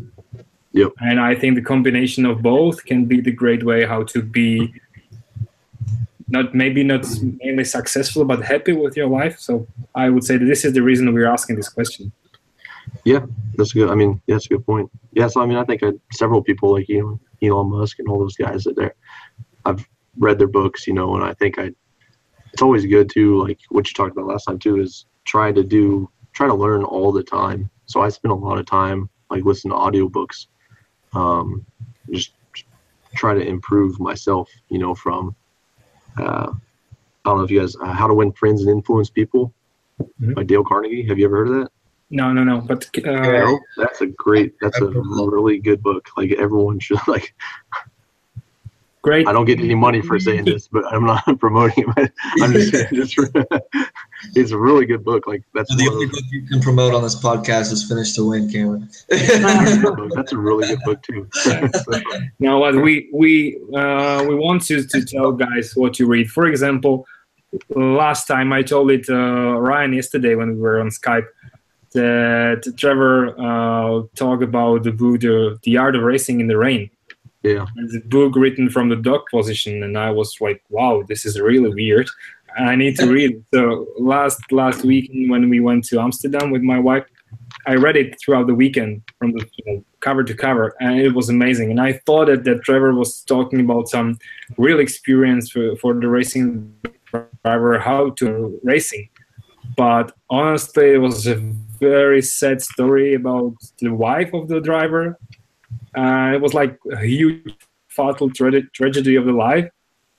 Yep. 0.73 0.91
And 0.99 1.19
I 1.19 1.35
think 1.35 1.55
the 1.55 1.61
combination 1.61 2.25
of 2.25 2.41
both 2.41 2.85
can 2.85 3.05
be 3.05 3.21
the 3.21 3.31
great 3.31 3.63
way 3.63 3.85
how 3.85 4.03
to 4.03 4.21
be 4.21 4.73
not 6.27 6.53
maybe 6.53 6.83
not 6.83 7.07
mainly 7.43 7.63
successful 7.63 8.23
but 8.23 8.43
happy 8.43 8.73
with 8.73 8.95
your 8.95 9.07
life. 9.07 9.39
So 9.39 9.67
I 9.95 10.09
would 10.09 10.23
say 10.23 10.37
that 10.37 10.45
this 10.45 10.63
is 10.63 10.73
the 10.73 10.83
reason 10.83 11.11
we're 11.13 11.27
asking 11.27 11.55
this 11.55 11.69
question. 11.69 12.11
Yeah, 13.03 13.25
that's 13.55 13.73
good. 13.73 13.89
I 13.89 13.95
mean, 13.95 14.21
yeah, 14.27 14.35
that's 14.35 14.45
a 14.45 14.49
good 14.49 14.65
point. 14.65 14.91
Yeah, 15.13 15.27
so 15.27 15.41
I 15.41 15.45
mean, 15.45 15.57
I 15.57 15.63
think 15.63 15.83
I, 15.83 15.91
several 16.11 16.43
people 16.43 16.71
like 16.71 16.87
you 16.89 17.01
know 17.01 17.19
Elon 17.41 17.69
Musk 17.69 17.99
and 17.99 18.07
all 18.07 18.19
those 18.19 18.35
guys 18.35 18.63
that 18.63 18.75
they're, 18.75 18.95
I've 19.65 19.87
read 20.17 20.37
their 20.37 20.47
books, 20.47 20.85
you 20.85 20.93
know, 20.93 21.15
and 21.15 21.23
I 21.23 21.33
think 21.33 21.57
I, 21.57 21.71
it's 22.53 22.61
always 22.61 22.85
good 22.85 23.09
to 23.11 23.41
like 23.41 23.59
what 23.69 23.87
you 23.87 23.93
talked 23.93 24.11
about 24.11 24.27
last 24.27 24.45
time 24.45 24.59
too 24.59 24.79
is 24.79 25.05
try 25.25 25.51
to 25.51 25.63
do 25.63 26.09
try 26.33 26.47
to 26.47 26.53
learn 26.53 26.83
all 26.83 27.11
the 27.11 27.23
time. 27.23 27.69
So 27.85 28.01
I 28.01 28.09
spend 28.09 28.31
a 28.31 28.35
lot 28.35 28.59
of 28.59 28.65
time 28.65 29.09
like 29.29 29.43
listening 29.45 29.71
to 29.71 29.77
audiobooks, 29.77 30.47
um, 31.13 31.65
just 32.11 32.31
try 33.15 33.33
to 33.33 33.41
improve 33.41 33.99
myself, 33.99 34.49
you 34.69 34.77
know, 34.79 34.93
from. 34.95 35.35
Uh, 36.17 36.51
I 37.25 37.29
don't 37.29 37.37
know 37.37 37.43
if 37.43 37.51
you 37.51 37.59
guys 37.59 37.75
uh, 37.75 37.91
How 37.93 38.07
to 38.07 38.13
Win 38.13 38.31
Friends 38.31 38.61
and 38.61 38.69
Influence 38.69 39.09
People 39.09 39.53
Mhm. 40.21 40.35
by 40.35 40.43
Dale 40.43 40.63
Carnegie. 40.63 41.05
Have 41.07 41.19
you 41.19 41.25
ever 41.25 41.37
heard 41.37 41.47
of 41.49 41.53
that? 41.55 41.71
No, 42.09 42.31
no, 42.33 42.43
no. 42.43 42.61
But 42.61 42.89
uh, 43.05 43.09
No, 43.11 43.59
that's 43.77 44.01
a 44.01 44.07
great. 44.07 44.53
That's 44.61 44.79
a 44.79 44.87
really 44.87 45.59
good 45.59 45.83
book. 45.83 46.07
Like 46.17 46.31
everyone 46.31 46.79
should 46.79 46.99
like. 47.07 47.33
Great. 49.09 49.27
I 49.27 49.33
don't 49.33 49.45
get 49.45 49.59
any 49.59 49.75
money 49.75 50.01
for 50.01 50.19
saying 50.19 50.45
this, 50.45 50.67
but 50.67 50.83
I'm 50.93 51.05
not 51.05 51.23
promoting 51.39 51.85
it. 51.87 51.95
But 51.95 52.11
I'm 52.43 52.53
just 52.53 52.71
saying 52.71 52.87
it's, 52.91 53.15
it's 54.35 54.51
a 54.51 54.57
really 54.57 54.85
good 54.85 55.03
book. 55.03 55.25
Like 55.25 55.43
that's 55.53 55.75
The 55.75 55.89
only 55.91 56.07
book 56.07 56.23
you 56.31 56.45
can 56.45 56.61
promote 56.61 56.93
on 56.93 57.01
this 57.01 57.15
podcast 57.15 57.71
is 57.71 57.87
Finish 57.87 58.13
to 58.13 58.29
Win, 58.29 58.51
Cameron. 58.51 58.89
those, 59.09 60.11
that's 60.15 60.31
a 60.31 60.37
really 60.37 60.67
good 60.67 60.79
book 60.85 61.01
too. 61.01 61.27
Now, 62.39 62.59
what 62.59 62.75
we 62.75 63.09
we 63.13 63.59
uh, 63.75 64.25
we 64.29 64.35
want 64.35 64.69
you 64.69 64.83
to 64.83 65.05
tell 65.05 65.31
guys 65.31 65.73
what 65.75 65.99
you 65.99 66.05
read. 66.05 66.29
For 66.29 66.45
example, 66.47 67.05
last 67.75 68.27
time 68.27 68.53
I 68.53 68.61
told 68.61 68.91
it 68.91 69.09
uh, 69.09 69.59
Ryan 69.59 69.93
yesterday 69.93 70.35
when 70.35 70.49
we 70.55 70.61
were 70.61 70.79
on 70.79 70.89
Skype 70.89 71.27
that 71.93 72.61
Trevor 72.77 73.29
uh, 73.39 74.03
talked 74.15 74.43
about 74.43 74.83
the 74.83 74.91
book 74.91 75.21
the, 75.21 75.57
the 75.63 75.77
Art 75.77 75.95
of 75.95 76.03
Racing 76.03 76.39
in 76.41 76.47
the 76.47 76.57
Rain. 76.57 76.91
Yeah, 77.43 77.65
It's 77.77 77.95
a 77.95 78.07
book 78.07 78.35
written 78.35 78.69
from 78.69 78.89
the 78.89 78.97
dog 78.97 79.21
position, 79.31 79.83
and 79.83 79.97
I 79.97 80.11
was 80.11 80.35
like, 80.41 80.61
"Wow, 80.69 81.03
this 81.07 81.25
is 81.25 81.39
really 81.39 81.69
weird. 81.69 82.09
I 82.57 82.75
need 82.75 82.97
to 82.97 83.07
read." 83.11 83.31
it. 83.31 83.43
So 83.53 83.87
last 83.97 84.39
last 84.51 84.83
weekend 84.83 85.29
when 85.29 85.49
we 85.49 85.59
went 85.59 85.85
to 85.85 85.99
Amsterdam 86.01 86.51
with 86.51 86.61
my 86.61 86.79
wife, 86.79 87.05
I 87.65 87.75
read 87.75 87.95
it 87.95 88.19
throughout 88.19 88.47
the 88.47 88.55
weekend 88.55 89.03
from 89.17 89.31
the 89.31 89.45
you 89.57 89.73
know, 89.73 89.83
cover 90.01 90.23
to 90.23 90.33
cover, 90.33 90.75
and 90.79 90.99
it 90.99 91.13
was 91.13 91.29
amazing. 91.29 91.71
And 91.71 91.79
I 91.79 91.93
thought 92.05 92.27
that, 92.27 92.43
that 92.43 92.63
Trevor 92.63 92.93
was 92.93 93.21
talking 93.21 93.59
about 93.61 93.87
some 93.89 94.17
real 94.57 94.79
experience 94.79 95.49
for, 95.49 95.75
for 95.77 95.93
the 95.93 96.07
racing 96.07 96.73
driver, 97.43 97.79
how 97.79 98.11
to 98.11 98.59
racing. 98.63 99.09
But 99.77 100.13
honestly, 100.29 100.91
it 100.91 100.97
was 100.97 101.27
a 101.27 101.35
very 101.79 102.21
sad 102.21 102.61
story 102.61 103.13
about 103.13 103.53
the 103.79 103.93
wife 103.93 104.33
of 104.33 104.47
the 104.47 104.59
driver. 104.59 105.17
Uh, 105.95 106.31
it 106.33 106.41
was 106.41 106.53
like 106.53 106.77
a 106.91 106.99
huge 107.03 107.55
fatal 107.89 108.29
tra- 108.29 108.69
tragedy 108.69 109.15
of 109.15 109.25
the 109.25 109.33
life. 109.33 109.69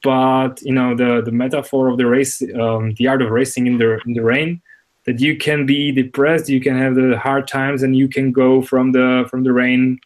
But 0.02 0.62
you 0.62 0.72
know 0.72 0.96
the 0.96 1.20
the 1.22 1.32
metaphor 1.32 1.88
of 1.88 1.98
the 1.98 2.06
race, 2.06 2.42
um, 2.58 2.94
the 2.94 3.06
art 3.06 3.20
of 3.20 3.30
racing 3.30 3.66
in 3.66 3.76
the 3.76 4.00
in 4.06 4.14
the 4.14 4.22
rain, 4.22 4.62
that 5.04 5.20
you 5.20 5.36
can 5.36 5.66
be 5.66 5.92
depressed, 5.92 6.48
you 6.48 6.60
can 6.60 6.76
have 6.78 6.94
the 6.94 7.18
hard 7.18 7.46
times, 7.46 7.82
and 7.82 7.94
you 7.94 8.08
can 8.08 8.32
go 8.32 8.62
from 8.62 8.92
the 8.92 9.26
from 9.28 9.44
the 9.44 9.52
rain, 9.52 10.00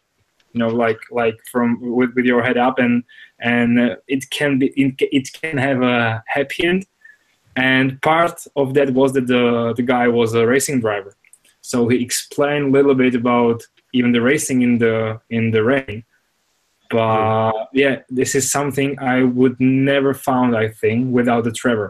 you 0.51 0.59
know, 0.59 0.67
like 0.67 0.99
like 1.11 1.37
from 1.49 1.79
with, 1.81 2.13
with 2.13 2.25
your 2.25 2.43
head 2.43 2.57
up, 2.57 2.77
and 2.77 3.03
and 3.39 3.79
uh, 3.79 3.95
it 4.07 4.29
can 4.31 4.59
be 4.59 4.67
it, 4.75 4.95
it 4.99 5.29
can 5.33 5.57
have 5.57 5.81
a 5.81 6.21
happy 6.27 6.65
end. 6.65 6.85
And 7.55 8.01
part 8.01 8.45
of 8.57 8.73
that 8.73 8.89
was 8.89 9.13
that 9.13 9.27
the 9.27 9.73
the 9.77 9.83
guy 9.83 10.09
was 10.09 10.33
a 10.33 10.45
racing 10.45 10.81
driver, 10.81 11.15
so 11.61 11.87
he 11.87 12.03
explained 12.03 12.65
a 12.65 12.71
little 12.71 12.95
bit 12.95 13.15
about 13.15 13.65
even 13.97 14.11
the 14.11 14.21
racing 14.31 14.59
in 14.67 14.73
the 14.83 14.95
in 15.29 15.51
the 15.55 15.63
rain. 15.63 16.03
But 16.89 17.69
yeah, 17.73 17.95
this 18.09 18.35
is 18.35 18.51
something 18.57 18.89
I 18.99 19.23
would 19.23 19.55
never 19.59 20.13
found, 20.13 20.55
I 20.55 20.67
think, 20.81 20.99
without 21.19 21.43
the 21.47 21.51
Trevor. 21.61 21.89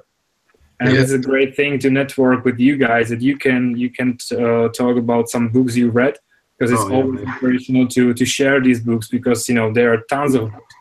And 0.79 0.89
Yeah. 0.91 1.01
it's 1.01 1.11
a 1.11 1.23
great 1.31 1.51
thing 1.59 1.73
to 1.83 1.89
network 1.89 2.39
with 2.47 2.57
you 2.59 2.73
guys 2.87 3.05
that 3.11 3.21
you 3.27 3.35
can 3.45 3.61
you 3.83 3.89
can 3.97 4.09
uh, 4.31 4.67
talk 4.81 4.95
about 5.05 5.25
some 5.35 5.45
books 5.55 5.73
you 5.81 5.89
read 6.01 6.15
because 6.53 6.71
it's 6.73 6.81
Oh, 6.85 6.89
yeah, 6.89 6.95
always 6.97 7.21
inspirational 7.27 7.85
to 7.95 8.03
to 8.19 8.25
share 8.37 8.57
these 8.67 8.81
books 8.89 9.07
because 9.15 9.39
you 9.49 9.55
know 9.57 9.67
there 9.77 9.89
are 9.93 10.01
tons 10.15 10.33
of 10.39 10.43
books. 10.55 10.75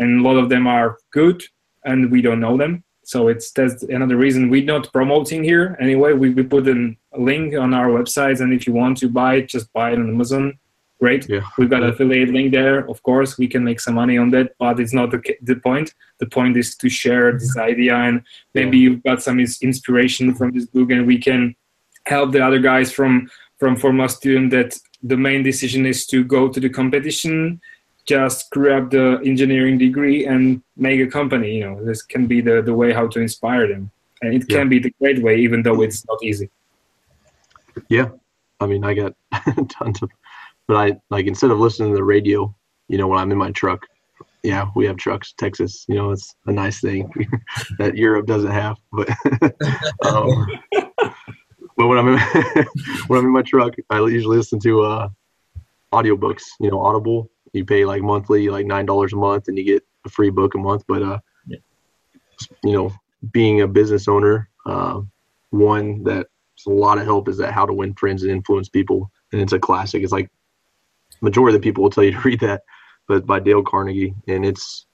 And 0.00 0.08
a 0.20 0.22
lot 0.28 0.36
of 0.42 0.46
them 0.52 0.64
are 0.76 0.90
good 1.18 1.38
and 1.88 1.98
we 2.12 2.20
don't 2.26 2.42
know 2.46 2.56
them 2.62 2.72
so 3.08 3.28
it's 3.28 3.52
that's 3.52 3.82
another 3.84 4.18
reason 4.18 4.50
we're 4.50 4.62
not 4.62 4.92
promoting 4.92 5.42
here. 5.42 5.78
Anyway 5.80 6.12
we, 6.12 6.28
we 6.28 6.42
put 6.42 6.68
in 6.68 6.94
a 7.14 7.18
link 7.18 7.54
on 7.56 7.72
our 7.72 7.88
websites 7.88 8.40
and 8.42 8.52
if 8.52 8.66
you 8.66 8.74
want 8.74 8.98
to 8.98 9.08
buy 9.08 9.36
it 9.36 9.48
just 9.48 9.72
buy 9.72 9.92
it 9.92 9.98
on 9.98 10.10
amazon. 10.10 10.58
Great. 11.00 11.26
Yeah. 11.26 11.40
we've 11.56 11.70
got 11.70 11.82
an 11.82 11.88
affiliate 11.88 12.28
link 12.28 12.52
there. 12.52 12.86
Of 12.90 13.02
course 13.02 13.38
we 13.38 13.48
can 13.48 13.64
make 13.64 13.80
some 13.80 13.94
money 13.94 14.18
on 14.18 14.28
that 14.32 14.52
but 14.58 14.78
it's 14.78 14.92
not 14.92 15.10
the, 15.10 15.22
the 15.40 15.56
point. 15.56 15.94
The 16.18 16.26
point 16.26 16.58
is 16.58 16.76
to 16.76 16.90
share 16.90 17.32
this 17.32 17.56
idea 17.56 17.96
and 17.96 18.22
maybe 18.52 18.76
you've 18.76 19.02
got 19.02 19.22
some 19.22 19.40
inspiration 19.40 20.34
from 20.34 20.50
this 20.50 20.66
book 20.66 20.90
and 20.90 21.06
we 21.06 21.16
can 21.16 21.56
help 22.04 22.32
the 22.32 22.44
other 22.44 22.58
guys 22.58 22.92
from 22.92 23.30
from 23.58 23.74
Formula 23.76 24.10
Student 24.10 24.50
that 24.50 24.78
the 25.02 25.16
main 25.16 25.42
decision 25.42 25.86
is 25.86 26.06
to 26.08 26.24
go 26.24 26.50
to 26.50 26.60
the 26.60 26.68
competition 26.68 27.58
just 28.08 28.50
grab 28.50 28.90
the 28.90 29.20
engineering 29.24 29.76
degree 29.76 30.26
and 30.26 30.62
make 30.76 31.00
a 31.00 31.06
company 31.06 31.50
you 31.58 31.64
know 31.64 31.84
this 31.84 32.02
can 32.02 32.26
be 32.26 32.40
the, 32.40 32.62
the 32.62 32.74
way 32.80 32.92
how 32.92 33.06
to 33.06 33.20
inspire 33.20 33.68
them 33.68 33.90
and 34.22 34.34
it 34.34 34.48
can 34.48 34.68
be 34.68 34.78
the 34.78 34.92
great 35.00 35.22
way 35.22 35.36
even 35.36 35.62
though 35.62 35.82
it's 35.82 36.06
not 36.08 36.18
easy 36.22 36.48
Yeah. 37.88 38.08
I 38.60 38.66
mean, 38.66 38.84
I 38.84 38.94
got 38.94 39.14
tons 39.68 40.02
of, 40.02 40.10
but 40.66 40.76
I 40.76 40.96
like 41.10 41.26
instead 41.26 41.50
of 41.50 41.58
listening 41.58 41.90
to 41.92 41.96
the 41.96 42.04
radio, 42.04 42.52
you 42.88 42.98
know, 42.98 43.06
when 43.06 43.18
I'm 43.20 43.30
in 43.30 43.38
my 43.38 43.52
truck. 43.52 43.86
Yeah, 44.44 44.66
we 44.76 44.86
have 44.86 44.96
trucks, 44.96 45.34
Texas. 45.36 45.84
You 45.88 45.96
know, 45.96 46.12
it's 46.12 46.34
a 46.46 46.52
nice 46.52 46.80
thing 46.80 47.10
that 47.78 47.96
Europe 47.96 48.26
doesn't 48.26 48.52
have. 48.52 48.76
But 48.92 49.08
um, 50.06 50.46
but 51.76 51.86
when 51.88 51.98
I'm 51.98 52.08
in, 52.08 52.18
when 53.08 53.18
I'm 53.18 53.26
in 53.26 53.32
my 53.32 53.42
truck, 53.42 53.74
I 53.90 53.98
usually 53.98 54.36
listen 54.36 54.60
to 54.60 54.82
uh, 54.82 55.08
audiobooks. 55.92 56.44
You 56.60 56.70
know, 56.70 56.80
Audible. 56.80 57.28
You 57.52 57.64
pay 57.64 57.84
like 57.84 58.02
monthly, 58.02 58.48
like 58.48 58.66
nine 58.66 58.86
dollars 58.86 59.12
a 59.12 59.16
month, 59.16 59.48
and 59.48 59.56
you 59.58 59.64
get 59.64 59.82
a 60.04 60.08
free 60.08 60.30
book 60.30 60.54
a 60.54 60.58
month. 60.58 60.84
But 60.86 61.02
uh, 61.02 61.18
Yeah. 61.46 61.58
you 62.62 62.72
know, 62.72 62.92
being 63.32 63.60
a 63.62 63.68
business 63.68 64.08
owner, 64.08 64.48
uh, 64.66 65.00
one 65.50 66.02
that 66.04 66.26
a 66.66 66.70
lot 66.70 66.98
of 66.98 67.04
help 67.04 67.28
is 67.28 67.38
that 67.38 67.52
how 67.52 67.64
to 67.66 67.72
win 67.72 67.94
friends 67.94 68.22
and 68.22 68.32
influence 68.32 68.68
people. 68.68 69.10
And 69.32 69.40
it's 69.40 69.52
a 69.52 69.58
classic. 69.58 70.02
It's 70.02 70.12
like 70.12 70.30
majority 71.20 71.56
of 71.56 71.62
the 71.62 71.66
people 71.66 71.82
will 71.82 71.90
tell 71.90 72.04
you 72.04 72.12
to 72.12 72.20
read 72.24 72.40
that 72.40 72.62
but 73.06 73.26
by 73.26 73.40
dale 73.40 73.62
carnegie. 73.62 74.14
And 74.28 74.44
it's 74.44 74.86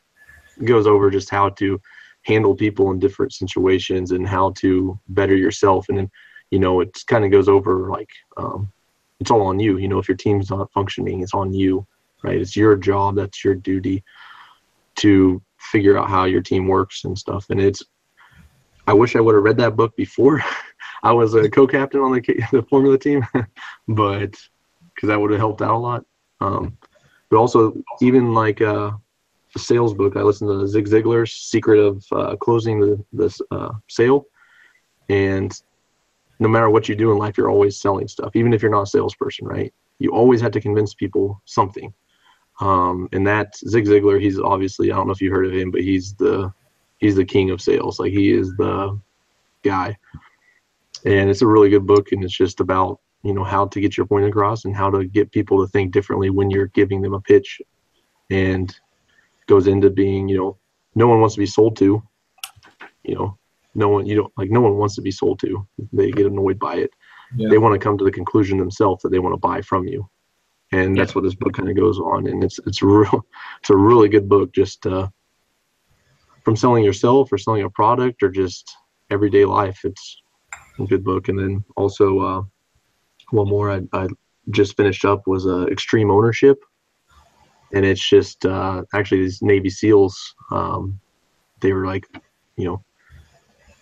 it 0.60 0.66
goes 0.66 0.86
over 0.86 1.10
just 1.10 1.30
how 1.30 1.50
to 1.50 1.80
handle 2.22 2.54
people 2.54 2.90
in 2.90 2.98
different 2.98 3.32
situations 3.32 4.12
and 4.12 4.26
how 4.26 4.52
to 4.58 4.98
better 5.08 5.34
yourself. 5.36 5.86
And 5.88 5.98
then 5.98 6.10
you 6.50 6.58
know 6.58 6.80
it 6.80 6.96
kind 7.06 7.24
of 7.24 7.30
goes 7.30 7.48
over 7.48 7.90
like 7.90 8.10
um, 8.36 8.70
it's 9.20 9.30
all 9.30 9.42
on 9.42 9.58
you. 9.58 9.78
You 9.78 9.88
know 9.88 9.98
if 9.98 10.08
your 10.08 10.16
team's 10.16 10.50
not 10.50 10.72
functioning 10.72 11.22
it's 11.22 11.34
on 11.34 11.52
you 11.52 11.86
right 12.24 12.40
it's 12.40 12.56
your 12.56 12.76
job 12.76 13.14
that's 13.14 13.44
your 13.44 13.54
duty 13.54 14.02
to 14.96 15.40
figure 15.58 15.96
out 15.98 16.08
how 16.08 16.24
your 16.24 16.42
team 16.42 16.66
works 16.66 17.04
and 17.04 17.18
stuff 17.18 17.46
and 17.50 17.60
it's 17.60 17.82
i 18.86 18.92
wish 18.92 19.14
i 19.14 19.20
would 19.20 19.34
have 19.34 19.44
read 19.44 19.56
that 19.56 19.76
book 19.76 19.94
before 19.96 20.42
I 21.04 21.12
was 21.12 21.34
a 21.34 21.50
co-captain 21.50 22.00
on 22.00 22.12
the, 22.12 22.20
the 22.50 22.62
Formula 22.62 22.98
team, 22.98 23.24
but 23.88 24.34
because 24.94 25.08
that 25.08 25.20
would 25.20 25.30
have 25.30 25.38
helped 25.38 25.60
out 25.60 25.74
a 25.74 25.78
lot. 25.78 26.04
Um, 26.40 26.76
but 27.28 27.36
also, 27.36 27.74
even 28.00 28.32
like 28.32 28.62
uh, 28.62 28.92
a 29.54 29.58
sales 29.58 29.92
book, 29.92 30.16
I 30.16 30.22
listened 30.22 30.48
to 30.48 30.66
Zig 30.66 30.86
Ziglar's 30.86 31.32
Secret 31.32 31.78
of 31.78 32.04
uh, 32.10 32.36
Closing 32.36 32.80
the 32.80 33.04
this 33.12 33.40
uh, 33.50 33.72
Sale, 33.88 34.24
and 35.08 35.52
no 36.40 36.48
matter 36.48 36.70
what 36.70 36.88
you 36.88 36.94
do 36.94 37.12
in 37.12 37.18
life, 37.18 37.36
you're 37.36 37.50
always 37.50 37.80
selling 37.80 38.08
stuff, 38.08 38.34
even 38.34 38.52
if 38.52 38.62
you're 38.62 38.70
not 38.70 38.82
a 38.82 38.86
salesperson, 38.86 39.46
right? 39.46 39.72
You 39.98 40.10
always 40.10 40.40
have 40.40 40.52
to 40.52 40.60
convince 40.60 40.94
people 40.94 41.40
something. 41.44 41.92
Um, 42.60 43.08
and 43.12 43.26
that 43.26 43.56
Zig 43.56 43.86
Ziglar, 43.86 44.20
he's 44.20 44.38
obviously 44.38 44.92
I 44.92 44.96
don't 44.96 45.06
know 45.06 45.12
if 45.12 45.20
you 45.20 45.30
heard 45.30 45.46
of 45.46 45.52
him, 45.52 45.70
but 45.70 45.82
he's 45.82 46.14
the 46.14 46.52
he's 46.98 47.16
the 47.16 47.24
king 47.24 47.50
of 47.50 47.60
sales. 47.60 47.98
Like 47.98 48.12
he 48.12 48.30
is 48.30 48.54
the 48.56 48.98
guy. 49.62 49.96
And 51.04 51.28
it's 51.28 51.42
a 51.42 51.46
really 51.46 51.68
good 51.68 51.86
book, 51.86 52.12
and 52.12 52.24
it's 52.24 52.36
just 52.36 52.60
about 52.60 53.00
you 53.22 53.34
know 53.34 53.44
how 53.44 53.66
to 53.66 53.80
get 53.80 53.96
your 53.96 54.06
point 54.06 54.26
across 54.26 54.64
and 54.64 54.74
how 54.74 54.90
to 54.90 55.04
get 55.04 55.32
people 55.32 55.64
to 55.64 55.70
think 55.70 55.92
differently 55.92 56.30
when 56.30 56.50
you're 56.50 56.68
giving 56.68 57.02
them 57.02 57.14
a 57.14 57.20
pitch, 57.20 57.60
and 58.30 58.74
goes 59.46 59.66
into 59.66 59.90
being 59.90 60.28
you 60.28 60.36
know 60.36 60.56
no 60.94 61.08
one 61.08 61.20
wants 61.20 61.34
to 61.34 61.40
be 61.40 61.46
sold 61.46 61.76
to, 61.76 62.02
you 63.02 63.14
know 63.14 63.36
no 63.74 63.88
one 63.88 64.06
you 64.06 64.14
don't 64.14 64.32
like 64.38 64.50
no 64.50 64.60
one 64.60 64.76
wants 64.76 64.94
to 64.94 65.02
be 65.02 65.10
sold 65.10 65.40
to. 65.40 65.66
They 65.92 66.10
get 66.10 66.26
annoyed 66.26 66.58
by 66.58 66.76
it. 66.76 66.90
Yeah. 67.36 67.48
They 67.48 67.58
want 67.58 67.74
to 67.74 67.84
come 67.84 67.98
to 67.98 68.04
the 68.04 68.12
conclusion 68.12 68.58
themselves 68.58 69.02
that 69.02 69.10
they 69.10 69.18
want 69.18 69.34
to 69.34 69.38
buy 69.38 69.60
from 69.60 69.88
you 69.88 70.08
and 70.74 70.98
that's 70.98 71.14
what 71.14 71.22
this 71.22 71.34
book 71.34 71.52
kind 71.54 71.68
of 71.68 71.76
goes 71.76 71.98
on 71.98 72.26
and 72.26 72.42
it's 72.42 72.58
it's 72.66 72.82
real 72.82 73.26
it's 73.60 73.70
a 73.70 73.76
really 73.76 74.08
good 74.08 74.28
book 74.28 74.52
just 74.52 74.86
uh, 74.86 75.08
from 76.44 76.56
selling 76.56 76.84
yourself 76.84 77.32
or 77.32 77.38
selling 77.38 77.62
a 77.62 77.70
product 77.70 78.22
or 78.22 78.28
just 78.28 78.76
everyday 79.10 79.44
life 79.44 79.80
it's 79.84 80.22
a 80.78 80.84
good 80.84 81.04
book. 81.04 81.28
And 81.28 81.38
then 81.38 81.64
also 81.76 82.18
uh, 82.20 82.42
one 83.30 83.48
more 83.48 83.70
I, 83.70 83.80
I 83.92 84.08
just 84.50 84.76
finished 84.76 85.04
up 85.04 85.26
was 85.26 85.46
uh, 85.46 85.66
extreme 85.66 86.10
ownership 86.10 86.58
and 87.72 87.84
it's 87.84 88.06
just 88.06 88.44
uh, 88.44 88.82
actually 88.92 89.22
these 89.22 89.42
navy 89.42 89.70
seals 89.70 90.34
um, 90.50 90.98
they 91.60 91.72
were 91.72 91.86
like 91.86 92.06
you 92.56 92.66
know 92.66 92.84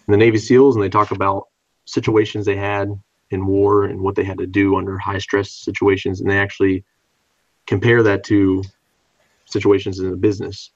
the 0.09 0.17
navy 0.17 0.39
seals 0.39 0.77
and 0.77 0.85
they 0.85 0.89
talk 0.89 1.11
about 1.11 1.49
situations 1.85 2.47
they 2.47 2.57
had 2.57 2.89
in 3.33 3.47
war 3.47 3.85
and 3.85 4.01
what 4.01 4.15
they 4.15 4.25
had 4.25 4.39
to 4.39 4.47
do 4.47 4.77
under 4.77 4.99
high 4.99 5.19
stress 5.19 5.51
situations 5.51 6.21
and 6.21 6.31
they 6.31 6.39
actually 6.39 6.85
compare 7.67 8.03
that 8.03 8.25
to 8.25 8.63
situations 9.47 9.99
in 10.01 10.11
the 10.11 10.17
business. 10.17 10.71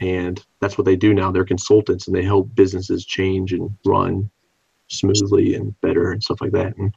And 0.00 0.44
that's 0.60 0.76
what 0.76 0.84
they 0.84 0.96
do 0.96 1.14
now. 1.14 1.30
They're 1.30 1.44
consultants 1.44 2.06
and 2.06 2.16
they 2.16 2.24
help 2.24 2.54
businesses 2.54 3.04
change 3.04 3.52
and 3.52 3.76
run 3.84 4.30
smoothly 4.88 5.54
and 5.54 5.78
better 5.80 6.12
and 6.12 6.22
stuff 6.22 6.40
like 6.40 6.52
that. 6.52 6.76
And 6.76 6.94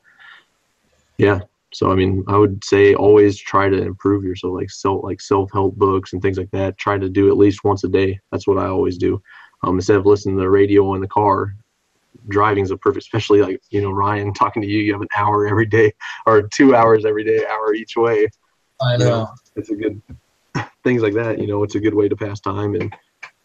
yeah 1.18 1.40
so 1.74 1.92
i 1.92 1.96
mean 1.96 2.24
i 2.28 2.38
would 2.38 2.64
say 2.64 2.94
always 2.96 3.38
try 3.38 3.70
to 3.70 3.82
improve 3.82 4.24
yourself 4.24 4.54
like 4.54 4.70
self 4.70 5.04
like 5.04 5.20
self-help 5.20 5.76
books 5.76 6.14
and 6.14 6.22
things 6.22 6.38
like 6.38 6.52
that. 6.52 6.78
Try 6.78 6.98
to 6.98 7.10
do 7.10 7.30
at 7.30 7.38
least 7.38 7.64
once 7.64 7.84
a 7.84 7.90
day. 7.90 8.20
That's 8.32 8.48
what 8.48 8.58
i 8.58 8.68
always 8.68 8.98
do. 8.98 9.22
Um, 9.64 9.76
instead 9.76 9.98
of 9.98 10.06
listening 10.06 10.36
to 10.38 10.42
the 10.42 10.50
radio 10.50 10.94
in 10.96 11.02
the 11.02 11.08
car 11.08 11.56
driving 12.28 12.64
is 12.64 12.72
a 12.72 12.78
perfect, 12.78 13.04
especially 13.04 13.42
like 13.42 13.62
you 13.70 13.82
know 13.82 13.92
Ryan 13.92 14.34
talking 14.34 14.62
to 14.62 14.68
you. 14.68 14.80
You 14.80 14.94
have 14.94 15.02
an 15.02 15.08
hour 15.16 15.48
every 15.48 15.66
day, 15.66 15.92
or 16.26 16.44
two 16.54 16.76
hours 16.76 17.06
every 17.06 17.24
day, 17.24 17.46
hour 17.50 17.74
each 17.74 17.96
way. 17.96 18.28
I 18.82 18.94
You 18.94 19.00
know. 19.00 19.06
know, 19.10 19.30
it's 19.56 19.70
a 19.70 19.76
good 19.76 20.02
things 20.84 21.02
like 21.02 21.14
that. 21.16 21.40
You 21.40 21.48
know, 21.48 21.64
it's 21.64 21.76
a 21.76 21.80
good 21.80 21.94
way 21.94 22.08
to 22.10 22.16
pass 22.16 22.40
time, 22.40 22.76
and 22.76 22.94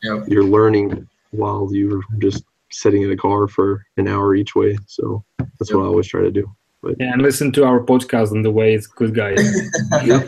Yep. 0.03 0.25
you're 0.29 0.43
learning 0.45 1.09
while 1.31 1.69
you're 1.73 2.03
just 2.19 2.45
sitting 2.73 3.03
in 3.03 3.13
a 3.13 3.17
car 3.17 3.47
for 3.47 3.87
an 3.99 4.09
hour 4.09 4.35
each 4.35 4.55
way. 4.57 4.77
So 4.87 5.25
that's 5.39 5.73
what 5.73 5.83
I 5.83 5.87
always 5.87 6.09
try 6.09 6.23
to 6.23 6.31
do. 6.33 6.51
Yeah, 6.99 7.13
and 7.13 7.23
listen 7.23 7.53
to 7.53 7.65
our 7.65 7.79
podcast 7.81 8.33
on 8.33 8.43
the 8.43 8.51
way. 8.51 8.75
It's 8.75 8.89
good, 8.89 9.15
guys. 9.15 9.39
yeah, 10.05 10.27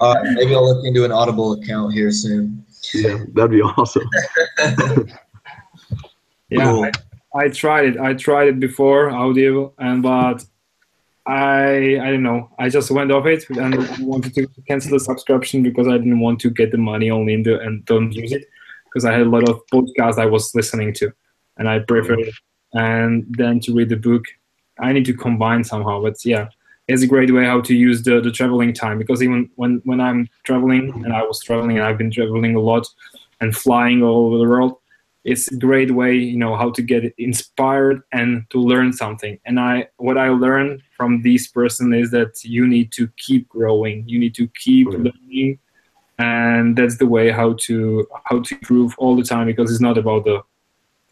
All 0.00 0.14
right, 0.14 0.32
maybe 0.34 0.54
I'll 0.54 0.64
look 0.64 0.84
into 0.86 1.04
an 1.04 1.10
Audible 1.10 1.54
account 1.54 1.92
here 1.92 2.12
soon. 2.12 2.64
Yeah, 2.94 3.18
that'd 3.34 3.50
be 3.50 3.60
awesome. 3.62 4.08
Yeah, 6.50 6.64
Cool. 6.64 6.84
I, 6.84 7.44
I 7.44 7.48
tried 7.48 7.86
it. 7.86 8.00
I 8.00 8.14
tried 8.14 8.48
it 8.48 8.60
before 8.60 9.10
audio, 9.10 9.72
and 9.78 10.02
but 10.02 10.44
I 11.26 11.98
I 12.00 12.10
don't 12.10 12.22
know. 12.22 12.50
I 12.58 12.68
just 12.68 12.90
went 12.90 13.12
off 13.12 13.26
it 13.26 13.48
and 13.50 13.74
wanted 14.00 14.34
to 14.34 14.48
cancel 14.66 14.92
the 14.92 15.00
subscription 15.00 15.62
because 15.62 15.86
I 15.86 15.96
didn't 15.98 16.20
want 16.20 16.40
to 16.40 16.50
get 16.50 16.72
the 16.72 16.78
money 16.78 17.10
only 17.10 17.34
in 17.34 17.42
the 17.42 17.60
and 17.60 17.84
don't 17.84 18.12
use 18.12 18.32
it 18.32 18.44
because 18.84 19.04
I 19.04 19.12
had 19.12 19.22
a 19.22 19.30
lot 19.30 19.48
of 19.48 19.60
podcasts 19.72 20.18
I 20.18 20.26
was 20.26 20.54
listening 20.54 20.92
to, 20.94 21.12
and 21.56 21.68
I 21.68 21.78
preferred 21.80 22.20
it. 22.20 22.34
And 22.72 23.26
then 23.30 23.60
to 23.60 23.74
read 23.74 23.88
the 23.88 23.96
book, 23.96 24.24
I 24.80 24.92
need 24.92 25.04
to 25.06 25.14
combine 25.14 25.62
somehow. 25.62 26.02
But 26.02 26.16
yeah, 26.24 26.48
it's 26.88 27.02
a 27.02 27.06
great 27.06 27.32
way 27.32 27.44
how 27.44 27.60
to 27.60 27.74
use 27.74 28.02
the 28.02 28.20
the 28.20 28.32
traveling 28.32 28.72
time 28.72 28.98
because 28.98 29.22
even 29.22 29.48
when 29.54 29.80
when 29.84 30.00
I'm 30.00 30.28
traveling 30.42 30.90
and 31.04 31.12
I 31.12 31.22
was 31.22 31.40
traveling 31.40 31.76
and 31.78 31.86
I've 31.86 31.98
been 31.98 32.10
traveling 32.10 32.56
a 32.56 32.60
lot 32.60 32.88
and 33.40 33.56
flying 33.56 34.02
all 34.02 34.26
over 34.26 34.38
the 34.38 34.48
world 34.48 34.79
it's 35.24 35.50
a 35.52 35.56
great 35.56 35.90
way 35.90 36.14
you 36.14 36.36
know 36.36 36.56
how 36.56 36.70
to 36.70 36.82
get 36.82 37.12
inspired 37.18 38.02
and 38.12 38.44
to 38.50 38.58
learn 38.58 38.92
something. 38.92 39.38
And 39.44 39.60
i 39.60 39.86
what 39.98 40.16
i 40.16 40.28
learned 40.28 40.82
from 40.96 41.22
this 41.22 41.48
person 41.48 41.92
is 41.92 42.10
that 42.10 42.42
you 42.42 42.66
need 42.66 42.92
to 42.92 43.08
keep 43.16 43.48
growing. 43.48 44.08
You 44.08 44.18
need 44.18 44.34
to 44.36 44.48
keep 44.62 44.88
Okay. 44.88 44.98
learning. 44.98 45.58
And 46.18 46.76
that's 46.76 46.98
the 46.98 47.06
way 47.06 47.30
how 47.30 47.54
to 47.66 48.06
how 48.24 48.40
to 48.40 48.54
improve 48.54 48.94
all 48.98 49.16
the 49.16 49.22
time 49.22 49.46
because 49.46 49.70
it's 49.70 49.80
not 49.80 49.98
about 49.98 50.24
the 50.24 50.42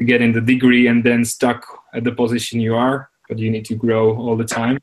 getting 0.05 0.33
the 0.33 0.41
degree 0.41 0.87
and 0.87 1.03
then 1.03 1.25
stuck 1.25 1.67
at 1.95 2.05
the 2.05 2.13
position 2.13 2.61
you 2.61 2.75
are 2.75 3.11
but 3.29 3.39
you 3.39 3.51
need 3.51 3.67
to 3.67 3.75
grow 3.75 4.17
all 4.17 4.37
the 4.37 4.45
time. 4.45 4.79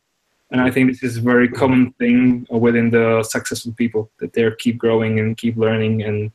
And 0.52 0.62
i 0.62 0.70
think 0.70 0.92
this 0.92 1.04
is 1.04 1.18
a 1.18 1.22
very 1.22 1.50
common 1.50 1.94
thing 2.00 2.46
within 2.50 2.92
the 2.92 3.24
successful 3.24 3.74
people 3.74 4.12
that 4.20 4.34
they 4.34 4.50
keep 4.64 4.78
growing 4.78 5.20
and 5.20 5.36
keep 5.36 5.58
learning 5.58 6.04
and 6.04 6.32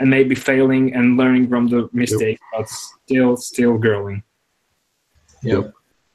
and 0.00 0.10
maybe 0.10 0.34
failing 0.34 0.94
and 0.94 1.16
learning 1.16 1.48
from 1.48 1.66
the 1.68 1.88
mistakes, 1.92 2.40
but 2.52 2.68
still 2.68 3.36
still 3.36 3.78
growing. 3.78 4.22
Yep. 5.42 5.72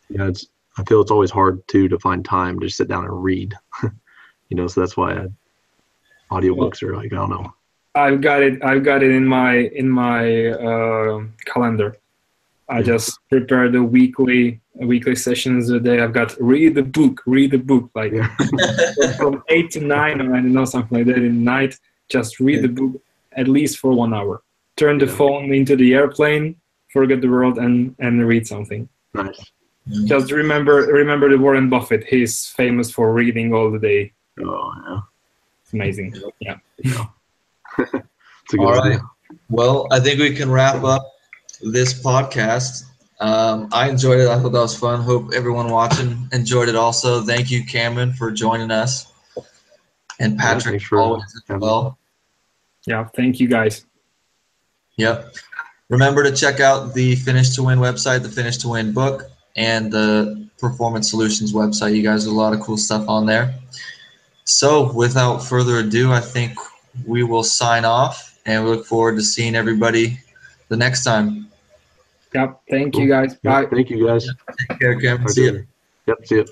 Yeah, 0.09 0.27
it's. 0.27 0.47
I 0.75 0.83
feel 0.85 1.01
it's 1.01 1.11
always 1.11 1.29
hard 1.29 1.65
too 1.67 1.87
to 1.89 1.99
find 1.99 2.25
time 2.25 2.59
to 2.59 2.67
sit 2.69 2.87
down 2.87 3.05
and 3.05 3.23
read. 3.23 3.53
you 3.83 4.57
know, 4.57 4.65
so 4.67 4.81
that's 4.81 4.97
why 4.97 5.13
I, 5.13 5.27
audiobooks 6.31 6.81
are 6.81 6.95
like 6.95 7.13
I 7.13 7.17
don't 7.17 7.29
know. 7.29 7.53
I've 7.95 8.21
got 8.21 8.41
it. 8.41 8.63
I've 8.63 8.83
got 8.83 9.03
it 9.03 9.11
in 9.11 9.25
my 9.25 9.55
in 9.55 9.89
my 9.89 10.47
uh, 10.47 11.23
calendar. 11.45 11.97
I 12.69 12.77
Yeah. 12.79 12.83
just 12.85 13.19
prepare 13.29 13.69
the 13.69 13.83
weekly 13.83 14.61
weekly 14.75 15.15
sessions 15.15 15.69
a 15.69 15.79
day. 15.79 15.99
I've 16.01 16.13
got 16.13 16.35
read 16.39 16.73
the 16.73 16.81
book, 16.81 17.21
read 17.27 17.51
the 17.51 17.59
book, 17.59 17.91
like 17.93 18.13
Yeah. 18.13 18.35
from 19.17 19.43
eight 19.49 19.69
to 19.71 19.79
nine, 19.81 20.21
or 20.21 20.33
I 20.33 20.37
don't 20.41 20.53
know 20.53 20.65
something 20.65 20.97
like 20.97 21.07
that 21.07 21.17
in 21.17 21.43
night. 21.43 21.77
Just 22.09 22.39
read 22.39 22.63
the 22.63 22.69
book 22.69 22.99
at 23.35 23.47
least 23.47 23.77
for 23.79 23.91
one 23.93 24.13
hour. 24.13 24.41
Turn 24.77 24.97
the 24.97 25.05
Yeah. 25.05 25.15
phone 25.15 25.53
into 25.53 25.75
the 25.75 25.93
airplane, 25.93 26.55
forget 26.91 27.21
the 27.21 27.27
world, 27.29 27.57
and 27.57 27.95
and 27.99 28.25
read 28.27 28.47
something. 28.47 28.87
Nice. 29.13 29.51
Just 30.05 30.31
remember 30.31 30.75
remember 31.01 31.29
the 31.29 31.37
Warren 31.37 31.69
Buffett. 31.69 32.03
He's 32.05 32.47
famous 32.47 32.89
for 32.91 33.13
reading 33.13 33.53
all 33.53 33.69
the 33.71 33.79
day. 33.79 34.13
Oh 34.41 34.71
yeah. 34.87 34.99
It's 35.63 35.73
amazing. 35.73 36.15
Yeah. 36.39 36.57
It's 37.77 38.53
a 38.53 38.57
good 38.57 38.65
All 38.65 38.81
idea. 38.81 38.97
right. 38.99 39.01
Well, 39.49 39.87
I 39.91 39.99
think 39.99 40.19
we 40.19 40.35
can 40.35 40.51
wrap 40.51 40.83
up 40.83 41.03
this 41.61 41.93
podcast. 41.93 42.83
Um, 43.19 43.69
I 43.71 43.89
enjoyed 43.89 44.19
it. 44.19 44.27
I 44.27 44.37
thought 44.39 44.51
that 44.51 44.59
was 44.59 44.77
fun. 44.77 45.01
Hope 45.01 45.31
everyone 45.33 45.69
watching 45.69 46.27
enjoyed 46.33 46.67
it 46.69 46.75
also. 46.75 47.21
Thank 47.21 47.49
you, 47.49 47.63
Cameron, 47.65 48.13
for 48.13 48.31
joining 48.31 48.69
us. 48.69 49.07
And 50.19 50.37
Patrick, 50.37 50.73
thanks 50.73 50.85
for 50.85 50.99
always 50.99 51.23
as 51.23 51.41
having 51.47 51.61
well. 51.61 51.97
Yeah. 52.85 53.07
Thank 53.15 53.39
you 53.39 53.47
guys. 53.47 53.85
Yep. 54.97 55.33
Remember 55.89 56.23
to 56.23 56.31
check 56.31 56.59
out 56.59 56.93
the 56.93 57.15
Finish 57.15 57.51
to 57.55 57.63
Win 57.63 57.79
website, 57.79 58.23
the 58.23 58.29
Finish 58.29 58.57
to 58.57 58.69
Win 58.69 58.93
book, 58.93 59.23
and 59.55 59.91
the 59.91 60.47
Performance 60.59 61.09
Solutions 61.09 61.53
website. 61.53 61.95
You 61.95 62.03
guys 62.03 62.23
have 62.23 62.33
a 62.33 62.35
lot 62.35 62.53
of 62.53 62.59
cool 62.61 62.77
stuff 62.77 63.07
on 63.07 63.25
there. 63.25 63.53
So, 64.45 64.91
without 64.93 65.37
further 65.39 65.77
ado, 65.77 66.11
I 66.11 66.19
think 66.19 66.57
we 67.07 67.23
will 67.23 67.43
sign 67.43 67.85
off 67.85 68.37
and 68.45 68.63
we 68.63 68.69
look 68.71 68.85
forward 68.85 69.15
to 69.15 69.23
seeing 69.23 69.55
everybody 69.55 70.19
the 70.69 70.77
next 70.77 71.03
time. 71.03 71.47
Yep. 72.33 72.61
Thank 72.69 72.93
Cool. 72.93 73.03
you 73.03 73.09
guys. 73.09 73.37
Yeah, 73.43 73.61
Bye. 73.63 73.67
thank 73.71 73.89
you 73.89 74.05
guys. 74.05 74.27
Take 74.69 74.79
care, 74.79 74.99
Cameron. 74.99 75.29
See 75.29 75.45
ya. 75.45 75.59
Yep. 76.07 76.17
See 76.27 76.35
you. 76.35 76.45